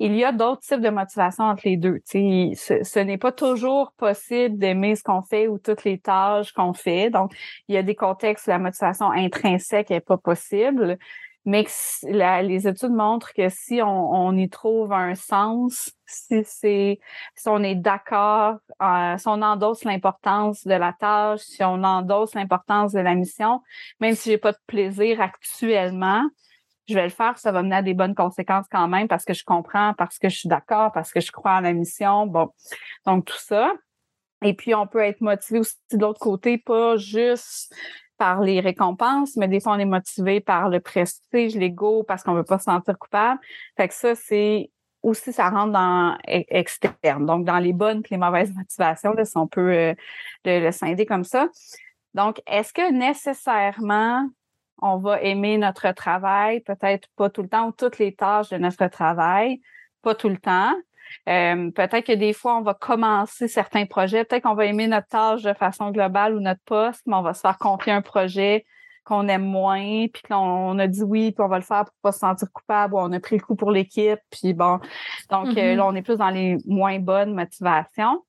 Il 0.00 0.14
y 0.14 0.24
a 0.24 0.32
d'autres 0.32 0.60
types 0.60 0.80
de 0.80 0.90
motivation 0.90 1.44
entre 1.44 1.62
les 1.64 1.76
deux. 1.76 2.00
Ce, 2.04 2.80
ce 2.82 2.98
n'est 2.98 3.16
pas 3.16 3.32
toujours 3.32 3.92
possible 3.96 4.58
d'aimer 4.58 4.96
ce 4.96 5.02
qu'on 5.02 5.22
fait 5.22 5.46
ou 5.48 5.58
toutes 5.58 5.84
les 5.84 5.98
tâches 5.98 6.52
qu'on 6.52 6.74
fait. 6.74 7.10
Donc, 7.10 7.32
il 7.68 7.74
y 7.74 7.78
a 7.78 7.82
des 7.82 7.94
contextes 7.94 8.46
où 8.46 8.50
la 8.50 8.58
motivation 8.58 9.10
intrinsèque 9.12 9.90
n'est 9.90 10.00
pas 10.00 10.18
possible 10.18 10.98
mais 11.44 11.66
les 12.04 12.66
études 12.66 12.92
montrent 12.92 13.32
que 13.34 13.48
si 13.50 13.80
on, 13.82 14.36
y 14.36 14.48
trouve 14.48 14.92
un 14.92 15.14
sens, 15.14 15.92
si 16.06 16.42
c'est 16.44 16.98
si 17.34 17.48
on 17.48 17.62
est 17.62 17.74
d'accord, 17.74 18.56
euh, 18.82 19.18
si 19.18 19.28
on 19.28 19.42
endosse 19.42 19.84
l'importance 19.84 20.64
de 20.64 20.74
la 20.74 20.94
tâche, 20.94 21.40
si 21.40 21.62
on 21.62 21.82
endosse 21.84 22.34
l'importance 22.34 22.92
de 22.92 23.00
la 23.00 23.14
mission, 23.14 23.60
même 24.00 24.14
si 24.14 24.30
j'ai 24.30 24.38
pas 24.38 24.52
de 24.52 24.58
plaisir 24.66 25.20
actuellement, 25.20 26.22
je 26.88 26.94
vais 26.94 27.04
le 27.04 27.10
faire, 27.10 27.38
ça 27.38 27.52
va 27.52 27.62
mener 27.62 27.76
à 27.76 27.82
des 27.82 27.94
bonnes 27.94 28.14
conséquences 28.14 28.66
quand 28.70 28.88
même 28.88 29.08
parce 29.08 29.24
que 29.24 29.34
je 29.34 29.44
comprends, 29.44 29.94
parce 29.94 30.18
que 30.18 30.28
je 30.28 30.36
suis 30.38 30.48
d'accord, 30.48 30.92
parce 30.92 31.12
que 31.12 31.20
je 31.20 31.32
crois 31.32 31.52
en 31.52 31.60
la 31.60 31.72
mission. 31.72 32.26
Bon, 32.26 32.50
donc 33.06 33.26
tout 33.26 33.38
ça. 33.38 33.72
Et 34.42 34.52
puis, 34.52 34.74
on 34.74 34.86
peut 34.86 35.00
être 35.00 35.22
motivé 35.22 35.60
aussi 35.60 35.76
de 35.92 35.98
l'autre 35.98 36.20
côté, 36.20 36.58
pas 36.58 36.96
juste 36.96 37.74
par 38.16 38.40
les 38.40 38.60
récompenses, 38.60 39.36
mais 39.36 39.48
des 39.48 39.60
fois, 39.60 39.74
on 39.74 39.78
est 39.78 39.84
motivé 39.84 40.40
par 40.40 40.68
le 40.68 40.80
prestige, 40.80 41.56
l'ego, 41.56 42.04
parce 42.04 42.22
qu'on 42.22 42.34
veut 42.34 42.44
pas 42.44 42.58
se 42.58 42.64
sentir 42.64 42.98
coupable. 42.98 43.40
Fait 43.76 43.88
que 43.88 43.94
ça, 43.94 44.14
c'est 44.14 44.70
aussi, 45.02 45.32
ça 45.32 45.50
rentre 45.50 45.72
dans 45.72 46.16
e, 46.28 46.44
externe. 46.48 47.26
Donc, 47.26 47.44
dans 47.44 47.58
les 47.58 47.72
bonnes 47.72 47.98
et 47.98 48.08
les 48.10 48.16
mauvaises 48.16 48.54
motivations, 48.54 49.12
là, 49.12 49.24
si 49.24 49.36
on 49.36 49.46
peut 49.46 49.72
euh, 49.72 49.94
le, 50.44 50.60
le 50.60 50.72
scinder 50.72 51.06
comme 51.06 51.24
ça. 51.24 51.48
Donc, 52.14 52.40
est-ce 52.46 52.72
que 52.72 52.92
nécessairement 52.92 54.28
on 54.80 54.98
va 54.98 55.20
aimer 55.20 55.58
notre 55.58 55.90
travail? 55.92 56.60
Peut-être 56.60 57.08
pas 57.16 57.30
tout 57.30 57.42
le 57.42 57.48
temps 57.48 57.68
ou 57.68 57.72
toutes 57.72 57.98
les 57.98 58.14
tâches 58.14 58.50
de 58.50 58.56
notre 58.56 58.86
travail, 58.88 59.60
pas 60.02 60.14
tout 60.14 60.28
le 60.28 60.38
temps. 60.38 60.74
Euh, 61.28 61.70
peut-être 61.70 62.06
que 62.06 62.12
des 62.12 62.32
fois, 62.32 62.58
on 62.58 62.62
va 62.62 62.74
commencer 62.74 63.48
certains 63.48 63.86
projets. 63.86 64.24
Peut-être 64.24 64.42
qu'on 64.42 64.54
va 64.54 64.66
aimer 64.66 64.86
notre 64.86 65.08
tâche 65.08 65.42
de 65.42 65.52
façon 65.54 65.90
globale 65.90 66.34
ou 66.34 66.40
notre 66.40 66.62
poste, 66.64 67.02
mais 67.06 67.14
on 67.14 67.22
va 67.22 67.34
se 67.34 67.40
faire 67.40 67.58
confier 67.58 67.92
un 67.92 68.02
projet 68.02 68.64
qu'on 69.04 69.28
aime 69.28 69.44
moins, 69.44 70.06
puis 70.08 70.22
qu'on 70.26 70.78
a 70.78 70.86
dit 70.86 71.02
oui, 71.02 71.32
puis 71.32 71.44
on 71.44 71.48
va 71.48 71.58
le 71.58 71.64
faire 71.64 71.84
pour 71.84 71.94
pas 72.02 72.12
se 72.12 72.20
sentir 72.20 72.48
coupable, 72.52 72.94
ou 72.94 72.98
on 72.98 73.12
a 73.12 73.20
pris 73.20 73.36
le 73.36 73.42
coup 73.42 73.54
pour 73.54 73.70
l'équipe, 73.70 74.18
puis 74.30 74.54
bon. 74.54 74.80
Donc 75.30 75.48
euh, 75.48 75.52
mm-hmm. 75.52 75.76
là, 75.76 75.86
on 75.86 75.94
est 75.94 76.02
plus 76.02 76.16
dans 76.16 76.30
les 76.30 76.56
moins 76.66 76.98
bonnes 76.98 77.34
motivations. 77.34 78.22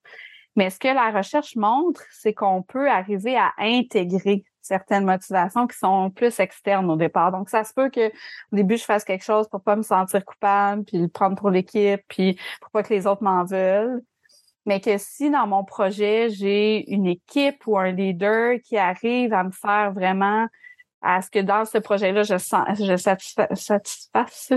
Mais 0.54 0.70
ce 0.70 0.78
que 0.78 0.88
la 0.88 1.10
recherche 1.10 1.56
montre, 1.56 2.02
c'est 2.10 2.32
qu'on 2.32 2.62
peut 2.62 2.90
arriver 2.90 3.36
à 3.36 3.52
intégrer 3.58 4.44
certaines 4.66 5.04
motivations 5.04 5.66
qui 5.66 5.78
sont 5.78 6.10
plus 6.10 6.38
externes 6.40 6.90
au 6.90 6.96
départ. 6.96 7.32
Donc, 7.32 7.48
ça 7.48 7.64
se 7.64 7.72
peut 7.72 7.90
que 7.90 8.08
au 8.08 8.56
début, 8.56 8.76
je 8.76 8.84
fasse 8.84 9.04
quelque 9.04 9.24
chose 9.24 9.48
pour 9.48 9.62
pas 9.62 9.76
me 9.76 9.82
sentir 9.82 10.24
coupable, 10.24 10.84
puis 10.84 10.98
le 10.98 11.08
prendre 11.08 11.36
pour 11.36 11.50
l'équipe, 11.50 12.00
puis 12.08 12.38
pour 12.60 12.70
pas 12.70 12.82
que 12.82 12.92
les 12.92 13.06
autres 13.06 13.22
m'en 13.22 13.44
veulent. 13.44 14.02
Mais 14.66 14.80
que 14.80 14.98
si 14.98 15.30
dans 15.30 15.46
mon 15.46 15.64
projet, 15.64 16.28
j'ai 16.30 16.90
une 16.90 17.06
équipe 17.06 17.66
ou 17.66 17.78
un 17.78 17.92
leader 17.92 18.58
qui 18.64 18.76
arrive 18.76 19.32
à 19.32 19.44
me 19.44 19.52
faire 19.52 19.92
vraiment 19.92 20.48
à 21.06 21.22
ce 21.22 21.30
que 21.30 21.38
dans 21.38 21.64
ce 21.64 21.78
projet-là, 21.78 22.24
je, 22.24 22.36
sens, 22.36 22.66
je 22.80 22.96
satisfasse, 23.54 24.50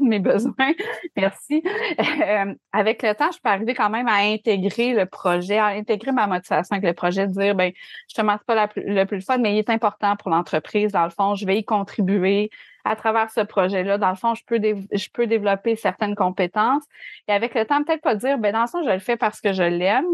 mes 0.00 0.20
besoins. 0.20 0.72
Merci. 1.16 1.62
Euh, 1.98 2.54
avec 2.72 3.02
le 3.02 3.14
temps, 3.14 3.30
je 3.30 3.38
peux 3.42 3.50
arriver 3.50 3.74
quand 3.74 3.90
même 3.90 4.08
à 4.08 4.16
intégrer 4.16 4.94
le 4.94 5.04
projet, 5.04 5.58
à 5.58 5.66
intégrer 5.66 6.12
ma 6.12 6.26
motivation 6.26 6.76
avec 6.76 6.88
le 6.88 6.94
projet, 6.94 7.26
de 7.26 7.32
dire, 7.32 7.54
ben, 7.54 7.72
je 8.08 8.14
te 8.14 8.22
pas 8.22 8.54
la, 8.54 8.68
le 8.76 9.04
plus 9.04 9.20
fun, 9.20 9.36
mais 9.36 9.54
il 9.54 9.58
est 9.58 9.68
important 9.68 10.16
pour 10.16 10.30
l'entreprise. 10.30 10.92
Dans 10.92 11.04
le 11.04 11.10
fond, 11.10 11.34
je 11.34 11.44
vais 11.44 11.58
y 11.58 11.64
contribuer 11.64 12.50
à 12.86 12.96
travers 12.96 13.30
ce 13.30 13.40
projet-là. 13.40 13.98
Dans 13.98 14.10
le 14.10 14.16
fond, 14.16 14.34
je 14.34 14.44
peux, 14.46 14.58
je 14.58 15.08
peux 15.12 15.26
développer 15.26 15.76
certaines 15.76 16.14
compétences. 16.14 16.84
Et 17.28 17.32
avec 17.32 17.54
le 17.54 17.66
temps, 17.66 17.84
peut-être 17.84 18.02
pas 18.02 18.14
dire, 18.14 18.38
ben, 18.38 18.52
dans 18.52 18.62
le 18.62 18.68
fond, 18.68 18.82
je 18.82 18.90
le 18.90 18.98
fais 18.98 19.18
parce 19.18 19.42
que 19.42 19.52
je 19.52 19.62
l'aime, 19.62 20.06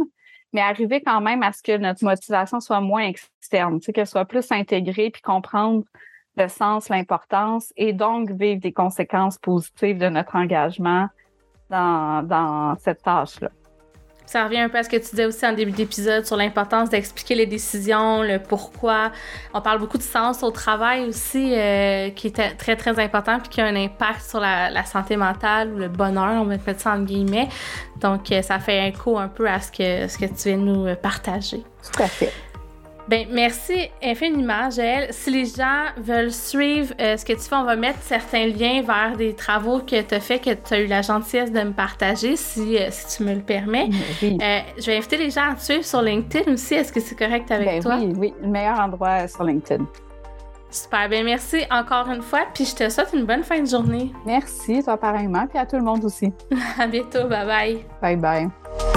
mais 0.52 0.60
arriver 0.60 1.00
quand 1.00 1.20
même 1.20 1.42
à 1.42 1.52
ce 1.52 1.62
que 1.62 1.76
notre 1.76 2.04
motivation 2.04 2.60
soit 2.60 2.80
moins 2.80 3.04
externe, 3.04 3.80
qu'elle 3.80 4.06
soit 4.06 4.24
plus 4.24 4.50
intégrée, 4.52 5.10
puis 5.10 5.22
comprendre 5.22 5.84
le 6.36 6.48
sens, 6.48 6.88
l'importance, 6.88 7.72
et 7.76 7.92
donc 7.92 8.30
vivre 8.30 8.60
des 8.60 8.72
conséquences 8.72 9.38
positives 9.38 9.98
de 9.98 10.08
notre 10.08 10.36
engagement 10.36 11.08
dans, 11.68 12.26
dans 12.26 12.76
cette 12.78 13.02
tâche-là. 13.02 13.50
Ça 14.26 14.44
revient 14.44 14.60
un 14.60 14.68
peu 14.68 14.78
à 14.78 14.82
ce 14.82 14.88
que 14.88 14.96
tu 14.96 15.10
disais 15.10 15.26
aussi 15.26 15.44
en 15.46 15.52
début 15.52 15.72
d'épisode 15.72 16.24
sur 16.24 16.36
l'importance 16.36 16.90
d'expliquer 16.90 17.34
les 17.34 17.46
décisions, 17.46 18.22
le 18.22 18.38
pourquoi. 18.38 19.12
On 19.52 19.60
parle 19.60 19.78
beaucoup 19.78 19.98
de 19.98 20.02
sens 20.02 20.42
au 20.42 20.50
travail 20.50 21.06
aussi, 21.06 21.52
euh, 21.54 22.10
qui 22.10 22.28
est 22.28 22.56
très, 22.56 22.76
très 22.76 22.98
important, 22.98 23.38
puis 23.40 23.48
qui 23.48 23.60
a 23.60 23.66
un 23.66 23.76
impact 23.76 24.22
sur 24.22 24.40
la, 24.40 24.84
santé 24.84 25.16
mentale 25.16 25.72
ou 25.72 25.78
le 25.78 25.88
bonheur, 25.88 26.42
on 26.42 26.44
va 26.44 26.56
mettre 26.56 26.80
ça 26.80 26.92
en 26.92 27.00
guillemets. 27.00 27.48
Donc, 28.00 28.32
euh, 28.32 28.42
ça 28.42 28.58
fait 28.58 28.88
écho 28.88 29.18
un 29.18 29.28
peu 29.28 29.48
à 29.48 29.60
ce 29.60 29.70
que, 29.70 30.08
ce 30.08 30.18
que 30.18 30.26
tu 30.26 30.48
viens 30.48 30.58
de 30.58 30.62
nous 30.62 30.94
partager. 30.96 31.62
Tout 31.92 32.02
à 32.02 32.06
fait. 32.06 32.32
Ben, 33.08 33.26
merci 33.30 33.90
infiniment, 34.02 34.70
Jaël. 34.70 35.08
Si 35.10 35.30
les 35.30 35.44
gens 35.44 35.86
veulent 35.96 36.32
suivre 36.32 36.94
euh, 37.00 37.16
ce 37.16 37.24
que 37.24 37.32
tu 37.32 37.40
fais, 37.40 37.56
on 37.56 37.64
va 37.64 37.76
mettre 37.76 38.00
certains 38.02 38.46
liens 38.46 38.82
vers 38.82 39.16
des 39.16 39.34
travaux 39.34 39.80
que 39.80 40.00
tu 40.00 40.14
as 40.14 40.20
fait, 40.20 40.38
que 40.38 40.50
tu 40.50 40.74
as 40.74 40.80
eu 40.80 40.86
la 40.86 41.02
gentillesse 41.02 41.50
de 41.50 41.60
me 41.62 41.72
partager, 41.72 42.36
si, 42.36 42.78
euh, 42.78 42.88
si 42.90 43.16
tu 43.16 43.24
me 43.24 43.34
le 43.34 43.40
permets. 43.40 43.88
Euh, 44.22 44.60
je 44.78 44.86
vais 44.86 44.96
inviter 44.96 45.16
les 45.16 45.30
gens 45.30 45.50
à 45.50 45.54
te 45.54 45.62
suivre 45.62 45.84
sur 45.84 46.00
LinkedIn 46.00 46.52
aussi. 46.52 46.74
Est-ce 46.74 46.92
que 46.92 47.00
c'est 47.00 47.16
correct 47.16 47.50
avec 47.50 47.66
ben 47.66 47.82
toi? 47.82 47.96
Oui, 47.98 48.12
oui, 48.16 48.34
le 48.40 48.48
meilleur 48.48 48.78
endroit 48.78 49.26
sur 49.26 49.44
LinkedIn. 49.44 49.84
Super, 50.70 51.08
bien 51.08 51.22
merci 51.22 51.64
encore 51.70 52.08
une 52.08 52.22
fois, 52.22 52.46
puis 52.54 52.64
je 52.64 52.74
te 52.74 52.88
souhaite 52.88 53.10
une 53.12 53.26
bonne 53.26 53.42
fin 53.42 53.60
de 53.60 53.66
journée. 53.66 54.10
Merci, 54.24 54.82
toi 54.82 54.96
pareillement, 54.96 55.46
puis 55.46 55.58
à 55.58 55.66
tout 55.66 55.76
le 55.76 55.82
monde 55.82 56.04
aussi. 56.04 56.32
à 56.78 56.86
bientôt, 56.86 57.28
bye 57.28 57.46
bye. 57.46 57.84
Bye 58.00 58.16
bye. 58.16 58.91